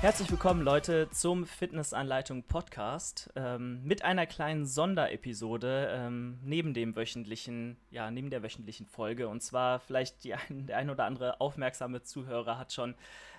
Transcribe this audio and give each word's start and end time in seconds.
Herzlich 0.00 0.30
willkommen, 0.30 0.62
Leute, 0.62 1.10
zum 1.10 1.44
Fitnessanleitung 1.44 2.44
Podcast 2.44 3.30
ähm, 3.36 3.84
mit 3.84 4.02
einer 4.02 4.24
kleinen 4.24 4.64
Sonderepisode 4.64 5.90
ähm, 5.94 6.38
neben 6.42 6.72
dem 6.72 6.96
wöchentlichen, 6.96 7.76
ja, 7.90 8.10
neben 8.10 8.30
der 8.30 8.42
wöchentlichen 8.42 8.86
Folge. 8.86 9.28
Und 9.28 9.42
zwar 9.42 9.78
vielleicht 9.78 10.24
ein, 10.48 10.66
der 10.66 10.78
ein 10.78 10.88
oder 10.88 11.04
andere 11.04 11.38
aufmerksame 11.42 12.02
Zuhörer 12.02 12.56
hat 12.56 12.72
schon 12.72 12.94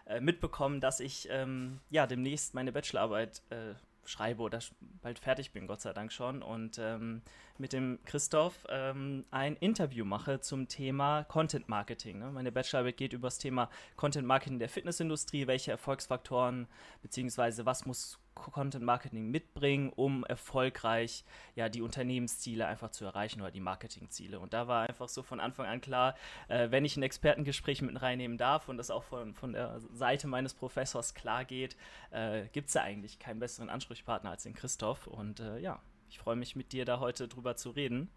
äh, 0.06 0.20
mitbekommen, 0.22 0.82
dass 0.82 1.00
ich 1.00 1.28
ähm, 1.32 1.80
ja 1.90 2.06
demnächst 2.06 2.54
meine 2.54 2.72
Bachelorarbeit 2.72 3.42
äh, 3.50 3.74
schreibe 4.06 4.42
oder 4.42 4.60
bald 5.02 5.20
fertig 5.20 5.52
bin, 5.52 5.68
Gott 5.68 5.82
sei 5.82 5.94
Dank 5.94 6.12
schon, 6.12 6.42
und 6.42 6.80
ähm, 6.80 7.22
mit 7.58 7.74
dem 7.74 8.00
Christoph 8.06 8.66
ähm, 8.70 9.26
ein 9.32 9.56
Interview 9.56 10.06
mache 10.06 10.40
zum 10.40 10.68
Thema 10.68 11.24
Content 11.26 11.70
Marketing. 11.70 12.20
Ne? 12.20 12.32
Meine 12.32 12.52
Bachelorarbeit 12.52 12.98
geht 12.98 13.14
über 13.14 13.28
das 13.28 13.38
Thema 13.38 13.70
Content 13.96 14.28
Marketing 14.28 14.60
der 14.60 14.70
Fitnessindustrie, 14.70 15.48
welche 15.48 15.72
Erfolgsfaktoren 15.72 16.68
beziehungsweise 17.02 17.66
was 17.66 17.86
muss 17.86 18.20
Content 18.50 18.84
Marketing 18.84 19.30
mitbringen, 19.30 19.92
um 19.96 20.24
erfolgreich 20.24 21.24
ja 21.56 21.70
die 21.70 21.82
Unternehmensziele 21.82 22.66
einfach 22.66 22.90
zu 22.90 23.06
erreichen 23.06 23.42
oder 23.42 23.52
die 23.52 23.60
Marketingziele. 23.60 24.40
Und 24.40 24.54
da 24.54 24.68
war 24.68 24.90
einfach 24.90 25.08
so 25.08 25.22
von 25.22 25.40
Anfang 25.40 25.68
an 25.68 25.82
klar, 25.82 26.16
äh, 26.48 26.72
wenn 26.72 26.86
ich 26.86 26.98
ein 26.98 27.04
Expertengespräch 27.04 27.82
mit 27.82 28.02
reinnehmen 28.02 28.38
darf 28.38 28.70
und 28.70 28.78
das 28.78 28.90
auch 28.90 29.04
von, 29.04 29.36
von 29.36 29.54
der 29.54 29.80
Seite 29.92 30.28
meines 30.28 30.54
Professors 30.54 31.14
klar 31.14 31.46
geht, 31.46 31.78
äh, 32.10 32.48
gibt 32.48 32.70
es 32.70 32.74
ja 32.74 32.82
eigentlich 32.82 33.20
keinen 33.20 33.40
besseren 33.40 33.70
Ansprechpartner 33.70 34.32
als 34.32 34.44
den 34.44 34.56
Christoph. 34.56 35.08
Und 35.08 35.40
äh, 35.40 35.60
ja, 35.60 35.80
ich 36.10 36.18
freue 36.18 36.36
mich 36.36 36.56
mit 36.56 36.72
dir 36.72 36.86
da 36.86 37.00
heute 37.00 37.28
drüber 37.28 37.56
zu 37.56 37.70
reden. 37.70 38.10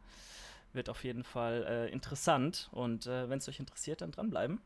Wird 0.73 0.89
auf 0.89 1.05
jeden 1.05 1.25
Fall 1.25 1.65
äh, 1.69 1.93
interessant 1.93 2.69
und 2.73 3.07
äh, 3.07 3.29
wenn 3.29 3.39
es 3.39 3.49
euch 3.49 3.61
interessiert, 3.61 4.01
dann 4.01 4.11
dranbleiben 4.11 4.61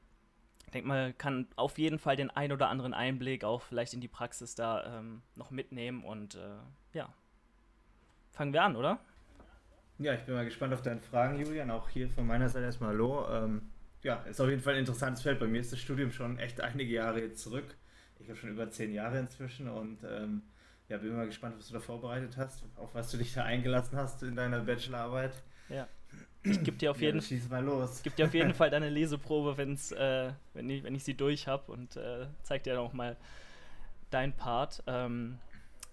ich 0.68 0.72
denke 0.72 0.88
mal, 0.88 1.14
kann 1.14 1.46
auf 1.56 1.78
jeden 1.78 1.98
Fall 1.98 2.14
den 2.14 2.28
ein 2.28 2.52
oder 2.52 2.68
anderen 2.68 2.92
Einblick 2.92 3.42
auch 3.42 3.62
vielleicht 3.62 3.94
in 3.94 4.02
die 4.02 4.08
Praxis 4.08 4.54
da 4.54 4.98
ähm, 4.98 5.22
noch 5.34 5.50
mitnehmen 5.50 6.04
und 6.04 6.34
äh, 6.34 6.58
ja, 6.92 7.10
fangen 8.32 8.52
wir 8.52 8.62
an, 8.62 8.76
oder? 8.76 8.98
Ja, 9.96 10.12
ich 10.12 10.20
bin 10.24 10.34
mal 10.34 10.44
gespannt 10.44 10.74
auf 10.74 10.82
deine 10.82 11.00
Fragen, 11.00 11.40
Julian. 11.40 11.70
Auch 11.70 11.88
hier 11.88 12.10
von 12.10 12.26
meiner 12.26 12.50
Seite 12.50 12.66
erstmal 12.66 12.90
Hallo. 12.90 13.26
Ähm, 13.30 13.62
ja, 14.02 14.16
ist 14.24 14.42
auf 14.42 14.50
jeden 14.50 14.60
Fall 14.60 14.74
ein 14.74 14.80
interessantes 14.80 15.22
Feld. 15.22 15.40
Bei 15.40 15.46
mir 15.46 15.58
ist 15.58 15.72
das 15.72 15.80
Studium 15.80 16.12
schon 16.12 16.38
echt 16.38 16.60
einige 16.60 16.92
Jahre 16.92 17.32
zurück. 17.32 17.74
Ich 18.18 18.28
habe 18.28 18.38
schon 18.38 18.50
über 18.50 18.70
zehn 18.70 18.92
Jahre 18.92 19.18
inzwischen 19.18 19.70
und 19.70 20.04
ähm, 20.04 20.42
ja, 20.90 20.98
bin 20.98 21.16
mal 21.16 21.24
gespannt, 21.24 21.54
was 21.56 21.68
du 21.68 21.72
da 21.72 21.80
vorbereitet 21.80 22.36
hast, 22.36 22.62
auf 22.76 22.94
was 22.94 23.10
du 23.10 23.16
dich 23.16 23.32
da 23.32 23.44
eingelassen 23.44 23.96
hast 23.96 24.22
in 24.22 24.36
deiner 24.36 24.60
Bachelorarbeit. 24.60 25.32
Ja. 25.70 25.88
Ich 26.42 26.62
gebe 26.62 26.76
dir 26.76 26.90
auf 26.90 27.00
jeden, 27.00 27.20
ja, 27.20 27.58
los. 27.58 28.00
Gib 28.02 28.16
dir 28.16 28.26
auf 28.26 28.34
jeden 28.34 28.54
Fall 28.54 28.70
deine 28.70 28.88
Leseprobe, 28.88 29.56
wenn's, 29.56 29.92
äh, 29.92 30.32
wenn, 30.54 30.70
ich, 30.70 30.82
wenn 30.82 30.94
ich 30.94 31.04
sie 31.04 31.14
durch 31.14 31.48
habe 31.48 31.70
und 31.72 31.96
äh, 31.96 32.26
zeig 32.42 32.62
dir 32.62 32.80
auch 32.80 32.92
mal 32.92 33.16
dein 34.10 34.32
Part. 34.32 34.82
Ähm, 34.86 35.38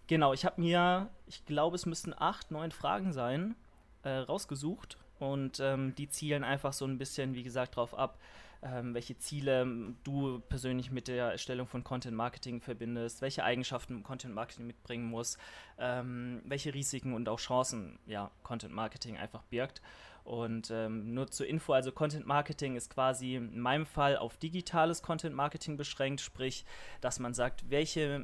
genau, 0.08 0.34
ich 0.34 0.46
habe 0.46 0.62
mir, 0.62 1.10
ich 1.28 1.46
glaube, 1.46 1.76
es 1.76 1.86
müssten 1.86 2.14
acht, 2.16 2.52
neun 2.52 2.72
Fragen 2.72 3.12
sein, 3.12 3.56
äh, 4.04 4.10
rausgesucht 4.10 4.98
und 5.20 5.60
ähm, 5.60 5.96
die 5.96 6.10
zielen 6.10 6.44
einfach 6.44 6.74
so 6.74 6.86
ein 6.86 6.98
bisschen, 6.98 7.34
wie 7.34 7.44
gesagt, 7.44 7.76
darauf 7.78 7.98
ab, 7.98 8.20
ähm, 8.62 8.94
welche 8.94 9.18
Ziele 9.18 9.68
du 10.04 10.40
persönlich 10.40 10.92
mit 10.92 11.08
der 11.08 11.32
Erstellung 11.32 11.68
von 11.68 11.84
Content 11.84 12.16
Marketing 12.16 12.62
verbindest, 12.62 13.22
welche 13.22 13.44
Eigenschaften 13.44 14.04
Content 14.04 14.34
Marketing 14.34 14.68
mitbringen 14.68 15.06
muss, 15.06 15.38
ähm, 15.78 16.42
welche 16.46 16.74
Risiken 16.74 17.14
und 17.14 17.30
auch 17.30 17.40
Chancen 17.40 18.00
ja, 18.08 18.32
Content 18.44 18.74
Marketing 18.74 19.18
einfach 19.18 19.44
birgt. 19.44 19.82
Und 20.26 20.72
ähm, 20.72 21.14
nur 21.14 21.30
zur 21.30 21.46
Info, 21.46 21.74
also 21.74 21.92
Content 21.92 22.26
Marketing 22.26 22.76
ist 22.76 22.90
quasi 22.90 23.36
in 23.36 23.60
meinem 23.60 23.86
Fall 23.86 24.18
auf 24.18 24.38
digitales 24.38 25.04
Content 25.04 25.36
Marketing 25.36 25.78
beschränkt, 25.78 26.20
sprich, 26.20 26.66
dass 27.00 27.20
man 27.20 27.36
sagt, 27.36 27.70
welche 27.70 28.20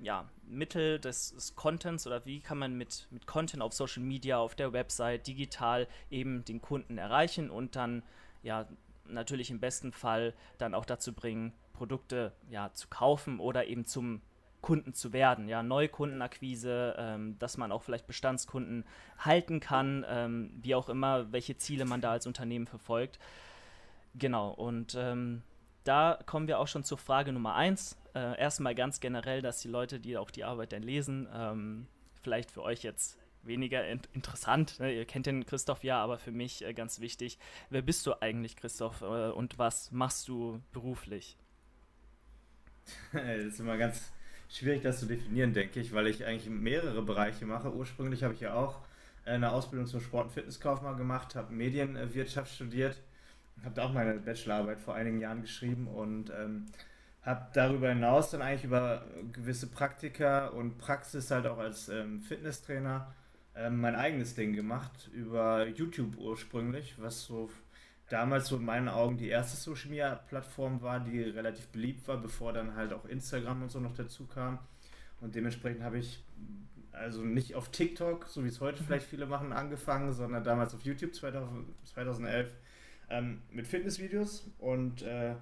ja, 0.00 0.28
Mittel 0.46 1.00
des, 1.00 1.34
des, 1.34 1.56
Contents 1.56 2.06
oder 2.06 2.24
wie 2.24 2.38
kann 2.38 2.58
man 2.58 2.74
mit, 2.78 3.08
mit 3.10 3.26
Content 3.26 3.64
auf 3.64 3.72
Social 3.72 4.04
Media, 4.04 4.38
auf 4.38 4.54
der 4.54 4.72
Website, 4.72 5.26
digital 5.26 5.88
eben 6.08 6.44
den 6.44 6.62
Kunden 6.62 6.98
erreichen 6.98 7.50
und 7.50 7.74
dann 7.74 8.04
ja 8.44 8.68
natürlich 9.04 9.50
im 9.50 9.58
besten 9.58 9.90
Fall 9.90 10.34
dann 10.58 10.72
auch 10.72 10.84
dazu 10.84 11.12
bringen, 11.12 11.52
Produkte 11.72 12.32
ja 12.48 12.72
zu 12.74 12.86
kaufen 12.86 13.40
oder 13.40 13.66
eben 13.66 13.86
zum 13.86 14.22
Kunden 14.64 14.94
zu 14.94 15.12
werden, 15.12 15.46
ja, 15.46 15.62
Neukundenakquise, 15.62 16.94
ähm, 16.96 17.38
dass 17.38 17.58
man 17.58 17.70
auch 17.70 17.82
vielleicht 17.82 18.06
Bestandskunden 18.06 18.86
halten 19.18 19.60
kann, 19.60 20.06
ähm, 20.08 20.58
wie 20.62 20.74
auch 20.74 20.88
immer, 20.88 21.30
welche 21.32 21.58
Ziele 21.58 21.84
man 21.84 22.00
da 22.00 22.12
als 22.12 22.26
Unternehmen 22.26 22.66
verfolgt. 22.66 23.18
Genau, 24.14 24.48
und 24.52 24.94
ähm, 24.98 25.42
da 25.84 26.18
kommen 26.24 26.48
wir 26.48 26.60
auch 26.60 26.66
schon 26.66 26.82
zur 26.82 26.96
Frage 26.96 27.30
Nummer 27.30 27.54
eins. 27.56 27.98
Äh, 28.14 28.40
erstmal 28.40 28.74
ganz 28.74 29.00
generell, 29.00 29.42
dass 29.42 29.60
die 29.60 29.68
Leute, 29.68 30.00
die 30.00 30.16
auch 30.16 30.30
die 30.30 30.44
Arbeit 30.44 30.72
dann 30.72 30.82
lesen, 30.82 31.28
ähm, 31.34 31.86
vielleicht 32.22 32.50
für 32.50 32.62
euch 32.62 32.82
jetzt 32.82 33.18
weniger 33.42 33.86
in 33.86 34.00
interessant. 34.14 34.80
Ne? 34.80 34.94
Ihr 34.94 35.04
kennt 35.04 35.26
den 35.26 35.44
Christoph 35.44 35.84
ja, 35.84 36.02
aber 36.02 36.16
für 36.16 36.32
mich 36.32 36.64
äh, 36.64 36.72
ganz 36.72 37.00
wichtig. 37.00 37.38
Wer 37.68 37.82
bist 37.82 38.06
du 38.06 38.14
eigentlich, 38.22 38.56
Christoph, 38.56 39.02
äh, 39.02 39.28
und 39.28 39.58
was 39.58 39.92
machst 39.92 40.26
du 40.26 40.62
beruflich? 40.72 41.36
das 43.12 43.44
ist 43.44 43.60
immer 43.60 43.76
ganz 43.76 44.10
schwierig, 44.48 44.82
das 44.82 45.00
zu 45.00 45.06
definieren, 45.06 45.52
denke 45.52 45.80
ich, 45.80 45.92
weil 45.92 46.06
ich 46.06 46.24
eigentlich 46.24 46.48
mehrere 46.48 47.02
Bereiche 47.02 47.46
mache. 47.46 47.74
Ursprünglich 47.74 48.22
habe 48.22 48.34
ich 48.34 48.40
ja 48.40 48.54
auch 48.54 48.80
eine 49.24 49.52
Ausbildung 49.52 49.86
zum 49.86 50.00
Sport- 50.00 50.26
und 50.26 50.32
Fitnesskaufmann 50.32 50.96
gemacht, 50.96 51.34
habe 51.34 51.52
Medienwirtschaft 51.52 52.54
studiert, 52.54 53.00
habe 53.64 53.74
da 53.74 53.84
auch 53.84 53.92
meine 53.92 54.14
Bachelorarbeit 54.14 54.80
vor 54.80 54.94
einigen 54.94 55.20
Jahren 55.20 55.42
geschrieben 55.42 55.88
und 55.88 56.30
ähm, 56.30 56.66
habe 57.22 57.46
darüber 57.54 57.88
hinaus 57.88 58.30
dann 58.30 58.42
eigentlich 58.42 58.64
über 58.64 59.06
gewisse 59.32 59.66
Praktika 59.66 60.48
und 60.48 60.76
Praxis 60.78 61.30
halt 61.30 61.46
auch 61.46 61.58
als 61.58 61.88
ähm, 61.88 62.20
Fitnesstrainer 62.20 63.14
ähm, 63.56 63.80
mein 63.80 63.94
eigenes 63.94 64.34
Ding 64.34 64.52
gemacht, 64.52 65.08
über 65.12 65.66
YouTube 65.66 66.18
ursprünglich, 66.18 66.96
was 66.98 67.24
so 67.24 67.50
damals 68.08 68.48
so 68.48 68.56
in 68.56 68.64
meinen 68.64 68.88
Augen 68.88 69.16
die 69.16 69.28
erste 69.28 69.56
Social 69.56 69.90
Media 69.90 70.14
Plattform 70.14 70.82
war, 70.82 71.00
die 71.00 71.22
relativ 71.22 71.68
beliebt 71.68 72.06
war, 72.06 72.18
bevor 72.18 72.52
dann 72.52 72.74
halt 72.74 72.92
auch 72.92 73.04
Instagram 73.06 73.62
und 73.62 73.70
so 73.70 73.80
noch 73.80 73.94
dazu 73.94 74.26
kam. 74.26 74.58
Und 75.20 75.34
dementsprechend 75.34 75.82
habe 75.82 75.98
ich 75.98 76.22
also 76.92 77.22
nicht 77.22 77.54
auf 77.54 77.70
TikTok, 77.70 78.26
so 78.28 78.44
wie 78.44 78.48
es 78.48 78.60
heute 78.60 78.82
mhm. 78.82 78.86
vielleicht 78.86 79.06
viele 79.06 79.26
machen, 79.26 79.52
angefangen, 79.52 80.12
sondern 80.12 80.44
damals 80.44 80.74
auf 80.74 80.82
YouTube 80.82 81.14
2000, 81.14 81.66
2011 81.84 82.50
ähm, 83.10 83.42
mit 83.50 83.66
Fitnessvideos 83.66 84.48
und 84.58 85.02
äh, 85.02 85.34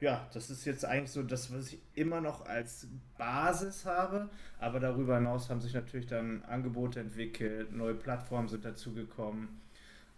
ja, 0.00 0.28
das 0.32 0.50
ist 0.50 0.64
jetzt 0.64 0.84
eigentlich 0.84 1.12
so 1.12 1.22
das, 1.22 1.52
was 1.52 1.72
ich 1.72 1.78
immer 1.94 2.20
noch 2.20 2.46
als 2.46 2.88
Basis 3.16 3.86
habe. 3.86 4.28
Aber 4.58 4.80
darüber 4.80 5.16
hinaus 5.16 5.48
haben 5.48 5.60
sich 5.60 5.72
natürlich 5.72 6.06
dann 6.06 6.42
Angebote 6.44 7.00
entwickelt, 7.00 7.72
neue 7.72 7.94
Plattformen 7.94 8.48
sind 8.48 8.64
dazugekommen. 8.64 9.48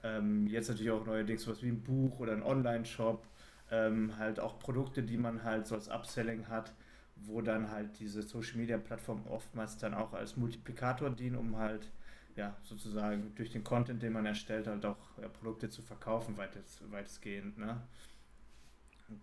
Ähm, 0.07 0.47
jetzt 0.47 0.69
natürlich 0.69 0.91
auch 0.91 1.05
neuerdings 1.05 1.43
sowas 1.43 1.63
wie 1.63 1.69
ein 1.69 1.83
Buch 1.83 2.19
oder 2.21 2.33
ein 2.33 2.43
Online-Shop. 2.43 3.27
Ähm, 3.71 4.17
halt 4.17 4.39
auch 4.39 4.59
Produkte, 4.59 5.03
die 5.03 5.17
man 5.17 5.43
halt 5.43 5.67
so 5.67 5.75
als 5.75 5.89
Upselling 5.89 6.49
hat, 6.49 6.73
wo 7.17 7.41
dann 7.41 7.71
halt 7.71 7.99
diese 7.99 8.23
Social-Media-Plattformen 8.23 9.27
oftmals 9.27 9.77
dann 9.79 9.95
auch 9.95 10.13
als 10.13 10.37
Multiplikator 10.37 11.11
dienen, 11.11 11.37
um 11.37 11.57
halt 11.57 11.91
ja, 12.37 12.55
sozusagen 12.63 13.35
durch 13.35 13.51
den 13.51 13.65
Content, 13.65 14.03
den 14.03 14.13
man 14.13 14.27
erstellt, 14.27 14.67
halt 14.67 14.85
auch 14.85 14.99
ja, 15.21 15.29
Produkte 15.29 15.69
zu 15.69 15.83
verkaufen, 15.83 16.37
weitestgehend. 16.37 17.59
Ne? 17.59 17.81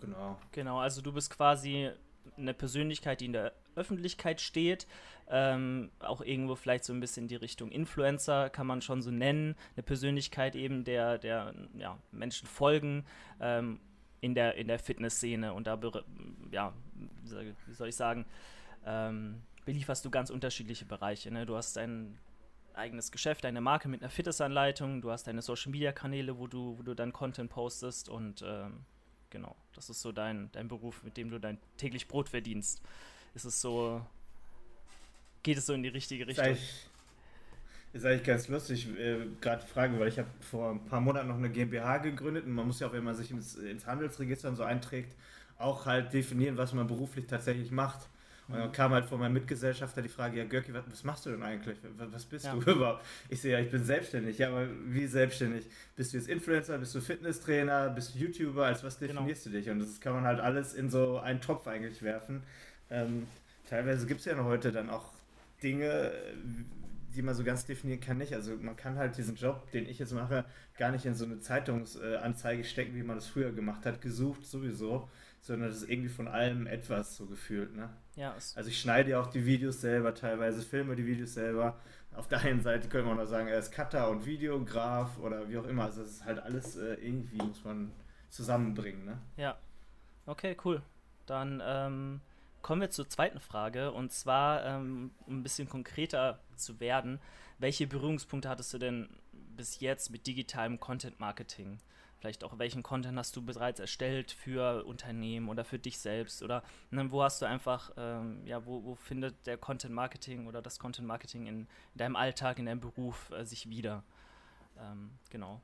Genau. 0.01 0.39
Genau, 0.51 0.79
also 0.79 1.01
du 1.01 1.13
bist 1.13 1.29
quasi 1.29 1.91
eine 2.37 2.53
Persönlichkeit, 2.53 3.21
die 3.21 3.25
in 3.25 3.33
der 3.33 3.53
Öffentlichkeit 3.75 4.41
steht, 4.41 4.87
ähm, 5.29 5.91
auch 5.99 6.21
irgendwo 6.21 6.55
vielleicht 6.55 6.83
so 6.83 6.93
ein 6.93 6.99
bisschen 6.99 7.27
die 7.27 7.35
Richtung 7.35 7.71
Influencer, 7.71 8.49
kann 8.49 8.67
man 8.67 8.81
schon 8.81 9.01
so 9.01 9.11
nennen, 9.11 9.55
eine 9.75 9.83
Persönlichkeit 9.83 10.55
eben, 10.55 10.83
der, 10.83 11.17
der 11.17 11.53
ja, 11.75 11.97
Menschen 12.11 12.47
folgen 12.47 13.05
ähm, 13.39 13.79
in 14.21 14.35
der, 14.35 14.55
in 14.55 14.67
der 14.67 14.79
Fitnessszene 14.79 15.53
und 15.53 15.67
da, 15.67 15.79
ja, 16.51 16.73
wie 17.65 17.73
soll 17.73 17.89
ich 17.89 17.95
sagen, 17.95 18.25
ähm, 18.85 19.41
belieferst 19.65 20.03
du 20.05 20.09
ganz 20.09 20.29
unterschiedliche 20.29 20.85
Bereiche. 20.85 21.31
Ne? 21.31 21.45
Du 21.45 21.55
hast 21.55 21.77
dein 21.77 22.17
eigenes 22.73 23.11
Geschäft, 23.11 23.43
deine 23.43 23.61
Marke 23.61 23.87
mit 23.87 24.01
einer 24.01 24.09
Fitnessanleitung, 24.09 25.01
du 25.01 25.11
hast 25.11 25.27
deine 25.27 25.41
Social-Media-Kanäle, 25.41 26.37
wo 26.37 26.47
du, 26.47 26.77
wo 26.77 26.83
du 26.83 26.93
dann 26.93 27.13
Content 27.13 27.49
postest 27.49 28.09
und 28.09 28.43
ähm, 28.45 28.85
genau. 29.29 29.55
Das 29.73 29.89
ist 29.89 30.01
so 30.01 30.11
dein, 30.11 30.51
dein 30.51 30.67
Beruf, 30.67 31.03
mit 31.03 31.17
dem 31.17 31.29
du 31.29 31.39
dein 31.39 31.59
täglich 31.77 32.07
Brot 32.07 32.29
verdienst. 32.29 32.81
Ist 33.33 33.45
es 33.45 33.61
so, 33.61 34.05
geht 35.43 35.57
es 35.57 35.65
so 35.65 35.73
in 35.73 35.83
die 35.83 35.89
richtige 35.89 36.25
Richtung? 36.25 36.45
Ist 36.45 36.49
eigentlich, 36.49 36.87
ist 37.93 38.05
eigentlich 38.05 38.23
ganz 38.23 38.47
lustig, 38.47 38.87
äh, 38.97 39.17
gerade 39.39 39.65
fragen, 39.65 39.99
weil 39.99 40.07
ich 40.07 40.17
habe 40.17 40.29
vor 40.39 40.71
ein 40.71 40.85
paar 40.85 41.01
Monaten 41.01 41.27
noch 41.27 41.37
eine 41.37 41.49
GmbH 41.49 41.97
gegründet 41.97 42.45
und 42.45 42.53
man 42.53 42.65
muss 42.65 42.79
ja 42.79 42.87
auch, 42.87 42.93
wenn 42.93 43.03
man 43.03 43.15
sich 43.15 43.29
ins, 43.29 43.55
ins 43.55 43.85
Handelsregister 43.85 44.49
und 44.49 44.55
so 44.55 44.63
einträgt, 44.63 45.15
auch 45.57 45.85
halt 45.85 46.13
definieren, 46.13 46.57
was 46.57 46.73
man 46.73 46.87
beruflich 46.87 47.27
tatsächlich 47.27 47.71
macht. 47.71 48.09
Und 48.49 48.57
dann 48.57 48.71
kam 48.73 48.91
halt 48.91 49.05
von 49.05 49.19
meinem 49.19 49.33
Mitgesellschafter 49.33 50.01
die 50.01 50.09
Frage, 50.09 50.37
ja 50.37 50.43
Görki, 50.43 50.73
was, 50.73 50.83
was 50.91 51.03
machst 51.05 51.25
du 51.25 51.29
denn 51.29 51.43
eigentlich? 51.43 51.77
Was 51.97 52.25
bist 52.25 52.45
ja. 52.45 52.53
du 52.53 52.71
überhaupt? 52.71 53.05
Ich 53.29 53.41
sehe, 53.41 53.53
ja, 53.53 53.59
ich 53.59 53.71
bin 53.71 53.85
selbstständig. 53.85 54.37
Ja, 54.37 54.49
aber 54.49 54.67
wie 54.85 55.07
selbstständig? 55.07 55.65
Bist 55.95 56.11
du 56.11 56.17
jetzt 56.17 56.27
Influencer, 56.27 56.77
bist 56.77 56.93
du 56.93 56.99
Fitnesstrainer, 56.99 57.89
bist 57.89 58.15
du 58.15 58.19
YouTuber? 58.19 58.65
Als 58.65 58.83
was 58.83 58.99
genau. 58.99 59.13
definierst 59.13 59.45
genau. 59.45 59.55
du 59.55 59.61
dich? 59.61 59.69
Und 59.69 59.79
das 59.79 60.01
kann 60.01 60.13
man 60.13 60.25
halt 60.25 60.41
alles 60.41 60.73
in 60.73 60.89
so 60.89 61.19
einen 61.19 61.39
Topf 61.39 61.67
eigentlich 61.67 62.03
werfen. 62.03 62.43
Ähm, 62.89 63.27
teilweise 63.69 64.05
gibt 64.07 64.19
es 64.19 64.25
ja 64.25 64.35
noch 64.35 64.45
heute 64.45 64.73
dann 64.73 64.89
auch 64.89 65.12
Dinge, 65.63 66.11
die 67.15 67.21
man 67.21 67.35
so 67.35 67.43
ganz 67.43 67.65
definieren 67.65 67.99
kann 67.99 68.17
nicht. 68.17 68.33
Also 68.33 68.55
man 68.57 68.75
kann 68.75 68.97
halt 68.97 69.17
diesen 69.17 69.35
Job, 69.35 69.71
den 69.71 69.87
ich 69.87 69.99
jetzt 69.99 70.13
mache, 70.13 70.45
gar 70.77 70.91
nicht 70.91 71.05
in 71.05 71.13
so 71.13 71.25
eine 71.25 71.39
Zeitungsanzeige 71.39 72.63
stecken, 72.63 72.95
wie 72.95 73.03
man 73.03 73.15
das 73.15 73.27
früher 73.27 73.51
gemacht 73.51 73.85
hat, 73.85 74.01
gesucht 74.01 74.45
sowieso, 74.45 75.09
sondern 75.41 75.69
das 75.69 75.83
ist 75.83 75.89
irgendwie 75.89 76.09
von 76.09 76.27
allem 76.27 76.67
etwas 76.67 77.15
so 77.15 77.25
gefühlt. 77.27 77.75
Ne? 77.75 77.89
Ja, 78.15 78.33
also 78.33 78.69
ich 78.69 78.79
schneide 78.79 79.11
ja 79.11 79.21
auch 79.21 79.27
die 79.27 79.45
Videos 79.45 79.81
selber 79.81 80.15
teilweise, 80.15 80.61
filme 80.61 80.95
die 80.95 81.05
Videos 81.05 81.33
selber. 81.33 81.79
Auf 82.15 82.27
der 82.27 82.41
einen 82.41 82.61
Seite 82.61 82.89
könnte 82.89 83.07
man 83.07 83.19
auch 83.19 83.25
sagen, 83.25 83.47
er 83.47 83.57
ist 83.57 83.71
Cutter 83.71 84.09
und 84.09 84.25
Videograf 84.25 85.17
oder 85.19 85.49
wie 85.49 85.57
auch 85.57 85.65
immer. 85.65 85.85
Also 85.85 86.01
das 86.03 86.11
ist 86.11 86.25
halt 86.25 86.39
alles 86.39 86.75
äh, 86.75 86.93
irgendwie, 86.95 87.37
muss 87.37 87.63
man 87.63 87.91
zusammenbringen. 88.29 89.05
Ne? 89.05 89.17
Ja, 89.37 89.57
okay, 90.25 90.55
cool. 90.63 90.81
Dann 91.25 91.61
ähm, 91.65 92.21
kommen 92.63 92.81
wir 92.81 92.89
zur 92.89 93.07
zweiten 93.07 93.39
Frage 93.39 93.91
und 93.91 94.11
zwar, 94.11 94.65
ähm, 94.65 95.11
um 95.27 95.39
ein 95.39 95.43
bisschen 95.43 95.69
konkreter 95.69 96.39
zu 96.55 96.79
werden, 96.79 97.19
welche 97.59 97.85
Berührungspunkte 97.85 98.49
hattest 98.49 98.73
du 98.73 98.79
denn 98.79 99.09
bis 99.31 99.79
jetzt 99.79 100.09
mit 100.09 100.25
digitalem 100.25 100.79
Content 100.79 101.19
Marketing? 101.19 101.77
Vielleicht 102.17 102.45
auch, 102.45 102.57
welchen 102.57 102.83
Content 102.83 103.17
hast 103.17 103.35
du 103.35 103.41
bereits 103.41 103.81
erstellt 103.81 104.31
für 104.31 104.85
Unternehmen 104.85 105.49
oder 105.49 105.65
für 105.65 105.77
dich 105.77 105.99
selbst? 105.99 106.41
Oder 106.41 106.63
ne, 106.89 107.11
wo 107.11 107.21
hast 107.21 107.41
du 107.41 107.45
einfach, 107.45 107.91
ähm, 107.97 108.41
ja, 108.45 108.65
wo, 108.65 108.81
wo, 108.83 108.95
findet 108.95 109.45
der 109.45 109.57
Content 109.57 109.93
Marketing 109.93 110.47
oder 110.47 110.61
das 110.61 110.79
Content 110.79 111.05
Marketing 111.05 111.47
in, 111.47 111.59
in 111.59 111.67
deinem 111.95 112.15
Alltag, 112.15 112.59
in 112.59 112.65
deinem 112.65 112.79
Beruf 112.79 113.29
äh, 113.31 113.43
sich 113.43 113.69
wieder? 113.69 114.03
Ähm, 114.79 115.11
genau. 115.29 115.61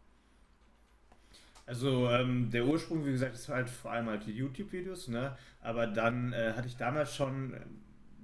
Also 1.69 2.09
ähm, 2.09 2.49
der 2.49 2.65
Ursprung, 2.65 3.05
wie 3.05 3.11
gesagt, 3.11 3.35
ist 3.35 3.47
halt 3.47 3.69
vor 3.69 3.91
allem 3.91 4.07
halt 4.07 4.25
die 4.25 4.31
YouTube-Videos, 4.31 5.07
ne? 5.07 5.37
Aber 5.61 5.85
dann 5.85 6.33
äh, 6.33 6.53
hatte 6.53 6.67
ich 6.67 6.77
damals 6.77 7.15
schon 7.15 7.53
äh, 7.53 7.59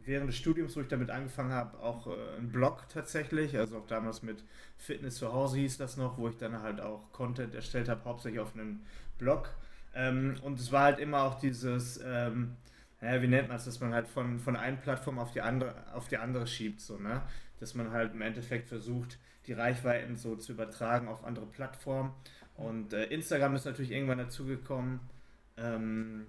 während 0.04 0.30
des 0.30 0.38
Studiums, 0.38 0.76
wo 0.76 0.82
ich 0.82 0.88
damit 0.88 1.12
angefangen 1.12 1.52
habe, 1.52 1.78
auch 1.80 2.08
äh, 2.08 2.38
einen 2.40 2.52
Blog 2.52 2.90
tatsächlich, 2.90 3.56
also 3.56 3.78
auch 3.78 3.86
damals 3.86 4.24
mit 4.24 4.44
Fitness 4.78 5.18
zu 5.18 5.32
Hause 5.32 5.60
hieß 5.60 5.78
das 5.78 5.96
noch, 5.96 6.18
wo 6.18 6.28
ich 6.28 6.38
dann 6.38 6.64
halt 6.64 6.82
auch 6.82 7.12
Content 7.12 7.54
erstellt 7.54 7.88
habe, 7.88 8.04
hauptsächlich 8.06 8.42
auf 8.42 8.56
einem 8.56 8.82
Blog. 9.20 9.54
Ähm, 9.94 10.38
und 10.42 10.60
es 10.60 10.72
war 10.72 10.86
halt 10.86 10.98
immer 10.98 11.22
auch 11.22 11.40
dieses, 11.40 12.02
ähm, 12.04 12.56
naja, 13.00 13.22
wie 13.22 13.28
nennt 13.28 13.50
man 13.50 13.58
es, 13.58 13.66
dass 13.66 13.80
man 13.80 13.94
halt 13.94 14.08
von, 14.08 14.40
von 14.40 14.56
einer 14.56 14.78
Plattform 14.78 15.20
auf 15.20 15.34
die 15.34 15.42
andere, 15.42 15.76
auf 15.94 16.08
die 16.08 16.18
andere 16.18 16.48
schiebt, 16.48 16.82
so, 16.82 16.98
ne? 16.98 17.22
Dass 17.60 17.76
man 17.76 17.92
halt 17.92 18.16
im 18.16 18.24
Endeffekt 18.24 18.70
versucht, 18.70 19.20
die 19.46 19.54
Reichweiten 19.54 20.16
so 20.16 20.36
zu 20.36 20.54
übertragen 20.54 21.08
auf 21.08 21.24
andere 21.24 21.46
Plattformen. 21.46 22.12
Und 22.56 22.94
äh, 22.94 23.06
Instagram 23.06 23.56
ist 23.56 23.66
natürlich 23.66 23.92
irgendwann 23.92 24.18
dazugekommen. 24.18 25.00
Ähm, 25.58 26.26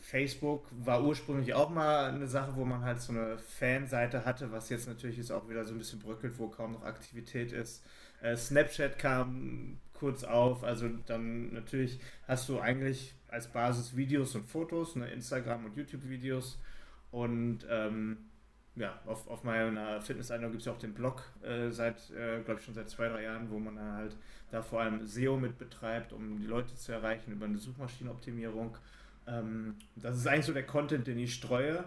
Facebook 0.00 0.66
war 0.70 1.04
ursprünglich 1.04 1.54
auch 1.54 1.70
mal 1.70 2.06
eine 2.06 2.26
Sache, 2.26 2.56
wo 2.56 2.64
man 2.64 2.82
halt 2.82 3.00
so 3.00 3.12
eine 3.12 3.38
Fanseite 3.38 4.24
hatte, 4.24 4.52
was 4.52 4.70
jetzt 4.70 4.88
natürlich 4.88 5.18
ist 5.18 5.30
auch 5.30 5.48
wieder 5.48 5.64
so 5.64 5.74
ein 5.74 5.78
bisschen 5.78 5.98
bröckelt, 5.98 6.38
wo 6.38 6.48
kaum 6.48 6.72
noch 6.72 6.84
Aktivität 6.84 7.52
ist. 7.52 7.84
Äh, 8.22 8.36
Snapchat 8.36 8.98
kam 8.98 9.78
kurz 9.92 10.24
auf, 10.24 10.64
also 10.64 10.88
dann 11.06 11.52
natürlich 11.52 12.00
hast 12.26 12.48
du 12.48 12.58
eigentlich 12.60 13.14
als 13.28 13.48
Basis 13.48 13.96
Videos 13.96 14.34
und 14.34 14.46
Fotos, 14.46 14.96
ne, 14.96 15.10
Instagram 15.10 15.66
und 15.66 15.76
YouTube-Videos 15.76 16.58
und 17.10 17.66
ähm, 17.68 18.27
ja, 18.78 18.98
auf, 19.06 19.28
auf 19.28 19.44
meiner 19.44 20.00
Fitnesseinladung 20.00 20.52
gibt 20.52 20.62
es 20.62 20.66
ja 20.66 20.72
auch 20.72 20.78
den 20.78 20.94
Blog 20.94 21.22
äh, 21.42 21.70
seit, 21.70 22.10
äh, 22.10 22.40
glaube 22.42 22.60
ich, 22.60 22.64
schon 22.64 22.74
seit 22.74 22.88
zwei, 22.88 23.08
drei 23.08 23.24
Jahren, 23.24 23.50
wo 23.50 23.58
man 23.58 23.76
dann 23.76 23.92
halt 23.92 24.16
da 24.50 24.62
vor 24.62 24.80
allem 24.80 25.06
SEO 25.06 25.36
mit 25.36 25.58
betreibt, 25.58 26.12
um 26.12 26.38
die 26.40 26.46
Leute 26.46 26.74
zu 26.74 26.92
erreichen 26.92 27.32
über 27.32 27.46
eine 27.46 27.58
Suchmaschinenoptimierung. 27.58 28.76
Ähm, 29.26 29.76
das 29.96 30.16
ist 30.16 30.26
eigentlich 30.26 30.46
so 30.46 30.52
der 30.52 30.66
Content, 30.66 31.06
den 31.06 31.18
ich 31.18 31.34
streue 31.34 31.84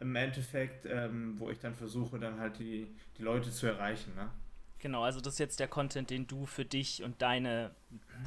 im 0.00 0.14
Endeffekt, 0.14 0.86
ähm, 0.86 1.34
wo 1.38 1.50
ich 1.50 1.58
dann 1.58 1.74
versuche, 1.74 2.18
dann 2.18 2.38
halt 2.38 2.58
die, 2.58 2.86
die 3.16 3.22
Leute 3.22 3.50
zu 3.50 3.66
erreichen. 3.66 4.14
Ne? 4.14 4.30
Genau, 4.78 5.02
also 5.02 5.20
das 5.20 5.34
ist 5.34 5.38
jetzt 5.40 5.60
der 5.60 5.68
Content, 5.68 6.10
den 6.10 6.26
du 6.26 6.46
für 6.46 6.64
dich 6.64 7.02
und 7.02 7.20
deine 7.20 7.72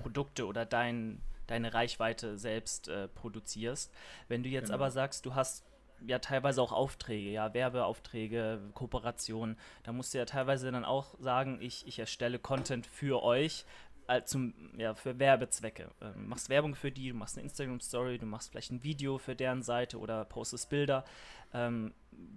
Produkte 0.02 0.46
oder 0.46 0.66
dein, 0.66 1.22
deine 1.48 1.74
Reichweite 1.74 2.38
selbst 2.38 2.90
äh, 2.90 3.08
produzierst. 3.08 3.92
Wenn 4.28 4.44
du 4.44 4.50
jetzt 4.50 4.66
genau. 4.66 4.76
aber 4.76 4.92
sagst, 4.92 5.26
du 5.26 5.34
hast 5.34 5.64
ja 6.06 6.20
teilweise 6.20 6.62
auch 6.62 6.72
Aufträge, 6.72 7.30
ja, 7.30 7.54
Werbeaufträge, 7.54 8.60
Kooperationen. 8.74 9.58
Da 9.84 9.92
musst 9.92 10.14
du 10.14 10.18
ja 10.18 10.26
teilweise 10.26 10.72
dann 10.72 10.86
auch 10.86 11.16
sagen, 11.20 11.60
ich, 11.62 11.88
ich 11.88 12.00
erstelle 12.00 12.40
Content 12.40 12.86
für 12.88 13.24
euch, 13.24 13.66
äh, 14.08 14.24
zum, 14.24 14.54
ja, 14.78 14.94
für 14.94 15.20
Werbezwecke. 15.20 15.90
Ähm, 16.02 16.28
machst 16.28 16.50
Werbung 16.50 16.76
für 16.76 16.92
die, 16.92 17.10
du 17.10 17.16
machst 17.16 17.38
eine 17.38 17.44
Instagram-Story, 17.44 18.18
du 18.18 18.26
machst 18.26 18.52
vielleicht 18.52 18.72
ein 18.72 18.84
Video 18.84 19.18
für 19.18 19.36
deren 19.36 19.62
Seite 19.62 20.00
oder 20.00 20.26
postest 20.26 20.70
Bilder. 20.70 21.06
Ähm, 21.54 21.94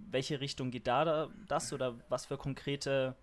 welche 0.09 0.39
Richtung 0.39 0.71
geht 0.71 0.87
da 0.87 1.29
das 1.47 1.73
oder 1.73 1.95
was 2.09 2.25
für 2.25 2.37
konkrete 2.37 3.15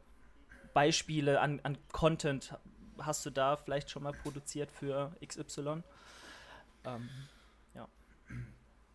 Beispiele 0.75 1.41
an, 1.41 1.61
an 1.62 1.79
Content 1.93 2.55
hast 2.99 3.25
du 3.27 3.31
da 3.31 3.56
vielleicht 3.56 3.91
schon 3.91 4.03
mal 4.03 4.12
produziert 4.12 4.71
für 4.71 5.12
XY? 5.27 5.83
Ähm, 6.85 7.09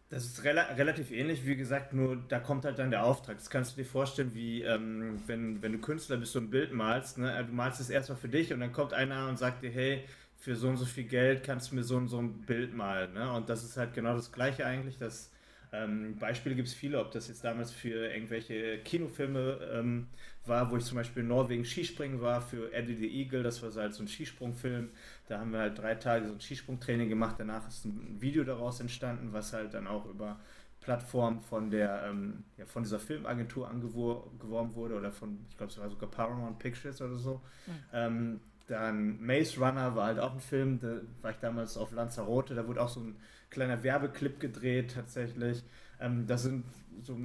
das 0.09 0.25
ist 0.25 0.44
rela 0.44 0.63
relativ 0.75 1.12
ähnlich, 1.12 1.45
wie 1.45 1.56
gesagt, 1.56 1.94
nur 1.94 2.15
da 2.15 2.39
kommt 2.39 2.65
halt 2.65 2.80
dann 2.80 2.92
der 2.92 3.04
Auftrag. 3.04 3.38
Das 3.38 3.50
kannst 3.50 3.74
du 3.74 3.81
dir 3.81 3.88
vorstellen, 3.88 4.33
wie 4.33 4.62
ähm, 4.62 5.21
wenn, 5.27 5.62
wenn 5.62 5.74
du 5.74 5.80
Künstler 5.80 6.18
bist 6.18 6.36
und 6.36 6.45
ein 6.45 6.50
Bild 6.50 6.74
malst. 6.74 7.18
Ne? 7.18 7.45
Du 7.45 7.54
malst 7.54 7.81
es 7.81 7.89
erstmal 7.89 8.18
für 8.18 8.30
dich 8.30 8.54
und 8.54 8.62
dann 8.62 8.71
kommt 8.71 8.94
einer 8.94 9.27
und 9.27 9.38
sagt 9.38 9.63
dir, 9.63 9.69
hey, 9.69 10.06
für 10.38 10.56
so 10.56 10.69
und 10.69 10.77
so 10.77 10.86
viel 10.86 11.04
Geld 11.06 11.44
kannst 11.44 11.71
du 11.71 11.75
mir 11.75 11.83
so 11.83 11.98
und 11.98 12.07
so 12.07 12.19
ein 12.19 12.45
Bild 12.45 12.74
malen. 12.74 13.13
Ne? 13.13 13.31
Und 13.33 13.50
das 13.50 13.63
ist 13.63 13.75
halt 13.75 13.94
genau 13.94 14.15
das 14.15 14.31
Gleiche 14.31 14.65
eigentlich. 14.65 14.98
Das, 14.98 15.31
ähm, 15.74 16.18
Beispiele 16.18 16.56
gibt 16.56 16.68
es 16.68 16.74
viele, 16.74 17.00
ob 17.00 17.12
das 17.12 17.27
jetzt 17.27 17.44
damals 17.44 17.71
für 17.71 18.12
irgendwelche 18.12 18.80
Kinofilme 18.80 19.59
ähm, 19.74 20.07
war, 20.48 20.72
wo 20.72 20.78
ich 20.78 20.86
zum 20.86 20.98
Beispiel 20.98 21.24
in 21.24 21.30
Norwegen 21.30 21.66
Skispringen 21.66 22.22
war, 22.22 22.42
für 22.42 22.72
Eddie 22.74 22.96
the 22.96 23.08
Eagle, 23.08 23.44
das 23.44 23.62
war 23.62 23.72
so 23.72 23.82
halt 23.82 23.94
so 23.94 24.04
ein 24.04 24.08
Skisprungfilm. 24.08 24.90
Da 25.28 25.40
haben 25.40 25.52
wir 25.52 25.60
halt 25.60 25.78
drei 25.78 25.96
Tage 25.96 26.28
so 26.28 26.34
ein 26.34 26.42
Skisprungtraining 26.42 27.10
gemacht. 27.10 27.36
Danach 27.38 27.68
ist 27.68 27.86
ein 27.86 28.18
Video 28.20 28.44
daraus 28.44 28.80
entstanden, 28.80 29.34
was 29.34 29.54
halt 29.54 29.74
dann 29.74 29.88
auch 29.88 30.06
über 30.06 30.40
Plattform 30.82 31.42
von 31.42 31.70
der 31.70 32.04
ähm, 32.08 32.44
ja, 32.58 32.66
von 32.66 32.84
dieser 32.84 33.00
Filmagentur 33.00 33.70
angeworben 33.70 34.76
wurde 34.76 34.96
oder 34.96 35.12
von, 35.12 35.46
ich 35.50 35.58
glaube, 35.58 35.72
es 35.72 35.78
war 35.78 35.90
sogar 35.90 36.10
Paramount 36.10 36.60
Pictures 36.60 37.02
oder 37.02 37.18
so. 37.18 37.42
Mhm. 37.66 37.74
Ähm, 37.94 38.40
dann 38.68 39.22
Maze 39.22 39.60
Runner 39.60 39.96
war 39.96 40.08
halt 40.08 40.20
auch 40.20 40.34
ein 40.34 40.40
Film, 40.40 40.80
da 40.80 41.02
war 41.22 41.32
ich 41.32 41.38
damals 41.38 41.78
auf 41.78 41.92
Lanzarote, 41.92 42.54
da 42.54 42.68
wurde 42.68 42.82
auch 42.82 42.90
so 42.90 43.00
ein 43.00 43.16
kleiner 43.50 43.81
Werbeclip 43.83 44.40
gedreht 44.40 44.94
tatsächlich. 44.94 45.64
Ähm, 46.00 46.28
das 46.28 46.44
sind 46.44 46.66
so 47.02 47.18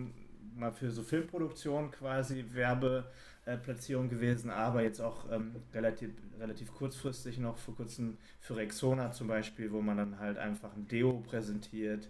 mal 0.57 0.73
für 0.73 0.91
so 0.91 1.03
Filmproduktion 1.03 1.91
quasi 1.91 2.45
Werbeplatzierung 2.53 4.09
gewesen, 4.09 4.51
aber 4.51 4.83
jetzt 4.83 5.01
auch 5.01 5.31
ähm, 5.31 5.57
relativ, 5.75 6.11
relativ 6.39 6.73
kurzfristig 6.75 7.39
noch. 7.39 7.59
Vor 7.59 7.77
kurzem 7.77 8.19
für 8.41 8.57
Rexona 8.57 9.13
zum 9.13 9.29
Beispiel, 9.29 9.73
wo 9.73 9.81
man 9.81 9.97
dann 9.97 10.19
halt 10.19 10.39
einfach 10.39 10.75
ein 10.75 10.89
Deo 10.89 11.23
präsentiert 11.27 12.09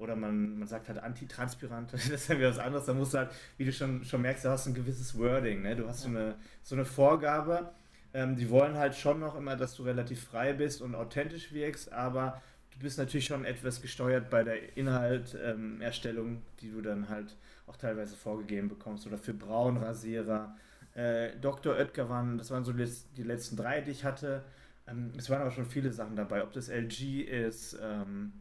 oder 0.00 0.16
man, 0.16 0.58
man 0.58 0.66
sagt 0.66 0.88
halt 0.88 0.98
antitranspirant, 0.98 1.92
das 1.92 2.08
ist 2.08 2.28
ja 2.28 2.38
wieder 2.38 2.50
was 2.50 2.58
anderes, 2.58 2.86
da 2.86 2.94
musst 2.94 3.14
du 3.14 3.18
halt, 3.18 3.30
wie 3.58 3.64
du 3.64 3.72
schon, 3.72 4.04
schon 4.04 4.22
merkst, 4.22 4.44
du 4.44 4.48
hast 4.48 4.66
ein 4.66 4.74
gewisses 4.74 5.16
Wording, 5.16 5.62
ne? 5.62 5.76
du 5.76 5.86
hast 5.86 6.02
so 6.02 6.08
eine, 6.08 6.34
so 6.62 6.74
eine 6.74 6.84
Vorgabe, 6.84 7.72
ähm, 8.14 8.36
die 8.36 8.50
wollen 8.50 8.76
halt 8.76 8.96
schon 8.96 9.20
noch 9.20 9.36
immer, 9.36 9.56
dass 9.56 9.76
du 9.76 9.84
relativ 9.84 10.24
frei 10.24 10.52
bist 10.52 10.82
und 10.82 10.94
authentisch 10.94 11.52
wirkst, 11.52 11.92
aber 11.92 12.42
du 12.72 12.78
bist 12.80 12.98
natürlich 12.98 13.26
schon 13.26 13.44
etwas 13.44 13.82
gesteuert 13.82 14.30
bei 14.30 14.42
der 14.42 14.76
Inhalterstellung, 14.76 16.28
ähm, 16.28 16.42
die 16.60 16.70
du 16.70 16.80
dann 16.80 17.08
halt 17.08 17.36
auch 17.70 17.76
teilweise 17.76 18.16
vorgegeben 18.16 18.68
bekommst. 18.68 19.06
Oder 19.06 19.16
für 19.16 19.32
Braunrasierer. 19.32 20.56
Äh, 20.94 21.36
Dr. 21.40 21.76
Oetker 21.76 22.08
waren, 22.08 22.36
das 22.36 22.50
waren 22.50 22.64
so 22.64 22.72
die 22.72 23.22
letzten 23.22 23.56
drei, 23.56 23.80
die 23.80 23.92
ich 23.92 24.04
hatte. 24.04 24.42
Ähm, 24.88 25.12
es 25.16 25.30
waren 25.30 25.40
aber 25.40 25.52
schon 25.52 25.66
viele 25.66 25.92
Sachen 25.92 26.16
dabei, 26.16 26.42
ob 26.42 26.52
das 26.52 26.68
LG 26.68 27.22
ist. 27.22 27.78
Ähm, 27.80 28.32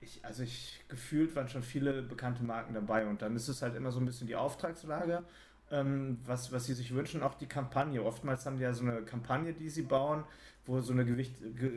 ich, 0.00 0.24
also 0.24 0.44
ich 0.44 0.80
gefühlt 0.88 1.34
waren 1.34 1.48
schon 1.48 1.64
viele 1.64 2.02
bekannte 2.02 2.44
Marken 2.44 2.72
dabei 2.72 3.06
und 3.06 3.20
dann 3.20 3.34
ist 3.34 3.48
es 3.48 3.62
halt 3.62 3.74
immer 3.74 3.90
so 3.90 3.98
ein 3.98 4.06
bisschen 4.06 4.28
die 4.28 4.36
Auftragslage, 4.36 5.24
ähm, 5.72 6.18
was, 6.24 6.52
was 6.52 6.66
sie 6.66 6.74
sich 6.74 6.94
wünschen, 6.94 7.22
auch 7.22 7.34
die 7.34 7.48
Kampagne. 7.48 8.04
Oftmals 8.04 8.46
haben 8.46 8.58
die 8.58 8.62
ja 8.62 8.72
so 8.72 8.84
eine 8.84 9.02
Kampagne, 9.02 9.52
die 9.52 9.68
sie 9.68 9.82
bauen, 9.82 10.22
wo 10.66 10.80
so 10.80 10.92
eine, 10.92 11.04
Gewicht, 11.04 11.34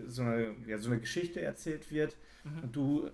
so 0.08 0.22
eine, 0.22 0.56
ja, 0.68 0.78
so 0.78 0.92
eine 0.92 1.00
Geschichte 1.00 1.42
erzählt 1.42 1.90
wird 1.92 2.16
mhm. 2.44 2.64
und 2.64 2.76
du 2.76 3.10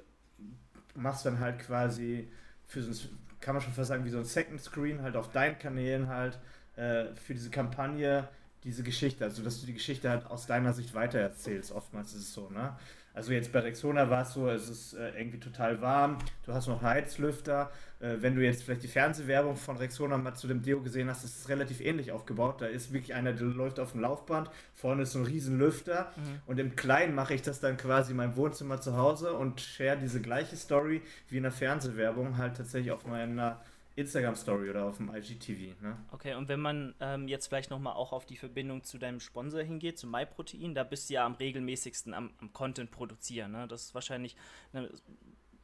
machst 0.94 1.26
dann 1.26 1.40
halt 1.40 1.60
quasi 1.60 2.28
für 2.66 2.82
so 2.84 2.92
ein, 2.92 3.18
kann 3.40 3.56
man 3.56 3.62
schon 3.62 3.74
fast 3.74 3.90
sagen, 3.90 4.06
wie 4.06 4.10
so 4.10 4.18
ein 4.18 4.26
Second 4.26 4.62
Screen 4.62 5.02
halt 5.02 5.16
auf 5.16 5.32
deinen 5.32 5.58
Kanälen 5.58 6.08
halt 6.08 6.40
äh, 6.76 7.06
für 7.16 7.34
diese 7.34 7.50
Kampagne 7.50 8.28
diese 8.64 8.84
Geschichte, 8.84 9.24
also 9.24 9.44
dass 9.44 9.62
du 9.62 9.66
die 9.66 9.74
Geschichte 9.74 10.10
halt 10.10 10.26
aus 10.26 10.46
deiner 10.46 10.74
Sicht 10.74 10.94
weitererzählst. 10.94 11.72
Oftmals 11.72 12.14
ist 12.14 12.24
es 12.24 12.34
so, 12.34 12.50
ne? 12.50 12.76
Also 13.14 13.32
jetzt 13.32 13.52
bei 13.52 13.60
Rexona 13.60 14.10
war 14.10 14.24
es 14.24 14.34
so, 14.34 14.50
es 14.50 14.70
ist 14.70 14.94
äh, 14.94 15.10
irgendwie 15.18 15.40
total 15.40 15.82
warm, 15.82 16.18
du 16.46 16.54
hast 16.54 16.68
noch 16.68 16.82
Heizlüfter. 16.82 17.72
Äh, 18.00 18.18
wenn 18.22 18.36
du 18.36 18.44
jetzt 18.44 18.64
vielleicht 18.64 18.84
die 18.84 18.88
Fernsehwerbung 18.88 19.56
von 19.56 19.78
Rexona 19.78 20.18
mal 20.18 20.36
zu 20.36 20.48
dem 20.48 20.62
Deo 20.62 20.82
gesehen 20.82 21.10
hast, 21.10 21.24
ist 21.24 21.40
es 21.40 21.50
relativ 21.50 21.82
ähnlich 21.82 22.12
aufgebaut. 22.12 22.62
Da 22.62 22.68
ist 22.68 22.94
wirklich 22.94 23.14
einer, 23.14 23.34
der 23.34 23.48
läuft 23.48 23.80
auf 23.80 23.94
dem 23.94 24.02
Laufband, 24.02 24.50
vorne 24.74 25.04
ist 25.04 25.14
so 25.14 25.20
ein 25.20 25.26
riesen 25.26 25.58
Lüfter 25.58 26.12
mhm. 26.16 26.42
und 26.46 26.60
im 26.60 26.76
Kleinen 26.76 27.16
mache 27.16 27.34
ich 27.34 27.42
das 27.42 27.60
dann 27.60 27.78
quasi 27.78 28.12
in 28.12 28.18
meinem 28.18 28.36
Wohnzimmer 28.36 28.80
zu 28.82 28.98
Hause 28.98 29.34
und 29.34 29.62
share 29.62 29.98
diese 29.98 30.22
gleiche 30.22 30.56
Story 30.56 31.02
wie 31.30 31.38
in 31.38 31.44
der 31.44 31.52
Fernsehwerbung 31.52 32.38
halt 32.38 32.58
tatsächlich 32.58 32.92
auf 32.92 33.06
meiner 33.06 33.60
Instagram-Story 33.98 34.70
oder 34.70 34.86
auf 34.86 34.98
dem 34.98 35.10
IGTV. 35.14 35.82
Ne? 35.82 35.98
Okay, 36.12 36.36
und 36.36 36.48
wenn 36.50 36.60
man 36.60 36.94
ähm, 37.00 37.28
jetzt 37.28 37.48
vielleicht 37.48 37.72
nochmal 37.72 37.94
auch 37.94 38.14
auf 38.14 38.28
die 38.28 38.38
Verbindung 38.38 38.84
zu 38.84 39.00
deinem 39.00 39.20
Sponsor 39.20 39.62
hingeht, 39.64 39.98
zu 39.98 40.06
MyProtein, 40.06 40.76
da 40.76 40.84
bist 40.84 41.10
du 41.10 41.16
ja 41.16 41.26
am 41.26 41.34
regelmäßigsten 41.34 42.14
am, 42.14 42.30
am 42.40 42.54
Content 42.54 42.92
produzieren. 42.92 43.54
Ne? 43.54 43.68
Das 43.68 43.86
ist 43.86 43.96
wahrscheinlich, 43.96 44.36
ne, 44.72 44.88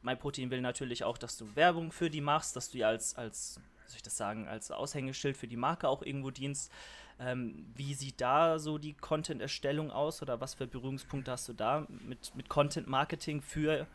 MyProtein 0.04 0.50
will 0.50 0.60
natürlich 0.60 1.04
auch, 1.04 1.18
dass 1.18 1.36
du 1.36 1.54
Werbung 1.56 1.92
für 1.92 2.10
die 2.10 2.20
machst, 2.20 2.56
dass 2.56 2.70
du 2.70 2.78
ja 2.78 2.88
als, 2.88 3.16
als 3.16 3.54
soll 3.86 3.96
ich 3.96 4.02
das 4.02 4.16
sagen, 4.16 4.48
als 4.48 4.70
Aushängeschild 4.70 5.36
für 5.36 5.48
die 5.48 5.56
Marke 5.56 5.88
auch 5.88 6.02
irgendwo 6.02 6.30
dienst. 6.30 6.70
Ähm, 7.18 7.66
wie 7.74 7.94
sieht 7.94 8.20
da 8.20 8.58
so 8.58 8.78
die 8.78 8.94
Content-Erstellung 8.94 9.90
aus 9.90 10.20
oder 10.20 10.40
was 10.40 10.54
für 10.54 10.66
Berührungspunkte 10.66 11.30
hast 11.30 11.48
du 11.48 11.52
da 11.52 11.86
mit, 11.88 12.34
mit 12.34 12.48
Content-Marketing 12.48 13.40
für 13.40 13.86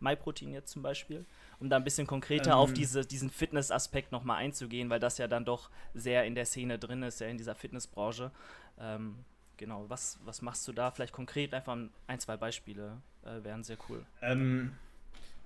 MyProtein 0.00 0.52
jetzt 0.52 0.72
zum 0.72 0.82
Beispiel? 0.82 1.26
um 1.60 1.70
da 1.70 1.76
ein 1.76 1.84
bisschen 1.84 2.06
konkreter 2.06 2.52
ähm, 2.52 2.56
auf 2.58 2.72
diese, 2.72 3.04
diesen 3.04 3.30
Fitness-Aspekt 3.30 4.12
nochmal 4.12 4.38
einzugehen, 4.38 4.90
weil 4.90 5.00
das 5.00 5.18
ja 5.18 5.28
dann 5.28 5.44
doch 5.44 5.70
sehr 5.94 6.24
in 6.24 6.34
der 6.34 6.44
Szene 6.44 6.78
drin 6.78 7.02
ist, 7.02 7.20
ja 7.20 7.26
in 7.26 7.38
dieser 7.38 7.54
Fitnessbranche. 7.54 8.30
Ähm, 8.78 9.16
genau, 9.56 9.86
was, 9.88 10.18
was 10.24 10.42
machst 10.42 10.66
du 10.68 10.72
da? 10.72 10.90
Vielleicht 10.90 11.12
konkret 11.12 11.54
einfach 11.54 11.76
ein, 12.06 12.20
zwei 12.20 12.36
Beispiele 12.36 13.00
äh, 13.24 13.42
wären 13.42 13.64
sehr 13.64 13.78
cool. 13.88 14.04
Ähm, 14.20 14.72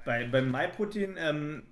bei, 0.09 0.25
beim 0.25 0.51
MyProtein 0.51 1.17
ähm, 1.19 1.63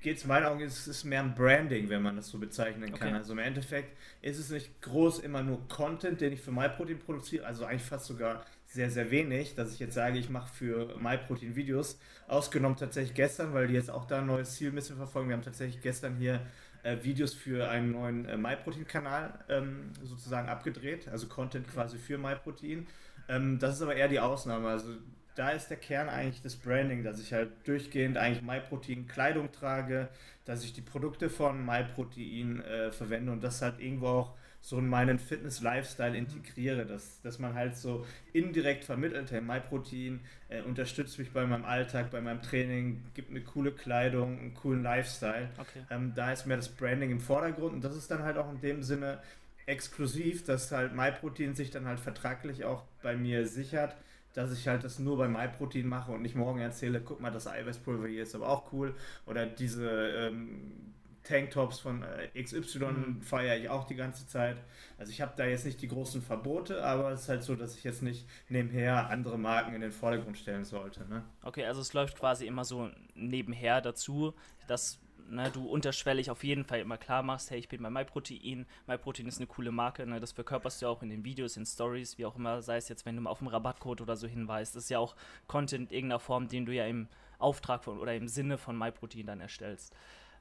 geht 0.00 0.16
es 0.16 0.22
in 0.22 0.28
meinen 0.28 0.46
Augen, 0.46 0.62
es 0.62 0.88
ist 0.88 1.04
mehr 1.04 1.20
ein 1.20 1.34
Branding, 1.34 1.90
wenn 1.90 2.00
man 2.00 2.16
das 2.16 2.28
so 2.28 2.38
bezeichnen 2.38 2.94
kann. 2.94 3.08
Okay. 3.08 3.16
Also 3.18 3.34
im 3.34 3.40
Endeffekt 3.40 3.94
ist 4.22 4.38
es 4.38 4.48
nicht 4.48 4.80
groß 4.80 5.18
immer 5.18 5.42
nur 5.42 5.68
Content, 5.68 6.18
den 6.22 6.32
ich 6.32 6.40
für 6.40 6.50
MyProtein 6.50 6.98
produziere, 6.98 7.44
also 7.44 7.66
eigentlich 7.66 7.82
fast 7.82 8.06
sogar 8.06 8.42
sehr, 8.64 8.90
sehr 8.90 9.10
wenig, 9.10 9.54
dass 9.54 9.74
ich 9.74 9.80
jetzt 9.80 9.92
sage, 9.92 10.18
ich 10.18 10.30
mache 10.30 10.50
für 10.50 10.96
MyProtein 10.98 11.56
Videos. 11.56 11.98
Ausgenommen 12.26 12.76
tatsächlich 12.76 13.12
gestern, 13.14 13.52
weil 13.52 13.66
die 13.66 13.74
jetzt 13.74 13.90
auch 13.90 14.06
da 14.06 14.20
ein 14.20 14.26
neues 14.26 14.54
Ziel 14.54 14.70
ein 14.70 14.74
bisschen 14.74 14.96
verfolgen. 14.96 15.28
Wir 15.28 15.36
haben 15.36 15.44
tatsächlich 15.44 15.82
gestern 15.82 16.16
hier 16.16 16.40
äh, 16.84 16.96
Videos 17.02 17.34
für 17.34 17.68
einen 17.68 17.90
neuen 17.92 18.26
äh, 18.26 18.38
MyProtein-Kanal 18.38 19.44
ähm, 19.50 19.90
sozusagen 20.02 20.48
abgedreht, 20.48 21.06
also 21.08 21.26
Content 21.26 21.68
quasi 21.68 21.98
für 21.98 22.16
MyProtein. 22.16 22.86
Ähm, 23.28 23.58
das 23.58 23.74
ist 23.74 23.82
aber 23.82 23.94
eher 23.94 24.08
die 24.08 24.20
Ausnahme. 24.20 24.68
Also 24.68 24.88
da 25.34 25.50
ist 25.50 25.68
der 25.68 25.76
Kern 25.76 26.08
eigentlich 26.08 26.42
das 26.42 26.56
Branding, 26.56 27.02
dass 27.02 27.20
ich 27.20 27.32
halt 27.32 27.50
durchgehend 27.64 28.16
eigentlich 28.16 28.42
MyProtein 28.42 29.08
Kleidung 29.08 29.50
trage, 29.52 30.08
dass 30.44 30.64
ich 30.64 30.72
die 30.72 30.80
Produkte 30.80 31.28
von 31.30 31.64
MyProtein 31.64 32.62
äh, 32.62 32.92
verwende 32.92 33.32
und 33.32 33.42
das 33.42 33.62
halt 33.62 33.80
irgendwo 33.80 34.06
auch 34.06 34.34
so 34.64 34.78
in 34.78 34.88
meinen 34.88 35.18
Fitness-Lifestyle 35.18 36.16
integriere, 36.16 36.86
dass, 36.86 37.20
dass 37.20 37.38
man 37.38 37.52
halt 37.52 37.76
so 37.76 38.06
indirekt 38.32 38.84
vermittelt, 38.84 39.30
hey, 39.30 39.42
MyProtein 39.42 40.20
äh, 40.48 40.62
unterstützt 40.62 41.18
mich 41.18 41.32
bei 41.32 41.44
meinem 41.44 41.66
Alltag, 41.66 42.10
bei 42.10 42.22
meinem 42.22 42.40
Training, 42.40 43.02
gibt 43.12 43.30
mir 43.30 43.42
coole 43.42 43.72
Kleidung, 43.72 44.38
einen 44.38 44.54
coolen 44.54 44.82
Lifestyle. 44.82 45.50
Okay. 45.58 45.84
Ähm, 45.90 46.12
da 46.14 46.32
ist 46.32 46.46
mehr 46.46 46.56
das 46.56 46.70
Branding 46.70 47.10
im 47.10 47.20
Vordergrund 47.20 47.74
und 47.74 47.84
das 47.84 47.94
ist 47.94 48.10
dann 48.10 48.22
halt 48.22 48.38
auch 48.38 48.50
in 48.50 48.60
dem 48.62 48.82
Sinne 48.82 49.20
exklusiv, 49.66 50.44
dass 50.44 50.72
halt 50.72 50.94
MyProtein 50.94 51.54
sich 51.54 51.70
dann 51.70 51.86
halt 51.86 52.00
vertraglich 52.00 52.64
auch 52.64 52.84
bei 53.02 53.16
mir 53.16 53.46
sichert, 53.46 53.94
dass 54.34 54.52
ich 54.52 54.68
halt 54.68 54.84
das 54.84 54.98
nur 54.98 55.16
bei 55.16 55.28
MyProtein 55.28 55.86
mache 55.86 56.12
und 56.12 56.22
nicht 56.22 56.34
morgen 56.34 56.60
erzähle, 56.60 57.00
guck 57.00 57.20
mal, 57.20 57.30
das 57.30 57.46
Eiweißpulver 57.46 58.08
hier 58.08 58.24
ist 58.24 58.34
aber 58.34 58.48
auch 58.48 58.72
cool 58.72 58.94
oder 59.26 59.46
diese 59.46 59.88
ähm, 59.90 60.94
Tanktops 61.24 61.80
von 61.80 62.02
äh, 62.02 62.42
XY 62.42 62.78
mhm. 62.78 63.22
feiere 63.22 63.56
ich 63.56 63.68
auch 63.68 63.84
die 63.84 63.94
ganze 63.94 64.26
Zeit. 64.26 64.58
Also 64.98 65.10
ich 65.10 65.20
habe 65.20 65.32
da 65.36 65.46
jetzt 65.46 65.64
nicht 65.64 65.80
die 65.80 65.88
großen 65.88 66.22
Verbote, 66.22 66.84
aber 66.84 67.10
es 67.12 67.22
ist 67.22 67.28
halt 67.28 67.42
so, 67.42 67.54
dass 67.56 67.76
ich 67.76 67.84
jetzt 67.84 68.02
nicht 68.02 68.28
nebenher 68.48 69.08
andere 69.08 69.38
Marken 69.38 69.74
in 69.74 69.80
den 69.80 69.92
Vordergrund 69.92 70.36
stellen 70.36 70.64
sollte. 70.64 71.08
Ne? 71.08 71.24
Okay, 71.42 71.64
also 71.64 71.80
es 71.80 71.92
läuft 71.94 72.18
quasi 72.18 72.46
immer 72.46 72.64
so 72.64 72.90
nebenher 73.14 73.80
dazu, 73.80 74.34
dass 74.66 75.00
ne, 75.28 75.50
du 75.50 75.66
unterschwellig 75.66 76.30
auf 76.30 76.44
jeden 76.44 76.64
Fall 76.64 76.80
immer 76.80 76.98
klar 76.98 77.22
machst, 77.22 77.50
hey, 77.50 77.58
ich 77.58 77.68
bin 77.68 77.82
bei 77.82 77.90
MyProtein, 77.90 78.66
MyProtein 78.86 79.26
ist 79.26 79.38
eine 79.38 79.46
coole 79.46 79.72
Marke, 79.72 80.06
ne, 80.06 80.20
das 80.20 80.32
verkörperst 80.32 80.80
du 80.80 80.86
ja 80.86 80.90
auch 80.90 81.02
in 81.02 81.10
den 81.10 81.24
Videos, 81.24 81.56
in 81.56 81.66
Stories, 81.66 82.18
wie 82.18 82.26
auch 82.26 82.36
immer, 82.36 82.62
sei 82.62 82.76
es 82.76 82.88
jetzt, 82.88 83.06
wenn 83.06 83.16
du 83.16 83.22
mal 83.22 83.30
auf 83.30 83.40
einen 83.40 83.48
Rabattcode 83.48 84.00
oder 84.00 84.16
so 84.16 84.26
hinweist, 84.26 84.76
das 84.76 84.84
ist 84.84 84.90
ja 84.90 84.98
auch 84.98 85.16
Content 85.46 85.90
in 85.90 85.96
irgendeiner 85.96 86.20
Form, 86.20 86.48
den 86.48 86.66
du 86.66 86.74
ja 86.74 86.86
im 86.86 87.08
Auftrag 87.38 87.84
von 87.84 87.98
oder 87.98 88.14
im 88.14 88.28
Sinne 88.28 88.58
von 88.58 88.76
MyProtein 88.78 89.26
dann 89.26 89.40
erstellst. 89.40 89.94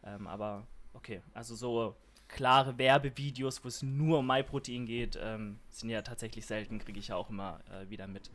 Ähm, 0.03 0.27
aber 0.27 0.67
okay, 0.93 1.21
also 1.33 1.55
so 1.55 1.95
klare 2.27 2.77
Werbevideos, 2.77 3.63
wo 3.63 3.67
es 3.67 3.81
nur 3.83 4.19
um 4.19 4.27
MyProtein 4.27 4.85
geht, 4.85 5.19
ähm, 5.21 5.59
sind 5.69 5.89
ja 5.89 6.01
tatsächlich 6.01 6.45
selten, 6.45 6.79
kriege 6.79 6.99
ich 6.99 7.09
ja 7.09 7.15
auch 7.15 7.29
immer 7.29 7.59
äh, 7.71 7.89
wieder 7.89 8.07
mit. 8.07 8.31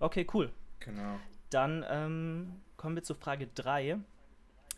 Okay, 0.00 0.26
cool. 0.34 0.52
Genau. 0.80 1.18
Dann 1.50 1.84
ähm, 1.88 2.60
kommen 2.76 2.96
wir 2.96 3.02
zur 3.02 3.16
Frage 3.16 3.46
3. 3.46 3.98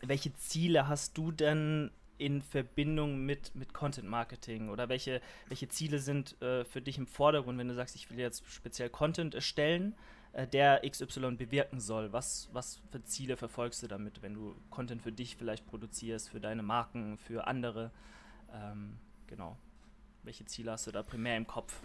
Welche 0.00 0.34
Ziele 0.34 0.88
hast 0.88 1.16
du 1.18 1.32
denn 1.32 1.90
in 2.18 2.42
Verbindung 2.42 3.24
mit, 3.24 3.54
mit 3.54 3.72
Content 3.72 4.08
Marketing 4.08 4.68
oder 4.70 4.88
welche, 4.88 5.20
welche 5.46 5.68
Ziele 5.68 5.98
sind 6.00 6.40
äh, 6.42 6.64
für 6.64 6.82
dich 6.82 6.98
im 6.98 7.06
Vordergrund, 7.06 7.58
wenn 7.58 7.68
du 7.68 7.74
sagst, 7.74 7.94
ich 7.94 8.10
will 8.10 8.18
jetzt 8.18 8.44
speziell 8.50 8.90
Content 8.90 9.34
erstellen? 9.34 9.94
Äh, 10.32 10.46
der 10.46 10.82
XY 10.88 11.36
bewirken 11.36 11.80
soll. 11.80 12.12
Was, 12.12 12.48
was 12.52 12.80
für 12.90 13.02
Ziele 13.04 13.36
verfolgst 13.36 13.82
du 13.82 13.86
damit, 13.86 14.22
wenn 14.22 14.34
du 14.34 14.54
Content 14.70 15.02
für 15.02 15.12
dich 15.12 15.36
vielleicht 15.36 15.66
produzierst, 15.66 16.28
für 16.28 16.40
deine 16.40 16.62
Marken, 16.62 17.18
für 17.18 17.46
andere? 17.46 17.90
Ähm, 18.52 18.98
genau. 19.26 19.56
Welche 20.22 20.44
Ziele 20.44 20.72
hast 20.72 20.86
du 20.86 20.92
da 20.92 21.02
primär 21.02 21.36
im 21.36 21.46
Kopf? 21.46 21.80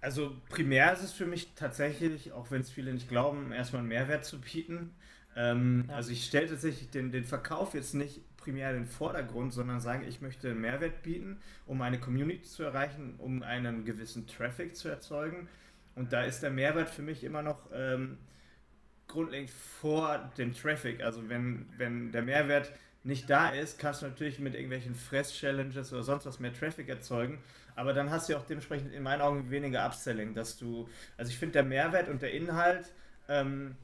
Also 0.00 0.36
primär 0.48 0.92
ist 0.92 1.02
es 1.02 1.12
für 1.12 1.26
mich 1.26 1.54
tatsächlich, 1.54 2.32
auch 2.32 2.50
wenn 2.50 2.60
es 2.60 2.70
viele 2.70 2.92
nicht 2.92 3.08
glauben, 3.08 3.50
erstmal 3.52 3.80
einen 3.80 3.88
Mehrwert 3.88 4.24
zu 4.24 4.40
bieten. 4.40 4.94
Ähm, 5.38 5.86
ja. 5.88 5.94
Also 5.94 6.10
ich 6.10 6.26
stelle 6.26 6.48
tatsächlich 6.48 6.90
den, 6.90 7.12
den 7.12 7.24
Verkauf 7.24 7.72
jetzt 7.72 7.94
nicht 7.94 8.20
primär 8.36 8.70
in 8.70 8.76
den 8.76 8.86
Vordergrund, 8.86 9.54
sondern 9.54 9.80
sage, 9.80 10.04
ich 10.04 10.20
möchte 10.20 10.50
einen 10.50 10.60
Mehrwert 10.60 11.02
bieten, 11.02 11.38
um 11.66 11.80
eine 11.80 11.98
Community 11.98 12.42
zu 12.42 12.64
erreichen, 12.64 13.14
um 13.18 13.42
einen 13.42 13.84
gewissen 13.84 14.26
Traffic 14.26 14.76
zu 14.76 14.88
erzeugen 14.88 15.48
und 15.98 16.12
da 16.12 16.22
ist 16.22 16.44
der 16.44 16.50
Mehrwert 16.50 16.90
für 16.90 17.02
mich 17.02 17.24
immer 17.24 17.42
noch 17.42 17.58
ähm, 17.74 18.18
grundlegend 19.08 19.50
vor 19.50 20.30
dem 20.38 20.54
Traffic. 20.54 21.02
Also 21.02 21.28
wenn, 21.28 21.66
wenn 21.76 22.12
der 22.12 22.22
Mehrwert 22.22 22.72
nicht 23.02 23.28
da 23.28 23.48
ist, 23.48 23.80
kannst 23.80 24.02
du 24.02 24.06
natürlich 24.06 24.38
mit 24.38 24.54
irgendwelchen 24.54 24.94
Fress-Challenges 24.94 25.92
oder 25.92 26.04
sonst 26.04 26.24
was 26.24 26.38
mehr 26.38 26.54
Traffic 26.54 26.88
erzeugen. 26.88 27.42
Aber 27.74 27.94
dann 27.94 28.10
hast 28.10 28.28
du 28.28 28.34
ja 28.34 28.38
auch 28.38 28.46
dementsprechend 28.46 28.92
in 28.94 29.02
meinen 29.02 29.22
Augen 29.22 29.50
weniger 29.50 29.84
Upselling, 29.84 30.34
dass 30.34 30.56
du, 30.56 30.88
also 31.16 31.32
ich 31.32 31.38
finde 31.38 31.54
der 31.54 31.64
Mehrwert 31.64 32.08
und 32.08 32.22
der 32.22 32.30
Inhalt 32.32 32.92
ähm, 33.28 33.74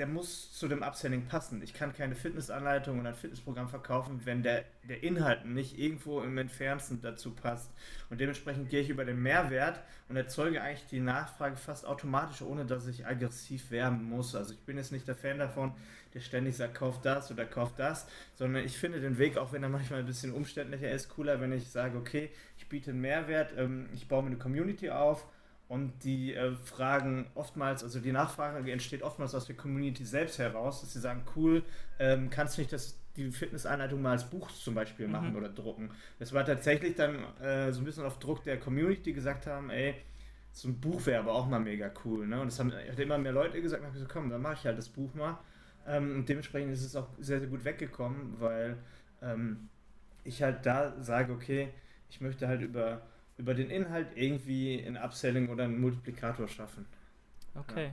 der 0.00 0.06
muss 0.06 0.50
zu 0.54 0.66
dem 0.66 0.82
Upselling 0.82 1.26
passen. 1.26 1.60
Ich 1.60 1.74
kann 1.74 1.92
keine 1.92 2.14
Fitnessanleitung 2.14 2.98
oder 2.98 3.10
ein 3.10 3.14
Fitnessprogramm 3.14 3.68
verkaufen, 3.68 4.22
wenn 4.24 4.42
der, 4.42 4.64
der 4.88 5.02
Inhalt 5.02 5.44
nicht 5.44 5.78
irgendwo 5.78 6.22
im 6.22 6.38
Entfernten 6.38 7.02
dazu 7.02 7.32
passt. 7.32 7.70
Und 8.08 8.18
dementsprechend 8.18 8.70
gehe 8.70 8.80
ich 8.80 8.88
über 8.88 9.04
den 9.04 9.20
Mehrwert 9.20 9.82
und 10.08 10.16
erzeuge 10.16 10.62
eigentlich 10.62 10.86
die 10.86 11.00
Nachfrage 11.00 11.58
fast 11.58 11.84
automatisch, 11.84 12.40
ohne 12.40 12.64
dass 12.64 12.86
ich 12.86 13.06
aggressiv 13.06 13.70
werben 13.70 14.04
muss. 14.04 14.34
Also 14.34 14.54
ich 14.54 14.60
bin 14.60 14.78
jetzt 14.78 14.90
nicht 14.90 15.06
der 15.06 15.16
Fan 15.16 15.38
davon, 15.38 15.74
der 16.14 16.20
ständig 16.20 16.56
sagt, 16.56 16.76
kauf 16.76 17.02
das 17.02 17.30
oder 17.30 17.44
kauf 17.44 17.74
das, 17.74 18.06
sondern 18.36 18.64
ich 18.64 18.78
finde 18.78 19.02
den 19.02 19.18
Weg, 19.18 19.36
auch 19.36 19.52
wenn 19.52 19.62
er 19.62 19.68
manchmal 19.68 20.00
ein 20.00 20.06
bisschen 20.06 20.32
umständlicher 20.32 20.90
ist, 20.90 21.10
cooler, 21.10 21.42
wenn 21.42 21.52
ich 21.52 21.68
sage, 21.68 21.98
okay, 21.98 22.30
ich 22.56 22.66
biete 22.70 22.90
einen 22.92 23.02
Mehrwert, 23.02 23.52
ähm, 23.58 23.90
ich 23.92 24.08
baue 24.08 24.22
mir 24.22 24.28
eine 24.28 24.38
Community 24.38 24.88
auf 24.88 25.26
und 25.70 26.02
die 26.02 26.34
äh, 26.34 26.52
fragen 26.64 27.30
oftmals, 27.36 27.84
also 27.84 28.00
die 28.00 28.10
Nachfrage 28.10 28.72
entsteht 28.72 29.04
oftmals 29.04 29.36
aus 29.36 29.46
der 29.46 29.54
Community 29.54 30.04
selbst 30.04 30.40
heraus, 30.40 30.80
dass 30.80 30.92
sie 30.92 30.98
sagen, 30.98 31.22
cool, 31.36 31.62
ähm, 32.00 32.28
kannst 32.28 32.56
du 32.56 32.62
nicht 32.62 32.72
das, 32.72 32.98
die 33.14 33.30
Fitnessanleitung 33.30 34.02
mal 34.02 34.10
als 34.10 34.28
Buch 34.28 34.50
zum 34.50 34.74
Beispiel 34.74 35.06
mhm. 35.06 35.12
machen 35.12 35.30
mhm. 35.30 35.36
oder 35.36 35.48
drucken. 35.48 35.92
Das 36.18 36.32
war 36.32 36.44
tatsächlich 36.44 36.96
dann 36.96 37.22
äh, 37.40 37.70
so 37.70 37.82
ein 37.82 37.84
bisschen 37.84 38.04
auf 38.04 38.18
Druck 38.18 38.42
der 38.42 38.58
Community, 38.58 39.00
die 39.00 39.12
gesagt 39.12 39.46
haben, 39.46 39.70
ey, 39.70 39.94
so 40.50 40.66
ein 40.66 40.80
Buch 40.80 41.06
wäre 41.06 41.20
aber 41.20 41.34
auch 41.34 41.46
mal 41.46 41.60
mega 41.60 41.88
cool. 42.04 42.26
Ne? 42.26 42.40
Und 42.40 42.48
das 42.48 42.58
haben 42.58 42.72
hat 42.72 42.98
immer 42.98 43.18
mehr 43.18 43.30
Leute 43.30 43.62
gesagt, 43.62 43.84
ich 43.86 43.92
gesagt, 43.92 44.12
komm, 44.12 44.28
dann 44.28 44.42
mache 44.42 44.54
ich 44.54 44.64
halt 44.64 44.76
das 44.76 44.88
Buch 44.88 45.14
mal. 45.14 45.38
Ähm, 45.86 46.16
und 46.16 46.28
dementsprechend 46.28 46.72
ist 46.72 46.84
es 46.84 46.96
auch 46.96 47.06
sehr, 47.20 47.38
sehr 47.38 47.48
gut 47.48 47.64
weggekommen, 47.64 48.40
weil 48.40 48.76
ähm, 49.22 49.68
ich 50.24 50.42
halt 50.42 50.66
da 50.66 51.00
sage, 51.00 51.32
okay, 51.32 51.68
ich 52.08 52.20
möchte 52.20 52.48
halt 52.48 52.60
über 52.60 53.02
über 53.40 53.54
den 53.54 53.70
Inhalt 53.70 54.08
irgendwie 54.14 54.84
ein 54.86 54.96
Upselling 54.96 55.48
oder 55.48 55.64
einen 55.64 55.80
Multiplikator 55.80 56.46
schaffen. 56.46 56.86
Okay. 57.54 57.92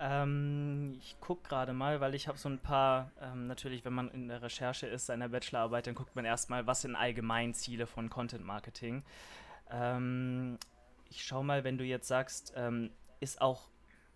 Ähm, 0.00 0.96
ich 0.98 1.16
gucke 1.20 1.48
gerade 1.48 1.72
mal, 1.72 2.00
weil 2.00 2.14
ich 2.14 2.28
habe 2.28 2.38
so 2.38 2.48
ein 2.48 2.58
paar, 2.58 3.10
ähm, 3.20 3.46
natürlich, 3.46 3.84
wenn 3.84 3.92
man 3.92 4.10
in 4.10 4.28
der 4.28 4.42
Recherche 4.42 4.86
ist, 4.86 5.06
seiner 5.06 5.28
Bachelorarbeit, 5.28 5.86
dann 5.86 5.94
guckt 5.94 6.14
man 6.14 6.24
erstmal, 6.24 6.66
was 6.66 6.82
sind 6.82 6.96
allgemein 6.96 7.54
Ziele 7.54 7.86
von 7.86 8.10
Content 8.10 8.44
Marketing. 8.44 9.02
Ähm, 9.70 10.58
ich 11.08 11.24
schaue 11.24 11.44
mal, 11.44 11.64
wenn 11.64 11.78
du 11.78 11.84
jetzt 11.84 12.08
sagst, 12.08 12.52
ähm, 12.56 12.90
ist 13.20 13.40
auch 13.40 13.68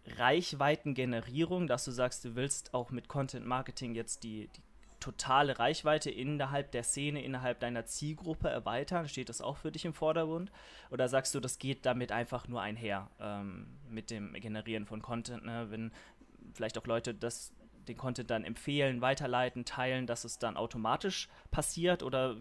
Reichweitengenerierung, 0.07 1.69
dass 1.69 1.85
du 1.85 1.93
sagst, 1.93 2.25
du 2.25 2.35
willst 2.35 2.75
auch 2.75 2.91
mit 2.91 3.09
Content 3.09 3.47
Marketing 3.47 3.95
jetzt 3.95 4.25
die, 4.25 4.49
die 4.49 4.63
totale 5.03 5.59
Reichweite 5.59 6.11
innerhalb 6.11 6.73
der 6.73 6.85
Szene, 6.85 7.23
innerhalb 7.23 7.61
deiner 7.61 7.85
Zielgruppe 7.85 8.49
erweitern? 8.49 9.09
Steht 9.09 9.29
das 9.29 9.41
auch 9.41 9.57
für 9.57 9.73
dich 9.73 9.85
im 9.85 9.93
Vordergrund? 9.93 10.51
Oder 10.91 11.09
sagst 11.09 11.35
du, 11.35 11.41
das 11.41 11.59
geht 11.59 11.85
damit 11.85 12.13
einfach 12.13 12.49
nur 12.49 12.63
einher 12.63 13.11
ähm, 13.21 13.67
mit 13.89 14.11
dem 14.11 14.33
Generieren 14.35 14.87
von 14.87 15.03
Content? 15.03 15.45
Ne? 15.45 15.67
Wenn 15.71 15.93
vielleicht 16.55 16.79
auch 16.79 16.87
Leute 16.87 17.15
das, 17.15 17.53
den 17.89 17.97
Content 17.97 18.31
dann 18.31 18.45
empfehlen, 18.45 19.01
weiterleiten, 19.01 19.65
teilen, 19.65 20.07
dass 20.07 20.25
es 20.25 20.39
dann 20.39 20.57
automatisch 20.57 21.29
passiert? 21.51 22.03
Oder 22.03 22.37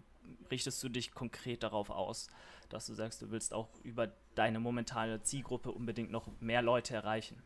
richtest 0.49 0.81
du 0.83 0.89
dich 0.89 1.13
konkret 1.13 1.63
darauf 1.63 1.89
aus, 1.89 2.27
dass 2.69 2.85
du 2.85 2.93
sagst, 2.93 3.21
du 3.21 3.31
willst 3.31 3.53
auch 3.53 3.69
über 3.83 4.11
deine 4.35 4.59
momentane 4.59 5.21
Zielgruppe 5.23 5.71
unbedingt 5.71 6.11
noch 6.11 6.29
mehr 6.39 6.61
Leute 6.61 6.93
erreichen? 6.93 7.41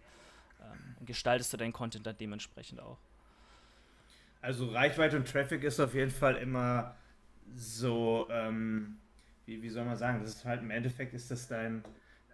Ähm, 0.61 1.05
gestaltest 1.05 1.53
du 1.53 1.57
deinen 1.57 1.73
Content 1.73 2.05
dann 2.05 2.17
dementsprechend 2.17 2.79
auch? 2.79 2.99
Also 4.45 4.67
Reichweite 4.67 5.17
und 5.17 5.27
Traffic 5.27 5.63
ist 5.63 5.79
auf 5.79 5.95
jeden 5.95 6.11
Fall 6.11 6.35
immer 6.35 6.95
so, 7.55 8.27
ähm, 8.29 8.97
wie, 9.47 9.63
wie 9.63 9.69
soll 9.69 9.85
man 9.85 9.97
sagen, 9.97 10.19
das 10.21 10.35
ist 10.35 10.45
halt 10.45 10.61
im 10.61 10.69
Endeffekt 10.69 11.15
ist 11.15 11.31
das 11.31 11.47
dein, 11.47 11.83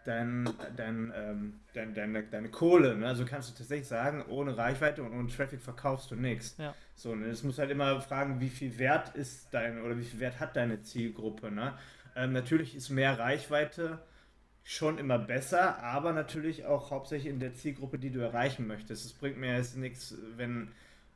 dein, 0.03 0.49
dein, 0.75 1.13
ähm, 1.15 1.53
dein, 1.73 1.93
deine, 1.93 2.23
deine 2.23 2.49
Kohle. 2.49 2.97
Ne? 2.97 3.07
Also 3.07 3.23
kannst 3.23 3.49
du 3.49 3.57
tatsächlich 3.57 3.87
sagen, 3.87 4.25
ohne 4.27 4.57
Reichweite 4.57 5.01
und 5.03 5.13
ohne 5.13 5.29
Traffic 5.29 5.61
verkaufst 5.61 6.11
du 6.11 6.15
nichts. 6.15 6.57
Ja. 6.57 6.75
So, 6.95 7.15
ne? 7.15 7.29
Das 7.29 7.43
muss 7.43 7.57
halt 7.57 7.71
immer 7.71 8.01
fragen, 8.01 8.41
wie 8.41 8.49
viel 8.49 8.77
Wert 8.77 9.15
ist 9.15 9.47
dein 9.53 9.81
oder 9.81 9.97
wie 9.97 10.03
viel 10.03 10.19
Wert 10.19 10.41
hat 10.41 10.57
deine 10.57 10.81
Zielgruppe. 10.81 11.49
Ne? 11.49 11.77
Ähm, 12.17 12.33
natürlich 12.33 12.75
ist 12.75 12.89
mehr 12.89 13.17
Reichweite 13.19 13.99
schon 14.65 14.97
immer 14.97 15.17
besser, 15.17 15.81
aber 15.81 16.11
natürlich 16.11 16.65
auch 16.65 16.91
hauptsächlich 16.91 17.31
in 17.31 17.39
der 17.39 17.53
Zielgruppe, 17.53 17.97
die 17.97 18.11
du 18.11 18.19
erreichen 18.19 18.67
möchtest. 18.67 19.05
Es 19.05 19.13
bringt 19.13 19.37
mir 19.37 19.55
jetzt 19.55 19.77
nichts, 19.77 20.13
wenn 20.35 20.73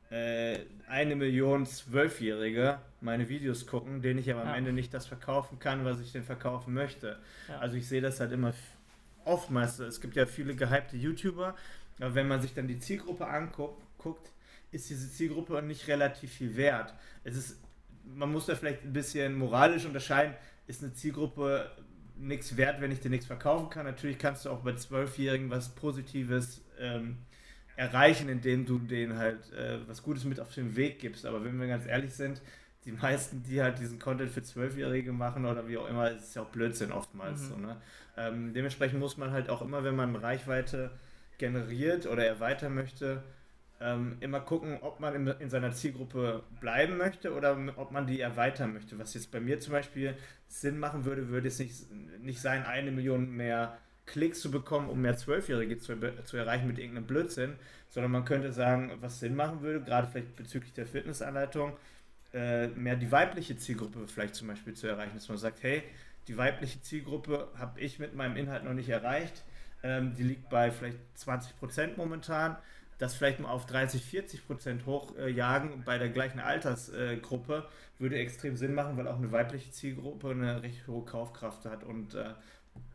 äh, 0.10 0.60
eine 0.88 1.16
Million 1.16 1.66
Zwölfjährige 1.66 2.80
meine 3.02 3.30
Videos 3.30 3.66
gucken, 3.68 4.02
denen 4.02 4.20
ich 4.20 4.32
aber 4.32 4.44
am 4.44 4.54
Ende 4.54 4.74
nicht 4.74 4.94
das 4.94 5.06
verkaufen 5.06 5.60
kann, 5.60 5.86
was 5.86 6.00
ich 6.00 6.12
denn 6.12 6.24
verkaufen 6.24 6.74
möchte. 6.74 7.20
Ja. 7.48 7.60
Also 7.60 7.76
ich 7.78 7.88
sehe 7.88 8.02
das 8.02 8.20
halt 8.20 8.32
immer 8.32 8.54
oftmals. 9.24 9.80
Es 9.80 10.02
gibt 10.02 10.16
ja 10.16 10.26
viele 10.26 10.56
gehypte 10.56 10.98
YouTuber, 10.98 11.56
aber 12.00 12.16
wenn 12.16 12.28
man 12.28 12.42
sich 12.42 12.54
dann 12.54 12.68
die 12.68 12.80
Zielgruppe 12.80 13.28
anguckt, 13.28 14.32
ist 14.72 14.90
diese 14.90 15.10
Zielgruppe 15.12 15.62
nicht 15.62 15.88
relativ 15.88 16.32
viel 16.34 16.56
wert. 16.56 16.94
Es 17.24 17.36
ist, 17.36 17.60
man 18.04 18.32
muss 18.32 18.46
da 18.46 18.56
vielleicht 18.56 18.84
ein 18.84 18.94
bisschen 18.94 19.36
moralisch 19.36 19.86
unterscheiden. 19.86 20.36
Ist 20.68 20.84
eine 20.84 20.94
Zielgruppe 20.94 21.72
nichts 22.18 22.58
wert, 22.58 22.82
wenn 22.82 22.92
ich 22.92 23.00
dir 23.00 23.10
nichts 23.10 23.26
verkaufen 23.26 23.70
kann? 23.70 23.86
Natürlich 23.86 24.18
kannst 24.18 24.46
du 24.46 24.50
auch 24.50 24.62
bei 24.62 24.74
Zwölfjährigen 24.74 25.50
was 25.50 25.70
Positives 25.70 26.62
ähm, 26.80 27.18
erreichen, 27.76 28.30
indem 28.30 28.66
du 28.66 28.80
denen 28.80 29.18
halt 29.18 29.52
äh, 29.54 29.80
was 29.88 30.02
Gutes 30.04 30.24
mit 30.24 30.40
auf 30.40 30.54
den 30.54 30.76
Weg 30.76 31.00
gibst. 31.00 31.26
Aber 31.26 31.44
wenn 31.44 31.60
wir 31.60 31.68
ganz 31.68 31.86
ehrlich 31.86 32.14
sind, 32.14 32.42
die 32.86 32.92
meisten, 32.92 33.44
die 33.44 33.62
halt 33.62 33.80
diesen 33.80 34.00
Content 34.00 34.32
für 34.32 34.44
Zwölfjährige 34.44 35.12
machen 35.12 35.46
oder 35.46 35.68
wie 35.68 35.78
auch 35.78 35.90
immer, 35.90 36.12
ist 36.12 36.36
ja 36.36 36.44
auch 36.44 36.50
Blödsinn 36.50 36.92
oftmals. 36.92 37.42
Mhm. 37.42 37.48
So, 37.48 37.58
ne? 37.58 37.78
ähm, 38.18 38.54
dementsprechend 38.54 39.00
muss 39.00 39.18
man 39.18 39.32
halt 39.32 39.50
auch 39.50 39.62
immer, 39.62 39.84
wenn 39.84 39.96
man 39.96 40.16
Reichweite 40.16 40.92
generiert 41.38 42.06
oder 42.06 42.26
erweitern 42.26 42.76
möchte, 42.76 43.24
ähm, 43.82 44.18
immer 44.22 44.40
gucken, 44.40 44.78
ob 44.82 45.00
man 45.00 45.16
in, 45.16 45.28
in, 45.28 45.50
seiner 45.50 45.72
Zielgruppe 45.72 46.44
bleiben 46.62 46.96
möchte 46.98 47.34
oder 47.34 47.58
ob 47.76 47.92
man 47.92 48.08
die 48.08 48.22
erweitern 48.22 48.74
möchte. 48.74 48.98
Was 48.98 49.14
jetzt 49.14 49.32
bei 49.32 49.42
mir 49.42 49.60
zum 49.60 49.74
Beispiel 49.74 50.16
Sinn 50.48 50.80
machen 50.80 51.04
würde, 51.04 51.28
würde 51.28 51.50
es 51.50 51.60
nicht, 51.60 51.92
nicht 52.22 52.40
sein, 52.40 52.66
eine 52.66 52.92
Million 52.92 53.32
mehr 53.36 53.78
Klicks 54.06 54.40
zu 54.40 54.52
bekommen, 54.52 54.90
um 54.90 55.02
mehr 55.02 55.18
Zwölfjährige 55.18 55.78
zu, 55.80 55.98
zu 56.24 56.38
erreichen 56.38 56.68
mit 56.68 56.78
irgendeinem 56.78 57.08
Blödsinn, 57.08 57.56
sondern 57.90 58.12
man 58.12 58.26
könnte 58.26 58.52
sagen, 58.52 58.92
was 59.02 59.20
Sinn 59.20 59.36
machen 59.36 59.62
würde, 59.62 59.84
gerade 59.84 60.08
vielleicht 60.08 60.36
bezüglich 60.36 60.74
der 60.74 60.86
Fitnessanleitung, 60.86 61.74
äh, 62.34 62.68
mehr 62.68 62.96
die 62.96 63.12
weibliche 63.12 63.58
Zielgruppe 63.58 64.08
vielleicht 64.08 64.36
zum 64.36 64.48
Beispiel 64.48 64.74
zu 64.74 64.88
erreichen, 64.88 65.16
dass 65.16 65.30
man 65.30 65.38
sagt, 65.38 65.64
hey, 65.64 65.84
die 66.28 66.38
weibliche 66.38 66.82
Zielgruppe 66.82 67.48
habe 67.58 67.80
ich 67.80 68.00
mit 68.00 68.16
meinem 68.16 68.36
Inhalt 68.36 68.64
noch 68.64 68.74
nicht 68.74 68.90
erreicht, 68.90 69.44
ähm, 69.84 70.14
die 70.16 70.24
liegt 70.24 70.50
bei 70.50 70.72
vielleicht 70.72 70.98
20% 71.18 71.98
momentan, 71.98 72.58
das 72.98 73.16
vielleicht 73.16 73.40
mal 73.40 73.50
auf 73.50 73.66
30, 73.66 74.04
40 74.04 74.48
Prozent 74.48 74.86
hochjagen 74.86 75.72
äh, 75.72 75.84
bei 75.86 75.98
der 75.98 76.10
gleichen 76.10 76.40
Altersgruppe 76.40 77.66
äh, 77.68 78.02
würde 78.02 78.18
extrem 78.18 78.56
Sinn 78.56 78.74
machen, 78.74 78.98
weil 78.98 79.08
auch 79.08 79.18
eine 79.18 79.32
weibliche 79.32 79.72
Zielgruppe 79.72 80.32
eine 80.32 80.64
recht 80.64 80.88
hohe 80.88 81.06
Kaufkraft 81.06 81.66
hat 81.66 81.84
und 81.84 82.16
äh, 82.16 82.34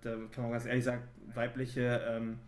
da 0.03 0.17
kann 0.33 0.45
man 0.45 0.53
ganz 0.53 0.67
ehrlich 0.67 0.85
sagen, 0.85 1.03
weibliche, 1.35 2.03
ähm, 2.09 2.39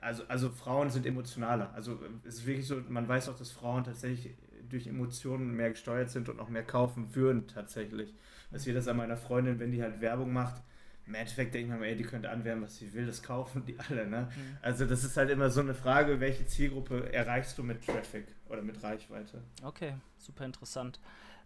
also, 0.00 0.22
also 0.28 0.50
Frauen 0.50 0.90
sind 0.90 1.06
emotionaler. 1.06 1.72
Also 1.74 1.98
es 2.24 2.36
ist 2.36 2.46
wirklich 2.46 2.66
so, 2.66 2.80
man 2.88 3.08
weiß 3.08 3.28
auch, 3.28 3.36
dass 3.36 3.50
Frauen 3.50 3.84
tatsächlich 3.84 4.34
durch 4.68 4.86
Emotionen 4.86 5.54
mehr 5.54 5.70
gesteuert 5.70 6.10
sind 6.10 6.28
und 6.28 6.40
auch 6.40 6.48
mehr 6.48 6.62
kaufen 6.62 7.14
würden 7.14 7.48
tatsächlich. 7.48 8.14
Ich 8.52 8.62
sehe 8.62 8.74
das 8.74 8.88
an 8.88 8.96
meiner 8.96 9.16
Freundin, 9.16 9.58
wenn 9.58 9.72
die 9.72 9.82
halt 9.82 10.00
Werbung 10.00 10.32
macht, 10.32 10.62
im 11.08 11.14
Endeffekt 11.14 11.54
denke 11.54 11.72
ich 11.72 11.80
mir, 11.80 11.86
ey, 11.86 11.96
die 11.96 12.04
könnte 12.04 12.28
anwerben, 12.28 12.62
was 12.62 12.76
sie 12.76 12.92
will, 12.92 13.06
das 13.06 13.22
kaufen 13.22 13.64
die 13.64 13.78
alle, 13.78 14.06
ne? 14.06 14.28
Mhm. 14.30 14.58
Also 14.60 14.84
das 14.84 15.04
ist 15.04 15.16
halt 15.16 15.30
immer 15.30 15.48
so 15.48 15.60
eine 15.60 15.72
Frage, 15.72 16.20
welche 16.20 16.46
Zielgruppe 16.46 17.10
erreichst 17.12 17.56
du 17.56 17.62
mit 17.62 17.84
Traffic 17.84 18.26
oder 18.50 18.60
mit 18.60 18.82
Reichweite? 18.82 19.42
Okay, 19.62 19.94
super 20.18 20.44
interessant. 20.44 21.00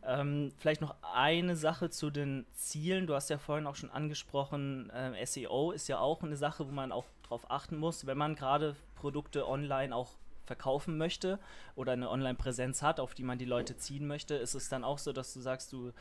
Ähm, 0.05 0.53
vielleicht 0.57 0.81
noch 0.81 0.97
eine 1.15 1.57
Sache 1.57 1.91
zu 1.91 2.11
den 2.11 2.47
Zielen. 2.53 3.07
Du 3.07 3.15
hast 3.15 3.31
ja 3.31 3.39
vorhin 3.39 3.67
auch 3.67 3.77
schon 3.77 3.91
angesprochen, 3.91 4.91
äh, 4.91 5.25
SEO 5.25 5.71
ist 5.71 5.89
ja 5.89 5.99
auch 5.99 6.23
eine 6.23 6.37
Sache, 6.37 6.67
wo 6.67 6.73
man 6.73 6.91
auch 6.91 7.05
drauf 7.23 7.51
achten 7.51 7.77
muss, 7.77 8.07
wenn 8.07 8.19
man 8.19 8.35
gerade 8.35 8.75
Produkte 8.97 9.49
online 9.49 9.95
auch 9.95 10.11
verkaufen 10.45 10.99
möchte 10.99 11.39
oder 11.77 11.93
eine 11.93 12.11
Online-Präsenz 12.11 12.83
hat, 12.83 12.99
auf 12.99 13.15
die 13.15 13.23
man 13.23 13.39
die 13.39 13.45
Leute 13.45 13.77
ziehen 13.77 14.07
möchte, 14.07 14.35
ist 14.35 14.55
es 14.55 14.69
dann 14.69 14.83
auch 14.83 14.99
so, 14.99 15.13
dass 15.13 15.33
du 15.33 15.41
sagst, 15.41 15.73
du 15.73 15.93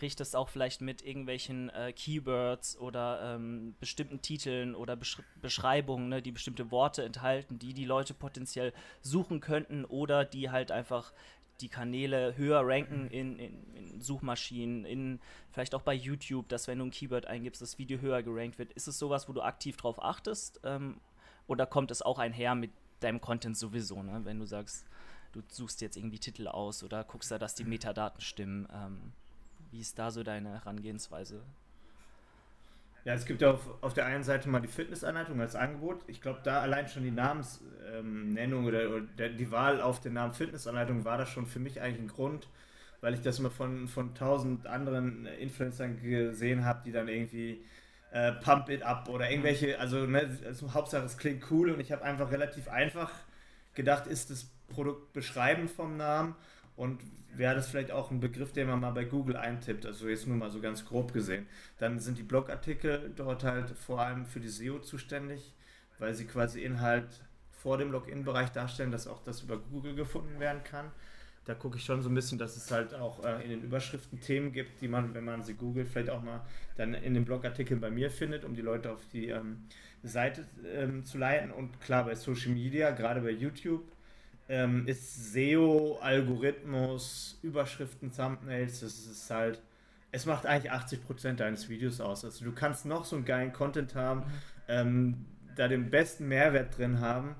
richtest 0.00 0.36
auch 0.36 0.48
vielleicht 0.48 0.80
mit 0.80 1.02
irgendwelchen 1.02 1.68
äh, 1.70 1.92
Keywords 1.92 2.78
oder 2.78 3.34
ähm, 3.34 3.74
bestimmten 3.80 4.22
Titeln 4.22 4.74
oder 4.74 4.96
Besch 4.96 5.20
Beschreibungen, 5.40 6.08
ne, 6.08 6.22
die 6.22 6.32
bestimmte 6.32 6.70
Worte 6.70 7.04
enthalten, 7.04 7.58
die 7.58 7.74
die 7.74 7.84
Leute 7.84 8.14
potenziell 8.14 8.72
suchen 9.02 9.40
könnten 9.40 9.84
oder 9.84 10.24
die 10.24 10.50
halt 10.50 10.70
einfach 10.70 11.12
die 11.62 11.68
Kanäle 11.68 12.36
höher 12.36 12.60
ranken 12.64 13.08
in, 13.08 13.38
in, 13.38 13.74
in, 13.74 14.00
Suchmaschinen, 14.00 14.84
in 14.84 15.20
vielleicht 15.50 15.74
auch 15.74 15.82
bei 15.82 15.94
YouTube, 15.94 16.48
dass 16.48 16.68
wenn 16.68 16.78
du 16.78 16.86
ein 16.86 16.90
Keyword 16.90 17.26
eingibst, 17.26 17.62
das 17.62 17.78
Video 17.78 18.00
höher 18.00 18.22
gerankt 18.22 18.58
wird. 18.58 18.72
Ist 18.72 18.88
es 18.88 18.98
sowas, 18.98 19.28
wo 19.28 19.32
du 19.32 19.42
aktiv 19.42 19.76
drauf 19.76 20.02
achtest? 20.02 20.60
Ähm, 20.64 21.00
oder 21.46 21.66
kommt 21.66 21.90
es 21.90 22.02
auch 22.02 22.18
einher 22.18 22.54
mit 22.54 22.70
deinem 23.00 23.20
Content 23.20 23.56
sowieso, 23.56 24.02
ne? 24.02 24.20
wenn 24.24 24.38
du 24.38 24.46
sagst, 24.46 24.84
du 25.32 25.42
suchst 25.48 25.80
jetzt 25.80 25.96
irgendwie 25.96 26.18
Titel 26.18 26.46
aus 26.48 26.82
oder 26.84 27.04
guckst 27.04 27.30
da, 27.30 27.38
dass 27.38 27.54
die 27.54 27.64
Metadaten 27.64 28.20
stimmen? 28.20 28.68
Ähm, 28.72 29.12
wie 29.70 29.80
ist 29.80 29.98
da 29.98 30.10
so 30.10 30.22
deine 30.22 30.50
Herangehensweise? 30.50 31.42
Ja, 33.04 33.14
es 33.14 33.26
gibt 33.26 33.42
ja 33.42 33.50
auf, 33.50 33.82
auf 33.82 33.94
der 33.94 34.06
einen 34.06 34.22
Seite 34.22 34.48
mal 34.48 34.60
die 34.60 34.68
Fitnessanleitung 34.68 35.40
als 35.40 35.56
Angebot. 35.56 36.02
Ich 36.06 36.20
glaube, 36.20 36.40
da 36.44 36.60
allein 36.60 36.86
schon 36.88 37.02
die 37.02 37.10
Namensnennung 37.10 38.62
ähm, 38.62 38.66
oder, 38.66 38.90
oder 38.90 39.00
der, 39.18 39.30
die 39.30 39.50
Wahl 39.50 39.80
auf 39.80 40.00
den 40.00 40.12
Namen 40.12 40.32
Fitnessanleitung 40.32 41.04
war 41.04 41.18
das 41.18 41.28
schon 41.28 41.46
für 41.46 41.58
mich 41.58 41.80
eigentlich 41.80 42.00
ein 42.02 42.08
Grund, 42.08 42.48
weil 43.00 43.14
ich 43.14 43.20
das 43.20 43.40
immer 43.40 43.50
von, 43.50 43.88
von 43.88 44.14
tausend 44.14 44.66
anderen 44.68 45.26
Influencern 45.26 46.00
gesehen 46.00 46.64
habe, 46.64 46.82
die 46.84 46.92
dann 46.92 47.08
irgendwie 47.08 47.64
äh, 48.12 48.32
Pump 48.32 48.68
It 48.68 48.82
Up 48.84 49.08
oder 49.08 49.28
irgendwelche, 49.28 49.80
also, 49.80 50.06
ne, 50.06 50.38
also 50.46 50.72
Hauptsache 50.72 51.04
es 51.04 51.18
klingt 51.18 51.50
cool 51.50 51.70
und 51.70 51.80
ich 51.80 51.90
habe 51.90 52.02
einfach 52.04 52.30
relativ 52.30 52.68
einfach 52.68 53.10
gedacht, 53.74 54.06
ist 54.06 54.30
das 54.30 54.46
Produkt 54.68 55.12
beschreiben 55.12 55.68
vom 55.68 55.96
Namen 55.96 56.36
und 56.76 57.00
wäre 57.34 57.54
das 57.54 57.68
vielleicht 57.68 57.90
auch 57.90 58.10
ein 58.10 58.20
Begriff, 58.20 58.52
den 58.52 58.66
man 58.66 58.80
mal 58.80 58.92
bei 58.92 59.04
Google 59.04 59.36
eintippt, 59.36 59.86
also 59.86 60.08
jetzt 60.08 60.26
nur 60.26 60.36
mal 60.36 60.50
so 60.50 60.60
ganz 60.60 60.84
grob 60.84 61.12
gesehen. 61.12 61.46
Dann 61.78 61.98
sind 61.98 62.18
die 62.18 62.22
Blogartikel 62.22 63.12
dort 63.16 63.44
halt 63.44 63.70
vor 63.70 64.00
allem 64.00 64.26
für 64.26 64.40
die 64.40 64.48
SEO 64.48 64.80
zuständig, 64.80 65.54
weil 65.98 66.14
sie 66.14 66.26
quasi 66.26 66.62
Inhalt 66.62 67.08
vor 67.50 67.78
dem 67.78 67.92
Login-Bereich 67.92 68.50
darstellen, 68.50 68.90
dass 68.90 69.06
auch 69.06 69.22
das 69.22 69.42
über 69.42 69.56
Google 69.56 69.94
gefunden 69.94 70.40
werden 70.40 70.64
kann. 70.64 70.90
Da 71.44 71.54
gucke 71.54 71.76
ich 71.76 71.84
schon 71.84 72.02
so 72.02 72.08
ein 72.08 72.14
bisschen, 72.14 72.38
dass 72.38 72.56
es 72.56 72.70
halt 72.70 72.94
auch 72.94 73.24
äh, 73.24 73.42
in 73.42 73.50
den 73.50 73.62
Überschriften 73.62 74.20
Themen 74.20 74.52
gibt, 74.52 74.80
die 74.80 74.88
man, 74.88 75.12
wenn 75.14 75.24
man 75.24 75.42
sie 75.42 75.54
googelt, 75.54 75.88
vielleicht 75.88 76.10
auch 76.10 76.22
mal 76.22 76.42
dann 76.76 76.94
in 76.94 77.14
den 77.14 77.24
Blogartikeln 77.24 77.80
bei 77.80 77.90
mir 77.90 78.10
findet, 78.10 78.44
um 78.44 78.54
die 78.54 78.62
Leute 78.62 78.92
auf 78.92 79.04
die 79.12 79.28
ähm, 79.28 79.64
Seite 80.04 80.46
ähm, 80.72 81.04
zu 81.04 81.18
leiten. 81.18 81.50
Und 81.50 81.80
klar, 81.80 82.04
bei 82.04 82.14
Social 82.14 82.52
Media, 82.52 82.92
gerade 82.92 83.20
bei 83.22 83.30
YouTube, 83.30 83.84
ähm, 84.52 84.86
ist 84.86 85.32
SEO, 85.32 85.98
Algorithmus, 86.02 87.38
Überschriften, 87.42 88.12
Thumbnails, 88.12 88.80
das 88.80 89.06
ist 89.06 89.30
halt, 89.30 89.62
es 90.10 90.26
macht 90.26 90.44
eigentlich 90.44 90.70
80% 90.70 91.36
deines 91.36 91.70
Videos 91.70 92.02
aus. 92.02 92.22
Also 92.22 92.44
du 92.44 92.52
kannst 92.52 92.84
noch 92.84 93.06
so 93.06 93.16
einen 93.16 93.24
geilen 93.24 93.54
Content 93.54 93.94
haben, 93.94 94.20
mhm. 94.20 94.24
ähm, 94.68 95.24
da 95.56 95.68
den 95.68 95.90
besten 95.90 96.28
Mehrwert 96.28 96.76
drin 96.76 97.00
haben, 97.00 97.34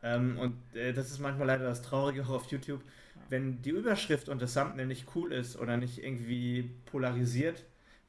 Ähm, 0.00 0.38
und 0.38 0.54
äh, 0.76 0.92
das 0.92 1.10
ist 1.10 1.18
manchmal 1.18 1.48
leider 1.48 1.64
das 1.64 1.82
Traurige 1.82 2.22
auch 2.22 2.30
auf 2.30 2.52
YouTube. 2.52 2.82
Wenn 3.30 3.60
die 3.62 3.70
Überschrift 3.70 4.28
und 4.28 4.40
das 4.40 4.54
Thumbnail 4.54 4.86
nicht 4.86 5.06
cool 5.16 5.32
ist 5.32 5.58
oder 5.58 5.76
nicht 5.76 6.04
irgendwie 6.04 6.70
polarisiert, 6.86 7.64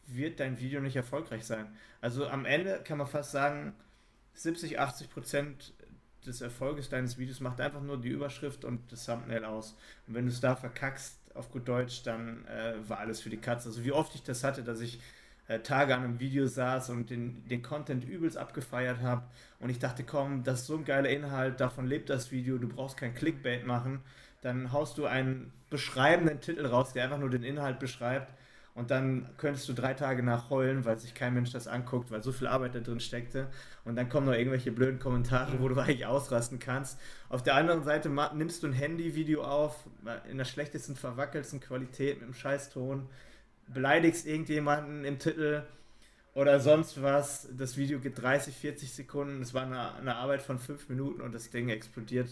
wird 0.05 0.39
dein 0.39 0.59
Video 0.59 0.81
nicht 0.81 0.95
erfolgreich 0.95 1.45
sein. 1.45 1.65
Also 1.99 2.27
am 2.27 2.45
Ende 2.45 2.81
kann 2.83 2.99
man 2.99 3.07
fast 3.07 3.31
sagen, 3.31 3.73
70, 4.33 4.79
80 4.79 5.09
Prozent 5.09 5.73
des 6.25 6.41
Erfolges 6.41 6.89
deines 6.89 7.17
Videos 7.17 7.39
macht 7.39 7.61
einfach 7.61 7.81
nur 7.81 7.99
die 7.99 8.09
Überschrift 8.09 8.65
und 8.65 8.91
das 8.91 9.05
Thumbnail 9.05 9.45
aus. 9.45 9.75
Und 10.07 10.15
wenn 10.15 10.25
du 10.25 10.31
es 10.31 10.41
da 10.41 10.55
verkackst, 10.55 11.17
auf 11.35 11.51
gut 11.51 11.67
Deutsch, 11.67 12.03
dann 12.03 12.45
äh, 12.45 12.73
war 12.87 12.99
alles 12.99 13.21
für 13.21 13.29
die 13.29 13.37
Katze. 13.37 13.69
Also 13.69 13.83
wie 13.83 13.91
oft 13.91 14.13
ich 14.15 14.23
das 14.23 14.43
hatte, 14.43 14.63
dass 14.63 14.81
ich 14.81 14.99
äh, 15.47 15.59
Tage 15.59 15.95
an 15.95 16.03
einem 16.03 16.19
Video 16.19 16.47
saß 16.47 16.89
und 16.89 17.09
den, 17.09 17.47
den 17.47 17.61
Content 17.61 18.03
übelst 18.03 18.37
abgefeiert 18.37 19.01
habe 19.01 19.23
und 19.59 19.69
ich 19.69 19.79
dachte, 19.79 20.03
komm, 20.03 20.43
das 20.43 20.61
ist 20.61 20.67
so 20.67 20.75
ein 20.75 20.85
geiler 20.85 21.09
Inhalt, 21.09 21.59
davon 21.59 21.87
lebt 21.87 22.09
das 22.09 22.31
Video, 22.31 22.57
du 22.57 22.67
brauchst 22.67 22.97
kein 22.97 23.15
Clickbait 23.15 23.65
machen. 23.65 24.01
Dann 24.41 24.71
haust 24.71 24.97
du 24.97 25.05
einen 25.05 25.51
beschreibenden 25.69 26.39
Titel 26.39 26.65
raus, 26.65 26.93
der 26.93 27.03
einfach 27.03 27.17
nur 27.17 27.29
den 27.29 27.43
Inhalt 27.43 27.79
beschreibt 27.79 28.33
und 28.79 28.91
dann 28.91 29.27
könntest 29.37 29.67
du 29.67 29.73
drei 29.73 29.93
Tage 29.93 30.23
nach 30.23 30.49
heulen, 30.49 30.85
weil 30.85 30.97
sich 30.97 31.13
kein 31.13 31.33
Mensch 31.33 31.51
das 31.51 31.67
anguckt, 31.67 32.11
weil 32.11 32.23
so 32.23 32.31
viel 32.31 32.47
Arbeit 32.47 32.75
da 32.75 32.79
drin 32.79 33.01
steckte. 33.01 33.47
Und 33.83 33.97
dann 33.97 34.07
kommen 34.07 34.25
noch 34.25 34.33
irgendwelche 34.33 34.71
blöden 34.71 34.99
Kommentare, 34.99 35.59
wo 35.59 35.67
du 35.67 35.75
eigentlich 35.81 36.05
ausrasten 36.05 36.59
kannst. 36.59 36.97
Auf 37.27 37.43
der 37.43 37.55
anderen 37.55 37.83
Seite 37.83 38.09
nimmst 38.33 38.63
du 38.63 38.67
ein 38.67 38.73
Handyvideo 38.73 39.43
auf, 39.43 39.83
in 40.31 40.37
der 40.37 40.45
schlechtesten, 40.45 40.95
verwackelsten 40.95 41.59
Qualität 41.59 42.15
mit 42.15 42.23
einem 42.23 42.33
Scheißton, 42.33 43.05
beleidigst 43.67 44.25
irgendjemanden 44.25 45.03
im 45.03 45.19
Titel 45.19 45.63
oder 46.33 46.61
sonst 46.61 47.03
was. 47.03 47.49
Das 47.57 47.75
Video 47.75 47.99
geht 47.99 48.21
30, 48.21 48.55
40 48.55 48.93
Sekunden. 48.93 49.41
Es 49.41 49.53
war 49.53 49.63
eine, 49.63 49.95
eine 49.95 50.15
Arbeit 50.15 50.41
von 50.41 50.57
fünf 50.57 50.87
Minuten 50.87 51.19
und 51.19 51.35
das 51.35 51.49
Ding 51.49 51.67
explodiert 51.67 52.29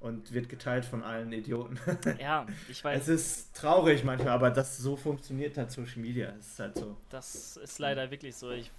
und 0.00 0.32
wird 0.32 0.48
geteilt 0.48 0.84
von 0.84 1.02
allen 1.02 1.32
Idioten. 1.32 1.78
Ja, 2.20 2.46
ich 2.68 2.82
weiß. 2.82 3.02
Es 3.02 3.08
ist 3.08 3.56
traurig 3.56 4.04
manchmal, 4.04 4.32
aber 4.32 4.50
das 4.50 4.76
so 4.78 4.96
funktioniert 4.96 5.56
halt 5.56 5.70
Social 5.70 6.00
Media. 6.00 6.32
Es 6.38 6.48
ist 6.48 6.58
halt 6.58 6.78
so. 6.78 6.96
Das 7.10 7.56
ist 7.56 7.78
leider 7.78 8.10
wirklich 8.10 8.36
so. 8.36 8.50
Ich 8.50 8.70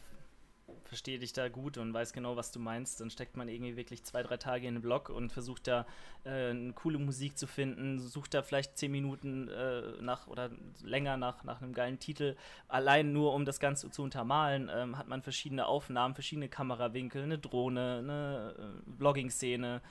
verstehe 0.88 1.20
dich 1.20 1.34
da 1.34 1.50
gut 1.50 1.78
und 1.78 1.94
weiß 1.94 2.14
genau, 2.14 2.36
was 2.36 2.52
du 2.52 2.60
meinst. 2.60 3.00
Dann 3.02 3.10
steckt 3.10 3.36
man 3.38 3.50
irgendwie 3.50 3.76
wirklich 3.76 4.04
zwei, 4.04 4.24
drei 4.24 4.38
Tage 4.38 4.68
in 4.68 4.76
den 4.76 4.82
Blog 4.82 5.10
und 5.10 5.32
versucht 5.32 5.68
da 5.68 5.86
äh, 6.24 6.50
eine 6.50 6.74
coole 6.74 6.98
Musik 6.98 7.38
zu 7.38 7.48
finden, 7.48 8.00
sucht 8.00 8.34
da 8.34 8.42
vielleicht 8.42 8.78
zehn 8.78 8.92
Minuten 8.92 9.50
äh, 9.50 10.02
nach 10.02 10.28
oder 10.28 10.50
länger 10.84 11.18
nach, 11.18 11.44
nach 11.44 11.62
einem 11.62 11.74
geilen 11.74 12.00
Titel. 12.00 12.36
Allein 12.68 13.12
nur, 13.14 13.34
um 13.34 13.46
das 13.46 13.60
Ganze 13.60 13.90
zu 13.92 14.02
untermalen, 14.04 14.70
ähm, 14.74 14.98
hat 14.98 15.08
man 15.08 15.22
verschiedene 15.22 15.66
Aufnahmen, 15.66 16.14
verschiedene 16.14 16.50
Kamerawinkel, 16.50 17.24
eine 17.24 17.38
Drohne, 17.38 17.98
eine 18.00 18.56
äh, 18.58 18.98
Vlogging-Szene. 18.98 19.82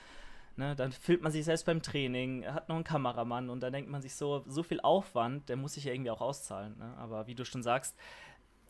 Ne, 0.57 0.75
dann 0.75 0.91
filmt 0.91 1.21
man 1.21 1.31
sich 1.31 1.45
selbst 1.45 1.67
beim 1.67 1.83
Training, 1.83 2.43
hat 2.47 2.67
noch 2.67 2.75
einen 2.75 2.83
Kameramann 2.83 3.51
und 3.51 3.59
dann 3.59 3.71
denkt 3.71 3.91
man 3.91 4.01
sich 4.01 4.15
so, 4.15 4.43
so 4.47 4.63
viel 4.63 4.81
Aufwand, 4.81 5.49
der 5.49 5.55
muss 5.55 5.75
sich 5.75 5.83
ja 5.83 5.93
irgendwie 5.93 6.09
auch 6.09 6.19
auszahlen. 6.19 6.75
Ne? 6.79 6.95
Aber 6.97 7.27
wie 7.27 7.35
du 7.35 7.45
schon 7.45 7.61
sagst, 7.61 7.95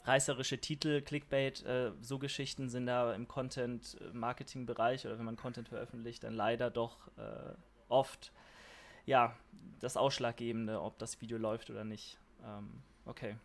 reißerische 0.03 0.59
Titel, 0.59 1.01
Clickbait, 1.01 1.63
äh, 1.63 1.93
so 2.01 2.19
Geschichten 2.19 2.67
sind 2.67 2.87
da 2.87 3.13
im 3.13 3.29
Content-Marketing-Bereich 3.29 5.05
oder 5.05 5.17
wenn 5.17 5.23
man 5.23 5.37
Content 5.37 5.69
veröffentlicht, 5.69 6.25
dann 6.25 6.33
leider 6.33 6.69
doch 6.69 7.07
äh, 7.17 7.53
oft 7.87 8.33
ja 9.05 9.33
das 9.79 9.95
Ausschlaggebende, 9.95 10.81
ob 10.81 10.97
das 10.99 11.21
Video 11.21 11.37
läuft 11.37 11.69
oder 11.69 11.85
nicht. 11.85 12.19
Ähm, 12.45 12.81
okay. 13.05 13.37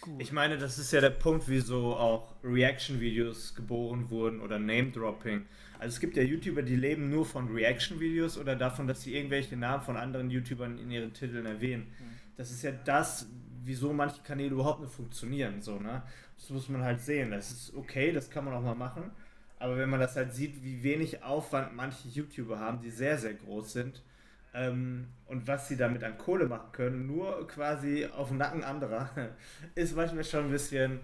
Gut. 0.00 0.20
Ich 0.20 0.32
meine, 0.32 0.58
das 0.58 0.78
ist 0.78 0.92
ja 0.92 1.00
der 1.00 1.10
Punkt, 1.10 1.48
wieso 1.48 1.96
auch 1.96 2.34
Reaction-Videos 2.44 3.54
geboren 3.54 4.08
wurden 4.10 4.40
oder 4.40 4.58
Name-Dropping. 4.58 5.46
Also 5.78 5.94
es 5.94 6.00
gibt 6.00 6.16
ja 6.16 6.22
YouTuber, 6.22 6.62
die 6.62 6.76
leben 6.76 7.10
nur 7.10 7.26
von 7.26 7.52
Reaction-Videos 7.52 8.38
oder 8.38 8.56
davon, 8.56 8.86
dass 8.86 9.02
sie 9.02 9.14
irgendwelche 9.14 9.56
Namen 9.56 9.82
von 9.82 9.96
anderen 9.96 10.30
YouTubern 10.30 10.78
in 10.78 10.90
ihren 10.90 11.12
Titeln 11.12 11.46
erwähnen. 11.46 11.88
Mhm. 11.98 12.04
Das 12.36 12.50
ist 12.50 12.62
ja 12.62 12.72
das, 12.72 13.28
wieso 13.64 13.92
manche 13.92 14.22
Kanäle 14.22 14.50
überhaupt 14.50 14.80
nicht 14.80 14.92
funktionieren. 14.92 15.60
So, 15.60 15.78
ne? 15.78 16.02
Das 16.38 16.50
muss 16.50 16.68
man 16.68 16.82
halt 16.82 17.00
sehen. 17.00 17.30
Das 17.30 17.50
ist 17.50 17.74
okay, 17.74 18.12
das 18.12 18.30
kann 18.30 18.44
man 18.44 18.54
auch 18.54 18.62
mal 18.62 18.74
machen. 18.74 19.10
Aber 19.58 19.76
wenn 19.76 19.88
man 19.88 20.00
das 20.00 20.16
halt 20.16 20.34
sieht, 20.34 20.62
wie 20.62 20.82
wenig 20.82 21.22
Aufwand 21.22 21.74
manche 21.74 22.08
YouTuber 22.08 22.58
haben, 22.58 22.80
die 22.80 22.90
sehr, 22.90 23.18
sehr 23.18 23.34
groß 23.34 23.72
sind, 23.72 24.02
ähm, 24.56 25.08
und 25.26 25.46
was 25.46 25.68
sie 25.68 25.76
damit 25.76 26.02
an 26.02 26.16
Kohle 26.16 26.46
machen 26.46 26.72
können, 26.72 27.06
nur 27.06 27.46
quasi 27.46 28.06
auf 28.06 28.28
dem 28.28 28.38
Nacken 28.38 28.64
anderer, 28.64 29.10
ist 29.74 29.94
manchmal 29.94 30.24
schon 30.24 30.46
ein 30.46 30.50
bisschen 30.50 31.00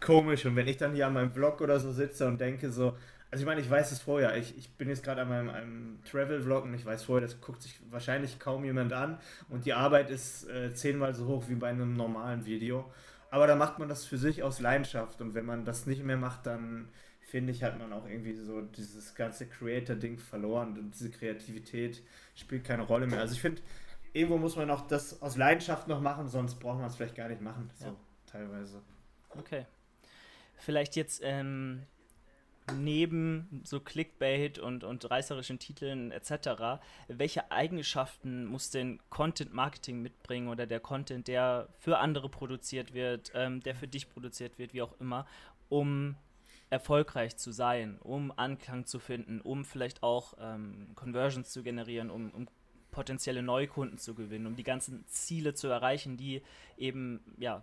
komisch. 0.00 0.46
Und 0.46 0.56
wenn 0.56 0.66
ich 0.66 0.78
dann 0.78 0.94
hier 0.94 1.06
an 1.06 1.12
meinem 1.12 1.32
Vlog 1.32 1.60
oder 1.60 1.78
so 1.78 1.92
sitze 1.92 2.26
und 2.26 2.40
denke 2.40 2.70
so, 2.70 2.96
also 3.30 3.42
ich 3.42 3.46
meine, 3.46 3.60
ich 3.60 3.68
weiß 3.68 3.92
es 3.92 4.00
vorher. 4.00 4.36
Ich, 4.36 4.56
ich 4.56 4.70
bin 4.76 4.88
jetzt 4.88 5.04
gerade 5.04 5.22
an 5.22 5.28
meinem, 5.28 5.46
meinem 5.46 5.98
Travel-Vlog 6.10 6.64
und 6.64 6.74
ich 6.74 6.86
weiß 6.86 7.02
vorher, 7.02 7.26
das 7.26 7.40
guckt 7.40 7.62
sich 7.62 7.78
wahrscheinlich 7.90 8.38
kaum 8.38 8.64
jemand 8.64 8.92
an. 8.92 9.18
Und 9.48 9.66
die 9.66 9.74
Arbeit 9.74 10.10
ist 10.10 10.48
äh, 10.48 10.72
zehnmal 10.72 11.14
so 11.14 11.26
hoch 11.26 11.44
wie 11.48 11.56
bei 11.56 11.68
einem 11.68 11.94
normalen 11.94 12.46
Video. 12.46 12.90
Aber 13.30 13.46
da 13.46 13.56
macht 13.56 13.78
man 13.78 13.88
das 13.88 14.04
für 14.04 14.16
sich 14.16 14.42
aus 14.42 14.60
Leidenschaft. 14.60 15.20
Und 15.20 15.34
wenn 15.34 15.44
man 15.44 15.64
das 15.64 15.86
nicht 15.86 16.04
mehr 16.04 16.16
macht, 16.16 16.46
dann 16.46 16.88
finde 17.26 17.52
ich, 17.52 17.64
hat 17.64 17.78
man 17.78 17.92
auch 17.92 18.06
irgendwie 18.06 18.34
so 18.34 18.62
dieses 18.62 19.14
ganze 19.14 19.46
Creator-Ding 19.46 20.18
verloren. 20.18 20.78
Und 20.78 20.92
diese 20.92 21.10
Kreativität 21.10 22.02
spielt 22.36 22.64
keine 22.64 22.84
Rolle 22.84 23.08
mehr. 23.08 23.20
Also 23.20 23.34
ich 23.34 23.40
finde, 23.40 23.60
irgendwo 24.12 24.38
muss 24.38 24.54
man 24.54 24.70
auch 24.70 24.86
das 24.86 25.20
aus 25.20 25.36
Leidenschaft 25.36 25.88
noch 25.88 26.00
machen, 26.00 26.28
sonst 26.28 26.60
braucht 26.60 26.78
man 26.78 26.86
es 26.86 26.94
vielleicht 26.94 27.16
gar 27.16 27.28
nicht 27.28 27.42
machen. 27.42 27.68
So 27.74 27.86
ja. 27.86 27.96
teilweise. 28.26 28.80
Okay. 29.30 29.66
Vielleicht 30.54 30.94
jetzt 30.94 31.20
ähm, 31.24 31.82
neben 32.72 33.60
so 33.64 33.80
Clickbait 33.80 34.60
und, 34.60 34.84
und 34.84 35.10
reißerischen 35.10 35.58
Titeln 35.58 36.12
etc., 36.12 36.80
welche 37.08 37.50
Eigenschaften 37.50 38.46
muss 38.46 38.70
denn 38.70 39.00
Content 39.10 39.52
Marketing 39.52 40.00
mitbringen 40.00 40.46
oder 40.46 40.66
der 40.66 40.78
Content, 40.78 41.26
der 41.26 41.68
für 41.80 41.98
andere 41.98 42.28
produziert 42.28 42.94
wird, 42.94 43.32
ähm, 43.34 43.60
der 43.60 43.74
für 43.74 43.88
dich 43.88 44.08
produziert 44.08 44.58
wird, 44.58 44.74
wie 44.74 44.82
auch 44.82 44.98
immer, 45.00 45.26
um 45.68 46.14
erfolgreich 46.70 47.36
zu 47.36 47.52
sein, 47.52 47.98
um 48.00 48.32
Anklang 48.36 48.86
zu 48.86 48.98
finden, 48.98 49.40
um 49.40 49.64
vielleicht 49.64 50.02
auch 50.02 50.34
ähm, 50.40 50.88
Conversions 50.94 51.50
zu 51.50 51.62
generieren, 51.62 52.10
um, 52.10 52.30
um 52.30 52.48
potenzielle 52.90 53.42
Neukunden 53.42 53.98
zu 53.98 54.14
gewinnen, 54.14 54.46
um 54.46 54.56
die 54.56 54.62
ganzen 54.62 55.06
Ziele 55.06 55.54
zu 55.54 55.68
erreichen, 55.68 56.16
die 56.16 56.42
eben, 56.76 57.20
ja, 57.38 57.62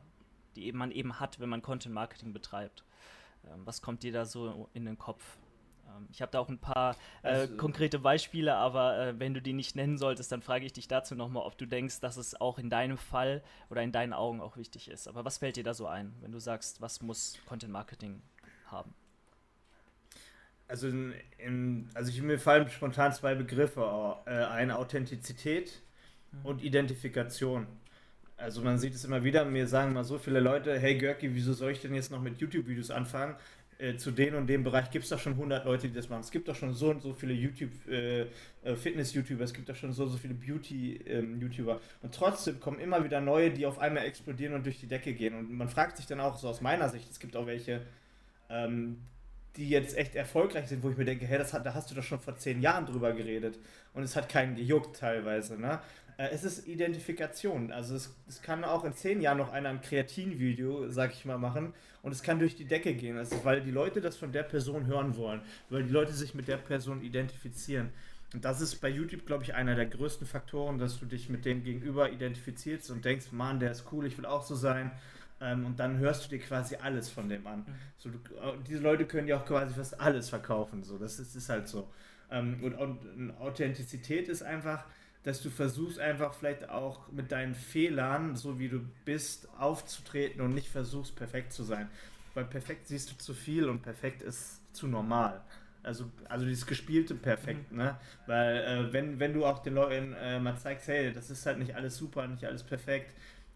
die 0.55 0.65
eben 0.65 0.77
man 0.77 0.91
eben 0.91 1.19
hat, 1.19 1.39
wenn 1.39 1.49
man 1.49 1.61
Content 1.61 1.93
Marketing 1.93 2.33
betreibt. 2.33 2.85
Ähm, 3.45 3.65
was 3.65 3.81
kommt 3.81 4.03
dir 4.03 4.13
da 4.13 4.25
so 4.25 4.69
in 4.73 4.85
den 4.85 4.97
Kopf? 4.97 5.37
Ähm, 5.87 6.07
ich 6.11 6.21
habe 6.21 6.31
da 6.31 6.39
auch 6.39 6.49
ein 6.49 6.59
paar 6.59 6.95
äh, 7.23 7.29
also, 7.29 7.57
konkrete 7.57 7.99
Beispiele, 7.99 8.55
aber 8.55 8.97
äh, 8.99 9.19
wenn 9.19 9.33
du 9.33 9.41
die 9.41 9.53
nicht 9.53 9.75
nennen 9.75 9.97
solltest, 9.97 10.31
dann 10.31 10.41
frage 10.41 10.65
ich 10.65 10.73
dich 10.73 10.87
dazu 10.87 11.15
nochmal, 11.15 11.43
ob 11.43 11.57
du 11.57 11.65
denkst, 11.65 11.99
dass 11.99 12.15
es 12.17 12.39
auch 12.39 12.57
in 12.59 12.69
deinem 12.69 12.97
Fall 12.97 13.43
oder 13.69 13.81
in 13.81 13.91
deinen 13.91 14.13
Augen 14.13 14.39
auch 14.39 14.55
wichtig 14.55 14.87
ist. 14.87 15.07
Aber 15.07 15.25
was 15.25 15.39
fällt 15.39 15.57
dir 15.57 15.63
da 15.63 15.73
so 15.73 15.87
ein, 15.87 16.13
wenn 16.21 16.31
du 16.31 16.39
sagst, 16.39 16.79
was 16.79 17.01
muss 17.01 17.37
Content 17.47 17.73
Marketing 17.73 18.21
haben? 18.73 18.93
Also, 20.67 20.87
in, 20.87 21.13
in, 21.37 21.89
also 21.93 22.09
ich, 22.09 22.21
mir 22.21 22.39
fallen 22.39 22.69
spontan 22.69 23.13
zwei 23.13 23.35
Begriffe 23.35 24.17
äh, 24.25 24.31
ein: 24.31 24.71
Authentizität 24.71 25.81
mhm. 26.31 26.45
und 26.45 26.63
Identifikation. 26.63 27.67
Also 28.35 28.61
man 28.61 28.77
sieht 28.77 28.93
es 28.93 29.05
immer 29.05 29.23
wieder, 29.23 29.45
mir 29.45 29.67
sagen 29.67 29.93
mal 29.93 30.03
so 30.03 30.17
viele 30.17 30.41
Leute, 30.41 30.77
hey 30.77 30.97
Görki, 30.97 31.33
wieso 31.33 31.53
soll 31.53 31.71
ich 31.71 31.81
denn 31.81 31.93
jetzt 31.93 32.11
noch 32.11 32.21
mit 32.21 32.39
YouTube-Videos 32.39 32.91
anfangen? 32.91 33.35
Äh, 33.77 33.97
zu 33.97 34.11
dem 34.11 34.35
und 34.35 34.47
dem 34.47 34.63
Bereich 34.63 34.91
gibt 34.91 35.03
es 35.03 35.09
doch 35.09 35.19
schon 35.19 35.33
100 35.33 35.65
Leute, 35.65 35.87
die 35.87 35.93
das 35.93 36.09
machen. 36.09 36.21
Es 36.21 36.31
gibt 36.31 36.47
doch 36.47 36.55
schon 36.55 36.73
so 36.73 36.89
und 36.89 37.01
so 37.01 37.13
viele 37.13 37.33
YouTube, 37.33 37.71
äh, 37.87 38.27
äh, 38.63 38.75
Fitness-YouTuber, 38.75 39.43
es 39.43 39.53
gibt 39.53 39.67
doch 39.67 39.75
schon 39.75 39.93
so 39.93 40.03
und 40.03 40.09
so 40.09 40.17
viele 40.17 40.33
Beauty-YouTuber. 40.33 41.73
Ähm, 41.73 41.79
und 42.01 42.13
trotzdem 42.13 42.59
kommen 42.59 42.79
immer 42.79 43.03
wieder 43.03 43.19
neue, 43.19 43.49
die 43.51 43.65
auf 43.65 43.79
einmal 43.79 44.05
explodieren 44.05 44.53
und 44.53 44.65
durch 44.65 44.79
die 44.79 44.87
Decke 44.87 45.13
gehen. 45.13 45.33
Und 45.33 45.51
man 45.51 45.69
fragt 45.69 45.97
sich 45.97 46.05
dann 46.05 46.19
auch 46.19 46.37
so 46.37 46.47
aus 46.49 46.61
meiner 46.61 46.89
Sicht, 46.89 47.09
es 47.09 47.19
gibt 47.19 47.35
auch 47.35 47.47
welche, 47.47 47.81
ähm, 48.53 48.97
die 49.55 49.69
jetzt 49.69 49.97
echt 49.97 50.15
erfolgreich 50.15 50.67
sind, 50.67 50.83
wo 50.83 50.89
ich 50.89 50.97
mir 50.97 51.05
denke, 51.05 51.25
hey, 51.25 51.37
das 51.37 51.53
hat, 51.53 51.65
da 51.65 51.73
hast 51.73 51.91
du 51.91 51.95
doch 51.95 52.03
schon 52.03 52.19
vor 52.19 52.35
zehn 52.35 52.61
Jahren 52.61 52.85
drüber 52.85 53.13
geredet. 53.13 53.59
Und 53.93 54.03
es 54.03 54.15
hat 54.15 54.29
keinen 54.29 54.55
gejuckt 54.55 54.97
teilweise. 54.97 55.59
Ne? 55.59 55.79
Äh, 56.17 56.29
es 56.29 56.43
ist 56.43 56.67
Identifikation. 56.67 57.71
Also 57.71 57.95
es, 57.95 58.15
es 58.27 58.41
kann 58.41 58.63
auch 58.63 58.83
in 58.83 58.93
zehn 58.93 59.21
Jahren 59.21 59.37
noch 59.37 59.51
einer 59.51 59.69
ein 59.69 59.81
Kreatin-Video, 59.81 60.89
sag 60.89 61.13
ich 61.13 61.25
mal, 61.25 61.37
machen 61.37 61.73
und 62.01 62.11
es 62.11 62.23
kann 62.23 62.39
durch 62.39 62.55
die 62.55 62.65
Decke 62.65 62.93
gehen. 62.93 63.17
Also 63.17 63.43
weil 63.43 63.61
die 63.61 63.71
Leute 63.71 64.01
das 64.01 64.17
von 64.17 64.31
der 64.31 64.43
Person 64.43 64.87
hören 64.87 65.15
wollen, 65.17 65.41
weil 65.69 65.83
die 65.83 65.91
Leute 65.91 66.13
sich 66.13 66.33
mit 66.33 66.47
der 66.47 66.57
Person 66.57 67.01
identifizieren. 67.01 67.89
Und 68.33 68.43
das 68.45 68.61
ist 68.61 68.77
bei 68.77 68.89
YouTube, 68.89 69.27
glaube 69.27 69.43
ich, 69.43 69.53
einer 69.53 69.75
der 69.75 69.85
größten 69.85 70.25
Faktoren, 70.25 70.79
dass 70.79 70.99
du 70.99 71.05
dich 71.05 71.29
mit 71.29 71.45
dem 71.45 71.63
Gegenüber 71.63 72.11
identifizierst 72.11 72.89
und 72.89 73.05
denkst, 73.05 73.27
Mann, 73.31 73.59
der 73.59 73.71
ist 73.71 73.85
cool, 73.91 74.07
ich 74.07 74.17
will 74.17 74.25
auch 74.25 74.43
so 74.43 74.55
sein. 74.55 74.91
Ähm, 75.43 75.65
und 75.65 75.79
dann 75.79 75.97
hörst 75.97 76.25
du 76.25 76.29
dir 76.29 76.39
quasi 76.39 76.77
alles 76.77 77.09
von 77.09 77.27
dem 77.27 77.45
an. 77.45 77.59
Mhm. 77.59 77.65
So, 77.97 78.09
du, 78.09 78.17
äh, 78.35 78.53
diese 78.65 78.79
Leute 78.79 79.05
können 79.05 79.27
dir 79.27 79.37
auch 79.37 79.45
quasi 79.45 79.73
fast 79.73 79.99
alles 79.99 80.29
verkaufen. 80.29 80.83
So, 80.83 80.97
das 80.97 81.19
ist, 81.19 81.35
ist 81.35 81.49
halt 81.49 81.67
so. 81.67 81.91
Ähm, 82.31 82.63
und, 82.63 82.73
und 82.75 83.31
Authentizität 83.39 84.29
ist 84.29 84.41
einfach, 84.41 84.85
dass 85.23 85.41
du 85.41 85.49
versuchst 85.49 85.99
einfach 85.99 86.33
vielleicht 86.33 86.69
auch 86.69 87.11
mit 87.11 87.31
deinen 87.31 87.55
Fehlern, 87.55 88.35
so 88.35 88.57
wie 88.57 88.69
du 88.69 88.79
bist, 89.03 89.49
aufzutreten 89.57 90.41
und 90.41 90.53
nicht 90.53 90.69
versuchst 90.69 91.15
perfekt 91.15 91.51
zu 91.51 91.63
sein. 91.63 91.89
Weil 92.33 92.45
perfekt 92.45 92.87
siehst 92.87 93.11
du 93.11 93.17
zu 93.17 93.33
viel 93.33 93.67
und 93.69 93.81
perfekt 93.81 94.21
ist 94.21 94.61
zu 94.73 94.87
normal. 94.87 95.41
Also, 95.83 96.09
also 96.29 96.45
dieses 96.45 96.65
gespielte 96.65 97.13
perfekt, 97.13 97.71
mhm. 97.71 97.79
ne? 97.79 97.97
Weil 98.25 98.57
äh, 98.57 98.93
wenn, 98.93 99.19
wenn 99.19 99.33
du 99.33 99.45
auch 99.45 99.59
den 99.59 99.73
Leuten 99.73 100.13
äh, 100.13 100.39
mal 100.39 100.57
zeigst, 100.57 100.87
hey, 100.87 101.11
das 101.11 101.29
ist 101.29 101.45
halt 101.45 101.59
nicht 101.59 101.75
alles 101.75 101.97
super, 101.97 102.25
nicht 102.27 102.45
alles 102.45 102.63
perfekt, 102.63 103.13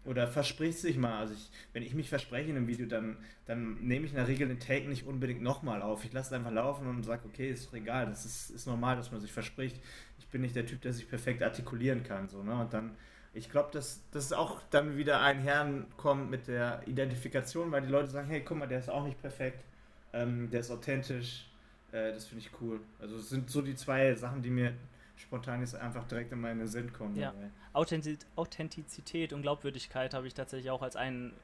oder 0.08 0.26
versprichst 0.26 0.84
dich 0.84 0.96
mal. 0.96 1.18
Also 1.18 1.34
ich, 1.34 1.50
wenn 1.74 1.82
ich 1.82 1.94
mich 1.94 2.08
verspreche 2.08 2.48
in 2.48 2.56
einem 2.56 2.66
Video, 2.66 2.86
dann, 2.86 3.18
dann 3.44 3.74
nehme 3.80 4.06
ich 4.06 4.12
in 4.12 4.16
der 4.16 4.26
Regel 4.26 4.48
den 4.48 4.58
Take 4.58 4.88
nicht 4.88 5.06
unbedingt 5.06 5.42
nochmal 5.42 5.82
auf. 5.82 6.04
Ich 6.04 6.12
lasse 6.12 6.28
es 6.28 6.32
einfach 6.32 6.50
laufen 6.50 6.86
und 6.86 7.04
sage, 7.04 7.22
okay, 7.26 7.50
ist 7.50 7.72
egal, 7.74 8.06
das 8.06 8.24
ist, 8.24 8.50
ist 8.50 8.66
normal, 8.66 8.96
dass 8.96 9.12
man 9.12 9.20
sich 9.20 9.32
verspricht. 9.32 9.78
Ich 10.18 10.26
bin 10.28 10.40
nicht 10.40 10.56
der 10.56 10.64
Typ, 10.64 10.80
der 10.80 10.94
sich 10.94 11.08
perfekt 11.08 11.42
artikulieren 11.42 12.02
kann. 12.04 12.28
So, 12.28 12.42
ne? 12.42 12.58
Und 12.58 12.72
dann, 12.72 12.92
ich 13.34 13.50
glaube, 13.50 13.68
dass 13.72 14.00
das 14.10 14.32
auch 14.32 14.62
dann 14.70 14.96
wieder 14.96 15.20
einherkommt 15.20 16.30
mit 16.30 16.48
der 16.48 16.80
Identifikation, 16.86 17.70
weil 17.70 17.82
die 17.82 17.88
Leute 17.88 18.10
sagen, 18.10 18.28
hey, 18.28 18.42
guck 18.42 18.56
mal, 18.56 18.66
der 18.66 18.78
ist 18.78 18.88
auch 18.88 19.04
nicht 19.04 19.20
perfekt, 19.20 19.62
ähm, 20.14 20.48
der 20.50 20.60
ist 20.60 20.70
authentisch. 20.70 21.50
Äh, 21.92 22.12
das 22.12 22.24
finde 22.24 22.44
ich 22.44 22.50
cool. 22.62 22.80
Also 22.98 23.16
es 23.16 23.28
sind 23.28 23.50
so 23.50 23.60
die 23.60 23.76
zwei 23.76 24.14
Sachen, 24.14 24.40
die 24.40 24.50
mir 24.50 24.72
spontan 25.18 25.60
jetzt 25.60 25.74
einfach 25.74 26.06
direkt 26.06 26.32
in 26.32 26.40
meine 26.40 26.66
Sinn 26.68 26.92
kommen. 26.92 27.16
Ja. 27.16 27.34
Authentizität 27.72 29.32
und 29.32 29.42
Glaubwürdigkeit 29.42 30.14
habe 30.14 30.26
ich 30.26 30.34
tatsächlich 30.34 30.70
auch 30.70 30.82
als 30.82 30.96
einen 30.96 31.34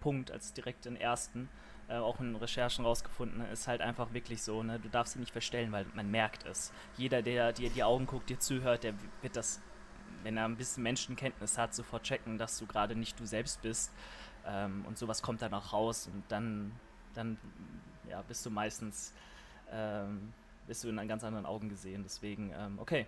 Punkt, 0.00 0.30
als 0.30 0.52
direkt 0.52 0.84
den 0.84 0.96
ersten, 0.96 1.48
äh, 1.88 1.96
auch 1.96 2.20
in 2.20 2.36
Recherchen 2.36 2.84
rausgefunden, 2.84 3.40
ist 3.52 3.68
halt 3.68 3.80
einfach 3.80 4.12
wirklich 4.12 4.42
so, 4.42 4.62
ne? 4.62 4.78
du 4.78 4.88
darfst 4.88 5.14
sie 5.14 5.20
nicht 5.20 5.32
verstellen, 5.32 5.72
weil 5.72 5.86
man 5.94 6.10
merkt 6.10 6.44
es. 6.44 6.72
Jeder, 6.96 7.22
der 7.22 7.52
dir 7.52 7.70
die 7.70 7.82
Augen 7.82 8.06
guckt, 8.06 8.28
dir 8.28 8.38
zuhört, 8.38 8.84
der 8.84 8.94
wird 9.22 9.36
das, 9.36 9.60
wenn 10.22 10.36
er 10.36 10.44
ein 10.44 10.56
bisschen 10.56 10.82
Menschenkenntnis 10.82 11.56
hat, 11.56 11.74
sofort 11.74 12.02
checken, 12.02 12.36
dass 12.36 12.58
du 12.58 12.66
gerade 12.66 12.96
nicht 12.96 13.18
du 13.18 13.26
selbst 13.26 13.62
bist. 13.62 13.92
Ähm, 14.44 14.84
und 14.86 14.98
sowas 14.98 15.22
kommt 15.22 15.40
dann 15.40 15.54
auch 15.54 15.72
raus 15.72 16.08
und 16.12 16.24
dann, 16.28 16.72
dann 17.14 17.38
ja, 18.08 18.22
bist 18.22 18.44
du 18.44 18.50
meistens 18.50 19.14
ähm, 19.70 20.32
bist 20.66 20.84
du 20.84 20.88
in 20.88 21.08
ganz 21.08 21.24
anderen 21.24 21.46
Augen 21.46 21.68
gesehen. 21.68 22.02
Deswegen, 22.04 22.52
ähm, 22.56 22.78
okay. 22.78 23.06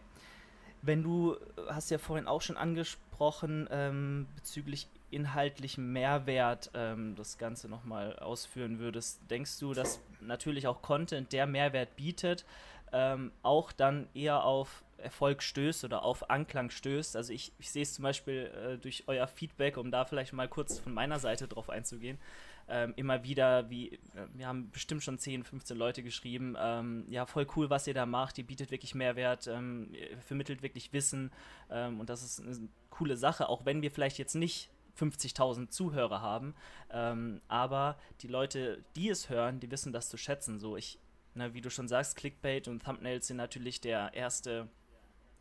Wenn 0.82 1.02
du, 1.02 1.36
hast 1.68 1.90
ja 1.90 1.96
vorhin 1.96 2.26
auch 2.26 2.42
schon 2.42 2.58
angesprochen, 2.58 3.66
ähm, 3.70 4.26
bezüglich 4.36 4.88
inhaltlichem 5.10 5.92
Mehrwert 5.92 6.70
ähm, 6.74 7.14
das 7.16 7.38
Ganze 7.38 7.68
nochmal 7.68 8.18
ausführen 8.18 8.78
würdest, 8.78 9.20
denkst 9.30 9.58
du, 9.60 9.72
dass 9.72 10.00
natürlich 10.20 10.66
auch 10.66 10.82
Content, 10.82 11.32
der 11.32 11.46
Mehrwert 11.46 11.96
bietet, 11.96 12.44
ähm, 12.92 13.32
auch 13.42 13.72
dann 13.72 14.08
eher 14.12 14.44
auf 14.44 14.84
Erfolg 14.98 15.42
stößt 15.42 15.84
oder 15.84 16.02
auf 16.02 16.30
Anklang 16.30 16.70
stößt? 16.70 17.16
Also 17.16 17.32
ich, 17.32 17.52
ich 17.58 17.70
sehe 17.70 17.82
es 17.82 17.94
zum 17.94 18.02
Beispiel 18.02 18.50
äh, 18.54 18.78
durch 18.78 19.04
euer 19.06 19.26
Feedback, 19.26 19.76
um 19.76 19.90
da 19.90 20.04
vielleicht 20.04 20.32
mal 20.32 20.48
kurz 20.48 20.80
von 20.80 20.92
meiner 20.92 21.18
Seite 21.18 21.48
drauf 21.48 21.70
einzugehen, 21.70 22.18
ähm, 22.68 22.94
immer 22.96 23.24
wieder, 23.24 23.68
wie, 23.70 23.92
äh, 23.92 23.98
wir 24.34 24.46
haben 24.46 24.70
bestimmt 24.70 25.02
schon 25.02 25.18
10, 25.18 25.44
15 25.44 25.76
Leute 25.76 26.02
geschrieben, 26.02 26.56
ähm, 26.58 27.04
ja, 27.08 27.26
voll 27.26 27.46
cool, 27.56 27.70
was 27.70 27.86
ihr 27.86 27.94
da 27.94 28.06
macht, 28.06 28.38
ihr 28.38 28.46
bietet 28.46 28.70
wirklich 28.70 28.94
Mehrwert, 28.94 29.46
ähm, 29.46 29.92
vermittelt 30.26 30.62
wirklich 30.62 30.92
Wissen 30.92 31.30
ähm, 31.70 32.00
und 32.00 32.08
das 32.08 32.22
ist 32.22 32.40
eine 32.40 32.68
coole 32.90 33.16
Sache, 33.16 33.48
auch 33.48 33.64
wenn 33.64 33.82
wir 33.82 33.90
vielleicht 33.90 34.18
jetzt 34.18 34.34
nicht 34.34 34.70
50.000 34.98 35.68
Zuhörer 35.68 36.20
haben, 36.20 36.54
ähm, 36.90 37.40
aber 37.48 37.98
die 38.20 38.28
Leute, 38.28 38.84
die 38.96 39.08
es 39.08 39.28
hören, 39.28 39.60
die 39.60 39.70
wissen 39.70 39.92
das 39.92 40.08
zu 40.08 40.16
schätzen, 40.16 40.58
so 40.58 40.76
ich, 40.76 40.98
na, 41.34 41.52
wie 41.52 41.60
du 41.60 41.70
schon 41.70 41.88
sagst, 41.88 42.16
Clickbait 42.16 42.68
und 42.68 42.84
Thumbnails 42.84 43.26
sind 43.26 43.36
natürlich 43.36 43.80
der 43.80 44.14
erste 44.14 44.68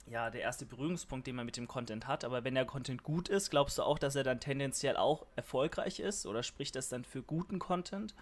ja, 0.06 0.30
der 0.30 0.42
erste 0.42 0.66
Berührungspunkt, 0.66 1.28
den 1.28 1.36
man 1.36 1.46
mit 1.46 1.58
dem 1.58 1.68
Content 1.68 2.08
hat. 2.08 2.24
Aber 2.24 2.44
wenn 2.44 2.56
der 2.56 2.66
Content 2.66 3.04
gut 3.04 3.30
ist, 3.30 3.50
glaubst 3.50 3.78
du 3.78 3.84
auch, 3.84 3.98
dass 3.98 4.16
er 4.16 4.24
dann 4.24 4.40
tendenziell 4.40 4.98
auch 4.98 5.26
erfolgreich 5.36 6.00
ist? 6.00 6.26
Oder 6.26 6.44
spricht 6.44 6.76
das 6.76 6.90
dann 6.90 7.06
für 7.06 7.24
guten 7.24 7.60
Content, 7.60 8.14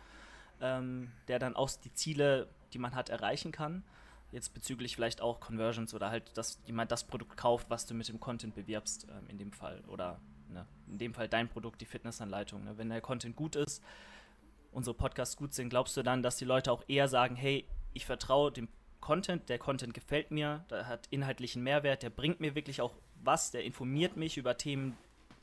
ähm, 0.61 1.11
der 1.27 1.39
dann 1.39 1.55
auch 1.55 1.71
die 1.71 1.93
Ziele, 1.93 2.47
die 2.73 2.79
man 2.79 2.95
hat, 2.95 3.09
erreichen 3.09 3.51
kann? 3.51 3.83
Jetzt 4.31 4.53
bezüglich 4.53 4.95
vielleicht 4.95 5.21
auch 5.21 5.39
Conversions 5.39 5.93
oder 5.93 6.09
halt, 6.09 6.37
dass 6.37 6.59
jemand 6.65 6.91
das 6.91 7.03
Produkt 7.03 7.35
kauft, 7.35 7.69
was 7.69 7.85
du 7.85 7.93
mit 7.93 8.07
dem 8.07 8.19
Content 8.19 8.55
bewirbst, 8.55 9.07
ähm, 9.09 9.27
in 9.27 9.37
dem 9.37 9.51
Fall. 9.51 9.81
Oder 9.87 10.21
ne, 10.49 10.67
in 10.87 10.99
dem 10.99 11.13
Fall 11.13 11.27
dein 11.27 11.49
Produkt, 11.49 11.81
die 11.81 11.85
Fitnessanleitung. 11.85 12.63
Ne? 12.63 12.77
Wenn 12.77 12.89
der 12.89 13.01
Content 13.01 13.35
gut 13.35 13.55
ist, 13.55 13.83
unsere 14.71 14.95
Podcasts 14.95 15.35
gut 15.35 15.53
sind, 15.53 15.69
glaubst 15.69 15.97
du 15.97 16.03
dann, 16.03 16.23
dass 16.23 16.37
die 16.37 16.45
Leute 16.45 16.71
auch 16.71 16.83
eher 16.87 17.07
sagen, 17.07 17.35
hey, 17.35 17.65
ich 17.93 18.05
vertraue 18.05 18.51
dem 18.51 18.69
Content, 19.01 19.49
der 19.49 19.57
Content 19.57 19.93
gefällt 19.93 20.31
mir, 20.31 20.63
der 20.69 20.87
hat 20.87 21.07
inhaltlichen 21.09 21.63
Mehrwert, 21.63 22.03
der 22.03 22.09
bringt 22.09 22.39
mir 22.39 22.55
wirklich 22.55 22.81
auch 22.81 22.93
was, 23.23 23.51
der 23.51 23.63
informiert 23.63 24.15
mich 24.15 24.37
über 24.37 24.57
Themen, 24.57 24.95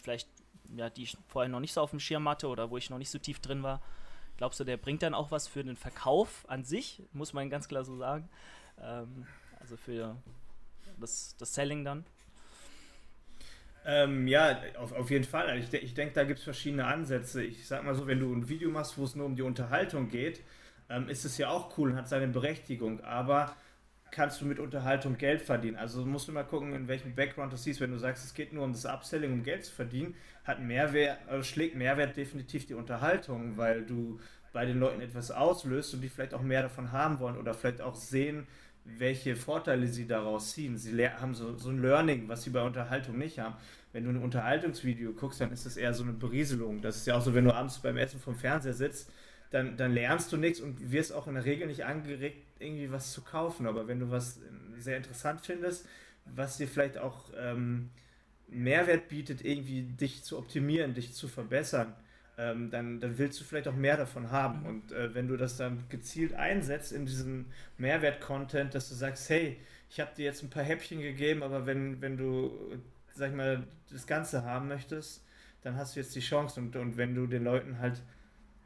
vielleicht, 0.02 0.28
ja, 0.76 0.88
die 0.88 1.02
ich 1.02 1.16
vorher 1.26 1.48
noch 1.48 1.60
nicht 1.60 1.72
so 1.72 1.80
auf 1.80 1.90
dem 1.90 2.00
Schirm 2.00 2.28
hatte 2.28 2.48
oder 2.48 2.70
wo 2.70 2.76
ich 2.76 2.88
noch 2.88 2.98
nicht 2.98 3.10
so 3.10 3.18
tief 3.18 3.40
drin 3.40 3.62
war. 3.62 3.82
Glaubst 4.36 4.60
du, 4.60 4.64
der 4.64 4.76
bringt 4.76 5.02
dann 5.02 5.14
auch 5.14 5.32
was 5.32 5.48
für 5.48 5.64
den 5.64 5.76
Verkauf 5.76 6.44
an 6.48 6.64
sich, 6.64 7.02
muss 7.12 7.32
man 7.32 7.50
ganz 7.50 7.68
klar 7.68 7.84
so 7.84 7.96
sagen. 7.96 8.28
Ähm, 8.80 9.26
also 9.60 9.76
für 9.76 10.16
das, 10.98 11.36
das 11.36 11.54
Selling 11.54 11.84
dann? 11.84 12.04
Ähm, 13.84 14.28
ja, 14.28 14.60
auf, 14.78 14.92
auf 14.92 15.10
jeden 15.10 15.24
Fall. 15.24 15.58
Ich, 15.58 15.72
ich 15.72 15.94
denke, 15.94 16.14
da 16.14 16.24
gibt 16.24 16.38
es 16.38 16.44
verschiedene 16.44 16.86
Ansätze. 16.86 17.42
Ich 17.42 17.66
sag 17.66 17.84
mal 17.84 17.94
so, 17.94 18.06
wenn 18.06 18.20
du 18.20 18.32
ein 18.32 18.48
Video 18.48 18.70
machst, 18.70 18.98
wo 18.98 19.04
es 19.04 19.14
nur 19.14 19.26
um 19.26 19.34
die 19.34 19.42
Unterhaltung 19.42 20.08
geht, 20.08 20.42
ähm, 20.88 21.08
ist 21.08 21.24
es 21.24 21.38
ja 21.38 21.48
auch 21.48 21.76
cool 21.78 21.90
und 21.90 21.96
hat 21.96 22.08
seine 22.08 22.28
Berechtigung, 22.28 23.00
aber 23.02 23.54
kannst 24.10 24.40
du 24.40 24.46
mit 24.46 24.58
Unterhaltung 24.58 25.18
Geld 25.18 25.42
verdienen. 25.42 25.76
Also 25.76 26.04
musst 26.04 26.28
du 26.28 26.32
mal 26.32 26.44
gucken, 26.44 26.74
in 26.74 26.88
welchem 26.88 27.14
Background 27.14 27.52
du 27.52 27.56
siehst. 27.56 27.80
Wenn 27.80 27.90
du 27.90 27.98
sagst, 27.98 28.24
es 28.24 28.34
geht 28.34 28.52
nur 28.52 28.64
um 28.64 28.72
das 28.72 28.86
Upselling, 28.86 29.32
um 29.32 29.42
Geld 29.42 29.64
zu 29.64 29.72
verdienen, 29.74 30.14
hat 30.44 30.60
Mehrwert, 30.60 31.18
also 31.26 31.42
schlägt 31.42 31.76
Mehrwert 31.76 32.16
definitiv 32.16 32.66
die 32.66 32.74
Unterhaltung, 32.74 33.56
weil 33.56 33.84
du 33.84 34.18
bei 34.52 34.64
den 34.64 34.80
Leuten 34.80 35.00
etwas 35.02 35.30
auslöst 35.30 35.92
und 35.94 36.00
die 36.00 36.08
vielleicht 36.08 36.32
auch 36.32 36.40
mehr 36.40 36.62
davon 36.62 36.90
haben 36.90 37.18
wollen 37.20 37.36
oder 37.36 37.52
vielleicht 37.52 37.82
auch 37.82 37.94
sehen, 37.94 38.46
welche 38.84 39.36
Vorteile 39.36 39.86
sie 39.86 40.06
daraus 40.06 40.52
ziehen. 40.52 40.78
Sie 40.78 41.06
haben 41.06 41.34
so, 41.34 41.58
so 41.58 41.68
ein 41.68 41.82
Learning, 41.82 42.28
was 42.28 42.44
sie 42.44 42.50
bei 42.50 42.62
Unterhaltung 42.62 43.18
nicht 43.18 43.38
haben. 43.38 43.54
Wenn 43.92 44.04
du 44.04 44.10
ein 44.10 44.22
Unterhaltungsvideo 44.22 45.12
guckst, 45.12 45.42
dann 45.42 45.52
ist 45.52 45.66
das 45.66 45.76
eher 45.76 45.92
so 45.92 46.02
eine 46.02 46.12
Berieselung. 46.12 46.80
Das 46.80 46.96
ist 46.96 47.06
ja 47.06 47.16
auch 47.16 47.20
so, 47.20 47.34
wenn 47.34 47.44
du 47.44 47.54
abends 47.54 47.78
beim 47.78 47.98
Essen 47.98 48.20
vom 48.20 48.34
Fernseher 48.34 48.72
sitzt 48.72 49.12
dann, 49.50 49.76
dann 49.76 49.92
lernst 49.92 50.32
du 50.32 50.36
nichts 50.36 50.60
und 50.60 50.92
wirst 50.92 51.12
auch 51.12 51.26
in 51.26 51.34
der 51.34 51.44
Regel 51.44 51.66
nicht 51.66 51.84
angeregt, 51.84 52.44
irgendwie 52.58 52.90
was 52.90 53.12
zu 53.12 53.22
kaufen. 53.22 53.66
Aber 53.66 53.88
wenn 53.88 54.00
du 54.00 54.10
was 54.10 54.40
sehr 54.78 54.96
interessant 54.96 55.40
findest, 55.42 55.86
was 56.24 56.58
dir 56.58 56.68
vielleicht 56.68 56.98
auch 56.98 57.30
ähm, 57.38 57.90
Mehrwert 58.48 59.08
bietet, 59.08 59.44
irgendwie 59.44 59.82
dich 59.82 60.22
zu 60.22 60.38
optimieren, 60.38 60.94
dich 60.94 61.14
zu 61.14 61.28
verbessern, 61.28 61.94
ähm, 62.36 62.70
dann, 62.70 63.00
dann 63.00 63.18
willst 63.18 63.40
du 63.40 63.44
vielleicht 63.44 63.68
auch 63.68 63.74
mehr 63.74 63.96
davon 63.96 64.30
haben. 64.30 64.60
Mhm. 64.60 64.66
Und 64.66 64.92
äh, 64.92 65.14
wenn 65.14 65.28
du 65.28 65.36
das 65.36 65.56
dann 65.56 65.84
gezielt 65.88 66.34
einsetzt 66.34 66.92
in 66.92 67.06
diesem 67.06 67.46
Mehrwert-Content, 67.78 68.74
dass 68.74 68.88
du 68.88 68.94
sagst, 68.94 69.28
hey, 69.28 69.58
ich 69.90 70.00
habe 70.00 70.10
dir 70.16 70.26
jetzt 70.26 70.42
ein 70.42 70.50
paar 70.50 70.62
Häppchen 70.62 71.00
gegeben, 71.00 71.42
aber 71.42 71.66
wenn, 71.66 72.00
wenn 72.00 72.16
du, 72.16 72.52
sag 73.14 73.30
ich 73.30 73.36
mal, 73.36 73.66
das 73.90 74.06
Ganze 74.06 74.44
haben 74.44 74.68
möchtest, 74.68 75.24
dann 75.62 75.76
hast 75.76 75.96
du 75.96 76.00
jetzt 76.00 76.14
die 76.14 76.20
Chance. 76.20 76.60
Und, 76.60 76.76
und 76.76 76.96
wenn 76.96 77.14
du 77.14 77.26
den 77.26 77.44
Leuten 77.44 77.78
halt 77.78 78.02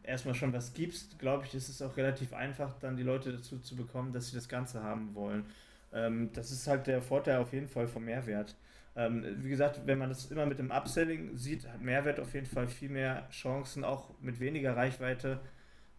erstmal 0.03 0.35
schon 0.35 0.53
was 0.53 0.73
gibst, 0.75 1.19
glaube 1.19 1.45
ich, 1.47 1.55
ist 1.55 1.69
es 1.69 1.83
auch 1.83 1.97
relativ 1.97 2.33
einfach, 2.33 2.75
dann 2.81 2.97
die 2.97 3.03
Leute 3.03 3.33
dazu 3.33 3.59
zu 3.59 3.77
bekommen, 3.77 4.13
dass 4.13 4.29
sie 4.29 4.37
das 4.37 4.49
Ganze 4.49 4.83
haben 4.83 5.15
wollen. 5.15 5.45
Ähm, 5.93 6.31
das 6.33 6.51
ist 6.51 6.67
halt 6.67 6.87
der 6.87 7.03
Vorteil 7.03 7.39
auf 7.39 7.53
jeden 7.53 7.69
Fall 7.69 7.87
vom 7.87 8.05
Mehrwert. 8.05 8.57
Ähm, 8.95 9.25
wie 9.39 9.49
gesagt, 9.49 9.81
wenn 9.87 9.99
man 9.99 10.11
das 10.11 10.31
immer 10.31 10.47
mit 10.47 10.59
dem 10.59 10.71
Upselling 10.71 11.37
sieht, 11.37 11.67
hat 11.67 11.81
Mehrwert 11.81 12.21
auf 12.21 12.35
jeden 12.35 12.47
Fall 12.47 12.69
viel 12.69 12.91
mehr 12.91 13.27
Chancen, 13.31 13.85
auch 13.85 14.11
mit 14.21 14.39
weniger 14.41 14.77
Reichweite 14.77 15.41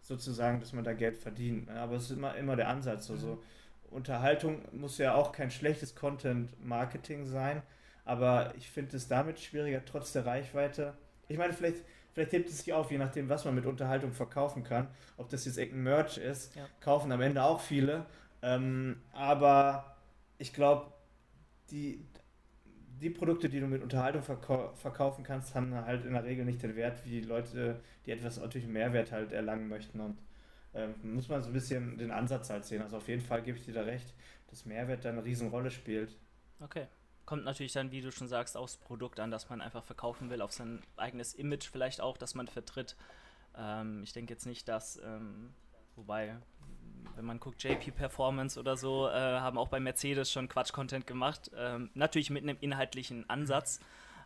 sozusagen, 0.00 0.60
dass 0.60 0.72
man 0.72 0.84
da 0.84 0.92
Geld 0.92 1.16
verdient. 1.16 1.70
Aber 1.70 1.96
es 1.96 2.04
ist 2.04 2.16
immer, 2.16 2.36
immer 2.36 2.56
der 2.56 2.68
Ansatz. 2.68 3.10
Also 3.10 3.42
Unterhaltung 3.90 4.62
muss 4.72 4.98
ja 4.98 5.14
auch 5.14 5.32
kein 5.32 5.50
schlechtes 5.50 5.94
Content-Marketing 5.94 7.26
sein, 7.26 7.62
aber 8.04 8.52
ich 8.56 8.68
finde 8.68 8.96
es 8.96 9.08
damit 9.08 9.40
schwieriger, 9.40 9.84
trotz 9.84 10.12
der 10.12 10.26
Reichweite. 10.26 10.94
Ich 11.28 11.38
meine, 11.38 11.52
vielleicht 11.52 11.84
Vielleicht 12.14 12.32
hebt 12.32 12.48
es 12.48 12.58
sich 12.58 12.72
auf, 12.72 12.92
je 12.92 12.98
nachdem, 12.98 13.28
was 13.28 13.44
man 13.44 13.56
mit 13.56 13.66
Unterhaltung 13.66 14.12
verkaufen 14.12 14.62
kann. 14.62 14.86
Ob 15.16 15.28
das 15.28 15.44
jetzt 15.46 15.58
irgendein 15.58 15.82
Merch 15.82 16.16
ist, 16.16 16.54
ja. 16.54 16.68
kaufen 16.80 17.10
am 17.10 17.20
Ende 17.20 17.42
auch 17.42 17.60
viele. 17.60 18.06
Ähm, 18.40 19.00
aber 19.12 19.96
ich 20.38 20.52
glaube, 20.52 20.92
die, 21.72 22.06
die 23.00 23.10
Produkte, 23.10 23.48
die 23.48 23.58
du 23.58 23.66
mit 23.66 23.82
Unterhaltung 23.82 24.22
verkau 24.22 24.72
verkaufen 24.76 25.24
kannst, 25.24 25.56
haben 25.56 25.74
halt 25.74 26.04
in 26.04 26.12
der 26.12 26.22
Regel 26.22 26.44
nicht 26.44 26.62
den 26.62 26.76
Wert 26.76 27.04
wie 27.04 27.20
die 27.20 27.26
Leute, 27.26 27.80
die 28.06 28.12
etwas 28.12 28.38
natürlich 28.38 28.68
Mehrwert 28.68 29.10
halt 29.10 29.32
erlangen 29.32 29.66
möchten. 29.66 29.98
Und 29.98 30.16
ähm, 30.72 30.94
muss 31.02 31.28
man 31.28 31.42
so 31.42 31.50
ein 31.50 31.52
bisschen 31.52 31.98
den 31.98 32.12
Ansatz 32.12 32.48
halt 32.48 32.64
sehen. 32.64 32.82
Also 32.82 32.98
auf 32.98 33.08
jeden 33.08 33.22
Fall 33.22 33.42
gebe 33.42 33.58
ich 33.58 33.64
dir 33.64 33.74
da 33.74 33.82
recht, 33.82 34.14
dass 34.50 34.66
Mehrwert 34.66 35.04
da 35.04 35.08
eine 35.08 35.24
Riesenrolle 35.24 35.72
spielt. 35.72 36.16
Okay 36.60 36.86
kommt 37.26 37.44
natürlich 37.44 37.72
dann, 37.72 37.90
wie 37.90 38.00
du 38.00 38.12
schon 38.12 38.28
sagst, 38.28 38.56
aufs 38.56 38.76
Produkt 38.76 39.20
an, 39.20 39.30
dass 39.30 39.48
man 39.48 39.60
einfach 39.60 39.84
verkaufen 39.84 40.30
will, 40.30 40.42
auf 40.42 40.52
sein 40.52 40.82
eigenes 40.96 41.34
Image 41.34 41.68
vielleicht 41.70 42.00
auch, 42.00 42.16
das 42.16 42.34
man 42.34 42.48
vertritt. 42.48 42.96
Ähm, 43.56 44.02
ich 44.02 44.12
denke 44.12 44.32
jetzt 44.32 44.46
nicht, 44.46 44.68
dass, 44.68 45.00
ähm, 45.04 45.54
wobei, 45.96 46.36
wenn 47.16 47.24
man 47.24 47.40
guckt, 47.40 47.62
JP 47.62 47.92
Performance 47.92 48.58
oder 48.58 48.76
so, 48.76 49.08
äh, 49.08 49.12
haben 49.12 49.58
auch 49.58 49.68
bei 49.68 49.80
Mercedes 49.80 50.30
schon 50.30 50.48
Quatsch-Content 50.48 51.06
gemacht. 51.06 51.50
Ähm, 51.56 51.90
natürlich 51.94 52.30
mit 52.30 52.42
einem 52.42 52.58
inhaltlichen 52.60 53.28
Ansatz, 53.30 53.80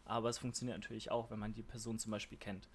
aber 0.04 0.28
es 0.28 0.38
funktioniert 0.38 0.78
natürlich 0.78 1.10
auch, 1.10 1.30
wenn 1.30 1.38
man 1.38 1.52
die 1.52 1.62
Person 1.62 1.98
zum 1.98 2.12
Beispiel 2.12 2.38
kennt. 2.38 2.68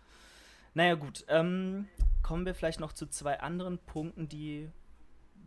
Naja, 0.74 0.96
gut. 0.96 1.26
Ähm, 1.28 1.88
kommen 2.22 2.46
wir 2.46 2.56
vielleicht 2.56 2.80
noch 2.80 2.94
zu 2.94 3.08
zwei 3.08 3.40
anderen 3.40 3.78
Punkten, 3.80 4.28
die 4.28 4.70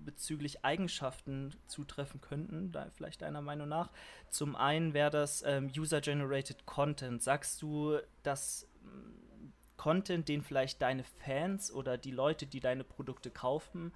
bezüglich 0.07 0.65
Eigenschaften 0.65 1.55
zutreffen 1.67 2.23
könnten, 2.23 2.73
da 2.73 2.89
vielleicht 2.95 3.21
deiner 3.21 3.43
Meinung 3.43 3.69
nach. 3.69 3.91
Zum 4.31 4.57
einen 4.57 4.95
wäre 4.95 5.11
das 5.11 5.43
ähm, 5.47 5.71
User-Generated 5.77 6.65
Content. 6.65 7.23
Sagst 7.23 7.61
du, 7.61 7.99
dass 8.23 8.67
mm, 8.83 9.49
Content, 9.77 10.29
den 10.29 10.43
vielleicht 10.43 10.81
deine 10.81 11.05
Fans 11.05 11.71
oder 11.71 11.99
die 11.99 12.13
Leute, 12.13 12.47
die 12.47 12.61
deine 12.61 12.85
Produkte 12.85 13.31
kaufen, 13.31 13.93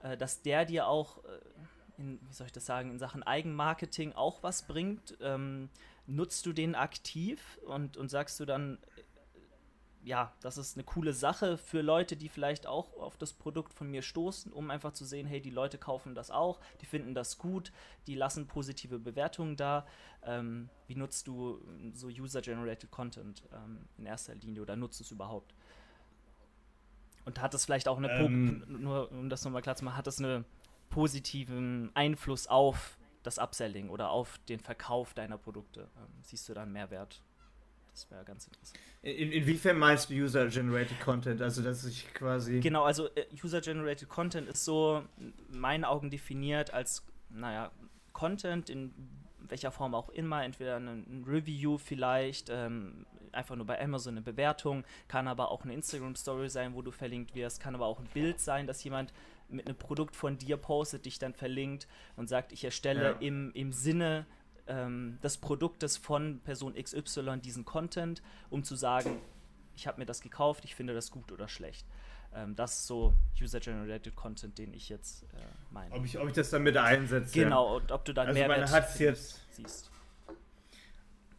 äh, 0.00 0.16
dass 0.16 0.40
der 0.40 0.64
dir 0.64 0.86
auch, 0.86 1.22
äh, 1.24 1.38
in, 1.98 2.20
wie 2.26 2.32
soll 2.32 2.46
ich 2.46 2.52
das 2.52 2.64
sagen, 2.64 2.90
in 2.90 2.98
Sachen 2.98 3.22
Eigenmarketing 3.22 4.12
auch 4.14 4.42
was 4.42 4.66
bringt? 4.66 5.18
Ähm, 5.20 5.68
nutzt 6.06 6.46
du 6.46 6.54
den 6.54 6.74
aktiv 6.74 7.58
und, 7.66 7.96
und 7.98 8.08
sagst 8.08 8.40
du 8.40 8.46
dann, 8.46 8.78
ja, 10.08 10.32
das 10.40 10.56
ist 10.56 10.76
eine 10.76 10.84
coole 10.84 11.12
Sache 11.12 11.58
für 11.58 11.82
Leute, 11.82 12.16
die 12.16 12.30
vielleicht 12.30 12.66
auch 12.66 12.94
auf 12.98 13.18
das 13.18 13.34
Produkt 13.34 13.74
von 13.74 13.90
mir 13.90 14.00
stoßen, 14.00 14.50
um 14.52 14.70
einfach 14.70 14.92
zu 14.92 15.04
sehen, 15.04 15.26
hey, 15.26 15.42
die 15.42 15.50
Leute 15.50 15.76
kaufen 15.76 16.14
das 16.14 16.30
auch, 16.30 16.60
die 16.80 16.86
finden 16.86 17.14
das 17.14 17.36
gut, 17.36 17.72
die 18.06 18.14
lassen 18.14 18.46
positive 18.46 18.98
Bewertungen 18.98 19.56
da. 19.56 19.86
Ähm, 20.24 20.70
wie 20.86 20.94
nutzt 20.94 21.26
du 21.26 21.60
so 21.92 22.08
User-Generated 22.08 22.90
Content 22.90 23.42
ähm, 23.52 23.86
in 23.98 24.06
erster 24.06 24.34
Linie 24.34 24.62
oder 24.62 24.76
nutzt 24.76 24.98
es 25.02 25.10
überhaupt? 25.10 25.54
Und 27.26 27.42
hat 27.42 27.52
es 27.52 27.66
vielleicht 27.66 27.86
auch 27.86 27.98
eine, 27.98 28.10
ähm, 28.10 28.64
nur 28.66 29.12
um 29.12 29.28
das 29.28 29.44
nochmal 29.44 29.60
klar 29.60 29.76
zu 29.76 29.84
machen, 29.84 29.98
hat 29.98 30.06
es 30.06 30.18
einen 30.18 30.46
positiven 30.88 31.90
Einfluss 31.94 32.46
auf 32.46 32.96
das 33.22 33.38
Upselling 33.38 33.90
oder 33.90 34.08
auf 34.08 34.38
den 34.48 34.58
Verkauf 34.58 35.12
deiner 35.12 35.36
Produkte? 35.36 35.90
Ähm, 35.98 36.22
siehst 36.22 36.48
du 36.48 36.54
da 36.54 36.62
einen 36.62 36.72
Mehrwert? 36.72 37.22
Das 37.98 38.10
wäre 38.12 38.24
ganz 38.24 38.46
interessant. 38.46 38.78
In, 39.02 39.32
inwiefern 39.32 39.76
meinst 39.76 40.08
du 40.08 40.14
User-Generated 40.14 41.00
Content? 41.00 41.42
Also, 41.42 41.62
dass 41.62 41.84
ich 41.84 42.12
quasi. 42.14 42.60
Genau, 42.60 42.84
also 42.84 43.08
äh, 43.08 43.26
User-Generated 43.42 44.08
Content 44.08 44.48
ist 44.48 44.64
so 44.64 45.02
in 45.18 45.34
meinen 45.58 45.84
Augen 45.84 46.08
definiert 46.08 46.72
als, 46.72 47.04
naja, 47.28 47.72
Content 48.12 48.70
in 48.70 48.94
welcher 49.40 49.72
Form 49.72 49.96
auch 49.96 50.10
immer, 50.10 50.44
entweder 50.44 50.76
ein, 50.76 51.24
Review 51.26 51.76
vielleicht, 51.78 52.50
ähm, 52.50 53.04
einfach 53.32 53.56
nur 53.56 53.66
bei 53.66 53.82
Amazon 53.82 54.14
eine 54.14 54.22
Bewertung, 54.22 54.84
kann 55.08 55.26
aber 55.26 55.50
auch 55.50 55.64
eine 55.64 55.74
Instagram-Story 55.74 56.48
sein, 56.48 56.74
wo 56.74 56.82
du 56.82 56.92
verlinkt 56.92 57.34
wirst, 57.34 57.60
kann 57.60 57.74
aber 57.74 57.86
auch 57.86 57.98
ein 57.98 58.08
Bild 58.14 58.40
sein, 58.40 58.66
dass 58.68 58.84
jemand 58.84 59.12
mit 59.48 59.66
einem 59.66 59.76
Produkt 59.76 60.14
von 60.14 60.38
dir 60.38 60.56
postet, 60.56 61.06
dich 61.06 61.18
dann 61.18 61.34
verlinkt 61.34 61.88
und 62.16 62.28
sagt, 62.28 62.52
ich 62.52 62.64
erstelle 62.64 63.02
ja. 63.02 63.16
im, 63.20 63.50
im 63.54 63.72
Sinne 63.72 64.26
ähm, 64.68 65.18
des 65.22 65.38
Produktes 65.38 65.96
von 65.96 66.40
Person 66.40 66.74
XY 66.74 67.38
diesen 67.42 67.64
Content, 67.64 68.22
um 68.50 68.62
zu 68.62 68.76
sagen, 68.76 69.18
ich 69.74 69.86
habe 69.86 69.98
mir 69.98 70.06
das 70.06 70.20
gekauft, 70.20 70.64
ich 70.64 70.74
finde 70.74 70.94
das 70.94 71.10
gut 71.10 71.32
oder 71.32 71.48
schlecht. 71.48 71.86
Ähm, 72.34 72.54
das 72.54 72.80
ist 72.80 72.86
so 72.86 73.14
User-Generated 73.40 74.14
Content, 74.14 74.58
den 74.58 74.74
ich 74.74 74.88
jetzt 74.88 75.22
äh, 75.22 75.36
meine. 75.70 75.94
Ob 75.94 76.04
ich, 76.04 76.18
ob 76.18 76.28
ich 76.28 76.34
das 76.34 76.50
dann 76.50 76.62
mit 76.62 76.76
einsetze. 76.76 77.32
Genau, 77.32 77.76
und 77.76 77.90
ob 77.90 78.04
du 78.04 78.12
dann 78.12 78.28
also 78.28 78.38
Mehrwert 78.38 78.70
hat's 78.70 78.98
jetzt, 78.98 79.40
siehst. 79.52 79.90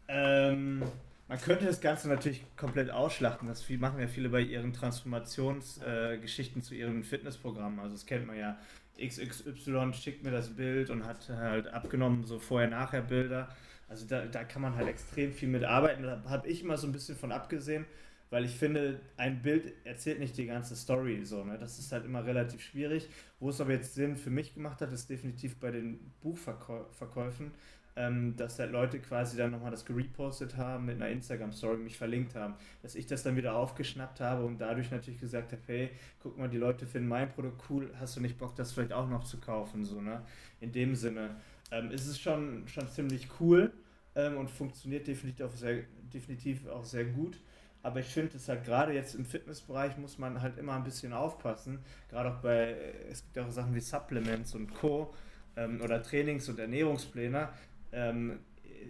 Ähm, 0.08 0.84
man 1.28 1.40
könnte 1.40 1.66
das 1.66 1.80
Ganze 1.80 2.10
natürlich 2.10 2.44
komplett 2.58 2.90
ausschlachten. 2.90 3.48
Das 3.48 3.70
machen 3.70 4.00
ja 4.00 4.08
viele 4.08 4.30
bei 4.30 4.42
ihren 4.42 4.74
Transformationsgeschichten 4.74 6.62
äh, 6.62 6.66
zu 6.66 6.74
ihren 6.74 7.04
Fitnessprogrammen. 7.04 7.80
Also 7.80 7.94
das 7.94 8.08
kennt 8.08 8.26
man 8.26 8.36
ja. 8.36 8.58
XXY 9.00 9.94
schickt 9.94 10.24
mir 10.24 10.32
das 10.32 10.56
Bild 10.56 10.90
und 10.90 11.06
hat 11.06 11.30
halt 11.30 11.68
abgenommen, 11.68 12.26
so 12.26 12.40
vorher-nachher 12.40 13.02
Bilder. 13.02 13.50
Also 13.88 14.06
da, 14.06 14.26
da 14.26 14.44
kann 14.44 14.62
man 14.62 14.76
halt 14.76 14.88
extrem 14.88 15.32
viel 15.32 15.50
mit 15.50 15.64
arbeiten. 15.64 16.04
Da 16.04 16.24
habe 16.28 16.48
ich 16.48 16.64
immer 16.64 16.78
so 16.78 16.88
ein 16.88 16.92
bisschen 16.92 17.16
von 17.16 17.32
abgesehen, 17.32 17.86
weil 18.30 18.46
ich 18.46 18.56
finde, 18.56 19.00
ein 19.18 19.42
Bild 19.42 19.74
erzählt 19.84 20.20
nicht 20.20 20.38
die 20.38 20.46
ganze 20.46 20.76
Story. 20.76 21.26
So, 21.26 21.44
ne? 21.44 21.58
Das 21.58 21.80
ist 21.80 21.92
halt 21.92 22.06
immer 22.06 22.24
relativ 22.26 22.62
schwierig. 22.62 23.10
Wo 23.40 23.50
es 23.50 23.60
aber 23.60 23.72
jetzt 23.72 23.96
Sinn 23.96 24.16
für 24.16 24.30
mich 24.30 24.54
gemacht 24.54 24.82
hat, 24.82 24.92
ist 24.92 25.10
definitiv 25.10 25.60
bei 25.60 25.72
den 25.72 26.12
Buchverkäufen, 26.22 27.52
ähm, 28.00 28.38
dass 28.38 28.58
halt 28.60 28.72
Leute 28.72 29.00
quasi 29.00 29.36
dann 29.36 29.52
nochmal 29.52 29.72
das 29.72 29.84
gerepostet 29.84 30.56
haben 30.56 30.86
mit 30.86 30.96
einer 30.96 31.10
Instagram-Story, 31.10 31.78
mich 31.78 31.98
verlinkt 31.98 32.34
haben, 32.34 32.56
dass 32.82 32.96
ich 32.96 33.06
das 33.06 33.24
dann 33.24 33.36
wieder 33.36 33.56
aufgeschnappt 33.56 34.22
habe 34.22 34.46
und 34.46 34.58
dadurch 34.60 34.90
natürlich 34.90 35.20
gesagt 35.20 35.52
habe, 35.52 35.62
hey, 35.68 35.90
guck 36.24 36.38
mal, 36.38 36.48
die 36.48 36.58
Leute 36.58 36.88
finden 36.88 37.10
mein 37.10 37.30
Produkt 37.30 37.62
cool, 37.70 37.92
hast 38.00 38.16
du 38.16 38.22
nicht 38.22 38.38
Bock, 38.38 38.56
das 38.56 38.72
vielleicht 38.72 38.94
auch 38.94 39.10
noch 39.10 39.26
zu 39.26 39.38
kaufen, 39.42 39.84
so, 39.84 40.00
ne? 40.00 40.22
In 40.62 40.72
dem 40.72 40.96
Sinne 40.96 41.36
ähm, 41.72 41.92
ist 41.92 42.08
es 42.08 42.18
schon, 42.18 42.66
schon 42.70 42.88
ziemlich 42.88 43.28
cool 43.42 43.74
ähm, 44.16 44.38
und 44.38 44.50
funktioniert 44.50 45.06
definitiv 45.06 45.46
auch 45.46 45.52
sehr, 45.52 45.84
definitiv 46.14 46.68
auch 46.70 46.86
sehr 46.86 47.04
gut. 47.04 47.38
Aber 47.82 48.00
ich 48.00 48.08
finde 48.08 48.38
es 48.38 48.48
halt 48.48 48.64
gerade 48.64 48.94
jetzt 48.94 49.14
im 49.16 49.26
Fitnessbereich 49.26 49.98
muss 49.98 50.18
man 50.18 50.42
halt 50.42 50.58
immer 50.58 50.74
ein 50.74 50.84
bisschen 50.86 51.12
aufpassen. 51.12 51.80
Gerade 52.10 52.32
auch 52.32 52.42
bei, 52.42 52.76
es 53.10 53.24
gibt 53.24 53.40
auch 53.40 53.52
Sachen 53.52 53.76
wie 53.76 53.82
Supplements 53.82 54.56
und 54.56 54.74
Co. 54.74 55.14
Ähm, 55.56 55.82
oder 55.82 56.02
Trainings- 56.02 56.48
und 56.50 56.60
Ernährungspläne 56.60 57.50
ähm, 57.92 58.40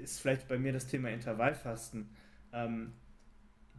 ist 0.02 0.22
vielleicht 0.22 0.48
bei 0.48 0.58
mir 0.58 0.74
das 0.74 0.88
Thema 0.88 1.10
Intervallfasten. 1.10 2.10
Ähm, 2.54 2.94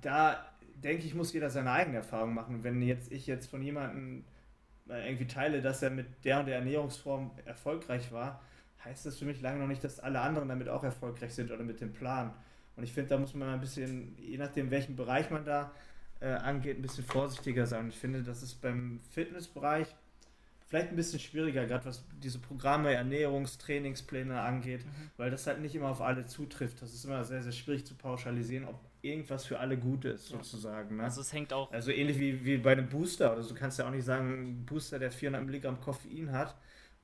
da 0.00 0.44
denke 0.74 1.04
ich, 1.06 1.14
muss 1.14 1.33
jeder 1.33 1.50
seine 1.50 1.72
eigene 1.72 1.98
Erfahrung 1.98 2.35
machen. 2.35 2.64
Wenn 2.64 2.83
jetzt 2.83 3.12
ich 3.12 3.26
jetzt 3.26 3.50
von 3.50 3.62
jemandem 3.62 4.24
irgendwie 4.87 5.26
teile, 5.26 5.62
dass 5.62 5.83
er 5.83 5.90
mit 5.90 6.24
der 6.24 6.40
und 6.40 6.46
der 6.46 6.56
Ernährungsform 6.56 7.30
erfolgreich 7.44 8.11
war, 8.12 8.40
heißt 8.85 9.06
das 9.06 9.18
für 9.18 9.24
mich 9.24 9.40
lange 9.40 9.61
noch 9.61 9.68
nicht, 9.68 9.85
dass 9.85 10.00
alle 10.00 10.20
anderen 10.20 10.48
damit 10.48 10.68
auch 10.68 10.83
erfolgreich 10.83 11.35
sind 11.35 11.50
oder 11.50 11.62
mit 11.62 11.80
dem 11.80 11.92
Plan. 11.92 12.33
Und 12.76 12.85
ich 12.85 12.92
finde, 12.92 13.11
da 13.11 13.18
muss 13.18 13.35
man 13.35 13.48
ein 13.48 13.61
bisschen, 13.61 14.16
je 14.18 14.38
nachdem, 14.38 14.70
welchen 14.70 14.96
Bereich 14.96 15.30
man 15.30 15.44
da 15.44 15.72
äh, 16.20 16.28
angeht, 16.28 16.78
ein 16.78 16.83
bisschen 16.83 17.04
vorsichtiger 17.04 17.66
sein. 17.66 17.85
Und 17.85 17.88
ich 17.90 17.98
finde, 17.98 18.22
das 18.22 18.42
ist 18.42 18.54
beim 18.62 19.00
Fitnessbereich 19.11 19.88
vielleicht 20.70 20.90
ein 20.90 20.96
bisschen 20.96 21.18
schwieriger, 21.18 21.66
gerade 21.66 21.85
was 21.85 22.04
diese 22.22 22.38
Programme, 22.38 22.94
Ernährungstrainingspläne 22.94 24.40
angeht, 24.40 24.87
mhm. 24.87 25.11
weil 25.16 25.30
das 25.30 25.46
halt 25.48 25.61
nicht 25.61 25.74
immer 25.74 25.88
auf 25.88 26.00
alle 26.00 26.26
zutrifft. 26.26 26.80
Das 26.80 26.94
ist 26.94 27.04
immer 27.04 27.24
sehr, 27.24 27.42
sehr 27.42 27.52
schwierig 27.52 27.85
zu 27.85 27.94
pauschalisieren, 27.96 28.66
ob 28.68 28.78
irgendwas 29.02 29.46
für 29.46 29.59
alle 29.59 29.76
gut 29.76 30.04
ist, 30.04 30.28
sozusagen. 30.28 30.96
Ne? 30.96 31.04
Also 31.04 31.22
es 31.22 31.33
hängt 31.33 31.52
auch. 31.52 31.72
Also 31.72 31.90
ähnlich 31.90 32.20
wie, 32.20 32.44
wie 32.44 32.56
bei 32.59 32.72
einem 32.72 32.88
Booster. 32.88 33.33
Oder 33.33 33.42
so 33.42 33.54
kannst 33.54 33.78
du 33.78 33.83
ja 33.83 33.88
auch 33.88 33.92
nicht 33.92 34.04
sagen, 34.04 34.30
ein 34.30 34.64
Booster, 34.64 35.00
der 35.00 35.11
400 35.11 35.44
Milligramm 35.44 35.80
Koffein 35.80 36.30
hat, 36.30 36.54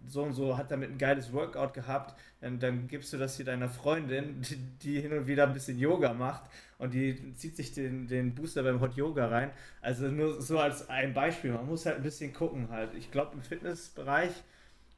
so 0.07 0.23
und 0.23 0.33
so 0.33 0.57
hat 0.57 0.71
damit 0.71 0.91
ein 0.91 0.99
geiles 0.99 1.33
Workout 1.33 1.75
gehabt, 1.75 2.19
dann, 2.41 2.59
dann 2.59 2.87
gibst 2.87 3.13
du 3.13 3.19
das 3.19 3.37
hier 3.37 3.45
deiner 3.45 3.69
Freundin, 3.69 4.41
die, 4.41 4.57
die, 4.83 5.01
hin 5.01 5.13
und 5.13 5.27
wieder 5.27 5.47
ein 5.47 5.53
bisschen 5.53 5.79
Yoga 5.79 6.13
macht 6.13 6.43
und 6.79 6.95
die 6.95 7.35
zieht 7.35 7.57
sich 7.57 7.73
den, 7.73 8.07
den 8.07 8.35
Booster 8.35 8.63
beim 8.63 8.81
Hot 8.81 8.95
Yoga 8.95 9.29
rein. 9.29 9.51
Also 9.81 10.09
nur 10.09 10.41
so 10.41 10.59
als 10.59 10.89
ein 10.89 11.15
Beispiel. 11.15 11.53
Man 11.53 11.67
muss 11.67 11.87
halt 11.87 11.97
ein 11.97 12.03
bisschen 12.03 12.33
gucken 12.33 12.69
halt. 12.71 12.95
Ich 12.95 13.11
glaube 13.11 13.35
im 13.35 13.43
Fitnessbereich 13.43 14.33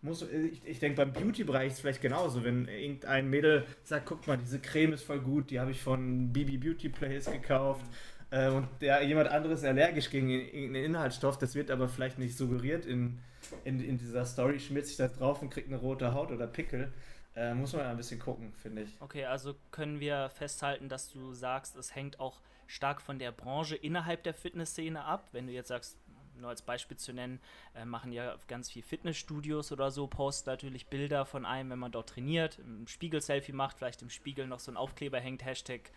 muss, 0.03 0.23
ich, 0.23 0.65
ich 0.65 0.79
denke 0.79 0.97
beim 0.97 1.13
Beauty-Bereich 1.13 1.69
ist 1.69 1.75
es 1.75 1.81
vielleicht 1.81 2.03
genauso, 2.03 2.45
wenn 2.45 2.69
irgendein 2.69 3.29
Mädel 3.29 3.67
sagt, 3.83 4.07
guck 4.07 4.27
mal, 4.27 4.39
diese 4.39 4.61
Creme 4.61 4.93
ist 4.93 5.03
voll 5.03 5.21
gut, 5.21 5.51
die 5.51 5.59
habe 5.59 5.73
ich 5.73 5.81
von 5.81 6.33
BB 6.33 6.59
Beauty 6.59 6.89
Place 6.89 7.27
gekauft. 7.27 7.85
Äh, 8.31 8.51
und 8.51 8.69
der 8.81 9.03
jemand 9.03 9.31
anderes 9.31 9.65
allergisch 9.65 10.11
gegen 10.11 10.29
irgendeinen 10.31 10.85
Inhaltsstoff, 10.85 11.39
das 11.39 11.55
wird 11.55 11.71
aber 11.71 11.89
vielleicht 11.89 12.19
nicht 12.19 12.37
suggeriert 12.37 12.87
in, 12.87 13.19
in, 13.65 13.81
in 13.81 13.99
dieser 13.99 14.25
Story, 14.25 14.61
schmiert 14.61 14.87
sich 14.87 14.97
das 14.97 15.13
drauf 15.15 15.43
und 15.43 15.51
kriegt 15.51 15.69
eine 15.69 15.77
rote 15.77 16.15
Haut 16.15 16.31
oder 16.31 16.47
Pickel. 16.47 16.93
Äh, 17.37 17.55
muss 17.55 17.73
man 17.73 17.83
ein 17.87 17.97
bisschen 17.97 18.19
gucken, 18.19 18.53
finde 18.55 18.83
ich. 18.83 19.01
Okay, 19.01 19.25
also 19.25 19.55
können 19.71 20.01
wir 20.01 20.29
festhalten, 20.31 20.89
dass 20.89 21.11
du 21.11 21.35
sagst, 21.35 21.77
es 21.77 21.95
hängt 21.95 22.19
auch 22.19 22.41
stark 22.67 23.01
von 23.01 23.19
der 23.19 23.33
Branche 23.33 23.77
innerhalb 23.77 24.23
der 24.25 24.35
Fitnessszene 24.35 25.05
ab. 25.05 25.29
Wenn 25.33 25.47
du 25.47 25.53
jetzt 25.53 25.69
sagst, 25.69 25.99
nur 26.41 26.51
als 26.51 26.63
Beispiel 26.63 26.97
zu 26.97 27.13
nennen, 27.13 27.41
äh, 27.75 27.85
machen 27.85 28.13
ja 28.13 28.37
ganz 28.47 28.71
viel 28.71 28.83
Fitnessstudios 28.83 29.73
oder 29.73 29.91
so, 29.91 30.07
posten 30.07 30.51
natürlich 30.51 30.87
Bilder 30.87 31.25
von 31.27 31.45
einem, 31.45 31.71
wenn 31.71 31.79
man 31.79 31.93
dort 31.93 32.11
trainiert, 32.11 32.59
ein 32.59 32.87
Spiegel-Selfie 32.87 33.53
macht, 33.53 33.79
vielleicht 33.79 34.03
im 34.03 34.11
Spiegel 34.11 34.47
noch 34.47 34.61
so 34.61 34.71
ein 34.73 34.77
Aufkleber 34.77 35.21
hängt, 35.21 35.45
Hashtag 35.45 35.91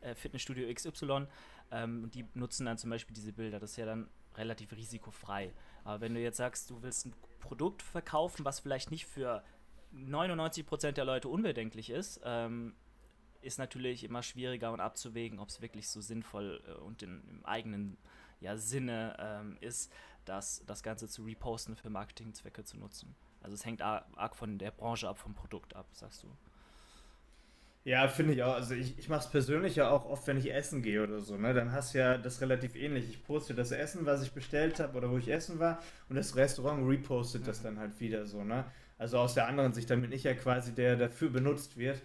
äh, 0.00 0.14
Fitnessstudio 0.14 0.72
XY. 0.72 1.26
Ähm, 1.70 2.04
und 2.04 2.14
die 2.14 2.24
nutzen 2.34 2.66
dann 2.66 2.78
zum 2.78 2.90
Beispiel 2.90 3.14
diese 3.14 3.32
Bilder. 3.32 3.58
Das 3.58 3.72
ist 3.72 3.76
ja 3.76 3.86
dann 3.86 4.08
relativ 4.36 4.72
risikofrei. 4.72 5.52
Aber 5.84 6.00
wenn 6.00 6.14
du 6.14 6.20
jetzt 6.20 6.36
sagst, 6.36 6.70
du 6.70 6.82
willst 6.82 7.06
ein 7.06 7.14
Produkt 7.40 7.82
verkaufen, 7.82 8.44
was 8.44 8.60
vielleicht 8.60 8.90
nicht 8.90 9.06
für 9.06 9.42
99% 9.94 10.92
der 10.92 11.04
Leute 11.04 11.28
unbedenklich 11.28 11.90
ist, 11.90 12.20
ähm, 12.24 12.74
ist 13.40 13.58
natürlich 13.58 14.04
immer 14.04 14.22
schwieriger 14.22 14.72
und 14.72 14.80
abzuwägen, 14.80 15.38
ob 15.38 15.48
es 15.48 15.62
wirklich 15.62 15.88
so 15.88 16.00
sinnvoll 16.00 16.62
äh, 16.66 16.72
und 16.80 17.02
in, 17.02 17.22
im 17.28 17.44
eigenen 17.46 17.96
ja, 18.40 18.56
Sinne 18.56 19.16
ähm, 19.18 19.56
ist, 19.60 19.92
das, 20.24 20.62
das 20.66 20.82
Ganze 20.82 21.08
zu 21.08 21.24
reposten 21.24 21.74
für 21.74 21.90
Marketingzwecke 21.90 22.64
zu 22.64 22.78
nutzen. 22.78 23.14
Also 23.40 23.54
es 23.54 23.64
hängt 23.64 23.82
arg 23.82 24.36
von 24.36 24.58
der 24.58 24.70
Branche 24.70 25.08
ab, 25.08 25.18
vom 25.18 25.34
Produkt 25.34 25.74
ab, 25.74 25.86
sagst 25.92 26.22
du. 26.22 26.36
Ja, 27.88 28.06
finde 28.06 28.34
ich 28.34 28.42
auch. 28.42 28.52
Also 28.52 28.74
ich, 28.74 28.98
ich 28.98 29.08
mache 29.08 29.20
es 29.20 29.30
persönlich 29.30 29.76
ja 29.76 29.88
auch 29.88 30.04
oft, 30.04 30.26
wenn 30.26 30.36
ich 30.36 30.52
essen 30.52 30.82
gehe 30.82 31.02
oder 31.02 31.20
so. 31.20 31.38
Ne? 31.38 31.54
Dann 31.54 31.72
hast 31.72 31.94
du 31.94 31.98
ja 31.98 32.18
das 32.18 32.42
relativ 32.42 32.76
ähnlich. 32.76 33.08
Ich 33.08 33.24
poste 33.24 33.54
das 33.54 33.72
Essen, 33.72 34.04
was 34.04 34.22
ich 34.22 34.32
bestellt 34.32 34.78
habe 34.78 34.98
oder 34.98 35.10
wo 35.10 35.16
ich 35.16 35.28
essen 35.30 35.58
war 35.58 35.82
und 36.10 36.16
das 36.16 36.36
Restaurant 36.36 36.86
repostet 36.86 37.48
das 37.48 37.62
dann 37.62 37.78
halt 37.78 37.98
wieder 37.98 38.26
so. 38.26 38.44
Ne? 38.44 38.66
Also 38.98 39.16
aus 39.16 39.32
der 39.32 39.48
anderen 39.48 39.72
Sicht, 39.72 39.88
damit 39.88 40.12
ich 40.12 40.24
ja 40.24 40.34
quasi 40.34 40.74
der 40.74 40.96
dafür 40.96 41.30
benutzt 41.30 41.78
wird. 41.78 42.02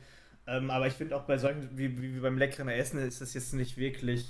Ähm, 0.47 0.71
aber 0.71 0.87
ich 0.87 0.93
finde 0.93 1.17
auch 1.17 1.23
bei 1.23 1.37
solchen, 1.37 1.77
wie, 1.77 2.01
wie, 2.01 2.17
beim 2.21 2.37
leckeren 2.37 2.69
Essen, 2.69 2.99
ist 2.99 3.19
das 3.19 3.33
jetzt 3.33 3.53
nicht 3.53 3.75
wirklich 3.75 4.25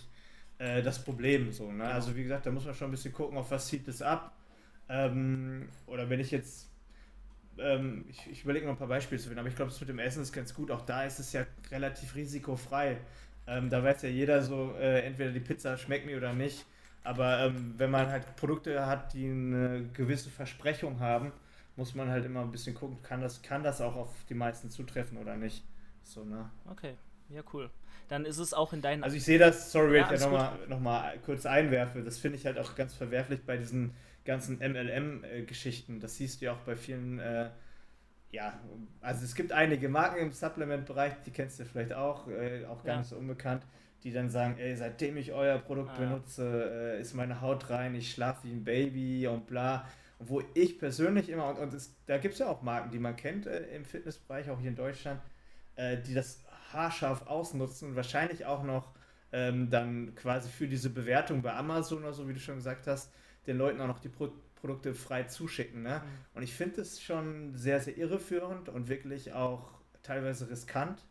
äh, 0.57 0.81
das 0.81 1.03
Problem 1.03 1.51
so. 1.51 1.71
Ne? 1.71 1.83
Genau. 1.83 1.85
Also 1.85 2.15
wie 2.15 2.23
gesagt, 2.23 2.47
da 2.47 2.51
muss 2.51 2.65
man 2.65 2.73
schon 2.73 2.87
ein 2.87 2.91
bisschen 2.91 3.13
gucken, 3.13 3.37
auf 3.37 3.51
was 3.51 3.67
zieht 3.67 3.87
es 3.87 4.01
ab. 4.01 4.35
Ähm, 4.89 5.69
oder 5.85 6.09
wenn 6.09 6.19
ich 6.19 6.31
jetzt, 6.31 6.67
ähm, 7.57 8.05
ich, 8.07 8.27
ich 8.29 8.43
überlege 8.43 8.65
noch 8.65 8.73
ein 8.73 8.79
paar 8.79 8.87
Beispiele 8.87 9.19
zu 9.19 9.27
finden, 9.27 9.39
aber 9.39 9.49
ich 9.49 9.55
glaube, 9.55 9.71
das 9.71 9.79
mit 9.79 9.89
dem 9.89 9.99
Essen 9.99 10.21
ist 10.21 10.33
ganz 10.33 10.53
gut. 10.53 10.71
Auch 10.71 10.81
da 10.81 11.03
ist 11.03 11.19
es 11.19 11.33
ja 11.33 11.45
relativ 11.71 12.15
risikofrei. 12.15 12.97
Ähm, 13.47 13.69
da 13.69 13.83
weiß 13.83 14.03
ja 14.03 14.09
jeder 14.09 14.41
so, 14.41 14.73
äh, 14.79 15.01
entweder 15.01 15.31
die 15.31 15.39
Pizza 15.39 15.77
schmeckt 15.77 16.05
mir 16.05 16.17
oder 16.17 16.33
nicht. 16.33 16.65
Aber 17.03 17.39
ähm, 17.39 17.73
wenn 17.77 17.91
man 17.91 18.07
halt 18.07 18.35
Produkte 18.37 18.85
hat, 18.85 19.13
die 19.13 19.25
eine 19.25 19.89
gewisse 19.93 20.29
Versprechung 20.29 20.99
haben, 20.99 21.31
muss 21.75 21.95
man 21.95 22.09
halt 22.09 22.25
immer 22.25 22.41
ein 22.41 22.51
bisschen 22.51 22.75
gucken, 22.75 23.01
kann 23.01 23.21
das, 23.21 23.41
kann 23.41 23.63
das 23.63 23.81
auch 23.81 23.95
auf 23.95 24.09
die 24.29 24.35
meisten 24.35 24.69
zutreffen 24.69 25.17
oder 25.17 25.35
nicht. 25.35 25.63
So, 26.03 26.23
ne? 26.23 26.49
Okay, 26.69 26.95
ja, 27.29 27.41
cool. 27.53 27.69
Dann 28.07 28.25
ist 28.25 28.37
es 28.37 28.53
auch 28.53 28.73
in 28.73 28.81
deinen. 28.81 29.03
Also 29.03 29.15
ich 29.15 29.23
sehe 29.23 29.39
das, 29.39 29.71
sorry, 29.71 29.97
ja, 29.97 30.07
wenn 30.07 30.15
ich 30.15 30.21
da 30.21 30.29
nochmal 30.29 30.59
noch 30.67 30.79
mal 30.79 31.17
kurz 31.25 31.45
einwerfe, 31.45 32.03
das 32.03 32.17
finde 32.17 32.37
ich 32.37 32.45
halt 32.45 32.59
auch 32.59 32.75
ganz 32.75 32.93
verwerflich 32.93 33.43
bei 33.45 33.57
diesen 33.57 33.93
ganzen 34.25 34.59
MLM-Geschichten. 34.59 35.99
Das 35.99 36.17
siehst 36.17 36.41
du 36.41 36.45
ja 36.45 36.53
auch 36.53 36.59
bei 36.59 36.75
vielen, 36.75 37.19
äh, 37.19 37.49
ja, 38.31 38.59
also 39.01 39.23
es 39.23 39.35
gibt 39.35 39.51
einige 39.51 39.89
Marken 39.89 40.19
im 40.19 40.31
Supplement-Bereich, 40.31 41.13
die 41.25 41.31
kennst 41.31 41.59
du 41.59 41.65
vielleicht 41.65 41.93
auch, 41.93 42.27
äh, 42.27 42.65
auch 42.65 42.83
gar 42.83 42.95
ja. 42.95 42.99
nicht 42.99 43.09
so 43.09 43.17
unbekannt, 43.17 43.63
die 44.03 44.11
dann 44.11 44.29
sagen, 44.29 44.57
ey, 44.57 44.75
seitdem 44.75 45.17
ich 45.17 45.33
euer 45.33 45.59
Produkt 45.59 45.91
ah. 45.95 45.99
benutze, 45.99 46.95
äh, 46.97 47.01
ist 47.01 47.13
meine 47.13 47.41
Haut 47.41 47.69
rein, 47.69 47.95
ich 47.95 48.11
schlafe 48.11 48.47
wie 48.47 48.51
ein 48.51 48.63
Baby 48.63 49.27
und 49.27 49.45
bla. 49.45 49.87
wo 50.19 50.41
ich 50.53 50.79
persönlich 50.79 51.29
immer, 51.29 51.49
und, 51.49 51.59
und 51.59 51.73
es, 51.73 51.95
da 52.05 52.17
gibt 52.17 52.33
es 52.33 52.39
ja 52.39 52.47
auch 52.47 52.61
Marken, 52.61 52.91
die 52.91 52.99
man 52.99 53.15
kennt 53.15 53.45
äh, 53.45 53.75
im 53.75 53.85
Fitnessbereich, 53.85 54.49
auch 54.49 54.59
hier 54.59 54.69
in 54.69 54.75
Deutschland, 54.75 55.21
äh, 55.75 55.97
die 55.97 56.13
das 56.13 56.43
haarscharf 56.71 57.27
ausnutzen 57.27 57.89
und 57.89 57.95
wahrscheinlich 57.95 58.45
auch 58.45 58.63
noch 58.63 58.93
ähm, 59.31 59.69
dann 59.69 60.15
quasi 60.15 60.49
für 60.49 60.67
diese 60.67 60.89
Bewertung 60.89 61.41
bei 61.41 61.53
Amazon 61.53 61.99
oder 61.99 62.13
so, 62.13 62.27
wie 62.27 62.33
du 62.33 62.39
schon 62.39 62.55
gesagt 62.55 62.87
hast, 62.87 63.11
den 63.47 63.57
Leuten 63.57 63.81
auch 63.81 63.87
noch 63.87 63.99
die 63.99 64.09
Pro 64.09 64.31
Produkte 64.55 64.93
frei 64.93 65.23
zuschicken. 65.23 65.83
Ne? 65.83 66.01
Mhm. 66.01 66.35
Und 66.35 66.43
ich 66.43 66.53
finde 66.53 66.79
es 66.79 67.01
schon 67.01 67.53
sehr, 67.53 67.81
sehr 67.81 67.97
irreführend 67.97 68.69
und 68.69 68.87
wirklich 68.87 69.33
auch 69.33 69.69
teilweise 70.03 70.49
riskant. 70.49 71.03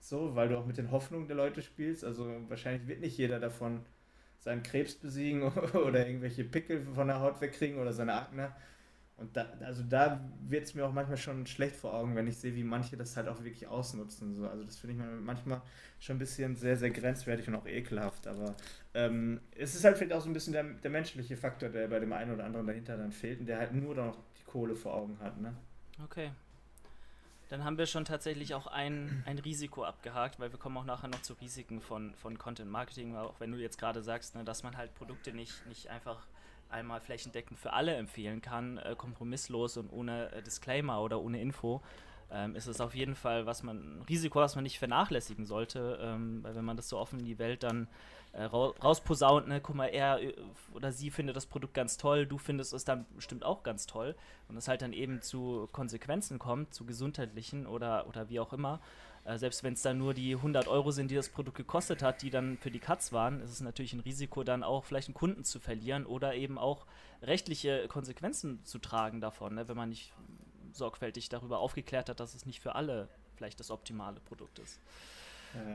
So, 0.00 0.34
weil 0.34 0.48
du 0.48 0.58
auch 0.58 0.66
mit 0.66 0.76
den 0.76 0.90
Hoffnungen 0.90 1.28
der 1.28 1.36
Leute 1.36 1.62
spielst. 1.62 2.04
Also 2.04 2.26
wahrscheinlich 2.48 2.88
wird 2.88 3.00
nicht 3.00 3.16
jeder 3.16 3.38
davon 3.38 3.84
seinen 4.40 4.64
Krebs 4.64 4.96
besiegen 4.96 5.42
oder 5.72 6.04
irgendwelche 6.04 6.42
Pickel 6.42 6.84
von 6.94 7.06
der 7.06 7.20
Haut 7.20 7.40
wegkriegen 7.40 7.78
oder 7.78 7.92
seine 7.92 8.14
Akne. 8.14 8.52
Und 9.16 9.36
da, 9.36 9.46
also 9.60 9.84
da 9.84 10.20
wird 10.40 10.64
es 10.64 10.74
mir 10.74 10.84
auch 10.84 10.92
manchmal 10.92 11.16
schon 11.16 11.46
schlecht 11.46 11.76
vor 11.76 11.94
Augen, 11.94 12.16
wenn 12.16 12.26
ich 12.26 12.36
sehe, 12.36 12.54
wie 12.56 12.64
manche 12.64 12.96
das 12.96 13.16
halt 13.16 13.28
auch 13.28 13.44
wirklich 13.44 13.66
ausnutzen. 13.68 14.34
So. 14.34 14.48
Also 14.48 14.64
das 14.64 14.76
finde 14.76 14.96
ich 14.96 15.20
manchmal 15.20 15.62
schon 16.00 16.16
ein 16.16 16.18
bisschen 16.18 16.56
sehr, 16.56 16.76
sehr 16.76 16.90
grenzwertig 16.90 17.46
und 17.46 17.54
auch 17.54 17.66
ekelhaft. 17.66 18.26
Aber 18.26 18.56
ähm, 18.92 19.40
es 19.56 19.76
ist 19.76 19.84
halt 19.84 19.96
vielleicht 19.96 20.14
auch 20.14 20.20
so 20.20 20.28
ein 20.28 20.32
bisschen 20.32 20.52
der, 20.52 20.64
der 20.64 20.90
menschliche 20.90 21.36
Faktor, 21.36 21.68
der 21.68 21.86
bei 21.86 22.00
dem 22.00 22.12
einen 22.12 22.34
oder 22.34 22.44
anderen 22.44 22.66
dahinter 22.66 22.96
dann 22.96 23.12
fehlt 23.12 23.38
und 23.38 23.46
der 23.46 23.58
halt 23.58 23.72
nur 23.72 23.94
noch 23.94 24.18
die 24.40 24.44
Kohle 24.44 24.74
vor 24.74 24.94
Augen 24.94 25.16
hat. 25.20 25.40
Ne? 25.40 25.54
Okay. 26.02 26.32
Dann 27.50 27.62
haben 27.62 27.78
wir 27.78 27.86
schon 27.86 28.04
tatsächlich 28.04 28.54
auch 28.54 28.66
ein, 28.66 29.22
ein 29.26 29.38
Risiko 29.38 29.84
abgehakt, 29.84 30.40
weil 30.40 30.50
wir 30.50 30.58
kommen 30.58 30.76
auch 30.76 30.84
nachher 30.84 31.08
noch 31.08 31.22
zu 31.22 31.34
Risiken 31.34 31.80
von, 31.80 32.14
von 32.16 32.36
Content 32.36 32.70
Marketing, 32.70 33.14
auch 33.14 33.38
wenn 33.38 33.52
du 33.52 33.58
jetzt 33.58 33.78
gerade 33.78 34.02
sagst, 34.02 34.34
ne, 34.34 34.44
dass 34.44 34.64
man 34.64 34.76
halt 34.76 34.92
Produkte 34.94 35.32
nicht, 35.32 35.64
nicht 35.66 35.88
einfach 35.88 36.26
einmal 36.74 37.00
flächendeckend 37.00 37.58
für 37.58 37.72
alle 37.72 37.94
empfehlen 37.94 38.42
kann, 38.42 38.78
äh, 38.78 38.94
kompromisslos 38.96 39.76
und 39.76 39.90
ohne 39.90 40.30
äh, 40.32 40.42
Disclaimer 40.42 41.00
oder 41.00 41.20
ohne 41.20 41.40
Info, 41.40 41.80
ähm, 42.30 42.56
ist 42.56 42.66
es 42.66 42.80
auf 42.80 42.94
jeden 42.94 43.14
Fall 43.14 43.46
was 43.46 43.62
man, 43.62 43.98
ein 43.98 44.02
Risiko, 44.02 44.40
was 44.40 44.56
man 44.56 44.64
nicht 44.64 44.78
vernachlässigen 44.78 45.46
sollte, 45.46 45.98
ähm, 46.02 46.42
weil 46.42 46.54
wenn 46.54 46.64
man 46.64 46.76
das 46.76 46.88
so 46.88 46.98
offen 46.98 47.20
in 47.20 47.24
die 47.24 47.38
Welt 47.38 47.62
dann 47.62 47.88
äh, 48.32 48.44
rausposaunt, 48.44 49.46
ne, 49.46 49.60
guck 49.60 49.76
mal, 49.76 49.86
er 49.86 50.20
äh, 50.20 50.34
oder 50.72 50.90
sie 50.90 51.10
findet 51.10 51.36
das 51.36 51.46
Produkt 51.46 51.74
ganz 51.74 51.96
toll, 51.96 52.26
du 52.26 52.38
findest 52.38 52.72
es 52.72 52.84
dann 52.84 53.06
bestimmt 53.14 53.44
auch 53.44 53.62
ganz 53.62 53.86
toll. 53.86 54.16
Und 54.48 54.56
es 54.56 54.68
halt 54.68 54.82
dann 54.82 54.92
eben 54.92 55.22
zu 55.22 55.68
Konsequenzen 55.72 56.38
kommt, 56.38 56.74
zu 56.74 56.84
gesundheitlichen 56.84 57.66
oder, 57.66 58.06
oder 58.08 58.28
wie 58.28 58.40
auch 58.40 58.52
immer, 58.52 58.80
äh, 59.24 59.38
selbst 59.38 59.64
wenn 59.64 59.74
es 59.74 59.82
dann 59.82 59.98
nur 59.98 60.14
die 60.14 60.34
100 60.34 60.68
Euro 60.68 60.90
sind, 60.90 61.10
die 61.10 61.14
das 61.14 61.28
Produkt 61.28 61.56
gekostet 61.56 62.02
hat, 62.02 62.22
die 62.22 62.30
dann 62.30 62.58
für 62.58 62.70
die 62.70 62.78
Cuts 62.78 63.12
waren, 63.12 63.40
ist 63.40 63.50
es 63.50 63.60
natürlich 63.60 63.92
ein 63.92 64.00
Risiko, 64.00 64.44
dann 64.44 64.62
auch 64.62 64.84
vielleicht 64.84 65.08
einen 65.08 65.14
Kunden 65.14 65.44
zu 65.44 65.60
verlieren 65.60 66.06
oder 66.06 66.34
eben 66.34 66.58
auch 66.58 66.86
rechtliche 67.22 67.88
Konsequenzen 67.88 68.64
zu 68.64 68.78
tragen 68.78 69.20
davon, 69.20 69.54
ne, 69.54 69.68
wenn 69.68 69.76
man 69.76 69.88
nicht 69.88 70.12
sorgfältig 70.72 71.28
darüber 71.28 71.58
aufgeklärt 71.58 72.08
hat, 72.08 72.20
dass 72.20 72.34
es 72.34 72.46
nicht 72.46 72.60
für 72.60 72.74
alle 72.74 73.08
vielleicht 73.36 73.60
das 73.60 73.70
optimale 73.70 74.20
Produkt 74.20 74.58
ist. 74.58 74.80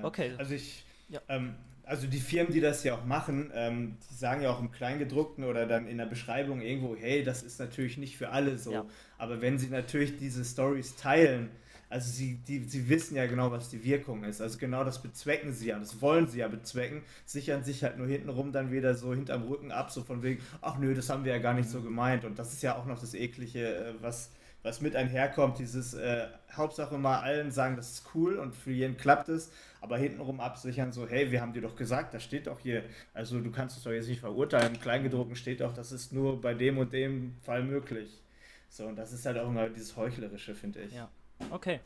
Okay. 0.04 0.34
Also 0.38 0.54
ich, 0.54 0.84
ja. 1.08 1.22
ähm, 1.30 1.56
also 1.84 2.06
die 2.06 2.20
Firmen, 2.20 2.54
die 2.54 2.60
das 2.60 2.84
ja 2.84 2.96
auch 2.96 3.06
machen, 3.06 3.52
ähm, 3.54 3.98
die 4.10 4.14
sagen 4.14 4.42
ja 4.42 4.52
auch 4.52 4.60
im 4.60 4.72
Kleingedruckten 4.72 5.44
oder 5.44 5.66
dann 5.66 5.88
in 5.88 5.98
der 5.98 6.06
Beschreibung 6.06 6.62
irgendwo, 6.62 6.96
hey, 6.96 7.24
das 7.24 7.44
ist 7.44 7.60
natürlich 7.60 7.98
nicht 7.98 8.18
für 8.18 8.30
alle 8.30 8.58
so. 8.58 8.72
Ja. 8.72 8.86
Aber 9.18 9.42
wenn 9.42 9.58
sie 9.58 9.70
natürlich 9.70 10.18
diese 10.18 10.44
Stories 10.44 10.96
teilen, 10.98 11.50
also 11.90 12.12
sie, 12.12 12.36
die, 12.36 12.64
sie 12.66 12.88
wissen 12.88 13.16
ja 13.16 13.26
genau, 13.26 13.52
was 13.52 13.70
die 13.70 13.84
Wirkung 13.84 14.24
ist. 14.24 14.42
Also 14.42 14.60
genau 14.60 14.84
das 14.84 15.02
bezwecken 15.02 15.54
sie 15.54 15.70
ja. 15.70 15.80
Das 15.80 16.02
wollen 16.02 16.28
sie 16.28 16.40
ja 16.40 16.48
bezwecken. 16.48 17.02
Sichern 17.26 17.64
sich 17.64 17.84
halt 17.84 17.98
nur 17.98 18.06
hintenrum 18.06 18.52
dann 18.52 18.72
wieder 18.72 18.94
so 18.94 19.14
hinterm 19.14 19.44
Rücken 19.44 19.72
ab, 19.72 19.90
so 19.90 20.04
von 20.04 20.22
wegen, 20.22 20.40
ach 20.62 20.78
nö, 20.78 20.94
das 20.94 21.10
haben 21.10 21.26
wir 21.26 21.34
ja 21.34 21.40
gar 21.40 21.56
nicht 21.56 21.68
so 21.68 21.82
gemeint. 21.82 22.26
Und 22.26 22.38
das 22.38 22.54
ist 22.54 22.62
ja 22.62 22.78
auch 22.78 22.86
noch 22.86 23.00
das 23.00 23.16
Eklige, 23.16 23.76
äh, 23.76 23.94
was, 24.02 24.32
was 24.62 24.82
mit 24.82 24.96
einherkommt. 24.96 25.58
Dieses 25.58 25.96
äh, 25.96 26.28
Hauptsache 26.54 26.96
mal 27.00 27.22
allen 27.22 27.50
sagen, 27.50 27.76
das 27.76 27.92
ist 27.92 28.04
cool 28.14 28.38
und 28.38 28.54
für 28.54 28.72
jeden 28.72 28.96
klappt 28.96 29.28
es, 29.30 29.52
aber 29.82 29.98
hintenrum 29.98 30.40
absichern, 30.42 30.92
so, 30.92 31.08
hey, 31.08 31.32
wir 31.32 31.42
haben 31.42 31.54
dir 31.54 31.62
doch 31.62 31.76
gesagt, 31.76 32.14
das 32.14 32.24
steht 32.24 32.46
doch 32.46 32.60
hier. 32.60 32.84
Also 33.16 33.40
du 33.40 33.50
kannst 33.50 33.78
es 33.78 33.84
doch 33.84 33.92
jetzt 33.92 34.10
nicht 34.10 34.20
verurteilen. 34.20 34.76
Im 34.76 34.80
Kleingedruckten 34.80 35.36
steht 35.36 35.62
doch, 35.62 35.74
das 35.74 35.92
ist 35.92 36.14
nur 36.14 36.40
bei 36.40 36.54
dem 36.54 36.78
und 36.78 36.94
dem 36.94 37.36
Fall 37.42 37.64
möglich. 37.64 38.22
So, 38.70 38.86
und 38.86 38.96
das 38.96 39.12
ist 39.12 39.26
halt 39.26 39.40
auch 39.40 39.48
immer 39.48 39.70
dieses 39.70 39.98
Heuchlerische, 39.98 40.54
finde 40.54 40.82
ich. 40.82 40.94
Ja. 40.94 41.10
Okay. 41.50 41.80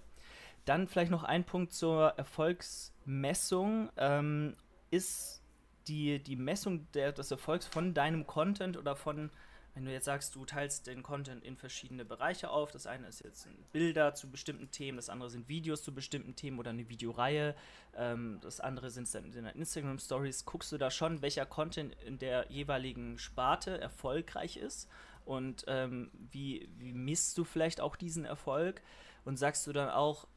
Dann 0.65 0.87
vielleicht 0.87 1.11
noch 1.11 1.23
ein 1.23 1.43
Punkt 1.43 1.73
zur 1.73 2.13
Erfolgsmessung. 2.17 3.89
Ähm, 3.97 4.55
ist 4.91 5.41
die, 5.87 6.19
die 6.19 6.35
Messung 6.35 6.87
der, 6.93 7.11
des 7.11 7.31
Erfolgs 7.31 7.65
von 7.65 7.93
deinem 7.93 8.27
Content 8.27 8.77
oder 8.77 8.95
von, 8.95 9.31
wenn 9.73 9.85
du 9.85 9.91
jetzt 9.91 10.05
sagst, 10.05 10.35
du 10.35 10.45
teilst 10.45 10.87
den 10.87 11.03
Content 11.03 11.43
in 11.43 11.57
verschiedene 11.57 12.05
Bereiche 12.05 12.49
auf, 12.49 12.71
das 12.71 12.85
eine 12.85 13.07
ist 13.07 13.23
jetzt 13.23 13.47
Bilder 13.71 14.13
zu 14.13 14.29
bestimmten 14.29 14.71
Themen, 14.71 14.97
das 14.97 15.09
andere 15.09 15.29
sind 15.29 15.49
Videos 15.49 15.83
zu 15.83 15.93
bestimmten 15.93 16.35
Themen 16.35 16.59
oder 16.59 16.69
eine 16.69 16.89
Videoreihe, 16.89 17.55
ähm, 17.97 18.37
das 18.41 18.59
andere 18.59 18.91
sind 18.91 19.13
dann 19.13 19.45
Instagram 19.47 19.99
Stories, 19.99 20.45
guckst 20.45 20.71
du 20.71 20.77
da 20.77 20.91
schon, 20.91 21.21
welcher 21.21 21.45
Content 21.45 21.95
in 22.05 22.19
der 22.19 22.45
jeweiligen 22.49 23.17
Sparte 23.17 23.81
erfolgreich 23.81 24.57
ist 24.57 24.89
und 25.25 25.65
ähm, 25.67 26.11
wie, 26.31 26.69
wie 26.77 26.93
misst 26.93 27.37
du 27.37 27.43
vielleicht 27.43 27.81
auch 27.81 27.95
diesen 27.95 28.25
Erfolg? 28.25 28.81
Und 29.25 29.37
sagst 29.37 29.65
du 29.67 29.73
dann 29.73 29.89
auch, 29.89 30.27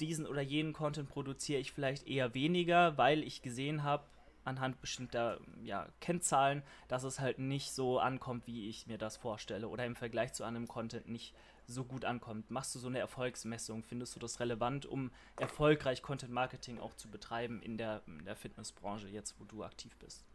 diesen 0.00 0.26
oder 0.26 0.42
jenen 0.42 0.72
Content 0.72 1.08
produziere 1.08 1.60
ich 1.60 1.72
vielleicht 1.72 2.06
eher 2.06 2.34
weniger, 2.34 2.98
weil 2.98 3.22
ich 3.22 3.42
gesehen 3.42 3.82
habe, 3.82 4.04
anhand 4.44 4.80
bestimmter 4.80 5.40
ja, 5.62 5.88
Kennzahlen, 6.00 6.62
dass 6.88 7.02
es 7.02 7.18
halt 7.18 7.38
nicht 7.38 7.72
so 7.72 7.98
ankommt, 7.98 8.46
wie 8.46 8.68
ich 8.68 8.86
mir 8.86 8.98
das 8.98 9.16
vorstelle 9.16 9.68
oder 9.68 9.86
im 9.86 9.96
Vergleich 9.96 10.34
zu 10.34 10.44
einem 10.44 10.68
Content 10.68 11.08
nicht 11.08 11.34
so 11.66 11.84
gut 11.84 12.04
ankommt. 12.04 12.50
Machst 12.50 12.74
du 12.74 12.78
so 12.78 12.88
eine 12.88 12.98
Erfolgsmessung? 12.98 13.82
Findest 13.82 14.14
du 14.14 14.20
das 14.20 14.40
relevant, 14.40 14.84
um 14.84 15.10
erfolgreich 15.40 16.02
Content 16.02 16.32
Marketing 16.32 16.78
auch 16.78 16.94
zu 16.94 17.08
betreiben 17.08 17.62
in 17.62 17.78
der, 17.78 18.02
in 18.06 18.24
der 18.26 18.36
Fitnessbranche, 18.36 19.08
jetzt 19.08 19.40
wo 19.40 19.44
du 19.44 19.64
aktiv 19.64 19.96
bist? 19.96 20.26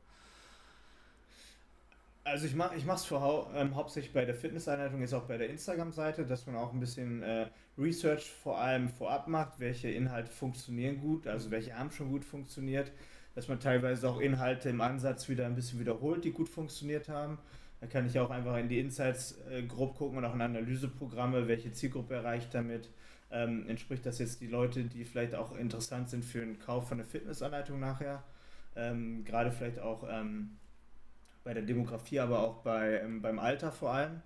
Also 2.24 2.46
ich 2.46 2.56
mache 2.56 2.76
ich 2.76 2.84
ähm, 2.84 3.76
hauptsächlich 3.76 4.14
bei 4.14 4.26
der 4.26 4.36
Fitnesseinleitung, 4.36 5.02
jetzt 5.02 5.14
auch 5.14 5.24
bei 5.24 5.38
der 5.38 5.50
Instagram-Seite, 5.50 6.26
dass 6.26 6.46
man 6.46 6.56
auch 6.56 6.74
ein 6.74 6.80
bisschen 6.80 7.24
äh, 7.24 7.48
Research 7.78 8.30
vor 8.30 8.60
allem 8.60 8.90
vorab 8.90 9.28
macht, 9.28 9.60
welche 9.60 9.90
Inhalte 9.90 10.30
funktionieren 10.30 11.00
gut, 11.00 11.28
also 11.28 11.50
welche 11.50 11.78
haben 11.78 11.92
schon 11.92 12.10
gut 12.10 12.26
funktioniert, 12.26 12.92
dass 13.36 13.48
man 13.48 13.60
teilweise 13.60 14.08
auch 14.10 14.20
Inhalte 14.20 14.70
im 14.70 14.82
Ansatz 14.82 15.30
wieder 15.30 15.46
ein 15.46 15.56
bisschen 15.56 15.80
wiederholt, 15.80 16.24
die 16.24 16.32
gut 16.32 16.50
funktioniert 16.50 17.10
haben. 17.10 17.40
Da 17.80 17.88
kann 17.88 18.06
ich 18.06 18.20
auch 18.20 18.30
einfach 18.30 18.58
in 18.58 18.68
die 18.68 18.80
Insights 18.80 19.38
äh, 19.50 19.64
grob 19.64 19.98
gucken 19.98 20.18
und 20.18 20.26
auch 20.26 20.36
in 20.36 20.42
Analyseprogramme, 20.42 21.48
welche 21.48 21.72
Zielgruppe 21.72 22.16
erreicht 22.16 22.54
damit. 22.54 22.90
Ähm, 23.32 23.68
entspricht 23.68 24.06
das 24.06 24.20
jetzt 24.20 24.42
die 24.42 24.48
Leute, 24.48 24.84
die 24.84 25.06
vielleicht 25.06 25.36
auch 25.36 25.56
interessant 25.56 26.10
sind 26.10 26.26
für 26.26 26.40
den 26.40 26.60
Kauf 26.60 26.90
von 26.90 26.98
der 26.98 27.08
Fitnessanleitung 27.08 27.80
nachher? 27.80 28.24
Ähm, 28.76 29.24
Gerade 29.24 29.52
vielleicht 29.52 29.80
auch 29.80 30.06
ähm, 30.10 30.58
bei 31.50 31.56
der 31.56 31.64
Demografie, 31.64 32.20
aber 32.20 32.42
auch 32.42 32.58
bei, 32.58 33.00
ähm, 33.00 33.24
beim 33.24 33.40
Alter 33.40 33.72
vor 33.72 33.92
allem. 33.92 34.22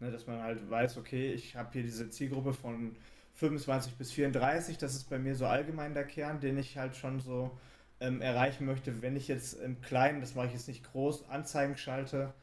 Ne, 0.00 0.10
dass 0.10 0.26
man 0.26 0.42
halt 0.42 0.68
weiß, 0.68 0.96
okay, 0.96 1.32
ich 1.32 1.54
habe 1.54 1.68
hier 1.72 1.84
diese 1.84 2.10
Zielgruppe 2.10 2.52
von 2.52 2.96
25 3.34 3.94
bis 3.94 4.10
34, 4.10 4.76
das 4.76 4.96
ist 4.96 5.08
bei 5.08 5.20
mir 5.20 5.36
so 5.36 5.46
allgemein 5.46 5.94
der 5.94 6.02
Kern, 6.02 6.40
den 6.40 6.58
ich 6.58 6.76
halt 6.76 6.96
schon 6.96 7.20
so 7.20 7.56
ähm, 8.00 8.20
erreichen 8.20 8.66
möchte. 8.66 9.02
Wenn 9.02 9.14
ich 9.14 9.28
jetzt 9.28 9.54
im 9.60 9.80
Kleinen, 9.82 10.20
das 10.20 10.34
mache 10.34 10.48
ich 10.48 10.52
jetzt 10.54 10.66
nicht 10.66 10.82
groß, 10.90 11.28
Anzeigen 11.28 11.76
schalte 11.76 12.34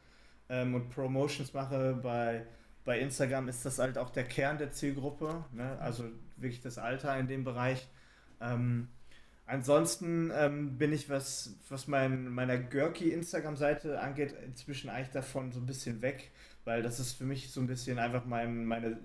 ähm, 0.48 0.74
und 0.76 0.88
Promotions 0.88 1.52
mache 1.52 2.00
bei, 2.02 2.46
bei 2.86 3.00
Instagram, 3.00 3.48
ist 3.48 3.66
das 3.66 3.78
halt 3.78 3.98
auch 3.98 4.08
der 4.08 4.24
Kern 4.24 4.56
der 4.56 4.72
Zielgruppe, 4.72 5.44
ne? 5.52 5.78
also 5.78 6.04
wirklich 6.36 6.62
das 6.62 6.78
Alter 6.78 7.18
in 7.18 7.26
dem 7.26 7.44
Bereich. 7.44 7.86
Ähm, 8.40 8.88
Ansonsten 9.46 10.30
ähm, 10.34 10.78
bin 10.78 10.92
ich, 10.92 11.10
was, 11.10 11.56
was 11.68 11.88
mein, 11.88 12.28
meiner 12.28 12.56
Görki 12.58 13.10
Instagram-Seite 13.10 14.00
angeht, 14.00 14.34
inzwischen 14.46 14.88
eigentlich 14.88 15.10
davon 15.10 15.52
so 15.52 15.60
ein 15.60 15.66
bisschen 15.66 16.00
weg, 16.00 16.30
weil 16.64 16.82
das 16.82 17.00
ist 17.00 17.14
für 17.14 17.24
mich 17.24 17.50
so 17.50 17.60
ein 17.60 17.66
bisschen 17.66 17.98
einfach 17.98 18.24
mein, 18.24 18.64
meine 18.64 18.98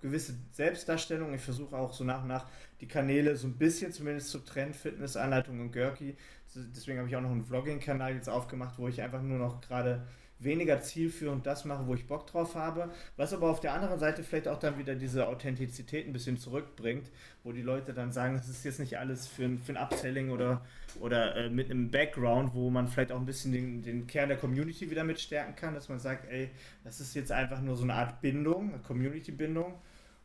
gewisse 0.00 0.34
Selbstdarstellung. 0.52 1.34
Ich 1.34 1.42
versuche 1.42 1.76
auch 1.76 1.92
so 1.92 2.04
nach 2.04 2.22
und 2.22 2.28
nach 2.28 2.46
die 2.80 2.88
Kanäle 2.88 3.36
so 3.36 3.46
ein 3.46 3.58
bisschen 3.58 3.92
zumindest 3.92 4.30
zu 4.30 4.38
trennen, 4.38 4.74
Fitness, 4.74 5.16
Anleitung 5.16 5.60
und 5.60 5.72
Görki. 5.72 6.16
Deswegen 6.54 6.98
habe 6.98 7.08
ich 7.08 7.16
auch 7.16 7.20
noch 7.20 7.30
einen 7.30 7.44
Vlogging-Kanal 7.44 8.14
jetzt 8.14 8.28
aufgemacht, 8.28 8.78
wo 8.78 8.88
ich 8.88 9.02
einfach 9.02 9.22
nur 9.22 9.38
noch 9.38 9.60
gerade 9.60 10.06
weniger 10.38 10.80
zielführend 10.80 11.46
das 11.46 11.64
mache, 11.64 11.86
wo 11.86 11.94
ich 11.94 12.06
Bock 12.06 12.26
drauf 12.26 12.54
habe, 12.54 12.90
was 13.16 13.32
aber 13.32 13.48
auf 13.48 13.60
der 13.60 13.72
anderen 13.72 13.98
Seite 13.98 14.22
vielleicht 14.22 14.48
auch 14.48 14.58
dann 14.58 14.78
wieder 14.78 14.94
diese 14.94 15.26
Authentizität 15.28 16.06
ein 16.06 16.12
bisschen 16.12 16.36
zurückbringt, 16.36 17.10
wo 17.42 17.52
die 17.52 17.62
Leute 17.62 17.94
dann 17.94 18.12
sagen, 18.12 18.34
das 18.34 18.48
ist 18.48 18.64
jetzt 18.64 18.80
nicht 18.80 18.98
alles 18.98 19.26
für 19.26 19.44
ein, 19.44 19.58
für 19.58 19.72
ein 19.72 19.82
Upselling 19.82 20.30
oder, 20.30 20.64
oder 21.00 21.36
äh, 21.36 21.48
mit 21.48 21.70
einem 21.70 21.90
Background, 21.90 22.54
wo 22.54 22.68
man 22.68 22.88
vielleicht 22.88 23.12
auch 23.12 23.20
ein 23.20 23.26
bisschen 23.26 23.52
den, 23.52 23.82
den 23.82 24.06
Kern 24.06 24.28
der 24.28 24.38
Community 24.38 24.90
wieder 24.90 25.04
mitstärken 25.04 25.56
kann, 25.56 25.74
dass 25.74 25.88
man 25.88 25.98
sagt, 25.98 26.30
ey, 26.30 26.50
das 26.84 27.00
ist 27.00 27.14
jetzt 27.14 27.32
einfach 27.32 27.60
nur 27.60 27.76
so 27.76 27.84
eine 27.84 27.94
Art 27.94 28.20
Bindung, 28.20 28.82
Community-Bindung. 28.82 29.74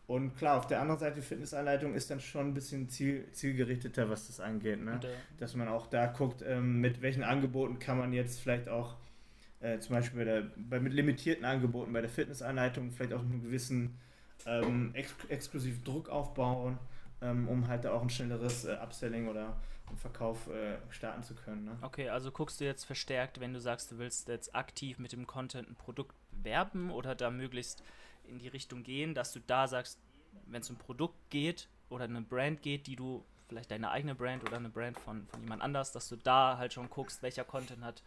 Und 0.07 0.35
klar, 0.35 0.57
auf 0.57 0.67
der 0.67 0.81
anderen 0.81 0.99
Seite, 0.99 1.21
Fitnessanleitung 1.21 1.93
ist 1.93 2.11
dann 2.11 2.19
schon 2.19 2.47
ein 2.47 2.53
bisschen 2.53 2.89
ziel, 2.89 3.31
zielgerichteter, 3.31 4.09
was 4.09 4.27
das 4.27 4.41
angeht. 4.41 4.83
Ne? 4.83 4.99
Dass 5.37 5.55
man 5.55 5.69
auch 5.69 5.87
da 5.87 6.07
guckt, 6.07 6.43
ähm, 6.45 6.81
mit 6.81 7.01
welchen 7.01 7.23
Angeboten 7.23 7.79
kann 7.79 7.97
man 7.97 8.11
jetzt 8.11 8.41
vielleicht 8.41 8.67
auch 8.67 8.97
äh, 9.61 9.79
zum 9.79 9.95
Beispiel 9.95 10.19
bei, 10.19 10.25
der, 10.25 10.43
bei 10.57 10.79
mit 10.79 10.93
limitierten 10.93 11.45
Angeboten, 11.45 11.93
bei 11.93 12.01
der 12.01 12.09
Fitnessanleitung 12.09 12.91
vielleicht 12.91 13.13
auch 13.13 13.21
einen 13.21 13.41
gewissen 13.41 13.97
ähm, 14.45 14.91
ex 14.93 15.13
exklusiven 15.29 15.83
Druck 15.83 16.09
aufbauen, 16.09 16.79
ähm, 17.21 17.47
um 17.47 17.67
halt 17.67 17.85
auch 17.85 18.01
ein 18.01 18.09
schnelleres 18.09 18.65
äh, 18.65 18.77
Upselling 18.81 19.27
oder 19.27 19.55
Verkauf 19.97 20.47
äh, 20.47 20.77
starten 20.89 21.23
zu 21.23 21.35
können. 21.35 21.65
Ne? 21.65 21.77
Okay, 21.81 22.09
also 22.09 22.31
guckst 22.31 22.61
du 22.61 22.65
jetzt 22.65 22.85
verstärkt, 22.85 23.39
wenn 23.39 23.53
du 23.53 23.59
sagst, 23.59 23.91
du 23.91 23.97
willst 23.97 24.27
jetzt 24.29 24.55
aktiv 24.55 24.99
mit 24.99 25.11
dem 25.11 25.27
Content 25.27 25.69
ein 25.69 25.75
Produkt 25.75 26.15
werben 26.31 26.91
oder 26.91 27.13
da 27.13 27.29
möglichst 27.29 27.83
in 28.23 28.39
die 28.39 28.47
Richtung 28.47 28.83
gehen, 28.83 29.13
dass 29.13 29.33
du 29.33 29.39
da 29.45 29.67
sagst, 29.67 29.99
wenn 30.47 30.61
es 30.61 30.69
um 30.69 30.77
ein 30.77 30.79
Produkt 30.79 31.29
geht 31.29 31.67
oder 31.89 32.05
eine 32.05 32.21
Brand 32.21 32.61
geht, 32.61 32.87
die 32.87 32.95
du 32.95 33.25
vielleicht 33.47 33.71
deine 33.71 33.91
eigene 33.91 34.15
Brand 34.15 34.43
oder 34.43 34.57
eine 34.57 34.69
Brand 34.69 34.97
von, 34.97 35.27
von 35.27 35.41
jemand 35.41 35.61
anders, 35.61 35.91
dass 35.91 36.07
du 36.07 36.15
da 36.15 36.57
halt 36.57 36.73
schon 36.73 36.89
guckst, 36.89 37.21
welcher 37.21 37.43
Content 37.43 37.83
hat 37.83 38.01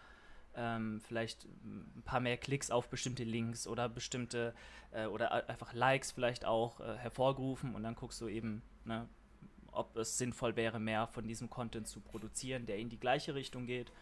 ähm, 0.57 1.01
vielleicht 1.07 1.45
ein 1.45 2.03
paar 2.05 2.21
mehr 2.21 2.37
Klicks 2.37 2.71
auf 2.71 2.89
bestimmte 2.89 3.25
Links 3.25 3.67
oder 3.67 3.89
bestimmte 3.89 4.55
äh, 4.93 5.07
oder 5.07 5.49
einfach 5.49 5.73
Likes 5.73 6.13
vielleicht 6.13 6.45
auch 6.45 6.81
äh, 6.81 6.97
hervorgerufen 6.97 7.75
und 7.75 7.83
dann 7.83 7.95
guckst 7.95 8.21
du 8.21 8.29
eben, 8.29 8.63
ne, 8.85 9.09
ob 9.73 9.97
es 9.97 10.19
sinnvoll 10.19 10.57
wäre, 10.57 10.79
mehr 10.79 11.07
von 11.09 11.27
diesem 11.27 11.51
Content 11.51 11.89
zu 11.89 12.01
produzieren, 12.01 12.67
der 12.67 12.79
in 12.79 12.89
die 12.89 12.99
gleiche 12.99 13.35
Richtung 13.35 13.67
geht. 13.67 13.93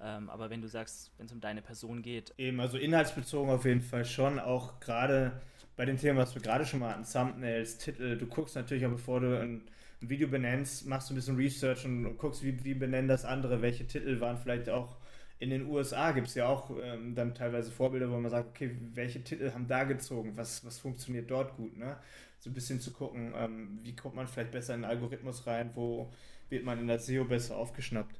Ähm, 0.00 0.30
aber 0.30 0.48
wenn 0.48 0.62
du 0.62 0.68
sagst, 0.68 1.10
wenn 1.18 1.26
es 1.26 1.32
um 1.32 1.40
deine 1.40 1.60
Person 1.60 2.02
geht. 2.02 2.32
Eben, 2.38 2.60
also 2.60 2.78
inhaltsbezogen 2.78 3.50
auf 3.50 3.64
jeden 3.64 3.82
Fall 3.82 4.04
schon, 4.04 4.38
auch 4.38 4.78
gerade 4.80 5.40
bei 5.76 5.84
den 5.84 5.96
Themen, 5.96 6.18
was 6.18 6.34
wir 6.34 6.42
gerade 6.42 6.64
schon 6.64 6.80
mal 6.80 6.90
hatten, 6.90 7.04
Thumbnails, 7.04 7.78
Titel, 7.78 8.16
du 8.16 8.26
guckst 8.26 8.54
natürlich 8.54 8.86
auch, 8.86 8.90
bevor 8.90 9.20
du 9.20 9.40
ein, 9.40 9.62
Video 10.00 10.28
benennst, 10.28 10.86
machst 10.86 11.10
du 11.10 11.14
ein 11.14 11.16
bisschen 11.16 11.36
Research 11.36 11.84
und 11.84 12.18
guckst, 12.18 12.44
wie, 12.44 12.64
wie 12.64 12.74
benennen 12.74 13.08
das 13.08 13.24
andere, 13.24 13.62
welche 13.62 13.86
Titel 13.86 14.20
waren 14.20 14.38
vielleicht 14.38 14.68
auch 14.68 14.96
in 15.38 15.50
den 15.50 15.66
USA 15.66 16.12
gibt 16.12 16.28
es 16.28 16.34
ja 16.34 16.48
auch 16.48 16.70
ähm, 16.82 17.14
dann 17.14 17.34
teilweise 17.34 17.70
Vorbilder, 17.70 18.10
wo 18.10 18.18
man 18.18 18.30
sagt, 18.30 18.48
okay, 18.48 18.76
welche 18.94 19.22
Titel 19.22 19.52
haben 19.52 19.68
da 19.68 19.84
gezogen, 19.84 20.36
was, 20.36 20.64
was 20.64 20.78
funktioniert 20.78 21.30
dort 21.30 21.56
gut, 21.56 21.76
ne? 21.76 21.96
So 22.40 22.50
ein 22.50 22.54
bisschen 22.54 22.80
zu 22.80 22.92
gucken, 22.92 23.32
ähm, 23.36 23.78
wie 23.82 23.94
kommt 23.96 24.14
man 24.14 24.26
vielleicht 24.26 24.52
besser 24.52 24.74
in 24.74 24.82
den 24.82 24.90
Algorithmus 24.90 25.46
rein, 25.46 25.70
wo 25.74 26.12
wird 26.48 26.64
man 26.64 26.78
in 26.78 26.86
der 26.86 26.98
SEO 26.98 27.24
besser 27.24 27.56
aufgeschnappt. 27.56 28.18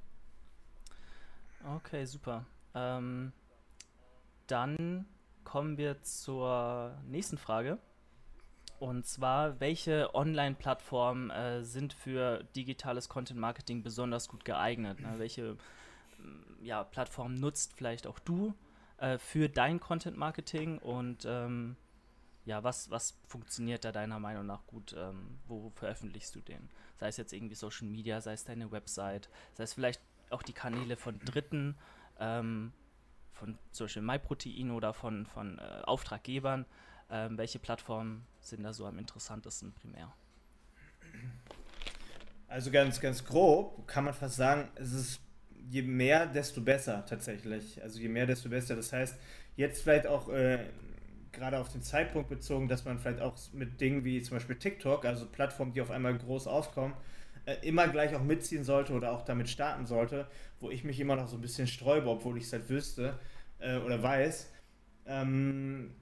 Okay, 1.76 2.04
super. 2.04 2.44
Ähm, 2.74 3.32
dann 4.46 5.06
kommen 5.44 5.76
wir 5.76 6.02
zur 6.02 6.96
nächsten 7.06 7.38
Frage. 7.38 7.78
Und 8.80 9.06
zwar, 9.06 9.58
welche 9.60 10.14
Online-Plattformen 10.14 11.30
äh, 11.30 11.64
sind 11.64 11.92
für 11.92 12.44
digitales 12.54 13.08
Content-Marketing 13.08 13.82
besonders 13.82 14.28
gut 14.28 14.44
geeignet? 14.44 15.00
Ne? 15.00 15.14
Welche 15.16 15.56
ja, 16.60 16.84
Plattform 16.84 17.34
nutzt 17.34 17.74
vielleicht 17.74 18.06
auch 18.06 18.18
du 18.18 18.54
äh, 18.98 19.18
für 19.18 19.48
dein 19.48 19.80
Content 19.80 20.16
Marketing 20.16 20.78
und 20.78 21.24
ähm, 21.24 21.76
ja, 22.44 22.64
was, 22.64 22.90
was 22.90 23.14
funktioniert 23.26 23.84
da 23.84 23.92
deiner 23.92 24.18
Meinung 24.18 24.46
nach 24.46 24.66
gut? 24.66 24.94
Ähm, 24.96 25.38
wo 25.46 25.70
veröffentlichst 25.74 26.34
du 26.34 26.40
den? 26.40 26.70
Sei 26.96 27.08
es 27.08 27.18
jetzt 27.18 27.32
irgendwie 27.32 27.54
Social 27.54 27.86
Media, 27.86 28.20
sei 28.20 28.32
es 28.32 28.44
deine 28.44 28.72
Website, 28.72 29.28
sei 29.52 29.64
es 29.64 29.74
vielleicht 29.74 30.00
auch 30.30 30.42
die 30.42 30.54
Kanäle 30.54 30.96
von 30.96 31.18
Dritten, 31.20 31.76
ähm, 32.18 32.72
von 33.32 33.58
zum 33.70 33.84
Beispiel 33.84 34.02
MyProtein 34.02 34.70
oder 34.70 34.94
von, 34.94 35.26
von 35.26 35.58
äh, 35.58 35.82
Auftraggebern. 35.84 36.64
Ähm, 37.10 37.38
welche 37.38 37.58
Plattformen 37.58 38.26
sind 38.40 38.62
da 38.62 38.72
so 38.72 38.86
am 38.86 38.98
interessantesten 38.98 39.72
primär? 39.72 40.12
Also 42.48 42.70
ganz, 42.70 42.98
ganz 42.98 43.24
grob 43.24 43.86
kann 43.86 44.04
man 44.04 44.14
fast 44.14 44.36
sagen, 44.36 44.70
es 44.76 44.92
ist 44.92 45.20
je 45.70 45.82
mehr, 45.82 46.26
desto 46.26 46.60
besser 46.60 47.04
tatsächlich. 47.06 47.82
Also 47.82 47.98
je 48.00 48.08
mehr, 48.08 48.26
desto 48.26 48.48
besser. 48.48 48.76
Das 48.76 48.92
heißt, 48.92 49.16
jetzt 49.56 49.82
vielleicht 49.82 50.06
auch 50.06 50.28
äh, 50.28 50.58
gerade 51.32 51.58
auf 51.58 51.70
den 51.70 51.82
Zeitpunkt 51.82 52.28
bezogen, 52.28 52.68
dass 52.68 52.84
man 52.84 52.98
vielleicht 52.98 53.20
auch 53.20 53.34
mit 53.52 53.80
Dingen 53.80 54.04
wie 54.04 54.22
zum 54.22 54.36
Beispiel 54.36 54.56
TikTok, 54.56 55.04
also 55.04 55.26
Plattformen, 55.26 55.72
die 55.72 55.80
auf 55.80 55.90
einmal 55.90 56.16
groß 56.16 56.46
aufkommen, 56.46 56.94
äh, 57.46 57.56
immer 57.62 57.88
gleich 57.88 58.14
auch 58.14 58.22
mitziehen 58.22 58.64
sollte 58.64 58.92
oder 58.92 59.12
auch 59.12 59.22
damit 59.22 59.48
starten 59.48 59.86
sollte, 59.86 60.26
wo 60.60 60.70
ich 60.70 60.84
mich 60.84 61.00
immer 61.00 61.16
noch 61.16 61.28
so 61.28 61.36
ein 61.36 61.40
bisschen 61.40 61.66
sträube, 61.66 62.08
obwohl 62.08 62.38
ich 62.38 62.44
es 62.44 62.52
halt 62.52 62.68
wüsste 62.68 63.18
äh, 63.58 63.78
oder 63.78 64.02
weiß. 64.02 64.50
Ähm, 65.06 65.92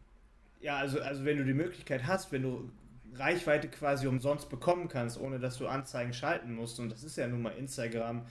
ja, 0.61 0.77
also, 0.77 1.01
also 1.01 1.25
wenn 1.25 1.39
du 1.39 1.45
die 1.45 1.55
Möglichkeit 1.55 2.07
hast, 2.07 2.33
wenn 2.33 2.43
du 2.43 2.71
Reichweite 3.15 3.69
quasi 3.69 4.07
umsonst 4.07 4.51
bekommen 4.51 4.89
kannst, 4.89 5.19
ohne 5.19 5.39
dass 5.39 5.59
du 5.59 5.67
Anzeigen 5.67 6.13
schalten 6.13 6.55
musst, 6.55 6.81
und 6.81 6.91
das 6.91 7.03
ist 7.03 7.17
ja 7.17 7.27
nun 7.27 7.43
mal 7.43 7.51
Instagram, 7.51 8.27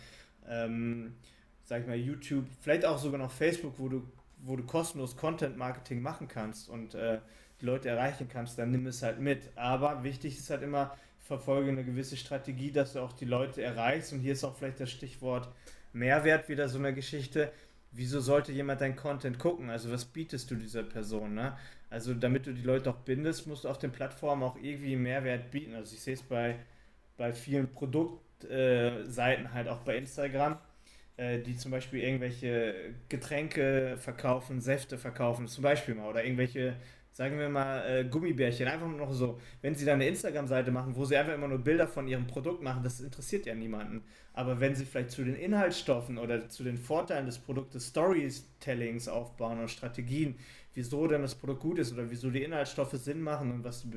ähm, 0.50 1.16
sag 1.64 1.82
ich 1.82 1.88
mal, 1.88 1.96
YouTube, 1.96 2.46
vielleicht 2.62 2.86
auch 2.86 2.98
sogar 2.98 3.20
noch 3.20 3.32
Facebook, 3.32 3.74
wo 3.78 3.89
du, 3.89 4.04
wo 4.43 4.56
du 4.56 4.64
kostenlos 4.64 5.18
Content 5.18 5.58
Marketing 5.58 6.02
machen 6.02 6.28
kannst 6.28 6.70
und 6.70 6.93
äh, 6.96 7.20
die 7.62 7.66
Leute 7.66 7.89
erreichen 7.89 8.28
kannst, 8.30 8.58
dann 8.60 8.72
nimm 8.72 8.86
es 8.88 9.02
halt 9.02 9.20
mit. 9.20 9.50
Aber 9.56 10.04
wichtig 10.04 10.38
ist 10.38 10.50
halt 10.50 10.62
immer, 10.62 10.96
verfolge 11.20 11.72
eine 11.72 11.84
gewisse 11.84 12.18
Strategie, 12.18 12.72
dass 12.72 12.93
du 12.93 13.00
auch 13.00 13.14
die 13.14 13.26
Leute 13.26 13.64
erreichst. 13.64 14.14
Und 14.14 14.20
hier 14.20 14.34
ist 14.34 14.43
auch 14.43 14.56
vielleicht 14.56 14.80
das 14.80 14.91
Stichwort 14.91 15.50
Mehrwert 15.93 16.50
wieder 16.50 16.70
so 16.70 16.78
eine 16.78 16.93
Geschichte. 16.93 17.52
Wieso 17.91 18.20
sollte 18.20 18.52
jemand 18.52 18.82
dein 18.82 18.96
Content 18.96 19.39
gucken? 19.39 19.70
Also 19.70 19.91
was 19.91 20.06
bietest 20.06 20.52
du 20.52 20.56
dieser 20.56 20.84
Person? 20.84 21.34
Ne? 21.34 21.58
Also 21.89 22.14
damit 22.14 22.46
du 22.46 22.54
die 22.54 22.62
Leute 22.62 22.89
auch 22.89 22.98
bindest, 22.98 23.48
musst 23.48 23.64
du 23.64 23.70
auf 23.70 23.80
den 23.80 23.91
Plattformen 23.91 24.43
auch 24.43 24.58
irgendwie 24.62 24.98
Mehrwert 24.98 25.50
bieten. 25.50 25.74
Also 25.74 25.96
ich 25.96 26.02
sehe 26.02 26.14
es 26.14 26.22
bei, 26.22 26.58
bei 27.18 27.32
vielen 27.32 27.74
Produkten 27.74 28.24
äh, 28.50 29.04
Seiten 29.06 29.54
halt 29.54 29.68
auch 29.68 29.80
bei 29.80 29.98
Instagram, 29.98 30.58
äh, 31.18 31.39
die 31.39 31.56
zum 31.58 31.72
Beispiel 31.72 32.02
irgendwelche 32.04 32.76
Getränke 33.10 33.98
verkaufen, 33.98 34.62
Säfte 34.62 34.98
verkaufen, 34.98 35.48
zum 35.48 35.64
Beispiel 35.64 35.96
mal, 35.96 36.10
oder 36.10 36.24
irgendwelche, 36.24 36.76
sagen 37.12 37.39
wir 37.39 37.50
mal, 37.50 37.86
äh, 37.88 38.04
Gummibärchen, 38.06 38.68
einfach 38.68 38.88
nur 38.88 38.98
noch 38.98 39.14
so. 39.14 39.39
Wenn 39.62 39.76
sie 39.76 39.86
dann 39.86 39.96
eine 39.96 40.08
Instagram-Seite 40.08 40.72
machen, 40.72 40.96
wo 40.96 41.06
sie 41.06 41.16
einfach 41.18 41.34
immer 41.34 41.48
nur 41.48 41.60
Bilder 41.60 41.88
von 41.88 42.08
ihrem 42.08 42.28
Produkt 42.28 42.62
machen, 42.62 42.84
das 42.84 43.00
interessiert 43.00 43.46
ja 43.46 43.56
niemanden. 43.56 44.04
Aber 44.34 44.60
wenn 44.60 44.76
sie 44.76 44.86
vielleicht 44.86 45.12
zu 45.12 45.24
den 45.24 45.36
Inhaltsstoffen 45.36 46.18
oder 46.18 46.50
zu 46.50 46.64
den 46.64 46.78
Vorteilen 46.78 47.26
des 47.26 47.39
Produktes 47.39 47.88
Storytellings 47.88 49.08
aufbauen 49.08 49.60
und 49.60 49.72
Strategien, 49.72 50.36
wieso 50.74 51.08
denn 51.08 51.22
das 51.22 51.36
Produkt 51.36 51.62
gut 51.62 51.80
ist 51.80 51.93
oder 51.93 52.12
wieso 52.12 52.30
die 52.30 52.43
Inhaltsstoffe 52.43 52.91
Sinn 52.91 53.22
machen 53.22 53.52
und 53.52 53.64
was, 53.64 53.88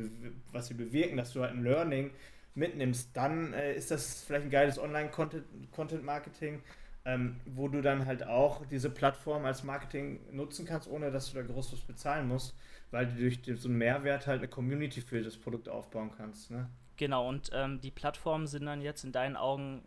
was 0.53 0.69
sie 0.69 0.75
bewirken, 0.75 1.17
dass 1.17 1.33
du 1.33 1.43
halt 1.43 1.53
ein 1.53 1.65
Learning 1.65 2.11
mitnimmst, 2.55 3.17
dann 3.17 3.53
äh, 3.53 3.75
ist 3.75 3.91
das 3.91 4.23
vielleicht 4.25 4.47
ein 4.47 4.51
geiles 4.51 4.79
Online-Content-Marketing, 4.79 6.63
ähm, 7.05 7.37
wo 7.47 7.69
du 7.69 7.81
dann 7.81 8.07
halt 8.07 8.27
auch 8.27 8.67
diese 8.67 8.91
Plattform 8.91 9.45
als 9.45 9.63
Marketing 9.65 10.21
nutzen 10.33 10.67
kannst, 10.67 10.89
ohne 10.89 11.11
dass 11.11 11.31
du 11.31 11.37
da 11.39 11.43
groß 11.43 11.73
was 11.73 11.81
bezahlen 11.81 12.29
musst, 12.29 12.55
weil 12.91 13.07
du 13.07 13.15
durch 13.15 13.41
so 13.61 13.69
einen 13.69 13.79
Mehrwert 13.79 14.27
halt 14.27 14.41
eine 14.41 14.49
Community 14.49 15.01
für 15.01 15.23
das 15.23 15.37
Produkt 15.37 15.69
aufbauen 15.69 16.11
kannst. 16.17 16.51
Ne? 16.51 16.69
Genau, 16.97 17.29
und 17.29 17.51
ähm, 17.55 17.81
die 17.81 17.91
Plattformen 17.91 18.47
sind 18.47 18.67
dann 18.67 18.83
jetzt 18.83 19.05
in 19.05 19.13
deinen 19.13 19.37
Augen 19.37 19.83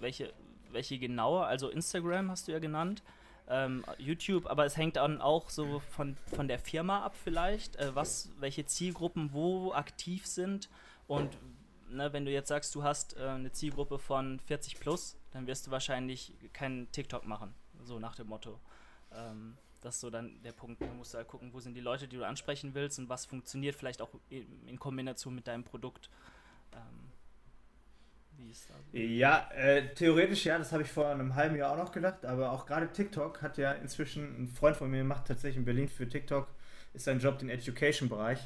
welche, 0.00 0.32
welche 0.72 0.98
genauer? 0.98 1.46
Also 1.46 1.68
Instagram 1.68 2.30
hast 2.30 2.48
du 2.48 2.52
ja 2.52 2.58
genannt. 2.58 3.02
Ähm, 3.46 3.84
YouTube, 3.98 4.46
aber 4.46 4.64
es 4.64 4.76
hängt 4.78 4.96
dann 4.96 5.20
auch 5.20 5.50
so 5.50 5.80
von, 5.90 6.16
von 6.34 6.48
der 6.48 6.58
Firma 6.58 7.04
ab 7.04 7.14
vielleicht, 7.22 7.76
äh, 7.76 7.94
was, 7.94 8.32
welche 8.38 8.64
Zielgruppen 8.64 9.34
wo 9.34 9.72
aktiv 9.72 10.26
sind 10.26 10.70
und 11.06 11.36
ne, 11.88 12.12
wenn 12.12 12.24
du 12.24 12.30
jetzt 12.30 12.48
sagst, 12.48 12.74
du 12.74 12.82
hast 12.82 13.16
äh, 13.16 13.22
eine 13.22 13.52
Zielgruppe 13.52 13.98
von 13.98 14.40
40 14.40 14.80
plus, 14.80 15.16
dann 15.32 15.46
wirst 15.46 15.66
du 15.66 15.70
wahrscheinlich 15.70 16.34
keinen 16.52 16.90
TikTok 16.92 17.26
machen, 17.26 17.54
so 17.84 17.98
nach 17.98 18.14
dem 18.14 18.28
Motto. 18.28 18.60
Ähm, 19.12 19.56
das 19.80 19.96
ist 19.96 20.00
so 20.00 20.10
dann 20.10 20.40
der 20.42 20.52
Punkt. 20.52 20.80
Du 20.80 20.86
musst 20.86 21.14
halt 21.14 21.28
gucken, 21.28 21.52
wo 21.52 21.60
sind 21.60 21.74
die 21.74 21.80
Leute, 21.80 22.08
die 22.08 22.16
du 22.16 22.24
ansprechen 22.24 22.74
willst 22.74 22.98
und 22.98 23.08
was 23.08 23.26
funktioniert 23.26 23.76
vielleicht 23.76 24.00
auch 24.00 24.10
in 24.30 24.78
Kombination 24.78 25.34
mit 25.34 25.46
deinem 25.46 25.62
Produkt. 25.62 26.08
Ähm, 26.72 27.12
wie 28.38 28.50
ist 28.50 28.70
das? 28.70 28.76
Ja, 28.92 29.50
äh, 29.52 29.94
theoretisch 29.94 30.46
ja, 30.46 30.56
das 30.56 30.72
habe 30.72 30.82
ich 30.84 30.90
vor 30.90 31.08
einem 31.08 31.34
halben 31.34 31.56
Jahr 31.56 31.72
auch 31.72 31.76
noch 31.76 31.92
gedacht, 31.92 32.24
aber 32.24 32.52
auch 32.52 32.64
gerade 32.64 32.90
TikTok 32.90 33.42
hat 33.42 33.58
ja 33.58 33.72
inzwischen, 33.72 34.44
ein 34.44 34.48
Freund 34.48 34.76
von 34.76 34.90
mir 34.90 35.04
macht 35.04 35.26
tatsächlich 35.26 35.58
in 35.58 35.64
Berlin 35.66 35.88
für 35.88 36.08
TikTok 36.08 36.48
ist 36.94 37.04
sein 37.04 37.18
Job 37.18 37.38
den 37.38 37.50
Education-Bereich. 37.50 38.38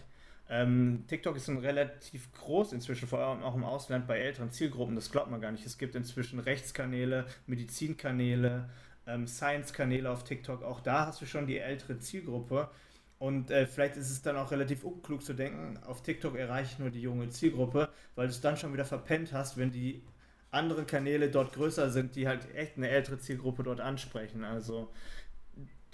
Ähm, 0.50 1.04
TikTok 1.08 1.36
ist 1.36 1.48
relativ 1.48 2.32
groß 2.32 2.72
inzwischen, 2.72 3.06
vor 3.06 3.18
allem 3.18 3.42
auch 3.42 3.54
im 3.54 3.64
Ausland 3.64 4.06
bei 4.06 4.18
älteren 4.18 4.50
Zielgruppen, 4.50 4.94
das 4.94 5.10
glaubt 5.10 5.30
man 5.30 5.40
gar 5.40 5.52
nicht. 5.52 5.66
Es 5.66 5.76
gibt 5.76 5.94
inzwischen 5.94 6.38
Rechtskanäle, 6.38 7.26
Medizinkanäle, 7.46 8.68
ähm, 9.06 9.26
Science-Kanäle 9.26 10.10
auf 10.10 10.24
TikTok. 10.24 10.62
Auch 10.62 10.80
da 10.80 11.06
hast 11.06 11.20
du 11.20 11.26
schon 11.26 11.46
die 11.46 11.58
ältere 11.58 11.98
Zielgruppe. 11.98 12.70
Und 13.18 13.50
äh, 13.50 13.66
vielleicht 13.66 13.96
ist 13.96 14.10
es 14.10 14.22
dann 14.22 14.36
auch 14.36 14.50
relativ 14.52 14.84
unklug 14.84 15.24
zu 15.24 15.34
denken, 15.34 15.76
auf 15.84 16.02
TikTok 16.02 16.36
erreiche 16.36 16.72
ich 16.72 16.78
nur 16.78 16.90
die 16.90 17.02
junge 17.02 17.28
Zielgruppe, 17.30 17.88
weil 18.14 18.28
du 18.28 18.30
es 18.30 18.40
dann 18.40 18.56
schon 18.56 18.72
wieder 18.72 18.84
verpennt 18.84 19.32
hast, 19.32 19.56
wenn 19.56 19.72
die 19.72 20.02
anderen 20.50 20.86
Kanäle 20.86 21.28
dort 21.28 21.52
größer 21.52 21.90
sind, 21.90 22.16
die 22.16 22.28
halt 22.28 22.54
echt 22.54 22.76
eine 22.76 22.88
ältere 22.88 23.18
Zielgruppe 23.18 23.64
dort 23.64 23.80
ansprechen. 23.80 24.44
Also 24.44 24.90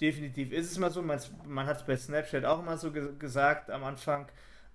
definitiv 0.01 0.51
ist 0.51 0.71
es 0.71 0.77
mal 0.77 0.91
so. 0.91 1.01
Man, 1.01 1.19
man 1.45 1.65
hat 1.65 1.77
es 1.77 1.85
bei 1.85 1.97
Snapchat 1.97 2.45
auch 2.45 2.59
immer 2.59 2.77
so 2.77 2.91
ge 2.91 3.09
gesagt 3.17 3.69
am 3.69 3.83
Anfang. 3.83 4.27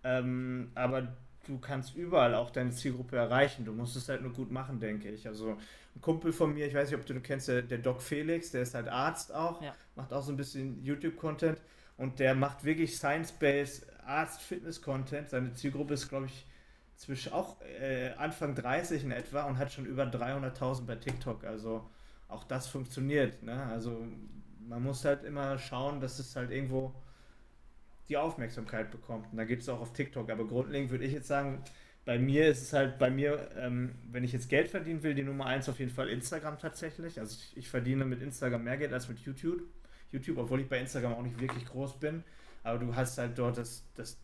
Ähm, 0.03 0.71
aber 0.75 1.09
du 1.47 1.59
kannst 1.59 1.95
überall 1.95 2.35
auch 2.35 2.51
deine 2.51 2.71
Zielgruppe 2.71 3.17
erreichen. 3.17 3.65
Du 3.65 3.73
musst 3.73 3.97
es 3.97 4.09
halt 4.09 4.23
nur 4.23 4.33
gut 4.33 4.51
machen, 4.51 4.81
denke 4.81 5.09
ich. 5.09 5.27
Also 5.27 5.57
ein 5.95 6.01
Kumpel 6.01 6.33
von 6.33 6.55
mir, 6.55 6.67
ich 6.67 6.75
weiß 6.75 6.91
nicht, 6.91 6.99
ob 6.99 7.07
du, 7.07 7.15
du 7.15 7.21
kennst, 7.21 7.49
der, 7.49 7.63
der 7.63 7.79
Doc 7.79 8.01
Felix, 8.01 8.51
der 8.51 8.63
ist 8.63 8.75
halt 8.75 8.89
Arzt 8.89 9.35
auch, 9.35 9.61
ja. 9.63 9.75
macht 9.97 10.13
auch 10.13 10.23
so 10.23 10.33
ein 10.33 10.37
bisschen 10.37 10.83
YouTube-Content 10.85 11.61
und 11.97 12.19
der 12.19 12.35
macht 12.35 12.65
wirklich 12.65 12.97
Science-Based 12.97 13.87
Arzt-Fitness-Content. 14.07 15.31
Seine 15.31 15.53
Zielgruppe 15.53 15.95
ist, 15.95 16.09
glaube 16.09 16.27
ich, 16.27 16.47
zwischen 16.97 17.33
auch 17.33 17.57
äh, 17.81 18.11
Anfang 18.19 18.55
30 18.55 19.05
in 19.05 19.11
etwa 19.11 19.45
und 19.45 19.59
hat 19.59 19.73
schon 19.73 19.87
über 19.87 20.05
300.000 20.05 20.87
bei 20.87 20.97
TikTok. 20.97 21.45
Also 21.45 21.89
auch 22.29 22.45
das 22.45 22.67
funktioniert. 22.67 23.43
Ne? 23.43 23.63
Also 23.67 24.07
man 24.69 24.83
muss 24.83 25.05
halt 25.05 25.25
immer 25.25 25.59
schauen, 25.59 26.01
dass 26.01 26.19
es 26.19 26.37
halt 26.37 26.51
irgendwo 26.51 26.95
die 28.09 28.17
Aufmerksamkeit 28.17 28.91
bekommt. 28.91 29.31
Und 29.31 29.39
da 29.39 29.45
gibt 29.45 29.63
es 29.63 29.69
auch 29.69 29.81
auf 29.81 29.93
TikTok. 29.93 30.31
Aber 30.31 30.47
grundlegend 30.47 30.91
würde 30.91 31.05
ich 31.05 31.13
jetzt 31.13 31.29
sagen, 31.29 31.63
bei 32.05 32.19
mir 32.19 32.49
ist 32.49 32.63
es 32.63 32.73
halt, 32.73 32.99
bei 32.99 33.11
mir, 33.11 33.51
ähm, 33.57 33.95
wenn 34.11 34.25
ich 34.25 34.33
jetzt 34.33 34.49
Geld 34.49 34.69
verdienen 34.69 35.03
will, 35.03 35.15
die 35.15 35.23
Nummer 35.23 35.47
eins 35.47 35.69
auf 35.69 35.79
jeden 35.79 35.93
Fall 35.93 36.09
Instagram 36.09 36.59
tatsächlich. 36.59 37.21
Also 37.21 37.39
ich, 37.39 37.57
ich, 37.57 37.69
verdiene 37.69 38.05
mit 38.05 38.21
Instagram 38.21 38.65
mehr 38.65 38.77
Geld 38.77 38.93
als 38.93 39.09
mit 39.09 39.21
YouTube. 39.21 39.63
YouTube, 40.11 40.39
obwohl 40.39 40.61
ich 40.61 40.69
bei 40.69 40.81
Instagram 40.81 41.13
auch 41.15 41.23
nicht 41.23 41.41
wirklich 41.41 41.65
groß 41.67 42.01
bin. 42.01 42.25
Aber 42.65 42.79
du 42.79 42.95
hast 42.95 43.17
halt 43.19 43.39
dort 43.39 43.59
das, 43.59 43.85
das 43.95 44.19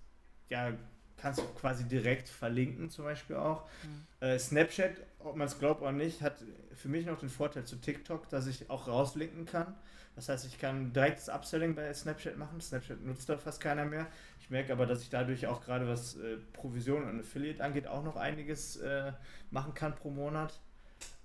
ja, 0.48 0.72
kannst 1.16 1.40
du 1.40 1.44
quasi 1.54 1.84
direkt 1.84 2.28
verlinken, 2.28 2.90
zum 2.90 3.04
Beispiel 3.04 3.36
auch. 3.36 3.68
Mhm. 3.82 4.26
Äh, 4.26 4.38
Snapchat, 4.38 4.96
ob 5.26 5.36
man 5.36 5.46
es 5.46 5.58
glaubt 5.58 5.82
oder 5.82 5.92
nicht, 5.92 6.22
hat 6.22 6.42
für 6.74 6.88
mich 6.88 7.06
noch 7.06 7.18
den 7.18 7.28
Vorteil 7.28 7.64
zu 7.64 7.76
TikTok, 7.76 8.28
dass 8.28 8.46
ich 8.46 8.70
auch 8.70 8.88
rauslinken 8.88 9.46
kann. 9.46 9.74
Das 10.14 10.30
heißt, 10.30 10.46
ich 10.46 10.58
kann 10.58 10.94
direktes 10.94 11.28
Upselling 11.28 11.74
bei 11.74 11.92
Snapchat 11.92 12.38
machen. 12.38 12.60
Snapchat 12.60 13.04
nutzt 13.04 13.28
da 13.28 13.36
fast 13.36 13.60
keiner 13.60 13.84
mehr. 13.84 14.06
Ich 14.40 14.48
merke 14.48 14.72
aber, 14.72 14.86
dass 14.86 15.02
ich 15.02 15.10
dadurch 15.10 15.46
auch 15.46 15.62
gerade 15.62 15.86
was 15.86 16.16
äh, 16.16 16.38
Provision 16.54 17.02
und 17.04 17.20
Affiliate 17.20 17.62
angeht, 17.62 17.86
auch 17.86 18.02
noch 18.02 18.16
einiges 18.16 18.76
äh, 18.76 19.12
machen 19.50 19.74
kann 19.74 19.94
pro 19.94 20.10
Monat. 20.10 20.58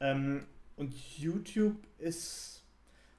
Ähm, 0.01 0.43
und 0.75 0.93
YouTube 1.17 1.77
ist 1.99 2.63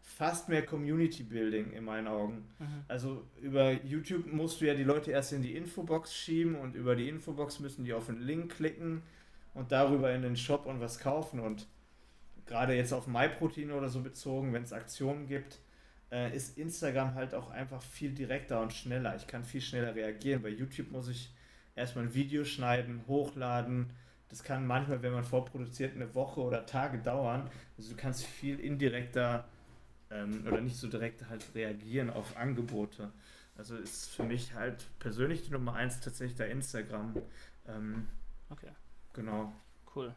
fast 0.03 0.51
mehr 0.51 0.65
Community 0.65 1.23
Building 1.23 1.73
in 1.73 1.85
meinen 1.85 2.07
Augen. 2.07 2.51
Mhm. 2.59 2.85
Also 2.89 3.25
über 3.41 3.73
YouTube 3.73 4.31
musst 4.31 4.61
du 4.61 4.67
ja 4.67 4.75
die 4.75 4.85
Leute 4.85 5.11
erst 5.11 5.33
in 5.33 5.41
die 5.41 5.57
Infobox 5.57 6.15
schieben 6.15 6.55
und 6.57 6.75
über 6.75 6.97
die 6.97 7.09
Infobox 7.09 7.61
müssen 7.61 7.85
die 7.85 7.95
auf 7.95 8.11
einen 8.11 8.21
Link 8.21 8.53
klicken 8.57 9.03
und 9.55 9.73
darüber 9.73 10.13
in 10.13 10.23
den 10.23 10.37
Shop 10.37 10.67
und 10.67 10.81
was 10.81 10.99
kaufen 10.99 11.41
und 11.41 11.67
gerade 12.47 12.75
jetzt 12.75 12.93
auf 12.93 13.07
MyProtein 13.07 13.73
oder 13.73 13.89
so 13.89 14.01
bezogen, 14.01 14.53
wenn 14.53 14.63
es 14.63 14.73
Aktionen 14.73 15.27
gibt, 15.27 15.59
äh, 16.11 16.35
ist 16.37 16.59
Instagram 16.59 17.15
halt 17.15 17.35
auch 17.35 17.51
einfach 17.51 17.83
viel 17.83 18.13
direkter 18.13 18.61
und 18.61 18.73
schneller. 18.73 19.17
Ich 19.17 19.27
kann 19.27 19.45
viel 19.45 19.61
schneller 19.61 19.95
reagieren. 19.95 20.43
Bei 20.43 20.51
YouTube 20.51 20.91
muss 20.91 21.09
ich 21.09 21.35
erstmal 21.75 22.05
ein 22.05 22.15
Video 22.15 22.45
schneiden, 22.45 23.03
hochladen. 23.07 23.91
Das 24.29 24.43
kann 24.43 24.67
manchmal, 24.67 25.03
wenn 25.03 25.13
man 25.13 25.25
vorproduziert, 25.25 25.95
eine 25.95 26.15
Woche 26.15 26.41
oder 26.41 26.67
Tage 26.67 26.99
dauern. 26.99 27.51
Also 27.77 27.91
du 27.91 27.97
kannst 27.97 28.25
viel 28.25 28.61
indirekter 28.61 29.45
ähm, 30.11 30.45
oder 30.47 30.61
nicht 30.61 30.77
so 30.77 30.89
direkt 30.89 31.29
halt 31.29 31.45
reagieren 31.55 32.11
auf 32.11 32.37
Angebote. 32.37 33.13
Also 33.57 33.77
ist 33.77 34.11
für 34.11 34.25
mich 34.25 34.55
halt 34.55 34.87
persönlich 34.99 35.45
die 35.45 35.51
Nummer 35.51 35.75
eins 35.75 36.01
tatsächlich 36.01 36.37
der 36.37 36.51
Instagram. 36.51 37.15
Ähm, 37.67 38.09
okay. 38.51 38.71
Genau. 39.13 39.53
Cool. 39.95 40.15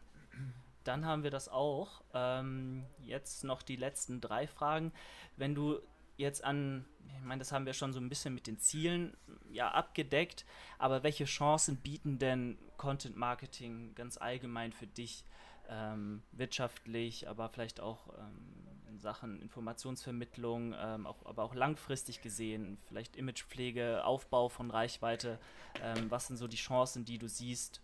Dann 0.84 1.04
haben 1.04 1.22
wir 1.22 1.30
das 1.30 1.48
auch. 1.48 2.02
Ähm, 2.14 2.84
jetzt 3.02 3.44
noch 3.44 3.62
die 3.62 3.76
letzten 3.76 4.20
drei 4.20 4.46
Fragen. 4.46 4.92
Wenn 5.36 5.54
du 5.54 5.80
jetzt 6.16 6.44
an, 6.44 6.84
ich 7.18 7.24
meine, 7.24 7.40
das 7.40 7.52
haben 7.52 7.66
wir 7.66 7.74
schon 7.74 7.92
so 7.92 8.00
ein 8.00 8.08
bisschen 8.08 8.34
mit 8.34 8.46
den 8.46 8.58
Zielen 8.58 9.16
ja 9.50 9.70
abgedeckt, 9.70 10.44
aber 10.78 11.02
welche 11.02 11.24
Chancen 11.24 11.76
bieten 11.76 12.18
denn 12.18 12.56
Content 12.76 13.16
Marketing 13.16 13.94
ganz 13.94 14.16
allgemein 14.16 14.72
für 14.72 14.86
dich 14.86 15.24
ähm, 15.68 16.22
wirtschaftlich, 16.32 17.28
aber 17.28 17.48
vielleicht 17.48 17.80
auch 17.80 18.08
ähm, 18.18 18.66
in 18.88 18.98
Sachen 19.00 19.40
Informationsvermittlung, 19.42 20.74
ähm, 20.78 21.06
auch, 21.06 21.26
aber 21.26 21.42
auch 21.42 21.54
langfristig 21.54 22.22
gesehen, 22.22 22.78
vielleicht 22.86 23.16
Imagepflege, 23.16 24.04
Aufbau 24.04 24.48
von 24.48 24.70
Reichweite? 24.70 25.38
Ähm, 25.82 26.10
was 26.10 26.28
sind 26.28 26.36
so 26.36 26.46
die 26.46 26.56
Chancen, 26.56 27.04
die 27.04 27.18
du 27.18 27.28
siehst, 27.28 27.80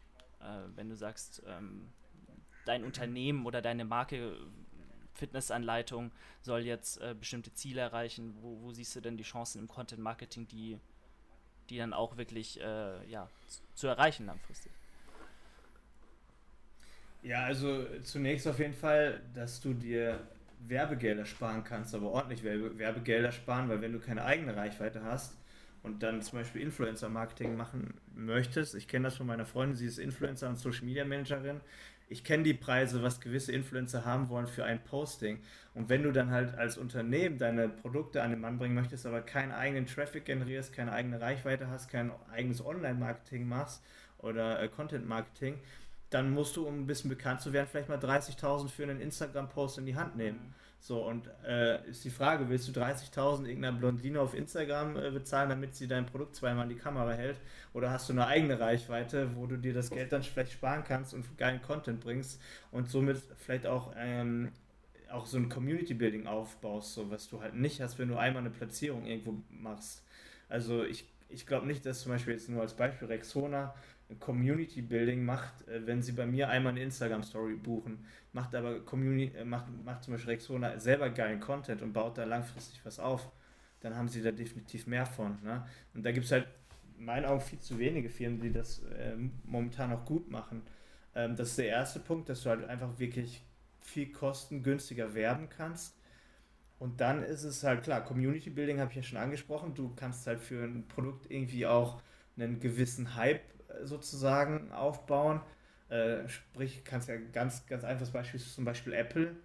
wenn 0.74 0.88
du 0.88 0.96
sagst, 0.96 1.42
ähm, 1.46 1.88
dein 2.64 2.84
Unternehmen 2.84 3.46
oder 3.46 3.62
deine 3.62 3.84
Marke 3.84 4.36
Fitnessanleitung 5.14 6.10
soll 6.40 6.62
jetzt 6.62 7.00
äh, 7.00 7.14
bestimmte 7.18 7.52
Ziele 7.52 7.80
erreichen. 7.80 8.34
Wo, 8.40 8.60
wo, 8.62 8.72
siehst 8.72 8.96
du 8.96 9.00
denn 9.00 9.16
die 9.16 9.24
Chancen 9.24 9.60
im 9.60 9.68
Content 9.68 10.02
Marketing, 10.02 10.46
die, 10.48 10.78
die 11.70 11.78
dann 11.78 11.92
auch 11.92 12.16
wirklich 12.16 12.60
äh, 12.60 13.06
ja, 13.08 13.28
zu 13.74 13.86
erreichen 13.86 14.26
langfristig? 14.26 14.72
Ja, 17.22 17.44
also 17.44 17.86
zunächst 18.02 18.48
auf 18.48 18.58
jeden 18.58 18.74
Fall, 18.74 19.22
dass 19.34 19.60
du 19.60 19.74
dir 19.74 20.26
Werbegelder 20.66 21.24
sparen 21.24 21.62
kannst, 21.62 21.94
aber 21.94 22.10
ordentlich 22.10 22.42
Werbegelder 22.42 23.30
sparen, 23.32 23.68
weil 23.68 23.80
wenn 23.80 23.92
du 23.92 24.00
keine 24.00 24.24
eigene 24.24 24.56
Reichweite 24.56 25.04
hast 25.04 25.36
und 25.82 26.02
dann 26.02 26.22
zum 26.22 26.38
Beispiel 26.38 26.62
Influencer-Marketing 26.62 27.56
machen 27.56 27.94
möchtest, 28.14 28.74
ich 28.74 28.88
kenne 28.88 29.04
das 29.04 29.16
von 29.16 29.26
meiner 29.26 29.46
Freundin, 29.46 29.76
sie 29.76 29.86
ist 29.86 29.98
Influencer 29.98 30.48
und 30.48 30.56
Social 30.56 30.84
Media 30.84 31.04
Managerin, 31.04 31.60
ich 32.12 32.24
kenne 32.24 32.42
die 32.42 32.54
Preise, 32.54 33.02
was 33.02 33.20
gewisse 33.20 33.52
Influencer 33.52 34.04
haben 34.04 34.28
wollen 34.28 34.46
für 34.46 34.64
ein 34.64 34.84
Posting. 34.84 35.40
Und 35.74 35.88
wenn 35.88 36.02
du 36.02 36.12
dann 36.12 36.30
halt 36.30 36.54
als 36.54 36.76
Unternehmen 36.76 37.38
deine 37.38 37.70
Produkte 37.70 38.22
an 38.22 38.30
den 38.30 38.40
Mann 38.40 38.58
bringen 38.58 38.74
möchtest, 38.74 39.06
aber 39.06 39.22
keinen 39.22 39.50
eigenen 39.52 39.86
Traffic 39.86 40.26
generierst, 40.26 40.74
keine 40.74 40.92
eigene 40.92 41.22
Reichweite 41.22 41.68
hast, 41.68 41.88
kein 41.88 42.12
eigenes 42.30 42.62
Online-Marketing 42.64 43.48
machst 43.48 43.82
oder 44.18 44.60
äh, 44.60 44.68
Content-Marketing, 44.68 45.58
dann 46.10 46.30
musst 46.32 46.56
du, 46.56 46.66
um 46.66 46.80
ein 46.80 46.86
bisschen 46.86 47.08
bekannt 47.08 47.40
zu 47.40 47.54
werden, 47.54 47.68
vielleicht 47.70 47.88
mal 47.88 47.98
30.000 47.98 48.68
für 48.68 48.82
einen 48.82 49.00
Instagram-Post 49.00 49.78
in 49.78 49.86
die 49.86 49.96
Hand 49.96 50.14
nehmen. 50.14 50.54
So, 50.84 51.06
und 51.06 51.30
äh, 51.46 51.88
ist 51.88 52.04
die 52.04 52.10
Frage, 52.10 52.48
willst 52.48 52.66
du 52.66 52.72
30.000 52.72 53.46
irgendeiner 53.46 53.78
Blondine 53.78 54.20
auf 54.20 54.34
Instagram 54.34 54.96
äh, 54.96 55.12
bezahlen, 55.12 55.48
damit 55.48 55.76
sie 55.76 55.86
dein 55.86 56.06
Produkt 56.06 56.34
zweimal 56.34 56.64
in 56.64 56.70
die 56.70 56.82
Kamera 56.82 57.12
hält? 57.12 57.36
Oder 57.72 57.92
hast 57.92 58.08
du 58.08 58.14
eine 58.14 58.26
eigene 58.26 58.58
Reichweite, 58.58 59.36
wo 59.36 59.46
du 59.46 59.56
dir 59.56 59.74
das 59.74 59.90
Geld 59.90 60.10
dann 60.10 60.24
vielleicht 60.24 60.50
sparen 60.50 60.82
kannst 60.82 61.14
und 61.14 61.38
geilen 61.38 61.62
Content 61.62 62.00
bringst 62.00 62.40
und 62.72 62.90
somit 62.90 63.22
vielleicht 63.38 63.64
auch, 63.64 63.92
ähm, 63.96 64.50
auch 65.08 65.26
so 65.26 65.36
ein 65.36 65.48
Community-Building 65.48 66.26
aufbaust, 66.26 66.94
so 66.94 67.08
was 67.12 67.28
du 67.28 67.40
halt 67.40 67.54
nicht 67.54 67.80
hast, 67.80 68.00
wenn 68.00 68.08
du 68.08 68.16
einmal 68.16 68.40
eine 68.40 68.50
Platzierung 68.50 69.06
irgendwo 69.06 69.36
machst. 69.50 70.02
Also 70.48 70.82
ich, 70.82 71.04
ich 71.28 71.46
glaube 71.46 71.68
nicht, 71.68 71.86
dass 71.86 72.00
zum 72.00 72.10
Beispiel 72.10 72.34
jetzt 72.34 72.48
nur 72.48 72.60
als 72.60 72.74
Beispiel 72.74 73.06
Rexona 73.06 73.72
Community 74.18 74.82
Building 74.82 75.24
macht, 75.24 75.66
äh, 75.68 75.86
wenn 75.86 76.02
sie 76.02 76.12
bei 76.12 76.26
mir 76.26 76.48
einmal 76.48 76.72
eine 76.72 76.82
Instagram 76.82 77.22
Story 77.22 77.54
buchen, 77.54 78.04
macht 78.32 78.54
aber 78.54 78.80
Community, 78.80 79.36
äh, 79.36 79.44
macht, 79.44 79.66
macht 79.84 80.04
zum 80.04 80.14
Beispiel 80.14 80.32
Rexona 80.32 80.78
selber 80.78 81.10
geilen 81.10 81.40
Content 81.40 81.82
und 81.82 81.92
baut 81.92 82.18
da 82.18 82.24
langfristig 82.24 82.80
was 82.84 82.98
auf, 82.98 83.30
dann 83.80 83.96
haben 83.96 84.08
sie 84.08 84.22
da 84.22 84.30
definitiv 84.30 84.86
mehr 84.86 85.06
von. 85.06 85.38
Ne? 85.42 85.66
Und 85.94 86.04
da 86.04 86.12
gibt 86.12 86.26
es 86.26 86.32
halt 86.32 86.46
in 86.98 87.04
meinen 87.04 87.24
Augen 87.24 87.40
viel 87.40 87.58
zu 87.58 87.78
wenige 87.78 88.08
Firmen, 88.08 88.40
die 88.40 88.52
das 88.52 88.80
äh, 88.84 89.14
momentan 89.44 89.92
auch 89.92 90.04
gut 90.04 90.30
machen. 90.30 90.62
Ähm, 91.14 91.36
das 91.36 91.50
ist 91.50 91.58
der 91.58 91.66
erste 91.66 92.00
Punkt, 92.00 92.28
dass 92.28 92.42
du 92.42 92.50
halt 92.50 92.64
einfach 92.64 92.98
wirklich 92.98 93.42
viel 93.80 94.12
kostengünstiger 94.12 95.14
werben 95.14 95.48
kannst. 95.48 95.96
Und 96.78 97.00
dann 97.00 97.22
ist 97.22 97.44
es 97.44 97.62
halt 97.62 97.84
klar, 97.84 98.04
Community 98.04 98.50
Building 98.50 98.80
habe 98.80 98.90
ich 98.90 98.96
ja 98.96 99.02
schon 99.02 99.18
angesprochen. 99.18 99.74
Du 99.74 99.92
kannst 99.94 100.26
halt 100.26 100.40
für 100.40 100.64
ein 100.64 100.86
Produkt 100.88 101.30
irgendwie 101.30 101.66
auch 101.66 102.02
einen 102.36 102.60
gewissen 102.60 103.14
Hype 103.14 103.42
sozusagen 103.84 104.72
aufbauen. 104.72 105.40
Äh, 105.88 106.28
sprich, 106.28 106.84
kannst 106.84 107.08
ja 107.08 107.16
ganz, 107.32 107.66
ganz 107.66 107.84
einfaches 107.84 108.10
Beispiel 108.12 108.40
ist 108.40 108.54
zum 108.54 108.64
Beispiel 108.64 108.92
Apple. 108.94 109.36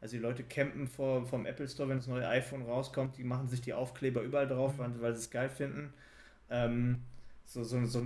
Also 0.00 0.16
die 0.16 0.22
Leute 0.22 0.44
campen 0.44 0.86
vor, 0.88 1.24
vom 1.26 1.46
Apple 1.46 1.68
Store, 1.68 1.88
wenn 1.88 1.98
das 1.98 2.06
neue 2.06 2.28
iPhone 2.28 2.62
rauskommt, 2.62 3.16
die 3.16 3.24
machen 3.24 3.48
sich 3.48 3.60
die 3.62 3.74
Aufkleber 3.74 4.22
überall 4.22 4.46
drauf, 4.46 4.78
mhm. 4.78 5.00
weil 5.00 5.14
sie 5.14 5.20
es 5.20 5.30
geil 5.30 5.48
finden. 5.50 5.92
Ähm, 6.50 7.02
so, 7.44 7.64
so, 7.64 7.84
so, 7.86 8.04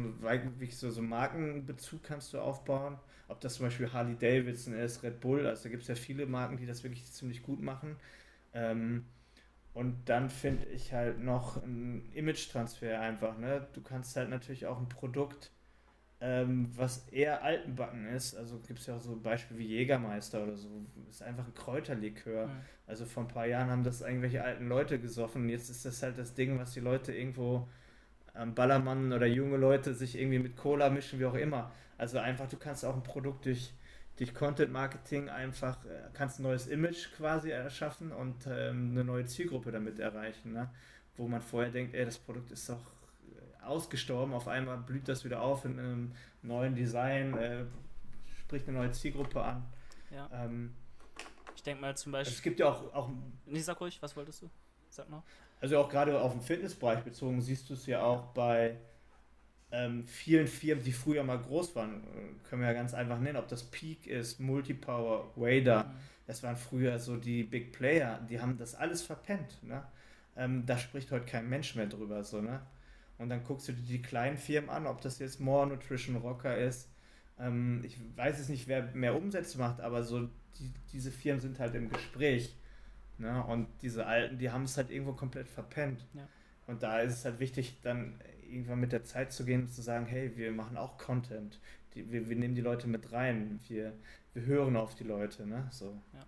so, 0.71 0.91
so 0.91 1.03
Markenbezug 1.03 2.03
kannst 2.03 2.33
du 2.33 2.41
aufbauen. 2.41 2.99
Ob 3.29 3.41
das 3.41 3.55
zum 3.55 3.67
Beispiel 3.67 3.93
Harley 3.93 4.17
Davidson 4.17 4.75
ist, 4.75 5.03
Red 5.03 5.21
Bull, 5.21 5.47
also 5.47 5.65
da 5.65 5.69
gibt 5.71 5.83
es 5.83 5.89
ja 5.89 5.95
viele 5.95 6.27
Marken, 6.27 6.57
die 6.57 6.67
das 6.67 6.83
wirklich 6.85 7.11
ziemlich 7.13 7.43
gut 7.43 7.61
machen. 7.63 7.97
Ähm, 8.55 9.05
Und 9.73 10.09
dann 10.09 10.31
finde 10.31 10.67
ich 10.67 10.93
halt 10.93 11.21
noch 11.21 11.63
ein 11.63 12.11
Image-Transfer 12.13 13.01
einfach. 13.01 13.39
Ne? 13.39 13.67
Du 13.73 13.83
kannst 13.83 14.17
halt 14.17 14.31
natürlich 14.31 14.67
auch 14.67 14.79
ein 14.79 14.89
Produkt, 14.89 15.53
ähm, 16.21 16.71
was 16.77 17.09
eher 17.09 17.43
altenbacken 17.43 18.07
ist, 18.09 18.37
also 18.37 18.59
gibt 18.59 18.81
es 18.81 18.87
ja 18.87 18.97
auch 18.97 19.01
so 19.01 19.17
Beispiele 19.17 19.59
wie 19.59 19.67
Jägermeister 19.67 20.43
oder 20.43 20.57
so, 20.57 20.69
ist 21.09 21.23
einfach 21.23 21.47
ein 21.47 21.55
Kräuterlikör. 21.55 22.49
Mhm. 22.49 22.61
Also 22.87 23.07
vor 23.07 23.25
ein 23.25 23.29
paar 23.29 23.47
Jahren 23.47 23.71
haben 23.71 23.85
das 23.85 24.03
irgendwelche 24.03 24.45
alten 24.45 24.69
Leute 24.69 24.99
gesoffen. 24.99 25.49
Jetzt 25.49 25.71
ist 25.71 25.85
das 25.85 26.03
halt 26.03 26.19
das 26.19 26.35
Ding, 26.35 26.59
was 26.59 26.73
die 26.73 26.81
Leute 26.81 27.15
irgendwo 27.15 27.69
am 28.35 28.55
Ballermann 28.55 29.13
oder 29.13 29.27
junge 29.27 29.57
Leute 29.57 29.95
sich 29.95 30.19
irgendwie 30.19 30.39
mit 30.39 30.57
Cola 30.57 30.91
mischen, 30.91 31.19
wie 31.19 31.25
auch 31.25 31.35
immer. 31.35 31.73
Also 31.97 32.19
einfach, 32.19 32.49
du 32.49 32.57
kannst 32.57 32.85
auch 32.85 32.95
ein 32.95 33.03
Produkt 33.03 33.47
durch 33.47 33.73
durch 34.21 34.35
Content 34.35 34.71
Marketing 34.71 35.31
einfach 35.31 35.83
äh, 35.87 36.11
kannst 36.13 36.39
ein 36.39 36.43
neues 36.43 36.67
Image 36.67 37.11
quasi 37.17 37.51
erschaffen 37.51 38.13
und 38.13 38.47
ähm, 38.47 38.91
eine 38.91 39.03
neue 39.03 39.25
Zielgruppe 39.25 39.73
damit 39.73 39.99
erreichen, 39.99 40.53
ne? 40.53 40.69
wo 41.17 41.27
man 41.27 41.41
vorher 41.41 41.71
denkt, 41.71 41.95
ey, 41.95 42.05
das 42.05 42.19
Produkt 42.19 42.53
ist 42.53 42.69
doch 42.69 42.83
ausgestorben, 43.65 44.35
auf 44.35 44.49
einmal 44.49 44.79
blüht 44.79 45.09
das 45.09 45.25
wieder 45.25 45.43
auf 45.43 45.65
in 45.65 45.79
einem 45.79 46.13
neuen 46.43 46.75
Design, 46.75 47.37
äh, 47.37 47.65
spricht 48.41 48.69
eine 48.69 48.79
neue 48.79 48.93
Zielgruppe 48.93 49.43
an. 49.43 49.65
Ja. 50.11 50.29
Ähm, 50.33 50.75
ich 51.55 51.63
denke 51.63 51.83
mal 51.83 51.97
zum 51.97 52.13
Beispiel. 52.13 52.35
Es 52.35 52.43
gibt 52.43 52.61
ja 52.61 52.71
auch, 52.71 52.95
auch. 52.95 53.11
Nee, 53.47 53.61
sag 53.61 53.81
ruhig, 53.81 54.01
was 54.01 54.17
wolltest 54.17 54.43
du? 54.43 54.51
Sag 54.89 55.09
noch. 55.11 55.23
Also 55.61 55.79
auch 55.79 55.89
gerade 55.89 56.19
auf 56.19 56.33
den 56.33 56.41
Fitnessbereich 56.41 57.01
bezogen 57.01 57.41
siehst 57.41 57.69
du 57.69 57.75
es 57.75 57.87
ja 57.87 58.03
auch 58.03 58.29
bei 58.29 58.77
ähm, 59.73 60.05
vielen 60.05 60.47
Firmen, 60.47 60.83
die 60.83 60.93
früher 60.93 61.23
mal 61.23 61.39
groß 61.39 61.77
waren, 61.77 62.03
äh, 62.03 62.49
können 62.49 62.63
wir 62.63 62.69
ja 62.69 62.75
ganz 62.75 62.95
einfach 62.95 63.19
nennen, 63.21 63.37
ob 63.37 63.49
das 63.49 63.63
Peak 63.65 64.07
ist, 64.07 64.41
Multipower, 64.41 65.31
Wader, 65.37 65.85
mhm. 65.85 65.91
das 66.27 66.43
waren 66.43 66.57
früher 66.57 66.99
so 66.99 67.17
die 67.17 67.45
Big 67.45 67.73
Player, 67.73 68.21
die 68.29 68.41
haben 68.41 68.57
das 68.57 68.75
alles 68.75 69.03
verpennt. 69.03 69.63
Ne? 69.63 69.85
Ähm, 70.37 70.65
da 70.67 70.79
spricht 70.79 71.13
heute 71.13 71.27
kein 71.27 71.49
Mensch 71.49 71.75
mehr 71.77 71.87
drüber. 71.87 72.25
So, 72.25 72.41
ne? 72.41 72.61
Und 73.21 73.29
dann 73.29 73.45
guckst 73.45 73.69
du 73.69 73.73
dir 73.73 73.83
die 73.83 74.01
kleinen 74.01 74.39
Firmen 74.39 74.71
an, 74.71 74.87
ob 74.87 75.03
das 75.03 75.19
jetzt 75.19 75.41
More 75.41 75.67
Nutrition 75.67 76.17
Rocker 76.17 76.57
ist. 76.57 76.89
Ähm, 77.39 77.83
ich 77.85 77.99
weiß 78.17 78.39
jetzt 78.39 78.49
nicht, 78.49 78.67
wer 78.67 78.83
mehr 78.95 79.15
Umsätze 79.15 79.59
macht, 79.59 79.83
aber 79.83 80.03
so 80.05 80.31
die, 80.59 80.73
diese 80.91 81.11
Firmen 81.11 81.39
sind 81.39 81.61
halt 81.61 81.75
im 81.75 81.91
Gespräch. 81.91 82.57
Ne? 83.19 83.45
Und 83.45 83.69
diese 83.83 84.07
Alten, 84.07 84.39
die 84.39 84.51
haben 84.51 84.63
es 84.63 84.79
halt 84.79 84.91
irgendwo 84.91 85.13
komplett 85.13 85.49
verpennt. 85.49 86.07
Ja. 86.15 86.27
Und 86.67 86.83
da 86.83 87.01
ist 87.01 87.13
es 87.13 87.25
halt 87.27 87.41
wichtig, 87.41 87.79
dann 87.83 88.19
irgendwann 88.49 88.81
mit 88.81 88.93
der 88.93 89.05
Zeit 89.05 89.35
zu 89.35 89.45
gehen 89.45 89.65
und 89.65 89.69
zu 89.69 89.83
sagen, 89.83 90.07
hey, 90.07 90.35
wir 90.37 90.51
machen 90.51 90.79
auch 90.79 90.97
Content. 90.97 91.61
Die, 91.95 92.11
wir, 92.11 92.31
wir 92.31 92.37
nehmen 92.37 92.55
die 92.55 92.63
Leute 92.63 92.89
mit 92.89 93.13
rein. 93.13 93.61
Wir, 93.69 93.93
wir 94.33 94.47
hören 94.47 94.79
auf 94.79 94.95
die 94.95 95.05
Leute, 95.05 95.47
ne? 95.47 95.69
So. 95.71 96.01
Ja. 96.15 96.25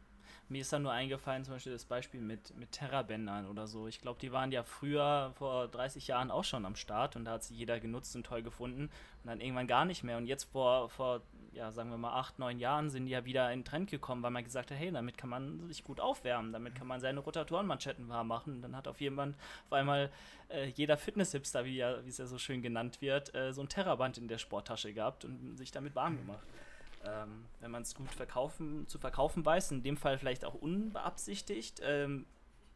Mir 0.53 0.61
ist 0.61 0.73
da 0.73 0.79
nur 0.79 0.93
eingefallen, 0.93 1.45
zum 1.45 1.55
Beispiel 1.55 1.73
das 1.73 1.87
Beispiel 1.87 2.21
mit, 2.21 2.55
mit 2.59 2.73
Terrabändern 2.73 3.49
oder 3.49 3.67
so. 3.67 3.89
Ich 3.89 4.03
glaube, 4.03 4.21
die 4.21 4.33
waren 4.33 4.53
ja 4.53 4.63
früher, 4.63 5.33
vor 5.37 5.67
30 5.69 6.07
Jahren, 6.09 6.31
auch 6.31 6.45
schon 6.45 6.67
am 6.67 6.77
Start 6.77 7.17
und 7.17 7.25
da 7.25 7.33
hat 7.33 7.43
sie 7.43 7.55
jeder 7.55 7.81
genutzt 7.81 8.15
und 8.17 8.27
toll 8.27 8.43
gefunden 8.43 8.83
und 8.83 9.27
dann 9.27 9.41
irgendwann 9.41 9.67
gar 9.67 9.87
nicht 9.87 10.05
mehr. 10.05 10.19
Und 10.19 10.27
jetzt 10.27 10.45
vor, 10.45 10.91
vor 10.91 11.23
ja, 11.55 11.71
sagen 11.71 11.91
wir 11.91 11.97
mal, 11.97 12.13
acht, 12.13 12.39
neun 12.39 12.59
Jahren 12.59 12.91
sind 12.91 13.07
die 13.07 13.13
ja 13.13 13.25
wieder 13.25 13.51
in 13.51 13.65
Trend 13.65 13.91
gekommen, 13.91 14.23
weil 14.23 14.31
man 14.31 14.45
gesagt 14.45 14.71
hat, 14.71 14.79
hey, 14.79 14.91
damit 14.91 15.17
kann 15.17 15.31
man 15.31 15.67
sich 15.69 15.85
gut 15.85 16.01
aufwärmen, 16.01 16.53
damit 16.53 16.75
kann 16.75 16.87
man 16.87 17.01
seine 17.01 17.21
Rotatorenmanschetten 17.21 18.09
warm 18.09 18.29
machen. 18.29 18.57
Und 18.57 18.63
dann 18.63 18.77
hat 18.77 18.89
auf 18.89 19.01
jemand 19.01 19.37
auf 19.67 19.73
einmal 19.73 20.11
äh, 20.49 20.67
jeder 20.67 20.99
Fitness-Hipster, 20.99 21.65
wie, 21.65 21.77
ja, 21.77 21.93
es 21.93 22.19
ja 22.19 22.27
so 22.27 22.39
schön 22.39 22.61
genannt 22.61 23.01
wird, 23.01 23.35
äh, 23.35 23.53
so 23.53 23.63
ein 23.63 23.69
Terraband 23.69 24.19
in 24.19 24.29
der 24.29 24.39
Sporttasche 24.39 24.93
gehabt 24.93 25.25
und 25.25 25.57
sich 25.57 25.71
damit 25.71 25.95
warm 25.95 26.19
gemacht. 26.19 26.47
Ähm, 27.05 27.47
wenn 27.61 27.71
man 27.71 27.83
es 27.83 27.95
gut 27.95 28.11
verkaufen, 28.11 28.87
zu 28.87 28.99
verkaufen 28.99 29.45
weiß, 29.45 29.73
in 29.73 29.83
dem 29.83 29.97
Fall 29.97 30.19
vielleicht 30.19 30.45
auch 30.45 30.55
unbeabsichtigt, 30.55 31.81
ähm, 31.83 32.27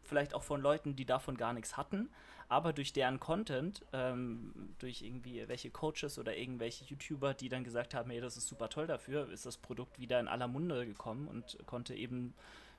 vielleicht 0.02 0.34
auch 0.34 0.42
von 0.42 0.60
Leuten, 0.60 0.96
die 0.96 1.04
davon 1.04 1.36
gar 1.36 1.52
nichts 1.52 1.76
hatten, 1.76 2.08
aber 2.48 2.72
durch 2.72 2.92
deren 2.92 3.20
Content, 3.20 3.84
ähm, 3.92 4.74
durch 4.78 5.02
irgendwie 5.02 5.46
welche 5.48 5.70
Coaches 5.70 6.18
oder 6.18 6.36
irgendwelche 6.36 6.84
YouTuber, 6.84 7.34
die 7.34 7.48
dann 7.48 7.64
gesagt 7.64 7.94
haben, 7.94 8.10
hey, 8.10 8.20
das 8.20 8.36
ist 8.36 8.46
super 8.46 8.68
toll 8.68 8.86
dafür, 8.86 9.30
ist 9.30 9.46
das 9.46 9.56
Produkt 9.56 9.98
wieder 9.98 10.20
in 10.20 10.28
aller 10.28 10.48
Munde 10.48 10.86
gekommen 10.86 11.28
und 11.28 11.58
konnte 11.66 11.94
eben, 11.94 12.34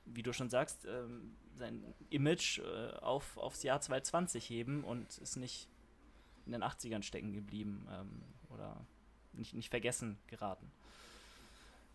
wie 0.05 0.23
du 0.23 0.31
schon 0.33 0.49
sagst, 0.49 0.85
ähm, 0.85 1.35
sein 1.55 1.83
Image 2.09 2.59
äh, 2.59 2.93
auf, 3.01 3.37
aufs 3.37 3.63
Jahr 3.63 3.81
2020 3.81 4.49
heben 4.49 4.83
und 4.83 5.17
ist 5.17 5.35
nicht 5.35 5.67
in 6.45 6.53
den 6.53 6.63
80ern 6.63 7.03
stecken 7.03 7.33
geblieben 7.33 7.87
ähm, 7.91 8.23
oder 8.53 8.85
nicht, 9.33 9.53
nicht 9.53 9.69
vergessen 9.69 10.17
geraten. 10.27 10.71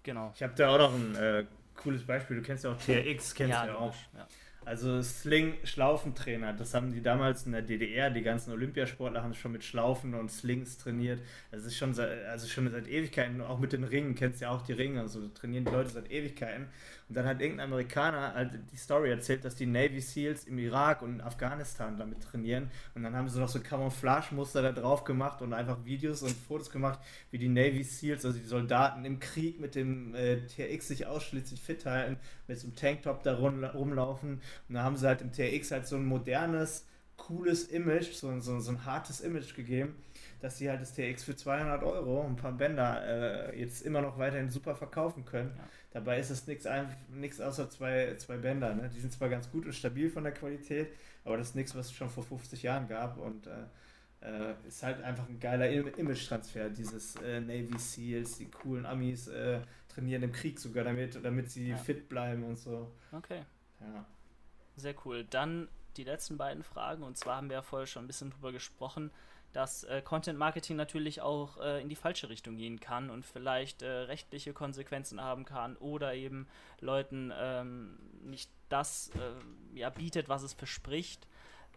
Genau. 0.02 0.32
Ich 0.34 0.42
habe 0.42 0.52
da 0.56 0.68
auch 0.68 0.78
noch 0.78 0.94
ein 0.94 1.14
äh, 1.16 1.44
cooles 1.76 2.04
Beispiel. 2.04 2.36
Du 2.36 2.42
kennst 2.42 2.64
ja 2.64 2.72
auch 2.72 2.78
TRX, 2.78 3.34
kennst 3.34 3.52
ja, 3.52 3.66
ja 3.66 3.74
auch. 3.76 3.94
Ja. 4.14 4.26
Also 4.64 5.02
Sling-Schlaufentrainer, 5.02 6.52
das 6.52 6.72
haben 6.74 6.92
die 6.92 7.02
damals 7.02 7.46
in 7.46 7.52
der 7.52 7.62
DDR, 7.62 8.10
die 8.10 8.22
ganzen 8.22 8.52
Olympiasportler 8.52 9.22
haben 9.22 9.34
schon 9.34 9.50
mit 9.50 9.64
Schlaufen 9.64 10.14
und 10.14 10.30
Slings 10.30 10.78
trainiert. 10.78 11.20
Das 11.50 11.64
ist 11.64 11.76
schon 11.76 11.94
seit, 11.94 12.24
also 12.26 12.46
schon 12.46 12.70
seit 12.70 12.86
Ewigkeiten, 12.86 13.40
auch 13.40 13.58
mit 13.58 13.72
den 13.72 13.82
Ringen, 13.82 14.14
kennst 14.14 14.40
ja 14.40 14.50
auch 14.50 14.62
die 14.62 14.72
Ringe, 14.72 15.00
also 15.00 15.26
trainieren 15.28 15.64
die 15.64 15.72
Leute 15.72 15.90
seit 15.90 16.12
Ewigkeiten. 16.12 16.68
Und 17.12 17.16
dann 17.16 17.26
hat 17.26 17.42
irgendein 17.42 17.66
Amerikaner 17.66 18.32
halt 18.32 18.58
die 18.72 18.76
Story 18.78 19.10
erzählt, 19.10 19.44
dass 19.44 19.54
die 19.54 19.66
Navy 19.66 20.00
Seals 20.00 20.44
im 20.44 20.56
Irak 20.56 21.02
und 21.02 21.16
in 21.16 21.20
Afghanistan 21.20 21.98
damit 21.98 22.22
trainieren. 22.22 22.70
Und 22.94 23.02
dann 23.02 23.14
haben 23.14 23.28
sie 23.28 23.38
noch 23.38 23.50
so 23.50 23.60
Camouflage-Muster 23.60 24.62
da 24.62 24.72
drauf 24.72 25.04
gemacht 25.04 25.42
und 25.42 25.52
einfach 25.52 25.84
Videos 25.84 26.22
und 26.22 26.32
Fotos 26.32 26.70
gemacht, 26.70 27.00
wie 27.30 27.36
die 27.36 27.50
Navy 27.50 27.82
Seals, 27.82 28.24
also 28.24 28.38
die 28.38 28.46
Soldaten 28.46 29.04
im 29.04 29.20
Krieg 29.20 29.60
mit 29.60 29.74
dem 29.74 30.14
äh, 30.14 30.38
TRX 30.46 30.88
sich 30.88 31.06
ausschließlich 31.06 31.60
fit 31.60 31.84
halten, 31.84 32.16
mit 32.48 32.58
so 32.58 32.68
einem 32.68 32.76
Tanktop 32.76 33.22
da 33.24 33.34
rumlaufen. 33.34 34.40
Und 34.70 34.74
da 34.74 34.82
haben 34.82 34.96
sie 34.96 35.06
halt 35.06 35.20
im 35.20 35.32
TRX 35.32 35.70
halt 35.70 35.86
so 35.86 35.96
ein 35.96 36.06
modernes, 36.06 36.86
cooles 37.18 37.64
Image, 37.64 38.14
so, 38.14 38.40
so, 38.40 38.58
so 38.58 38.70
ein 38.70 38.86
hartes 38.86 39.20
Image 39.20 39.54
gegeben 39.54 39.96
dass 40.42 40.58
sie 40.58 40.68
halt 40.68 40.82
das 40.82 40.92
TX 40.94 41.22
für 41.22 41.36
200 41.36 41.84
Euro, 41.84 42.26
ein 42.26 42.34
paar 42.34 42.50
Bänder, 42.50 43.50
äh, 43.52 43.60
jetzt 43.60 43.82
immer 43.82 44.02
noch 44.02 44.18
weiterhin 44.18 44.50
super 44.50 44.74
verkaufen 44.74 45.24
können. 45.24 45.52
Ja. 45.56 45.62
Dabei 45.92 46.18
ist 46.18 46.30
es 46.30 46.46
nichts 46.46 47.40
außer 47.40 47.68
zwei, 47.68 48.14
zwei 48.16 48.38
Bänder. 48.38 48.74
Ne? 48.74 48.88
Die 48.88 49.00
sind 49.00 49.12
zwar 49.12 49.28
ganz 49.28 49.50
gut 49.50 49.66
und 49.66 49.74
stabil 49.74 50.08
von 50.08 50.24
der 50.24 50.32
Qualität, 50.32 50.88
aber 51.24 51.36
das 51.36 51.50
ist 51.50 51.54
nichts, 51.54 51.74
was 51.74 51.86
es 51.86 51.92
schon 51.92 52.08
vor 52.08 52.24
50 52.24 52.62
Jahren 52.62 52.88
gab 52.88 53.18
und 53.18 53.46
äh, 53.46 53.50
äh, 54.22 54.54
ist 54.66 54.82
halt 54.82 55.02
einfach 55.02 55.28
ein 55.28 55.38
geiler 55.38 55.68
Image-Transfer. 55.68 56.70
Dieses 56.70 57.16
äh, 57.16 57.40
Navy 57.40 57.78
Seals, 57.78 58.38
die 58.38 58.50
coolen 58.50 58.86
Amis 58.86 59.28
äh, 59.28 59.60
trainieren 59.88 60.22
im 60.22 60.32
Krieg 60.32 60.58
sogar 60.58 60.84
damit, 60.84 61.22
damit 61.22 61.50
sie 61.50 61.68
ja. 61.68 61.76
fit 61.76 62.08
bleiben 62.08 62.44
und 62.44 62.58
so. 62.58 62.90
Okay. 63.12 63.42
Ja. 63.80 64.06
Sehr 64.76 64.94
cool. 65.04 65.24
Dann 65.24 65.68
die 65.98 66.04
letzten 66.04 66.38
beiden 66.38 66.62
Fragen 66.62 67.02
und 67.02 67.18
zwar 67.18 67.36
haben 67.36 67.50
wir 67.50 67.56
ja 67.56 67.62
vorher 67.62 67.86
schon 67.86 68.04
ein 68.04 68.06
bisschen 68.06 68.30
drüber 68.30 68.52
gesprochen 68.52 69.10
dass 69.52 69.84
äh, 69.84 70.00
Content 70.02 70.38
Marketing 70.38 70.76
natürlich 70.76 71.20
auch 71.20 71.58
äh, 71.58 71.80
in 71.82 71.88
die 71.88 71.96
falsche 71.96 72.28
Richtung 72.28 72.56
gehen 72.56 72.80
kann 72.80 73.10
und 73.10 73.26
vielleicht 73.26 73.82
äh, 73.82 73.90
rechtliche 73.90 74.52
Konsequenzen 74.52 75.20
haben 75.20 75.44
kann 75.44 75.76
oder 75.76 76.14
eben 76.14 76.48
Leuten 76.80 77.32
ähm, 77.36 77.98
nicht 78.24 78.50
das 78.68 79.10
äh, 79.10 79.78
ja, 79.78 79.90
bietet, 79.90 80.28
was 80.28 80.42
es 80.42 80.54
verspricht. 80.54 81.26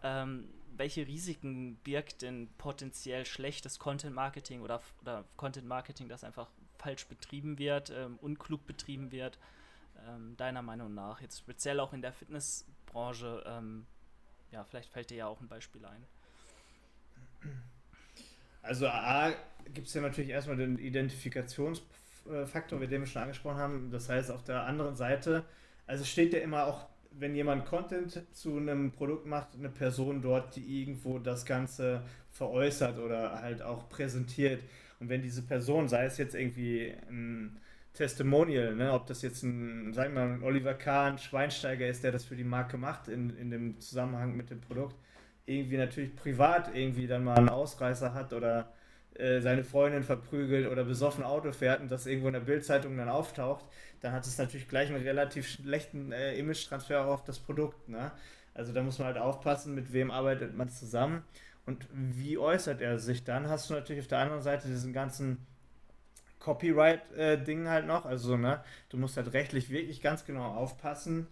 Ähm, 0.02 0.48
welche 0.76 1.06
Risiken 1.06 1.76
birgt 1.76 2.22
denn 2.22 2.48
potenziell 2.58 3.24
schlechtes 3.24 3.78
Content 3.78 4.14
Marketing 4.14 4.60
oder, 4.60 4.80
oder 5.02 5.24
Content 5.36 5.66
Marketing, 5.66 6.08
das 6.08 6.24
einfach 6.24 6.48
falsch 6.78 7.06
betrieben 7.06 7.58
wird, 7.58 7.90
ähm, 7.90 8.18
unklug 8.20 8.66
betrieben 8.66 9.10
wird, 9.10 9.38
ähm, 10.06 10.36
deiner 10.36 10.62
Meinung 10.62 10.94
nach? 10.94 11.20
Jetzt 11.20 11.38
speziell 11.38 11.80
auch 11.80 11.92
in 11.92 12.02
der 12.02 12.12
Fitnessbranche, 12.12 13.42
ähm, 13.46 13.86
ja, 14.50 14.64
vielleicht 14.64 14.90
fällt 14.90 15.10
dir 15.10 15.16
ja 15.16 15.26
auch 15.26 15.40
ein 15.40 15.48
Beispiel 15.48 15.84
ein. 15.84 16.06
Also 18.62 18.88
A 18.88 19.32
gibt 19.72 19.88
es 19.88 19.94
ja 19.94 20.00
natürlich 20.00 20.30
erstmal 20.30 20.56
den 20.56 20.78
Identifikationsfaktor, 20.78 22.80
den 22.80 23.00
wir 23.00 23.06
schon 23.06 23.22
angesprochen 23.22 23.58
haben. 23.58 23.90
Das 23.90 24.08
heißt, 24.08 24.30
auf 24.30 24.44
der 24.44 24.64
anderen 24.64 24.96
Seite, 24.96 25.44
also 25.86 26.04
steht 26.04 26.32
ja 26.32 26.40
immer 26.40 26.66
auch, 26.66 26.88
wenn 27.12 27.34
jemand 27.34 27.66
Content 27.66 28.22
zu 28.32 28.56
einem 28.56 28.92
Produkt 28.92 29.26
macht, 29.26 29.54
eine 29.54 29.70
Person 29.70 30.20
dort, 30.20 30.56
die 30.56 30.82
irgendwo 30.82 31.18
das 31.18 31.46
Ganze 31.46 32.02
veräußert 32.30 32.98
oder 32.98 33.40
halt 33.40 33.62
auch 33.62 33.88
präsentiert. 33.88 34.62
Und 35.00 35.08
wenn 35.08 35.22
diese 35.22 35.42
Person, 35.42 35.88
sei 35.88 36.04
es 36.04 36.18
jetzt 36.18 36.34
irgendwie 36.34 36.94
ein 37.08 37.58
Testimonial, 37.94 38.74
ne, 38.74 38.92
ob 38.92 39.06
das 39.06 39.22
jetzt 39.22 39.42
ein, 39.42 39.94
sagen 39.94 40.14
wir 40.14 40.26
mal, 40.26 40.34
ein 40.34 40.42
Oliver 40.42 40.74
Kahn, 40.74 41.18
Schweinsteiger 41.18 41.86
ist, 41.86 42.04
der 42.04 42.12
das 42.12 42.24
für 42.24 42.36
die 42.36 42.44
Marke 42.44 42.76
macht 42.76 43.08
in, 43.08 43.30
in 43.38 43.50
dem 43.50 43.80
Zusammenhang 43.80 44.36
mit 44.36 44.50
dem 44.50 44.60
Produkt, 44.60 44.96
irgendwie 45.46 45.76
natürlich 45.76 46.14
privat 46.14 46.74
irgendwie 46.74 47.06
dann 47.06 47.24
mal 47.24 47.36
einen 47.36 47.48
Ausreißer 47.48 48.12
hat 48.14 48.32
oder 48.32 48.72
äh, 49.14 49.40
seine 49.40 49.64
Freundin 49.64 50.02
verprügelt 50.02 50.68
oder 50.68 50.84
besoffen 50.84 51.24
Auto 51.24 51.52
fährt 51.52 51.80
und 51.80 51.90
das 51.90 52.06
irgendwo 52.06 52.26
in 52.26 52.34
der 52.34 52.40
Bildzeitung 52.40 52.96
dann 52.96 53.08
auftaucht, 53.08 53.64
dann 54.00 54.12
hat 54.12 54.26
es 54.26 54.36
natürlich 54.36 54.68
gleich 54.68 54.90
einen 54.90 55.02
relativ 55.02 55.48
schlechten 55.48 56.12
äh, 56.12 56.36
Image-Transfer 56.36 57.06
auf 57.06 57.24
das 57.24 57.38
Produkt. 57.38 57.88
Ne? 57.88 58.12
Also 58.54 58.72
da 58.72 58.82
muss 58.82 58.98
man 58.98 59.06
halt 59.06 59.18
aufpassen, 59.18 59.74
mit 59.74 59.92
wem 59.92 60.10
arbeitet 60.10 60.56
man 60.56 60.68
zusammen 60.68 61.22
und 61.64 61.86
wie 61.92 62.36
äußert 62.38 62.80
er 62.80 62.98
sich 62.98 63.24
dann. 63.24 63.48
Hast 63.48 63.70
du 63.70 63.74
natürlich 63.74 64.02
auf 64.02 64.08
der 64.08 64.18
anderen 64.18 64.42
Seite 64.42 64.68
diesen 64.68 64.92
ganzen 64.92 65.46
Copyright-Ding 66.40 67.66
äh, 67.66 67.68
halt 67.68 67.86
noch. 67.86 68.04
Also, 68.04 68.36
ne, 68.36 68.62
du 68.88 68.98
musst 68.98 69.16
halt 69.16 69.32
rechtlich 69.32 69.70
wirklich 69.70 70.00
ganz 70.00 70.24
genau 70.24 70.54
aufpassen 70.54 71.26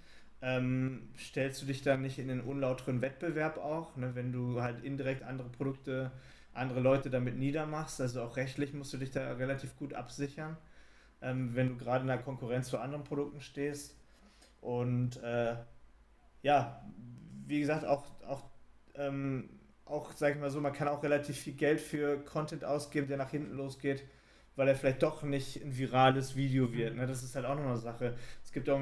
ähm, 0.44 1.08
stellst 1.18 1.62
du 1.62 1.66
dich 1.66 1.80
dann 1.80 2.02
nicht 2.02 2.18
in 2.18 2.28
den 2.28 2.42
unlauteren 2.42 3.00
Wettbewerb 3.00 3.56
auch, 3.56 3.96
ne, 3.96 4.14
wenn 4.14 4.30
du 4.30 4.60
halt 4.60 4.84
indirekt 4.84 5.22
andere 5.22 5.48
Produkte, 5.48 6.12
andere 6.52 6.80
Leute 6.80 7.08
damit 7.08 7.38
niedermachst? 7.38 7.98
Also 8.02 8.22
auch 8.22 8.36
rechtlich 8.36 8.74
musst 8.74 8.92
du 8.92 8.98
dich 8.98 9.10
da 9.10 9.32
relativ 9.32 9.74
gut 9.78 9.94
absichern, 9.94 10.58
ähm, 11.22 11.54
wenn 11.54 11.70
du 11.70 11.76
gerade 11.76 12.02
in 12.02 12.08
der 12.08 12.18
Konkurrenz 12.18 12.68
zu 12.68 12.78
anderen 12.78 13.04
Produkten 13.04 13.40
stehst. 13.40 13.96
Und 14.60 15.16
äh, 15.22 15.56
ja, 16.42 16.84
wie 17.46 17.60
gesagt, 17.60 17.86
auch, 17.86 18.04
auch, 18.26 18.42
ähm, 18.96 19.48
auch, 19.86 20.12
sag 20.12 20.34
ich 20.34 20.40
mal 20.40 20.50
so, 20.50 20.60
man 20.60 20.74
kann 20.74 20.88
auch 20.88 21.02
relativ 21.02 21.38
viel 21.38 21.54
Geld 21.54 21.80
für 21.80 22.18
Content 22.18 22.66
ausgeben, 22.66 23.08
der 23.08 23.16
nach 23.16 23.30
hinten 23.30 23.56
losgeht 23.56 24.04
weil 24.56 24.68
er 24.68 24.76
vielleicht 24.76 25.02
doch 25.02 25.22
nicht 25.22 25.62
ein 25.64 25.76
virales 25.76 26.36
Video 26.36 26.72
wird. 26.72 26.94
Ne? 26.96 27.06
Das 27.06 27.22
ist 27.22 27.34
halt 27.34 27.44
auch 27.44 27.56
noch 27.56 27.64
eine 27.64 27.76
Sache. 27.76 28.16
Gibt 28.54 28.70
auch 28.70 28.80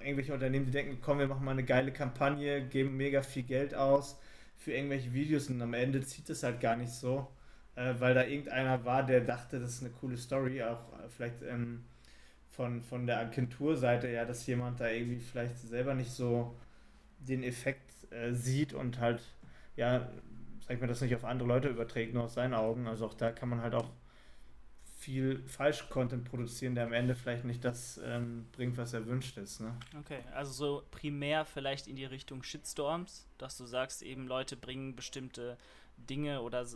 irgendwelche 0.00 0.32
Unternehmen, 0.34 0.64
die 0.64 0.72
denken, 0.72 0.98
komm, 1.00 1.18
wir 1.18 1.28
machen 1.28 1.44
mal 1.44 1.52
eine 1.52 1.62
geile 1.62 1.92
Kampagne, 1.92 2.66
geben 2.66 2.96
mega 2.96 3.22
viel 3.22 3.44
Geld 3.44 3.74
aus 3.74 4.18
für 4.56 4.72
irgendwelche 4.72 5.12
Videos 5.12 5.48
und 5.48 5.60
am 5.62 5.74
Ende 5.74 6.00
zieht 6.02 6.28
es 6.30 6.42
halt 6.42 6.60
gar 6.60 6.76
nicht 6.76 6.90
so, 6.90 7.28
äh, 7.76 7.94
weil 7.98 8.14
da 8.14 8.24
irgendeiner 8.24 8.84
war, 8.84 9.04
der 9.04 9.20
dachte, 9.20 9.60
das 9.60 9.74
ist 9.74 9.82
eine 9.82 9.90
coole 9.90 10.16
Story, 10.16 10.62
auch 10.62 10.92
äh, 10.92 11.08
vielleicht 11.08 11.42
ähm, 11.42 11.84
von, 12.50 12.82
von 12.82 13.06
der 13.06 13.20
Agenturseite 13.20 14.10
ja, 14.10 14.24
dass 14.24 14.46
jemand 14.46 14.80
da 14.80 14.88
irgendwie 14.88 15.18
vielleicht 15.18 15.58
selber 15.58 15.94
nicht 15.94 16.10
so 16.10 16.56
den 17.18 17.42
Effekt 17.42 18.10
äh, 18.10 18.32
sieht 18.32 18.74
und 18.74 19.00
halt, 19.00 19.22
ja, 19.76 20.10
sag 20.60 20.74
ich 20.74 20.80
mal, 20.80 20.86
das 20.86 21.00
nicht 21.00 21.14
auf 21.14 21.24
andere 21.24 21.48
Leute 21.48 21.68
überträgt, 21.68 22.14
nur 22.14 22.24
aus 22.24 22.34
seinen 22.34 22.54
Augen. 22.54 22.86
Also 22.86 23.06
auch 23.06 23.14
da 23.14 23.32
kann 23.32 23.48
man 23.48 23.62
halt 23.62 23.74
auch 23.74 23.90
viel 25.00 25.42
Falsch-Content 25.46 26.24
produzieren, 26.24 26.74
der 26.74 26.84
am 26.84 26.92
Ende 26.92 27.14
vielleicht 27.14 27.46
nicht 27.46 27.64
das 27.64 27.98
ähm, 28.04 28.46
bringt, 28.52 28.76
was 28.76 28.92
erwünscht 28.92 29.38
ist. 29.38 29.60
Ne? 29.60 29.74
Okay, 29.98 30.18
also 30.34 30.52
so 30.52 30.82
primär 30.90 31.46
vielleicht 31.46 31.86
in 31.86 31.96
die 31.96 32.04
Richtung 32.04 32.42
Shitstorms, 32.42 33.26
dass 33.38 33.56
du 33.56 33.64
sagst, 33.64 34.02
eben 34.02 34.26
Leute 34.26 34.58
bringen 34.58 34.94
bestimmte 34.94 35.56
Dinge 35.96 36.42
oder 36.42 36.66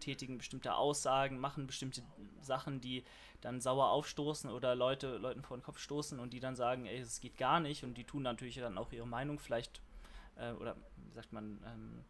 tätigen 0.00 0.38
bestimmte 0.38 0.74
Aussagen, 0.74 1.38
machen 1.38 1.68
bestimmte 1.68 2.02
Sachen, 2.40 2.80
die 2.80 3.04
dann 3.42 3.60
sauer 3.60 3.90
aufstoßen 3.90 4.50
oder 4.50 4.74
Leute 4.74 5.16
Leuten 5.16 5.42
vor 5.42 5.56
den 5.56 5.62
Kopf 5.62 5.78
stoßen 5.78 6.18
und 6.18 6.32
die 6.32 6.40
dann 6.40 6.56
sagen, 6.56 6.86
ey, 6.86 6.98
es 6.98 7.20
geht 7.20 7.36
gar 7.36 7.60
nicht 7.60 7.84
und 7.84 7.94
die 7.94 8.04
tun 8.04 8.22
natürlich 8.22 8.56
dann 8.56 8.76
auch 8.76 8.90
ihre 8.90 9.06
Meinung 9.06 9.38
vielleicht 9.38 9.80
äh, 10.34 10.50
oder 10.50 10.74
wie 10.96 11.14
sagt 11.14 11.32
man 11.32 11.60
ähm, 11.64 12.04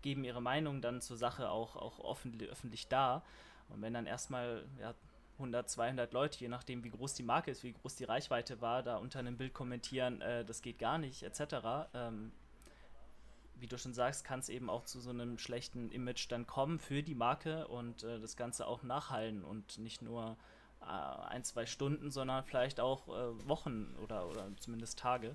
geben 0.00 0.22
ihre 0.22 0.40
Meinung 0.40 0.80
dann 0.80 1.00
zur 1.00 1.16
Sache 1.16 1.50
auch 1.50 1.74
auch 1.74 1.98
offen, 1.98 2.40
öffentlich 2.48 2.86
dar. 2.86 3.24
Und 3.68 3.82
wenn 3.82 3.94
dann 3.94 4.06
erstmal 4.06 4.64
ja, 4.80 4.94
100, 5.38 5.68
200 5.68 6.12
Leute, 6.12 6.38
je 6.40 6.48
nachdem 6.48 6.84
wie 6.84 6.90
groß 6.90 7.14
die 7.14 7.22
Marke 7.22 7.50
ist, 7.50 7.62
wie 7.62 7.72
groß 7.72 7.96
die 7.96 8.04
Reichweite 8.04 8.60
war, 8.60 8.82
da 8.82 8.96
unter 8.96 9.18
einem 9.18 9.36
Bild 9.36 9.54
kommentieren, 9.54 10.20
äh, 10.20 10.44
das 10.44 10.62
geht 10.62 10.78
gar 10.78 10.98
nicht, 10.98 11.22
etc., 11.22 11.88
ähm, 11.94 12.32
wie 13.60 13.66
du 13.66 13.76
schon 13.76 13.94
sagst, 13.94 14.24
kann 14.24 14.38
es 14.38 14.48
eben 14.48 14.70
auch 14.70 14.84
zu 14.84 15.00
so 15.00 15.10
einem 15.10 15.38
schlechten 15.38 15.90
Image 15.90 16.30
dann 16.30 16.46
kommen 16.46 16.78
für 16.78 17.02
die 17.02 17.14
Marke 17.14 17.66
und 17.68 18.04
äh, 18.04 18.20
das 18.20 18.36
Ganze 18.36 18.66
auch 18.66 18.82
nachhallen 18.82 19.44
und 19.44 19.78
nicht 19.78 20.02
nur 20.02 20.36
äh, 20.80 20.84
ein, 20.84 21.44
zwei 21.44 21.66
Stunden, 21.66 22.10
sondern 22.10 22.44
vielleicht 22.44 22.80
auch 22.80 23.08
äh, 23.08 23.48
Wochen 23.48 23.94
oder, 24.02 24.28
oder 24.28 24.48
zumindest 24.60 24.98
Tage. 24.98 25.34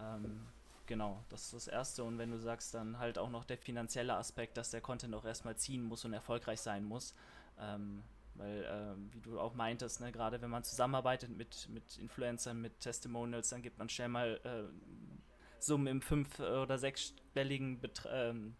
Ähm, 0.00 0.46
genau, 0.86 1.22
das 1.28 1.44
ist 1.44 1.54
das 1.54 1.68
Erste. 1.68 2.04
Und 2.04 2.18
wenn 2.18 2.30
du 2.30 2.38
sagst, 2.38 2.74
dann 2.74 2.98
halt 2.98 3.18
auch 3.18 3.30
noch 3.30 3.44
der 3.44 3.58
finanzielle 3.58 4.14
Aspekt, 4.14 4.56
dass 4.56 4.70
der 4.70 4.80
Content 4.80 5.14
auch 5.14 5.24
erstmal 5.24 5.56
ziehen 5.56 5.84
muss 5.84 6.04
und 6.04 6.12
erfolgreich 6.12 6.60
sein 6.60 6.84
muss, 6.84 7.14
ähm, 7.60 8.02
weil, 8.34 8.64
äh, 8.64 9.14
wie 9.14 9.20
du 9.20 9.38
auch 9.38 9.54
meintest, 9.54 10.00
ne, 10.00 10.10
gerade 10.10 10.40
wenn 10.40 10.50
man 10.50 10.64
zusammenarbeitet 10.64 11.30
mit, 11.30 11.68
mit 11.68 11.98
Influencern, 11.98 12.60
mit 12.60 12.80
Testimonials, 12.80 13.50
dann 13.50 13.62
gibt 13.62 13.78
man 13.78 13.88
schnell 13.88 14.08
mal 14.08 14.40
äh, 14.44 15.62
Summen 15.62 15.86
im 15.86 16.02
fünf- 16.02 16.40
oder 16.40 16.78
sechsstelligen 16.78 17.80
Bet 17.80 18.08
ähm, 18.10 18.56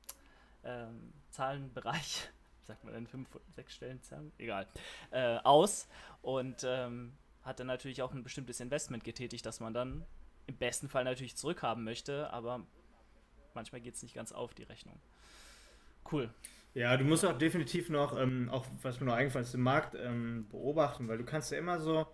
ähm, 0.64 1.12
Zahlenbereich, 1.30 2.28
sagt 2.64 2.84
man 2.84 2.94
denn 2.94 3.06
fünf, 3.06 3.28
sechs 3.50 3.74
Stellen 3.74 4.02
Zahlen? 4.02 4.32
Egal, 4.38 4.66
äh, 5.10 5.38
aus 5.38 5.88
und 6.20 6.64
ähm, 6.64 7.14
hat 7.42 7.58
dann 7.58 7.66
natürlich 7.66 8.02
auch 8.02 8.12
ein 8.12 8.22
bestimmtes 8.22 8.60
Investment 8.60 9.04
getätigt, 9.04 9.44
das 9.46 9.58
man 9.58 9.74
dann 9.74 10.04
im 10.46 10.56
besten 10.56 10.88
Fall 10.88 11.04
natürlich 11.04 11.36
zurückhaben 11.36 11.82
möchte, 11.84 12.30
aber 12.32 12.64
manchmal 13.54 13.80
geht 13.80 13.94
es 13.94 14.02
nicht 14.02 14.14
ganz 14.14 14.32
auf, 14.32 14.54
die 14.54 14.64
Rechnung. 14.64 15.00
Cool. 16.10 16.32
Ja, 16.74 16.96
du 16.96 17.04
musst 17.04 17.24
auch 17.24 17.36
definitiv 17.36 17.90
noch, 17.90 18.18
ähm, 18.18 18.48
auch 18.50 18.64
was 18.82 18.98
mir 19.00 19.06
noch 19.06 19.14
eingefallen 19.14 19.44
ist, 19.44 19.52
den 19.52 19.60
Markt 19.60 19.94
ähm, 19.94 20.46
beobachten, 20.50 21.06
weil 21.06 21.18
du 21.18 21.24
kannst 21.24 21.52
ja 21.52 21.58
immer 21.58 21.78
so, 21.78 22.06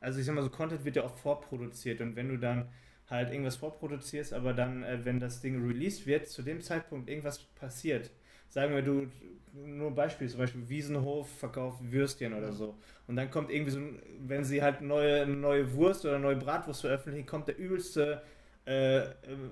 also 0.00 0.20
ich 0.20 0.26
sag 0.26 0.34
mal 0.34 0.42
so, 0.42 0.50
Content 0.50 0.84
wird 0.84 0.96
ja 0.96 1.04
auch 1.04 1.16
vorproduziert 1.16 2.00
und 2.02 2.14
wenn 2.14 2.28
du 2.28 2.36
dann 2.36 2.68
halt 3.08 3.30
irgendwas 3.30 3.56
vorproduzierst, 3.56 4.34
aber 4.34 4.52
dann, 4.52 4.82
äh, 4.82 5.04
wenn 5.04 5.18
das 5.18 5.40
Ding 5.40 5.66
released 5.66 6.06
wird, 6.06 6.28
zu 6.28 6.42
dem 6.42 6.60
Zeitpunkt 6.60 7.08
irgendwas 7.08 7.38
passiert, 7.54 8.10
sagen 8.48 8.74
wir, 8.74 8.82
du, 8.82 9.08
nur 9.54 9.88
ein 9.88 9.94
Beispiel, 9.94 10.28
zum 10.28 10.40
Beispiel 10.40 10.68
Wiesenhof 10.68 11.28
verkauft 11.38 11.80
Würstchen 11.90 12.32
oder 12.34 12.52
so. 12.52 12.76
Und 13.06 13.16
dann 13.16 13.30
kommt 13.30 13.50
irgendwie 13.50 13.70
so, 13.70 13.80
wenn 14.20 14.44
sie 14.44 14.62
halt 14.62 14.80
neue, 14.82 15.26
neue 15.26 15.72
Wurst 15.74 16.04
oder 16.04 16.18
neue 16.18 16.36
Bratwurst 16.36 16.82
veröffentlichen, 16.82 17.26
kommt 17.26 17.48
der 17.48 17.58
übelste 17.58 18.22
äh, 18.64 19.02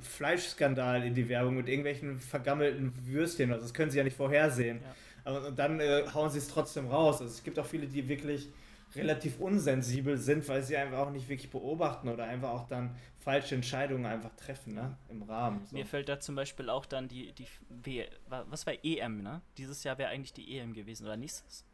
Fleischskandal 0.03 1.05
in 1.05 1.15
die 1.15 1.29
Werbung 1.29 1.57
mit 1.57 1.69
irgendwelchen 1.69 2.19
vergammelten 2.19 2.93
Würstchen. 3.07 3.51
Also 3.53 3.65
das 3.65 3.75
können 3.75 3.91
sie 3.91 3.99
ja 3.99 4.05
nicht 4.05 4.17
vorhersehen. 4.17 4.81
Ja. 4.83 4.95
Aber, 5.25 5.49
und 5.49 5.59
dann 5.59 5.81
äh, 5.81 6.05
hauen 6.15 6.31
sie 6.31 6.39
es 6.39 6.49
trotzdem 6.49 6.89
raus. 6.89 7.21
Also 7.21 7.33
es 7.33 7.43
gibt 7.43 7.59
auch 7.59 7.67
viele, 7.67 7.87
die 7.87 8.09
wirklich 8.09 8.49
relativ 8.97 9.39
unsensibel 9.39 10.17
sind, 10.17 10.49
weil 10.49 10.63
sie 10.63 10.77
einfach 10.77 10.99
auch 10.99 11.11
nicht 11.11 11.29
wirklich 11.29 11.51
beobachten 11.51 12.09
oder 12.09 12.25
einfach 12.25 12.51
auch 12.51 12.67
dann 12.67 12.97
falsche 13.19 13.55
Entscheidungen 13.55 14.07
einfach 14.07 14.35
treffen, 14.35 14.75
ne? 14.75 14.97
Im 15.09 15.23
Rahmen. 15.23 15.65
So. 15.67 15.77
Mir 15.77 15.87
fällt 15.87 16.09
da 16.09 16.19
zum 16.19 16.35
Beispiel 16.35 16.69
auch 16.71 16.87
dann 16.87 17.07
die, 17.07 17.33
die 17.33 17.47
w, 17.69 18.07
was 18.27 18.67
war 18.67 18.75
EM, 18.83 19.23
ne? 19.23 19.43
Dieses 19.59 19.85
Jahr 19.85 19.99
wäre 19.99 20.11
eigentlich 20.11 20.33
die 20.33 20.59
EM 20.59 20.73
gewesen, 20.73 21.05
oder 21.05 21.17
nächstes? 21.17 21.65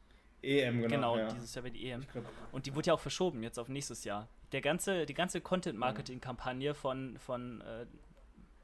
EM, 0.46 0.82
genau. 0.82 0.88
Genau, 0.88 1.18
ja. 1.18 1.28
dieses 1.28 1.54
Jahr 1.54 1.64
wäre 1.64 1.72
die 1.72 1.90
EM. 1.90 2.06
Und 2.52 2.66
die 2.66 2.74
wurde 2.74 2.88
ja 2.88 2.94
auch 2.94 3.00
verschoben 3.00 3.42
jetzt 3.42 3.58
auf 3.58 3.68
nächstes 3.68 4.04
Jahr 4.04 4.28
der 4.52 4.60
ganze, 4.60 5.06
die 5.06 5.14
ganze 5.14 5.40
Content-Marketing-Kampagne 5.40 6.74
von, 6.74 7.18
von 7.18 7.60
äh, 7.62 7.86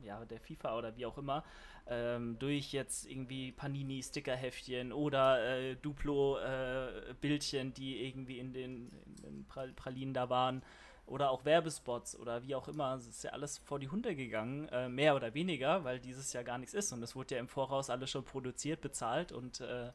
ja, 0.05 0.25
der 0.25 0.41
FIFA 0.41 0.79
oder 0.79 0.97
wie 0.97 1.07
auch 1.07 1.19
immer, 1.19 1.45
ähm, 1.87 2.39
durch 2.39 2.73
jetzt 2.73 3.07
irgendwie 3.07 3.53
Panini-Stickerheftchen 3.53 4.93
oder 4.93 5.45
äh, 5.45 5.77
Duplo-Bildchen, 5.77 7.69
äh, 7.69 7.73
die 7.73 8.07
irgendwie 8.07 8.39
in 8.39 8.53
den, 8.53 8.91
in 9.25 9.45
den 9.45 9.75
Pralinen 9.77 10.15
da 10.15 10.31
waren, 10.31 10.63
oder 11.07 11.31
auch 11.31 11.45
Werbespots 11.45 12.19
oder 12.19 12.43
wie 12.45 12.55
auch 12.55 12.69
immer. 12.69 12.95
Es 12.95 13.07
ist 13.07 13.25
ja 13.25 13.33
alles 13.33 13.59
vor 13.59 13.81
die 13.81 13.89
Hunde 13.89 14.15
gegangen, 14.15 14.69
äh, 14.69 14.89
mehr 14.89 15.17
oder 15.17 15.35
weniger, 15.35 15.85
weil 15.85 15.99
dieses 15.99 16.33
Jahr 16.33 16.45
gar 16.45 16.59
nichts 16.59 16.75
ist 16.75 16.93
und 16.93 17.03
es 17.03 17.17
wurde 17.17 17.35
ja 17.35 17.41
im 17.41 17.49
Voraus 17.49 17.91
alles 17.91 18.11
schon 18.11 18.25
produziert, 18.25 18.81
bezahlt 18.81 19.33
und 19.33 19.61
äh, 19.61 19.91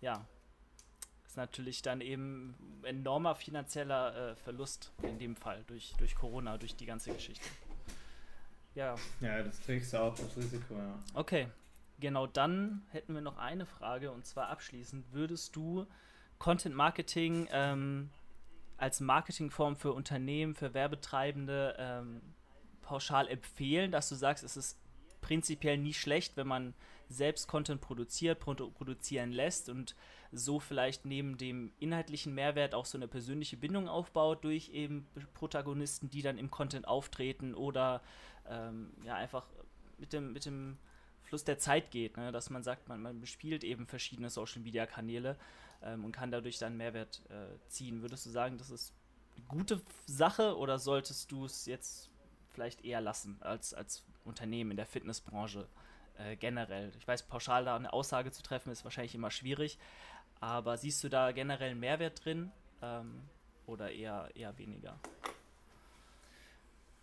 ja, 0.00 0.24
ist 1.30 1.36
natürlich 1.36 1.80
dann 1.80 2.00
eben 2.00 2.56
enormer 2.82 3.36
finanzieller 3.36 4.32
äh, 4.32 4.34
Verlust 4.34 4.92
in 5.04 5.16
dem 5.20 5.36
Fall 5.36 5.62
durch, 5.68 5.94
durch 5.96 6.16
Corona, 6.16 6.58
durch 6.58 6.74
die 6.74 6.86
ganze 6.86 7.12
Geschichte. 7.12 7.48
Ja. 8.74 8.96
Ja, 9.20 9.40
das 9.40 9.60
trägst 9.60 9.92
du 9.92 9.98
auch 9.98 10.14
das 10.16 10.36
Risiko, 10.36 10.74
ja. 10.74 10.98
Okay, 11.14 11.46
genau 12.00 12.26
dann 12.26 12.82
hätten 12.90 13.14
wir 13.14 13.20
noch 13.20 13.38
eine 13.38 13.64
Frage 13.64 14.10
und 14.10 14.26
zwar 14.26 14.48
abschließend: 14.48 15.12
Würdest 15.12 15.54
du 15.54 15.86
Content 16.38 16.74
Marketing 16.74 17.46
ähm, 17.52 18.10
als 18.76 18.98
Marketingform 18.98 19.76
für 19.76 19.92
Unternehmen, 19.92 20.56
für 20.56 20.74
Werbetreibende 20.74 21.76
ähm, 21.78 22.22
pauschal 22.82 23.28
empfehlen, 23.28 23.92
dass 23.92 24.08
du 24.08 24.16
sagst, 24.16 24.42
es 24.42 24.56
ist 24.56 24.79
prinzipiell 25.20 25.78
nie 25.78 25.94
schlecht, 25.94 26.36
wenn 26.36 26.46
man 26.46 26.74
selbst 27.08 27.48
Content 27.48 27.80
produziert, 27.80 28.38
produ 28.38 28.70
produzieren 28.70 29.32
lässt 29.32 29.68
und 29.68 29.96
so 30.32 30.60
vielleicht 30.60 31.04
neben 31.04 31.36
dem 31.36 31.72
inhaltlichen 31.80 32.34
Mehrwert 32.34 32.74
auch 32.74 32.86
so 32.86 32.96
eine 32.96 33.08
persönliche 33.08 33.56
Bindung 33.56 33.88
aufbaut 33.88 34.44
durch 34.44 34.70
eben 34.70 35.06
Protagonisten, 35.34 36.08
die 36.08 36.22
dann 36.22 36.38
im 36.38 36.50
Content 36.50 36.86
auftreten 36.86 37.54
oder 37.54 38.00
ähm, 38.48 38.92
ja 39.04 39.16
einfach 39.16 39.46
mit 39.98 40.12
dem, 40.12 40.32
mit 40.32 40.46
dem 40.46 40.78
Fluss 41.22 41.44
der 41.44 41.58
Zeit 41.58 41.90
geht, 41.90 42.16
ne? 42.16 42.32
dass 42.32 42.50
man 42.50 42.62
sagt, 42.62 42.88
man, 42.88 43.02
man 43.02 43.20
bespielt 43.20 43.64
eben 43.64 43.86
verschiedene 43.86 44.30
Social 44.30 44.62
Media 44.62 44.86
Kanäle 44.86 45.36
ähm, 45.82 46.04
und 46.04 46.12
kann 46.12 46.30
dadurch 46.30 46.58
dann 46.58 46.76
Mehrwert 46.76 47.22
äh, 47.28 47.58
ziehen. 47.68 48.02
Würdest 48.02 48.26
du 48.26 48.30
sagen, 48.30 48.58
das 48.58 48.70
ist 48.70 48.94
eine 49.36 49.46
gute 49.46 49.80
Sache 50.06 50.56
oder 50.56 50.78
solltest 50.78 51.30
du 51.30 51.44
es 51.44 51.66
jetzt 51.66 52.09
vielleicht 52.52 52.84
eher 52.84 53.00
lassen 53.00 53.36
als, 53.40 53.74
als 53.74 54.04
Unternehmen 54.24 54.72
in 54.72 54.76
der 54.76 54.86
Fitnessbranche 54.86 55.66
äh, 56.18 56.36
generell? 56.36 56.92
Ich 56.98 57.06
weiß, 57.06 57.24
pauschal 57.24 57.64
da 57.64 57.76
eine 57.76 57.92
Aussage 57.92 58.30
zu 58.30 58.42
treffen 58.42 58.70
ist 58.70 58.84
wahrscheinlich 58.84 59.14
immer 59.14 59.30
schwierig, 59.30 59.78
aber 60.40 60.76
siehst 60.76 61.02
du 61.04 61.08
da 61.08 61.32
generell 61.32 61.70
einen 61.70 61.80
Mehrwert 61.80 62.24
drin 62.24 62.50
ähm, 62.82 63.22
oder 63.66 63.90
eher, 63.92 64.28
eher 64.34 64.56
weniger? 64.58 64.98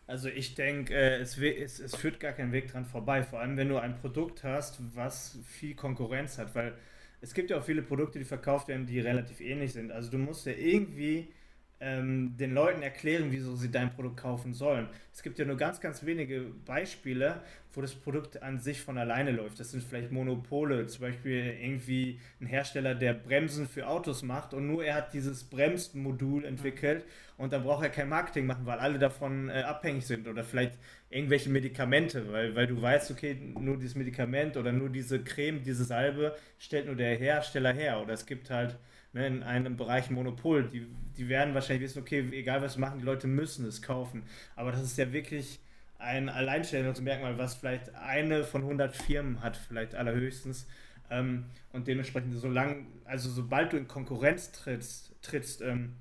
Also 0.08 0.30
ich 0.30 0.56
denke, 0.56 0.94
äh, 0.94 1.18
es, 1.18 1.38
es, 1.38 1.80
es, 1.80 1.96
führt 1.96 2.20
gar 2.20 2.32
keinen 2.32 2.54
Weg 2.54 2.72
dran 2.72 2.86
vorbei, 2.86 3.24
vor 3.24 3.40
allem 3.40 3.58
wenn 3.58 3.68
du 3.68 3.78
ein 3.78 4.00
Produkt 4.00 4.44
hast, 4.44 4.80
was 4.96 5.38
viel 5.46 5.76
Konkurrenz 5.76 6.38
hat, 6.38 6.56
weil 6.56 6.78
es 7.20 7.34
gibt 7.34 7.50
ja 7.50 7.58
auch 7.58 7.64
viele 7.64 7.82
Produkte, 7.82 8.18
die 8.18 8.26
verkauft 8.26 8.70
werden, 8.70 8.86
die 8.86 9.00
relativ 9.02 9.42
ähnlich 9.42 9.74
sind. 9.74 9.92
Also 9.92 10.10
du 10.10 10.18
musst 10.18 10.46
ja 10.46 10.54
irgendwie 10.54 11.34
ähm, 11.80 12.36
den 12.38 12.54
Leuten 12.54 12.82
erklären, 12.82 13.28
wieso 13.30 13.56
sie 13.56 13.70
dein 13.70 13.94
Produkt 13.94 14.18
kaufen 14.18 14.54
sollen. 14.54 14.88
Es 15.14 15.22
gibt 15.22 15.38
ja 15.38 15.46
nur 15.46 15.58
ganz, 15.58 15.80
ganz 15.80 16.06
wenige 16.06 16.42
Beispiele, 16.66 17.42
wo 17.74 17.82
das 17.82 17.94
Produkt 17.94 18.42
an 18.42 18.60
sich 18.60 18.82
von 18.82 18.98
alleine 18.98 19.32
läuft. 19.32 19.60
Das 19.60 19.72
sind 19.72 19.84
vielleicht 19.84 20.12
Monopole, 20.12 20.88
zum 20.88 21.02
Beispiel 21.02 21.56
irgendwie 21.62 22.20
ein 22.42 22.48
Hersteller, 22.48 22.96
der 22.96 23.14
Bremsen 23.14 23.68
für 23.68 23.88
Autos 23.88 24.24
macht 24.24 24.56
und 24.56 24.66
nur 24.66 24.84
er 24.84 24.96
hat 24.96 25.14
dieses 25.14 25.44
Bremsmodul 25.44 26.46
entwickelt 26.46 27.06
und 27.38 27.54
dann 27.54 27.64
braucht 27.64 27.84
er 27.84 27.90
kein 27.90 28.10
Marketing 28.10 28.48
machen, 28.48 28.66
weil 28.66 28.80
alle 28.80 28.98
davon 28.98 29.50
äh, 29.50 29.62
abhängig 29.62 30.08
sind 30.08 30.28
oder 30.28 30.44
vielleicht 30.44 30.74
irgendwelche 31.12 31.52
Medikamente, 31.52 32.32
weil, 32.32 32.56
weil 32.56 32.66
du 32.66 32.82
weißt, 32.82 33.12
okay, 33.12 33.38
nur 33.60 33.78
dieses 33.78 33.96
Medikament 33.96 34.58
oder 34.58 34.72
nur 34.72 34.90
diese 34.90 35.24
Creme, 35.24 35.62
diese 35.62 35.84
Salbe 35.84 36.36
stellt 36.58 36.88
nur 36.88 36.96
der 36.96 37.16
Hersteller 37.16 37.74
her 37.74 38.02
oder 38.02 38.14
es 38.14 38.26
gibt 38.26 38.50
halt 38.50 38.78
ne, 39.18 39.28
in 39.28 39.44
einem 39.44 39.78
Bereich 39.78 40.10
Monopol, 40.10 40.70
die, 40.70 40.88
die 41.18 41.30
werden 41.30 41.54
wahrscheinlich 41.54 41.90
wissen, 41.90 42.02
okay, 42.02 42.28
egal 42.32 42.62
was 42.62 42.78
wir 42.78 42.82
machen, 42.82 43.00
die 43.00 43.06
Leute 43.06 43.28
müssen 43.28 43.66
es 43.66 43.82
kaufen, 43.82 44.24
aber 44.56 44.72
das 44.72 44.82
ist 44.84 44.98
ja 44.98 45.12
wirklich 45.12 45.60
ein 46.00 46.30
Alleinstellungsmerkmal, 46.30 47.38
was 47.38 47.56
vielleicht 47.56 47.94
eine 47.96 48.44
von 48.44 48.62
100 48.62 48.96
Firmen 48.96 49.42
hat, 49.42 49.58
vielleicht 49.58 49.96
allerhöchstens. 49.96 50.68
Ähm, 51.10 51.46
und 51.74 51.88
dementsprechend, 51.88 52.36
solange, 52.36 52.86
also 53.06 53.30
sobald 53.30 53.74
du 53.74 53.78
in 53.78 53.88
Konkurrenz 53.88 54.52
trittst, 54.52 55.16
trittst 55.22 55.62
ähm, 55.62 55.94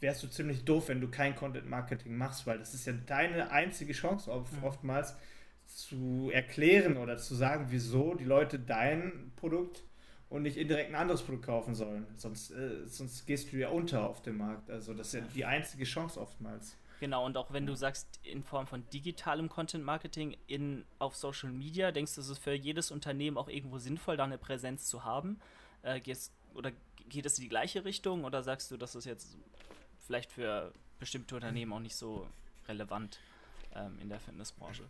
wärst 0.00 0.22
du 0.22 0.28
ziemlich 0.28 0.64
doof, 0.64 0.88
wenn 0.88 1.00
du 1.00 1.08
kein 1.08 1.36
Content 1.36 1.68
Marketing 1.68 2.16
machst, 2.16 2.46
weil 2.46 2.58
das 2.58 2.74
ist 2.74 2.86
ja 2.86 2.92
deine 3.06 3.50
einzige 3.50 3.92
Chance 3.92 4.30
oft, 4.30 4.52
oftmals 4.62 5.14
zu 5.66 6.30
erklären 6.32 6.96
oder 6.96 7.16
zu 7.16 7.34
sagen, 7.34 7.66
wieso 7.70 8.14
die 8.14 8.24
Leute 8.24 8.58
dein 8.58 9.32
Produkt 9.36 9.84
und 10.32 10.42
nicht 10.42 10.56
indirekt 10.56 10.88
ein 10.88 10.94
anderes 10.94 11.22
Produkt 11.22 11.44
kaufen 11.44 11.74
sollen. 11.74 12.06
Sonst, 12.16 12.50
äh, 12.52 12.86
sonst 12.86 13.26
gehst 13.26 13.52
du 13.52 13.58
ja 13.58 13.68
unter 13.68 14.08
auf 14.08 14.22
dem 14.22 14.38
Markt. 14.38 14.70
Also 14.70 14.94
das 14.94 15.08
ist 15.08 15.14
ja 15.14 15.20
die 15.34 15.44
einzige 15.44 15.84
Chance 15.84 16.18
oftmals. 16.18 16.76
Genau, 17.00 17.26
und 17.26 17.36
auch 17.36 17.52
wenn 17.52 17.66
du 17.66 17.74
sagst, 17.74 18.18
in 18.22 18.42
Form 18.42 18.66
von 18.66 18.88
digitalem 18.90 19.48
Content 19.48 19.84
Marketing 19.84 20.36
in, 20.46 20.84
auf 20.98 21.16
Social 21.16 21.50
Media, 21.50 21.92
denkst 21.92 22.14
du, 22.14 22.22
es 22.22 22.28
ist 22.28 22.38
für 22.38 22.54
jedes 22.54 22.90
Unternehmen 22.90 23.36
auch 23.36 23.48
irgendwo 23.48 23.78
sinnvoll, 23.78 24.16
da 24.16 24.24
eine 24.24 24.38
Präsenz 24.38 24.86
zu 24.86 25.04
haben? 25.04 25.38
Äh, 25.82 26.00
gehst, 26.00 26.32
oder 26.54 26.72
geht 27.08 27.26
es 27.26 27.36
in 27.36 27.42
die 27.42 27.48
gleiche 27.48 27.84
Richtung 27.84 28.24
oder 28.24 28.42
sagst 28.42 28.70
du, 28.70 28.78
das 28.78 28.94
ist 28.94 29.04
jetzt 29.04 29.36
vielleicht 30.06 30.32
für 30.32 30.72
bestimmte 30.98 31.34
Unternehmen 31.34 31.72
auch 31.74 31.80
nicht 31.80 31.96
so 31.96 32.26
relevant 32.68 33.18
ähm, 33.74 33.98
in 34.00 34.08
der 34.08 34.20
Fitnessbranche? 34.20 34.84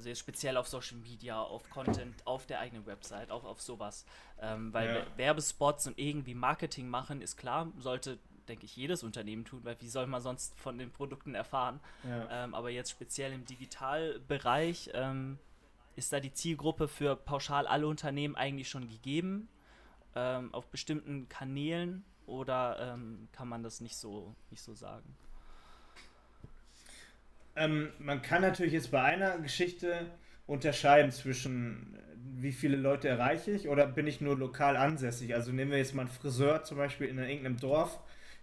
Also 0.00 0.08
jetzt 0.08 0.20
speziell 0.20 0.56
auf 0.56 0.66
Social 0.66 0.96
Media, 0.96 1.38
auf 1.38 1.68
Content, 1.68 2.26
auf 2.26 2.46
der 2.46 2.60
eigenen 2.60 2.86
Website, 2.86 3.30
auch 3.30 3.44
auf 3.44 3.60
sowas. 3.60 4.06
Ähm, 4.40 4.72
weil 4.72 4.88
ja. 4.88 5.18
Werbespots 5.18 5.86
und 5.88 5.98
irgendwie 5.98 6.34
Marketing 6.34 6.88
machen, 6.88 7.20
ist 7.20 7.36
klar, 7.36 7.70
sollte 7.76 8.18
denke 8.48 8.64
ich, 8.64 8.74
jedes 8.76 9.02
Unternehmen 9.02 9.44
tun, 9.44 9.60
weil 9.62 9.76
wie 9.80 9.88
soll 9.88 10.06
man 10.06 10.22
sonst 10.22 10.58
von 10.58 10.78
den 10.78 10.90
Produkten 10.90 11.34
erfahren? 11.34 11.80
Ja. 12.02 12.44
Ähm, 12.44 12.54
aber 12.54 12.70
jetzt 12.70 12.90
speziell 12.90 13.32
im 13.34 13.44
Digitalbereich 13.44 14.90
ähm, 14.94 15.38
ist 15.96 16.14
da 16.14 16.18
die 16.18 16.32
Zielgruppe 16.32 16.88
für 16.88 17.14
pauschal 17.14 17.66
alle 17.66 17.86
Unternehmen 17.86 18.36
eigentlich 18.36 18.70
schon 18.70 18.88
gegeben 18.88 19.50
ähm, 20.14 20.52
auf 20.54 20.66
bestimmten 20.68 21.28
Kanälen 21.28 22.04
oder 22.24 22.94
ähm, 22.94 23.28
kann 23.32 23.48
man 23.48 23.62
das 23.62 23.82
nicht 23.82 23.98
so, 23.98 24.34
nicht 24.50 24.62
so 24.62 24.74
sagen? 24.74 25.14
Ähm, 27.56 27.90
man 27.98 28.22
kann 28.22 28.42
natürlich 28.42 28.72
jetzt 28.72 28.90
bei 28.90 29.02
einer 29.02 29.38
Geschichte 29.38 30.06
unterscheiden 30.46 31.10
zwischen 31.10 31.96
wie 32.16 32.52
viele 32.52 32.76
Leute 32.76 33.08
erreiche 33.08 33.50
ich 33.50 33.68
oder 33.68 33.86
bin 33.86 34.06
ich 34.06 34.20
nur 34.20 34.36
lokal 34.36 34.76
ansässig. 34.76 35.34
Also 35.34 35.52
nehmen 35.52 35.70
wir 35.70 35.78
jetzt 35.78 35.94
mal 35.94 36.02
einen 36.02 36.10
Friseur 36.10 36.64
zum 36.64 36.78
Beispiel 36.78 37.08
in 37.08 37.18
irgendeinem 37.18 37.58
Dorf 37.58 38.00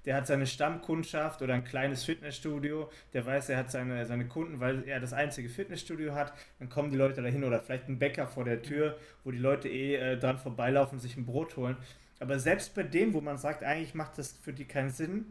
der 0.07 0.15
hat 0.15 0.25
seine 0.25 0.47
Stammkundschaft 0.47 1.41
oder 1.41 1.53
ein 1.53 1.65
kleines 1.65 2.05
Fitnessstudio, 2.05 2.89
der 3.11 3.25
weiß, 3.25 3.49
er 3.49 3.57
hat 3.57 3.69
seine, 3.69 4.05
seine 4.05 4.25
Kunden, 4.25 4.61
weil 4.61 4.87
er 4.87 5.01
das 5.01 5.11
einzige 5.11 5.49
Fitnessstudio 5.49 6.13
hat, 6.13 6.31
dann 6.59 6.69
kommen 6.69 6.89
die 6.89 6.95
Leute 6.95 7.21
dahin 7.21 7.43
oder 7.43 7.59
vielleicht 7.59 7.89
ein 7.89 7.99
Bäcker 7.99 8.25
vor 8.25 8.45
der 8.45 8.61
Tür, 8.61 8.97
wo 9.25 9.31
die 9.31 9.37
Leute 9.37 9.67
eh 9.67 9.95
äh, 9.95 10.17
dran 10.17 10.37
vorbeilaufen 10.37 10.97
sich 10.97 11.17
ein 11.17 11.25
Brot 11.25 11.57
holen. 11.57 11.75
Aber 12.21 12.39
selbst 12.39 12.73
bei 12.73 12.83
dem, 12.83 13.13
wo 13.13 13.19
man 13.19 13.37
sagt, 13.37 13.63
eigentlich 13.63 13.95
macht 13.95 14.17
das 14.17 14.31
für 14.31 14.53
die 14.53 14.63
keinen 14.63 14.91
Sinn, 14.91 15.25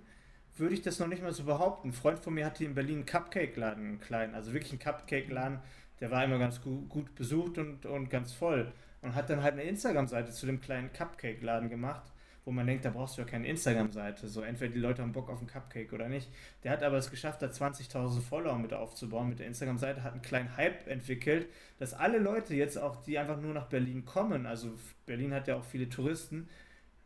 würde 0.59 0.74
ich 0.74 0.82
das 0.82 0.98
noch 0.98 1.07
nicht 1.07 1.22
mal 1.22 1.32
so 1.32 1.44
behaupten. 1.44 1.88
Ein 1.88 1.92
Freund 1.92 2.18
von 2.18 2.34
mir 2.34 2.46
hatte 2.46 2.64
in 2.64 2.74
Berlin 2.74 2.96
einen 2.96 3.07
Cupcake-Laden, 3.07 3.84
einen 3.84 4.00
kleinen, 4.00 4.34
also 4.34 4.52
wirklich 4.52 4.72
einen 4.72 4.80
Cupcake-Laden, 4.80 5.59
der 6.00 6.11
war 6.11 6.24
immer 6.24 6.38
ganz 6.38 6.61
gut, 6.61 6.88
gut 6.88 7.14
besucht 7.14 7.59
und, 7.59 7.86
und 7.86 8.11
ganz 8.11 8.32
voll. 8.32 8.72
Und 9.02 9.14
hat 9.14 9.30
dann 9.30 9.42
halt 9.42 9.54
eine 9.54 9.62
Instagram-Seite 9.62 10.32
zu 10.32 10.46
dem 10.46 10.61
kleinen 10.61 10.92
Cupcake-Laden 10.92 11.68
gemacht 11.68 12.12
wo 12.46 12.52
man 12.52 12.64
denkt, 12.64 12.84
da 12.84 12.90
brauchst 12.90 13.18
du 13.18 13.22
ja 13.22 13.26
keine 13.26 13.48
Instagram-Seite. 13.48 14.28
So, 14.28 14.40
entweder 14.42 14.72
die 14.72 14.78
Leute 14.78 15.02
haben 15.02 15.12
Bock 15.12 15.28
auf 15.28 15.40
einen 15.40 15.48
Cupcake 15.48 15.92
oder 15.92 16.09
nicht. 16.09 16.30
Der 16.62 16.70
hat 16.70 16.84
aber 16.84 16.96
es 16.96 17.11
geschafft, 17.11 17.42
da 17.42 17.46
20.000 17.46 18.20
Follower 18.20 18.57
mit 18.57 18.72
aufzubauen 18.72 19.28
mit 19.28 19.40
der 19.40 19.48
Instagram-Seite, 19.48 20.04
hat 20.04 20.12
einen 20.12 20.22
kleinen 20.22 20.57
Hype 20.57 20.86
entwickelt, 20.86 21.48
dass 21.80 21.92
alle 21.92 22.18
Leute 22.18 22.54
jetzt 22.54 22.78
auch, 22.78 23.02
die 23.02 23.18
einfach 23.18 23.40
nur 23.40 23.52
nach 23.52 23.66
Berlin 23.66 24.04
kommen, 24.04 24.46
also 24.46 24.78
Berlin 25.07 25.34
hat 25.34 25.48
ja 25.48 25.57
auch 25.57 25.64
viele 25.64 25.88
Touristen, 25.88 26.48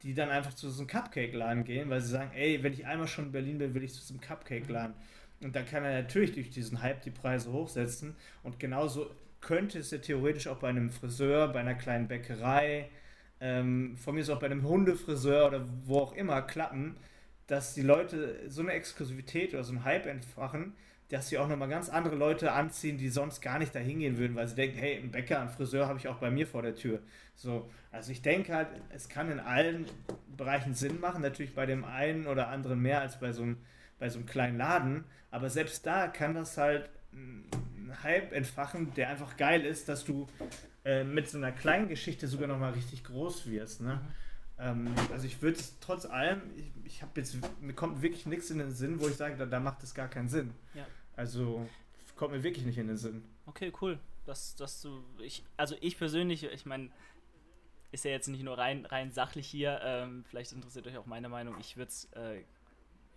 die 0.03 0.15
dann 0.15 0.31
einfach 0.31 0.55
zu 0.55 0.71
so 0.71 0.81
einem 0.81 0.89
Cupcake-Laden 0.89 1.65
gehen, 1.65 1.91
weil 1.91 2.01
sie 2.01 2.09
sagen, 2.09 2.31
ey, 2.35 2.63
wenn 2.63 2.73
ich 2.73 2.87
einmal 2.87 3.09
schon 3.09 3.27
in 3.27 3.33
Berlin 3.33 3.59
bin, 3.59 3.75
will 3.75 3.85
ich 3.85 3.93
zu 3.93 4.01
so 4.01 4.15
einem 4.15 4.21
Cupcake-Laden. 4.21 4.95
Und 5.43 5.57
dann 5.57 5.67
kann 5.67 5.85
er 5.85 6.03
natürlich 6.03 6.33
durch 6.33 6.51
diesen 6.51 6.83
Hype 6.83 7.03
die 7.03 7.11
Preise 7.11 7.53
hochsetzen. 7.53 8.15
Und 8.43 8.59
genauso 8.59 9.11
könnte 9.41 9.79
es 9.79 9.91
ja 9.91 9.99
theoretisch 9.99 10.47
auch 10.49 10.59
bei 10.59 10.69
einem 10.69 10.91
Friseur, 10.91 11.49
bei 11.49 11.61
einer 11.61 11.75
kleinen 11.75 12.09
Bäckerei, 12.09 12.91
ähm, 13.41 13.97
von 13.97 14.15
mir 14.15 14.21
ist 14.21 14.31
auch 14.31 14.39
bei 14.39 14.47
einem 14.47 14.69
Hundefriseur 14.69 15.47
oder 15.47 15.67
wo 15.87 15.99
auch 15.99 16.15
immer 16.15 16.43
klappen, 16.43 16.97
dass 17.47 17.75
die 17.75 17.83
Leute 17.83 18.39
so 18.49 18.61
eine 18.63 18.73
Exklusivität 18.73 19.55
oder 19.55 19.65
so 19.65 19.73
einen 19.73 19.85
Hype 19.85 20.07
entfachen, 20.07 20.75
dass 21.11 21.29
sie 21.29 21.39
auch 21.39 21.49
nochmal 21.49 21.69
ganz 21.69 21.89
andere 21.89 22.15
Leute 22.15 22.53
anziehen, 22.53 22.97
die 22.97 23.09
sonst 23.09 23.41
gar 23.41 23.59
nicht 23.59 23.75
da 23.75 23.81
hingehen 23.81 24.17
würden, 24.17 24.37
weil 24.37 24.47
sie 24.47 24.55
denken, 24.55 24.79
hey, 24.79 24.97
einen 24.97 25.11
Bäcker, 25.11 25.41
einen 25.41 25.51
Friseur 25.51 25.89
habe 25.89 25.99
ich 25.99 26.09
auch 26.09 26.19
bei 26.19 26.31
mir 26.31 26.47
vor 26.47 26.63
der 26.63 26.77
Tür. 26.77 27.01
So, 27.35 27.69
also 27.91 28.13
ich 28.13 28.23
denke 28.23 28.55
halt, 28.55 28.69
es 28.91 29.09
kann 29.09 29.31
in 29.31 29.41
allen 29.41 29.87
Bereichen 30.37 30.75
Sinn 30.75 31.01
machen, 31.01 31.21
natürlich 31.21 31.55
bei 31.55 31.67
dem 31.67 31.85
einen 31.85 32.27
oder 32.27 32.49
anderen 32.49 32.81
mehr 32.81 33.01
als 33.01 33.19
bei 33.19 33.33
so 33.33 33.43
einem, 33.43 33.59
bei 33.99 34.09
so 34.09 34.19
einem 34.19 34.27
kleinen 34.27 34.57
Laden, 34.57 35.05
aber 35.33 35.51
selbst 35.51 35.85
da 35.85 36.07
kann 36.07 36.35
das 36.35 36.57
halt 36.57 36.89
einen 37.13 37.51
Hype 38.05 38.33
entfachen, 38.33 38.95
der 38.95 39.09
einfach 39.09 39.37
geil 39.37 39.65
ist, 39.65 39.89
dass 39.89 40.05
du 40.05 40.29
äh, 40.85 41.03
mit 41.03 41.29
so 41.29 41.39
einer 41.39 41.51
kleinen 41.51 41.89
Geschichte 41.89 42.29
sogar 42.29 42.47
noch 42.47 42.59
mal 42.59 42.73
richtig 42.73 43.03
groß 43.03 43.51
wirst. 43.51 43.81
Ne? 43.81 44.01
Ähm, 44.61 44.95
also 45.13 45.27
ich 45.27 45.43
würde 45.43 45.59
es 45.59 45.79
trotz 45.81 46.07
allem, 46.07 46.41
ich, 46.57 46.71
ich 46.85 47.03
habe 47.03 47.13
jetzt, 47.17 47.37
mir 47.61 47.73
kommt 47.73 48.01
wirklich 48.01 48.27
nichts 48.27 48.51
in 48.51 48.59
den 48.59 48.71
Sinn, 48.71 49.01
wo 49.01 49.09
ich 49.09 49.17
sage, 49.17 49.37
da, 49.37 49.47
da 49.47 49.59
macht 49.59 49.83
es 49.83 49.93
gar 49.93 50.09
keinen 50.09 50.29
Sinn. 50.29 50.53
Ja. 50.75 50.87
Also 51.21 51.69
kommt 52.17 52.33
mir 52.33 52.43
wirklich 52.43 52.65
nicht 52.65 52.79
in 52.79 52.87
den 52.87 52.97
Sinn. 52.97 53.23
Okay, 53.45 53.71
cool. 53.83 53.99
Dass, 54.25 54.57
dass 54.57 54.81
du, 54.81 55.05
ich, 55.19 55.45
also 55.59 55.77
ich 55.83 55.99
persönlich, 55.99 56.45
ich 56.45 56.65
meine, 56.65 56.89
ist 57.93 58.07
ja 58.07 58.11
jetzt 58.11 58.29
nicht 58.29 58.43
nur 58.43 58.57
rein, 58.57 58.87
rein 58.87 59.11
sachlich 59.11 59.47
hier, 59.47 59.83
ähm, 59.85 60.25
vielleicht 60.27 60.53
interessiert 60.53 60.87
euch 60.87 60.97
auch 60.97 61.05
meine 61.05 61.29
Meinung. 61.29 61.57
Ich 61.61 61.77
würde 61.77 61.91
es 61.91 62.07
äh, 62.15 62.43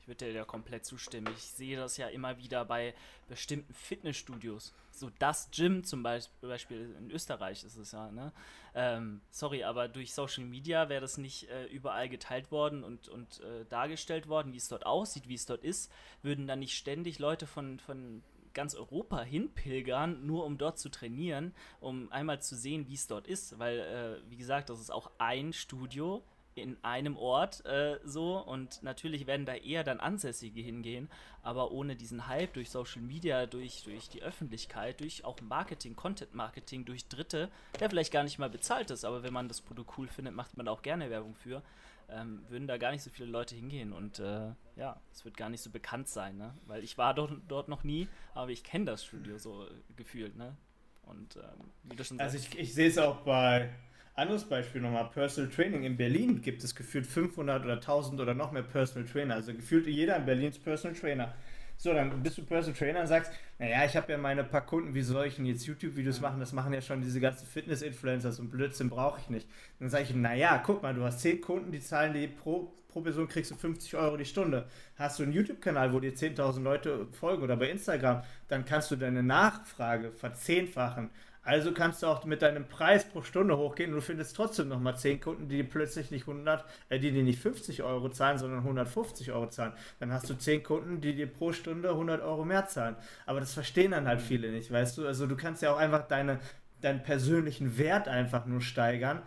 ich 0.03 0.07
würde 0.09 0.25
dir 0.25 0.33
ja 0.33 0.43
komplett 0.43 0.83
zustimmen. 0.83 1.33
Ich 1.37 1.43
sehe 1.43 1.77
das 1.77 1.95
ja 1.95 2.09
immer 2.09 2.37
wieder 2.37 2.65
bei 2.65 2.93
bestimmten 3.29 3.73
Fitnessstudios. 3.73 4.73
So 4.91 5.09
das 5.17 5.49
Gym 5.51 5.85
zum 5.85 6.03
Beispiel 6.03 6.93
in 6.99 7.09
Österreich 7.09 7.63
ist 7.63 7.77
es 7.77 7.93
ja, 7.93 8.11
ne? 8.11 8.33
Ähm, 8.75 9.21
sorry, 9.29 9.63
aber 9.63 9.87
durch 9.87 10.13
Social 10.13 10.43
Media 10.43 10.89
wäre 10.89 10.99
das 10.99 11.17
nicht 11.17 11.49
äh, 11.49 11.67
überall 11.67 12.09
geteilt 12.09 12.51
worden 12.51 12.83
und, 12.83 13.07
und 13.07 13.39
äh, 13.39 13.63
dargestellt 13.69 14.27
worden, 14.27 14.51
wie 14.51 14.57
es 14.57 14.67
dort 14.67 14.85
aussieht, 14.85 15.29
wie 15.29 15.35
es 15.35 15.45
dort 15.45 15.63
ist, 15.63 15.89
würden 16.21 16.47
dann 16.47 16.59
nicht 16.59 16.75
ständig 16.75 17.17
Leute 17.19 17.47
von, 17.47 17.79
von 17.79 18.23
ganz 18.53 18.75
Europa 18.75 19.21
hinpilgern, 19.21 20.25
nur 20.25 20.43
um 20.43 20.57
dort 20.57 20.79
zu 20.79 20.89
trainieren, 20.89 21.53
um 21.79 22.11
einmal 22.11 22.41
zu 22.41 22.57
sehen, 22.57 22.89
wie 22.89 22.95
es 22.95 23.07
dort 23.07 23.25
ist. 23.25 23.57
Weil, 23.57 23.79
äh, 23.79 24.29
wie 24.29 24.37
gesagt, 24.37 24.69
das 24.69 24.81
ist 24.81 24.91
auch 24.91 25.11
ein 25.17 25.53
Studio 25.53 26.25
in 26.55 26.77
einem 26.83 27.17
Ort 27.17 27.65
äh, 27.65 27.99
so 28.03 28.37
und 28.37 28.83
natürlich 28.83 29.27
werden 29.27 29.45
da 29.45 29.55
eher 29.55 29.83
dann 29.83 29.99
Ansässige 29.99 30.61
hingehen, 30.61 31.09
aber 31.41 31.71
ohne 31.71 31.95
diesen 31.95 32.27
Hype 32.27 32.53
durch 32.53 32.69
Social 32.69 33.01
Media, 33.01 33.45
durch, 33.45 33.83
durch 33.83 34.09
die 34.09 34.21
Öffentlichkeit, 34.21 34.99
durch 34.99 35.25
auch 35.25 35.39
Marketing, 35.41 35.95
Content 35.95 36.33
Marketing, 36.33 36.85
durch 36.85 37.07
Dritte, 37.07 37.49
der 37.79 37.89
vielleicht 37.89 38.11
gar 38.11 38.23
nicht 38.23 38.39
mal 38.39 38.49
bezahlt 38.49 38.91
ist, 38.91 39.05
aber 39.05 39.23
wenn 39.23 39.33
man 39.33 39.47
das 39.47 39.61
Produkt 39.61 39.97
cool 39.97 40.07
findet, 40.07 40.35
macht 40.35 40.57
man 40.57 40.67
auch 40.67 40.81
gerne 40.81 41.09
Werbung 41.09 41.35
für, 41.35 41.61
ähm, 42.09 42.43
würden 42.49 42.67
da 42.67 42.77
gar 42.77 42.91
nicht 42.91 43.03
so 43.03 43.09
viele 43.09 43.29
Leute 43.29 43.55
hingehen 43.55 43.93
und 43.93 44.19
äh, 44.19 44.51
ja, 44.75 44.99
es 45.11 45.25
wird 45.25 45.37
gar 45.37 45.49
nicht 45.49 45.61
so 45.61 45.69
bekannt 45.69 46.07
sein, 46.07 46.37
ne? 46.37 46.53
weil 46.67 46.83
ich 46.83 46.97
war 46.97 47.13
dort, 47.13 47.33
dort 47.47 47.67
noch 47.67 47.83
nie, 47.83 48.07
aber 48.33 48.51
ich 48.51 48.63
kenne 48.63 48.85
das 48.85 49.05
Studio 49.05 49.37
so 49.37 49.67
gefühlt, 49.95 50.35
ne? 50.35 50.55
Und 51.03 51.35
ähm, 51.35 51.69
wie 51.83 51.97
du 51.97 52.03
schon 52.05 52.17
sagst. 52.17 52.35
Also 52.35 52.47
ich, 52.47 52.57
ich 52.57 52.73
sehe 52.73 52.87
es 52.87 52.97
auch 52.97 53.21
bei 53.21 53.69
anderes 54.15 54.45
Beispiel 54.45 54.81
nochmal, 54.81 55.09
Personal 55.13 55.49
Training. 55.49 55.83
In 55.83 55.97
Berlin 55.97 56.41
gibt 56.41 56.63
es 56.63 56.75
gefühlt 56.75 57.05
500 57.07 57.63
oder 57.63 57.75
1000 57.75 58.21
oder 58.21 58.33
noch 58.33 58.51
mehr 58.51 58.63
Personal 58.63 59.07
Trainer. 59.07 59.35
Also 59.35 59.53
gefühlt 59.53 59.87
jeder 59.87 60.17
in 60.17 60.25
Berlin 60.25 60.49
ist 60.49 60.63
Personal 60.63 60.97
Trainer. 60.97 61.33
So, 61.77 61.93
dann 61.93 62.21
bist 62.21 62.37
du 62.37 62.45
Personal 62.45 62.77
Trainer 62.77 63.01
und 63.01 63.07
sagst, 63.07 63.31
naja, 63.59 63.83
ich 63.85 63.95
habe 63.97 64.11
ja 64.11 64.17
meine 64.17 64.43
paar 64.43 64.65
Kunden, 64.65 64.93
wie 64.93 65.01
soll 65.01 65.25
ich 65.25 65.35
denn 65.35 65.45
jetzt 65.45 65.65
YouTube-Videos 65.65 66.21
machen? 66.21 66.39
Das 66.39 66.53
machen 66.53 66.73
ja 66.73 66.81
schon 66.81 67.01
diese 67.01 67.19
ganzen 67.19 67.47
Fitness-Influencers 67.47 68.39
und 68.39 68.51
Blödsinn 68.51 68.89
brauche 68.89 69.19
ich 69.19 69.29
nicht. 69.29 69.49
Dann 69.79 69.89
sage 69.89 70.03
ich, 70.03 70.15
naja, 70.15 70.61
guck 70.63 70.83
mal, 70.83 70.93
du 70.93 71.03
hast 71.03 71.19
zehn 71.19 71.41
Kunden, 71.41 71.71
die 71.71 71.79
zahlen 71.79 72.13
die 72.13 72.27
pro, 72.27 72.71
pro 72.87 73.01
Person 73.01 73.27
kriegst 73.27 73.51
du 73.51 73.55
50 73.55 73.95
Euro 73.95 74.15
die 74.15 74.25
Stunde. 74.25 74.67
Hast 74.95 75.19
du 75.19 75.23
einen 75.23 75.33
YouTube-Kanal, 75.33 75.91
wo 75.91 75.99
dir 75.99 76.13
10.000 76.13 76.61
Leute 76.61 77.07
folgen 77.11 77.43
oder 77.43 77.57
bei 77.57 77.69
Instagram, 77.69 78.23
dann 78.47 78.63
kannst 78.63 78.91
du 78.91 78.95
deine 78.95 79.23
Nachfrage 79.23 80.11
verzehnfachen. 80.11 81.09
Also 81.43 81.73
kannst 81.73 82.01
du 82.01 82.07
auch 82.07 82.23
mit 82.23 82.41
deinem 82.41 82.65
Preis 82.65 83.03
pro 83.05 83.21
Stunde 83.21 83.57
hochgehen 83.57 83.89
und 83.89 83.97
du 83.97 84.01
findest 84.01 84.35
trotzdem 84.35 84.69
nochmal 84.69 84.97
10 84.97 85.19
Kunden, 85.19 85.49
die 85.49 85.61
plötzlich 85.63 86.09
nicht 86.09 86.27
100, 86.27 86.63
äh, 86.89 86.99
die 86.99 87.11
dir 87.11 87.23
nicht 87.23 87.39
50 87.39 87.83
Euro 87.83 88.09
zahlen, 88.09 88.37
sondern 88.37 88.59
150 88.59 89.31
Euro 89.33 89.47
zahlen. 89.49 89.73
Dann 89.99 90.13
hast 90.13 90.29
du 90.29 90.35
10 90.35 90.63
Kunden, 90.63 91.01
die 91.01 91.15
dir 91.15 91.27
pro 91.27 91.51
Stunde 91.51 91.89
100 91.89 92.21
Euro 92.21 92.45
mehr 92.45 92.67
zahlen. 92.67 92.95
Aber 93.25 93.41
das 93.41 93.53
verstehen 93.53 93.91
dann 93.91 94.07
halt 94.07 94.21
viele 94.21 94.51
nicht, 94.51 94.71
weißt 94.71 94.97
du? 94.97 95.05
Also 95.05 95.27
du 95.27 95.35
kannst 95.35 95.61
ja 95.61 95.73
auch 95.73 95.77
einfach 95.77 96.07
deine, 96.07 96.39
deinen 96.79 97.03
persönlichen 97.03 97.77
Wert 97.77 98.07
einfach 98.07 98.45
nur 98.45 98.61
steigern 98.61 99.21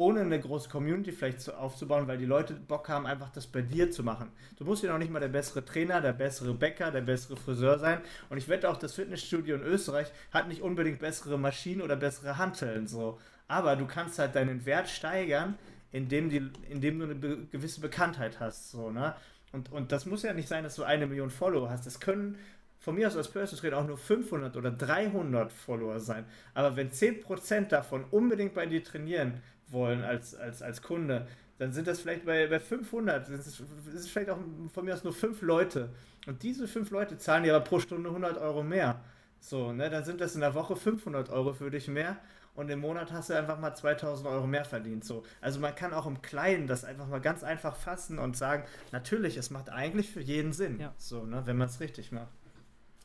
ohne 0.00 0.22
eine 0.22 0.40
große 0.40 0.70
Community 0.70 1.12
vielleicht 1.12 1.52
aufzubauen, 1.52 2.08
weil 2.08 2.16
die 2.16 2.24
Leute 2.24 2.54
Bock 2.54 2.88
haben, 2.88 3.04
einfach 3.04 3.28
das 3.28 3.46
bei 3.46 3.60
dir 3.60 3.90
zu 3.90 4.02
machen. 4.02 4.30
Du 4.56 4.64
musst 4.64 4.82
ja 4.82 4.90
noch 4.90 4.98
nicht 4.98 5.12
mal 5.12 5.20
der 5.20 5.28
bessere 5.28 5.62
Trainer, 5.62 6.00
der 6.00 6.14
bessere 6.14 6.54
Bäcker, 6.54 6.90
der 6.90 7.02
bessere 7.02 7.36
Friseur 7.36 7.78
sein. 7.78 8.00
Und 8.30 8.38
ich 8.38 8.48
wette 8.48 8.70
auch, 8.70 8.78
das 8.78 8.94
Fitnessstudio 8.94 9.56
in 9.56 9.62
Österreich 9.62 10.10
hat 10.32 10.48
nicht 10.48 10.62
unbedingt 10.62 11.00
bessere 11.00 11.38
Maschinen 11.38 11.82
oder 11.82 11.96
bessere 11.96 12.38
Hanteln 12.38 12.86
so. 12.86 13.20
Aber 13.46 13.76
du 13.76 13.86
kannst 13.86 14.18
halt 14.18 14.34
deinen 14.34 14.64
Wert 14.64 14.88
steigern, 14.88 15.58
indem, 15.92 16.30
die, 16.30 16.50
indem 16.70 16.98
du 16.98 17.04
eine 17.04 17.14
be 17.14 17.46
gewisse 17.50 17.82
Bekanntheit 17.82 18.40
hast. 18.40 18.70
So, 18.70 18.90
ne? 18.90 19.14
und, 19.52 19.70
und 19.70 19.92
das 19.92 20.06
muss 20.06 20.22
ja 20.22 20.32
nicht 20.32 20.48
sein, 20.48 20.64
dass 20.64 20.76
du 20.76 20.82
eine 20.82 21.06
Million 21.06 21.28
Follower 21.28 21.68
hast. 21.68 21.84
Das 21.84 22.00
können 22.00 22.38
von 22.78 22.94
mir 22.94 23.06
aus 23.06 23.16
als 23.18 23.28
Personal 23.28 23.60
Trainer 23.60 23.76
auch 23.76 23.86
nur 23.86 23.98
500 23.98 24.56
oder 24.56 24.70
300 24.70 25.52
Follower 25.52 26.00
sein. 26.00 26.24
Aber 26.54 26.76
wenn 26.76 26.90
10% 26.90 27.68
davon 27.68 28.04
unbedingt 28.10 28.54
bei 28.54 28.64
dir 28.64 28.82
trainieren, 28.82 29.42
wollen 29.70 30.02
als, 30.02 30.34
als, 30.34 30.62
als 30.62 30.82
Kunde, 30.82 31.26
dann 31.58 31.72
sind 31.72 31.86
das 31.86 32.00
vielleicht 32.00 32.24
bei, 32.24 32.46
bei 32.46 32.58
500, 32.58 33.28
das 33.28 33.46
ist, 33.46 33.62
das 33.84 33.94
ist 33.94 34.10
vielleicht 34.10 34.30
auch 34.30 34.38
von 34.72 34.84
mir 34.84 34.94
aus 34.94 35.04
nur 35.04 35.12
fünf 35.12 35.42
Leute. 35.42 35.90
Und 36.26 36.42
diese 36.42 36.66
fünf 36.66 36.90
Leute 36.90 37.18
zahlen 37.18 37.44
dir 37.44 37.54
aber 37.54 37.64
pro 37.64 37.80
Stunde 37.80 38.08
100 38.08 38.38
Euro 38.38 38.62
mehr. 38.62 39.00
So, 39.40 39.72
ne, 39.72 39.90
dann 39.90 40.04
sind 40.04 40.20
das 40.20 40.34
in 40.34 40.40
der 40.40 40.54
Woche 40.54 40.76
500 40.76 41.30
Euro 41.30 41.52
für 41.52 41.70
dich 41.70 41.88
mehr 41.88 42.18
und 42.54 42.70
im 42.70 42.80
Monat 42.80 43.12
hast 43.12 43.30
du 43.30 43.34
einfach 43.34 43.58
mal 43.58 43.74
2000 43.74 44.28
Euro 44.28 44.46
mehr 44.46 44.64
verdient. 44.64 45.04
So. 45.04 45.22
Also 45.40 45.60
man 45.60 45.74
kann 45.74 45.94
auch 45.94 46.06
im 46.06 46.20
Kleinen 46.20 46.66
das 46.66 46.84
einfach 46.84 47.06
mal 47.06 47.20
ganz 47.20 47.42
einfach 47.42 47.76
fassen 47.76 48.18
und 48.18 48.36
sagen, 48.36 48.64
natürlich, 48.92 49.36
es 49.36 49.50
macht 49.50 49.70
eigentlich 49.70 50.10
für 50.10 50.20
jeden 50.20 50.52
Sinn, 50.52 50.78
ja. 50.80 50.92
so, 50.98 51.24
ne, 51.24 51.42
wenn 51.46 51.56
man 51.56 51.68
es 51.68 51.80
richtig 51.80 52.12
macht. 52.12 52.32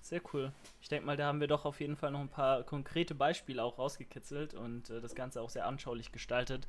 Sehr 0.06 0.22
cool. 0.34 0.52
Ich 0.82 0.88
denke 0.88 1.08
mal, 1.08 1.18
da 1.18 1.26
haben 1.26 1.40
wir 1.40 1.48
doch 1.48 1.66
auf 1.66 1.80
jeden 1.80 1.96
Fall 1.96 2.12
noch 2.12 2.20
ein 2.20 2.30
paar 2.30 2.62
konkrete 2.62 3.16
Beispiele 3.16 3.64
auch 3.64 3.80
rausgekitzelt 3.80 4.54
und 4.54 4.92
äh, 4.92 5.02
das 5.02 5.16
Ganze 5.16 5.42
auch 5.42 5.50
sehr 5.50 5.66
anschaulich 5.66 6.12
gestaltet, 6.12 6.68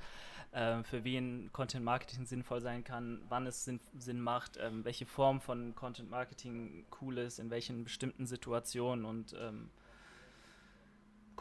äh, 0.52 0.82
für 0.84 1.04
wen 1.04 1.52
Content 1.52 1.84
Marketing 1.84 2.24
sinnvoll 2.24 2.62
sein 2.62 2.82
kann, 2.82 3.20
wann 3.28 3.46
es 3.46 3.66
Sinn, 3.66 3.78
Sinn 3.98 4.22
macht, 4.22 4.56
äh, 4.56 4.70
welche 4.84 5.04
Form 5.04 5.42
von 5.42 5.74
Content 5.74 6.08
Marketing 6.08 6.86
cool 7.02 7.18
ist, 7.18 7.38
in 7.38 7.50
welchen 7.50 7.84
bestimmten 7.84 8.24
Situationen 8.24 9.04
und 9.04 9.36
ähm, 9.38 9.68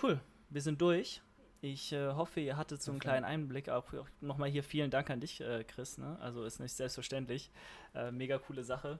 cool. 0.03 0.19
Wir 0.49 0.61
sind 0.61 0.81
durch. 0.81 1.21
Ich 1.61 1.93
äh, 1.93 2.11
hoffe, 2.11 2.41
ihr 2.41 2.57
hattet 2.57 2.81
so 2.81 2.91
einen 2.91 2.99
kleinen 2.99 3.23
Einblick. 3.23 3.69
Auch, 3.69 3.93
auch 3.93 4.09
nochmal 4.19 4.49
hier 4.49 4.65
vielen 4.65 4.91
Dank 4.91 5.09
an 5.09 5.21
dich, 5.21 5.39
äh, 5.39 5.63
Chris. 5.63 5.97
Ne? 5.97 6.17
Also 6.19 6.43
ist 6.43 6.59
nicht 6.59 6.73
selbstverständlich. 6.73 7.51
Äh, 7.93 8.11
mega 8.11 8.37
coole 8.37 8.65
Sache. 8.65 8.99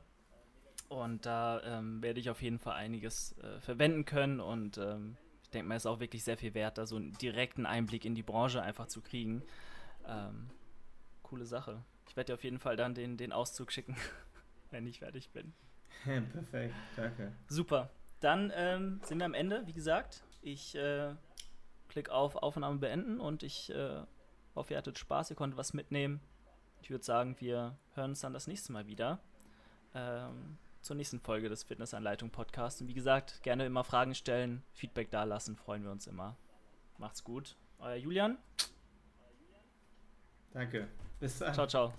Und 0.88 1.25
da 1.25 1.61
ähm, 1.63 2.01
werde 2.03 2.19
ich 2.19 2.29
auf 2.29 2.41
jeden 2.41 2.59
Fall 2.59 2.75
einiges 2.75 3.38
äh, 3.39 3.59
verwenden 3.59 4.05
können 4.05 4.39
und 4.39 4.77
ähm, 4.77 5.17
ich 5.41 5.49
denke 5.49 5.67
mal, 5.67 5.75
es 5.75 5.83
ist 5.83 5.88
auch 5.88 5.99
wirklich 5.99 6.23
sehr 6.23 6.38
viel 6.38 6.53
wert, 6.53 6.77
da 6.77 6.86
so 6.86 6.95
einen 6.95 7.13
direkten 7.13 7.65
Einblick 7.65 8.05
in 8.05 8.15
die 8.15 8.23
Branche 8.23 8.61
einfach 8.61 8.88
zu 8.88 9.01
kriegen. 9.01 9.43
Ähm, 10.07 10.49
coole 11.23 11.45
Sache. 11.45 11.83
Ich 12.07 12.15
werde 12.15 12.27
dir 12.27 12.33
auf 12.36 12.43
jeden 12.43 12.59
Fall 12.59 12.75
dann 12.75 12.93
den, 12.93 13.17
den 13.17 13.31
Auszug 13.31 13.71
schicken, 13.71 13.95
wenn 14.71 14.86
ich 14.86 14.99
fertig 14.99 15.31
bin. 15.31 15.53
Perfekt, 16.03 16.75
danke. 16.95 17.31
Super. 17.47 17.89
Dann 18.19 18.51
ähm, 18.55 19.01
sind 19.03 19.19
wir 19.19 19.25
am 19.25 19.33
Ende, 19.33 19.65
wie 19.65 19.73
gesagt. 19.73 20.23
Ich 20.41 20.75
äh, 20.75 21.15
klicke 21.89 22.11
auf 22.11 22.36
Aufnahme 22.36 22.77
beenden 22.77 23.19
und 23.19 23.43
ich 23.43 23.71
äh, 23.71 24.01
hoffe, 24.55 24.73
ihr 24.73 24.77
hattet 24.77 24.99
Spaß, 24.99 25.31
ihr 25.31 25.36
konntet 25.36 25.57
was 25.57 25.73
mitnehmen. 25.73 26.21
Ich 26.81 26.89
würde 26.89 27.03
sagen, 27.03 27.36
wir 27.39 27.77
hören 27.93 28.11
uns 28.11 28.19
dann 28.19 28.33
das 28.33 28.47
nächste 28.47 28.71
Mal 28.71 28.88
wieder. 28.88 29.19
Ähm, 29.93 30.57
zur 30.86 30.95
nächsten 30.95 31.19
Folge 31.19 31.49
des 31.49 31.63
Fitnessanleitung 31.63 32.29
Podcasts. 32.29 32.79
Und 32.79 32.88
wie 32.88 32.93
gesagt, 32.93 33.41
gerne 33.43 33.65
immer 33.65 33.83
Fragen 33.83 34.13
stellen, 34.13 34.63
Feedback 34.71 35.09
dalassen, 35.09 35.55
freuen 35.55 35.83
wir 35.83 35.91
uns 35.91 36.07
immer. 36.07 36.38
Macht's 36.97 37.23
gut. 37.23 37.57
Euer 37.79 37.95
Julian. 37.95 38.38
Danke. 40.53 40.88
Bis 41.19 41.39
dann. 41.39 41.53
Ciao, 41.53 41.67
ciao. 41.67 41.93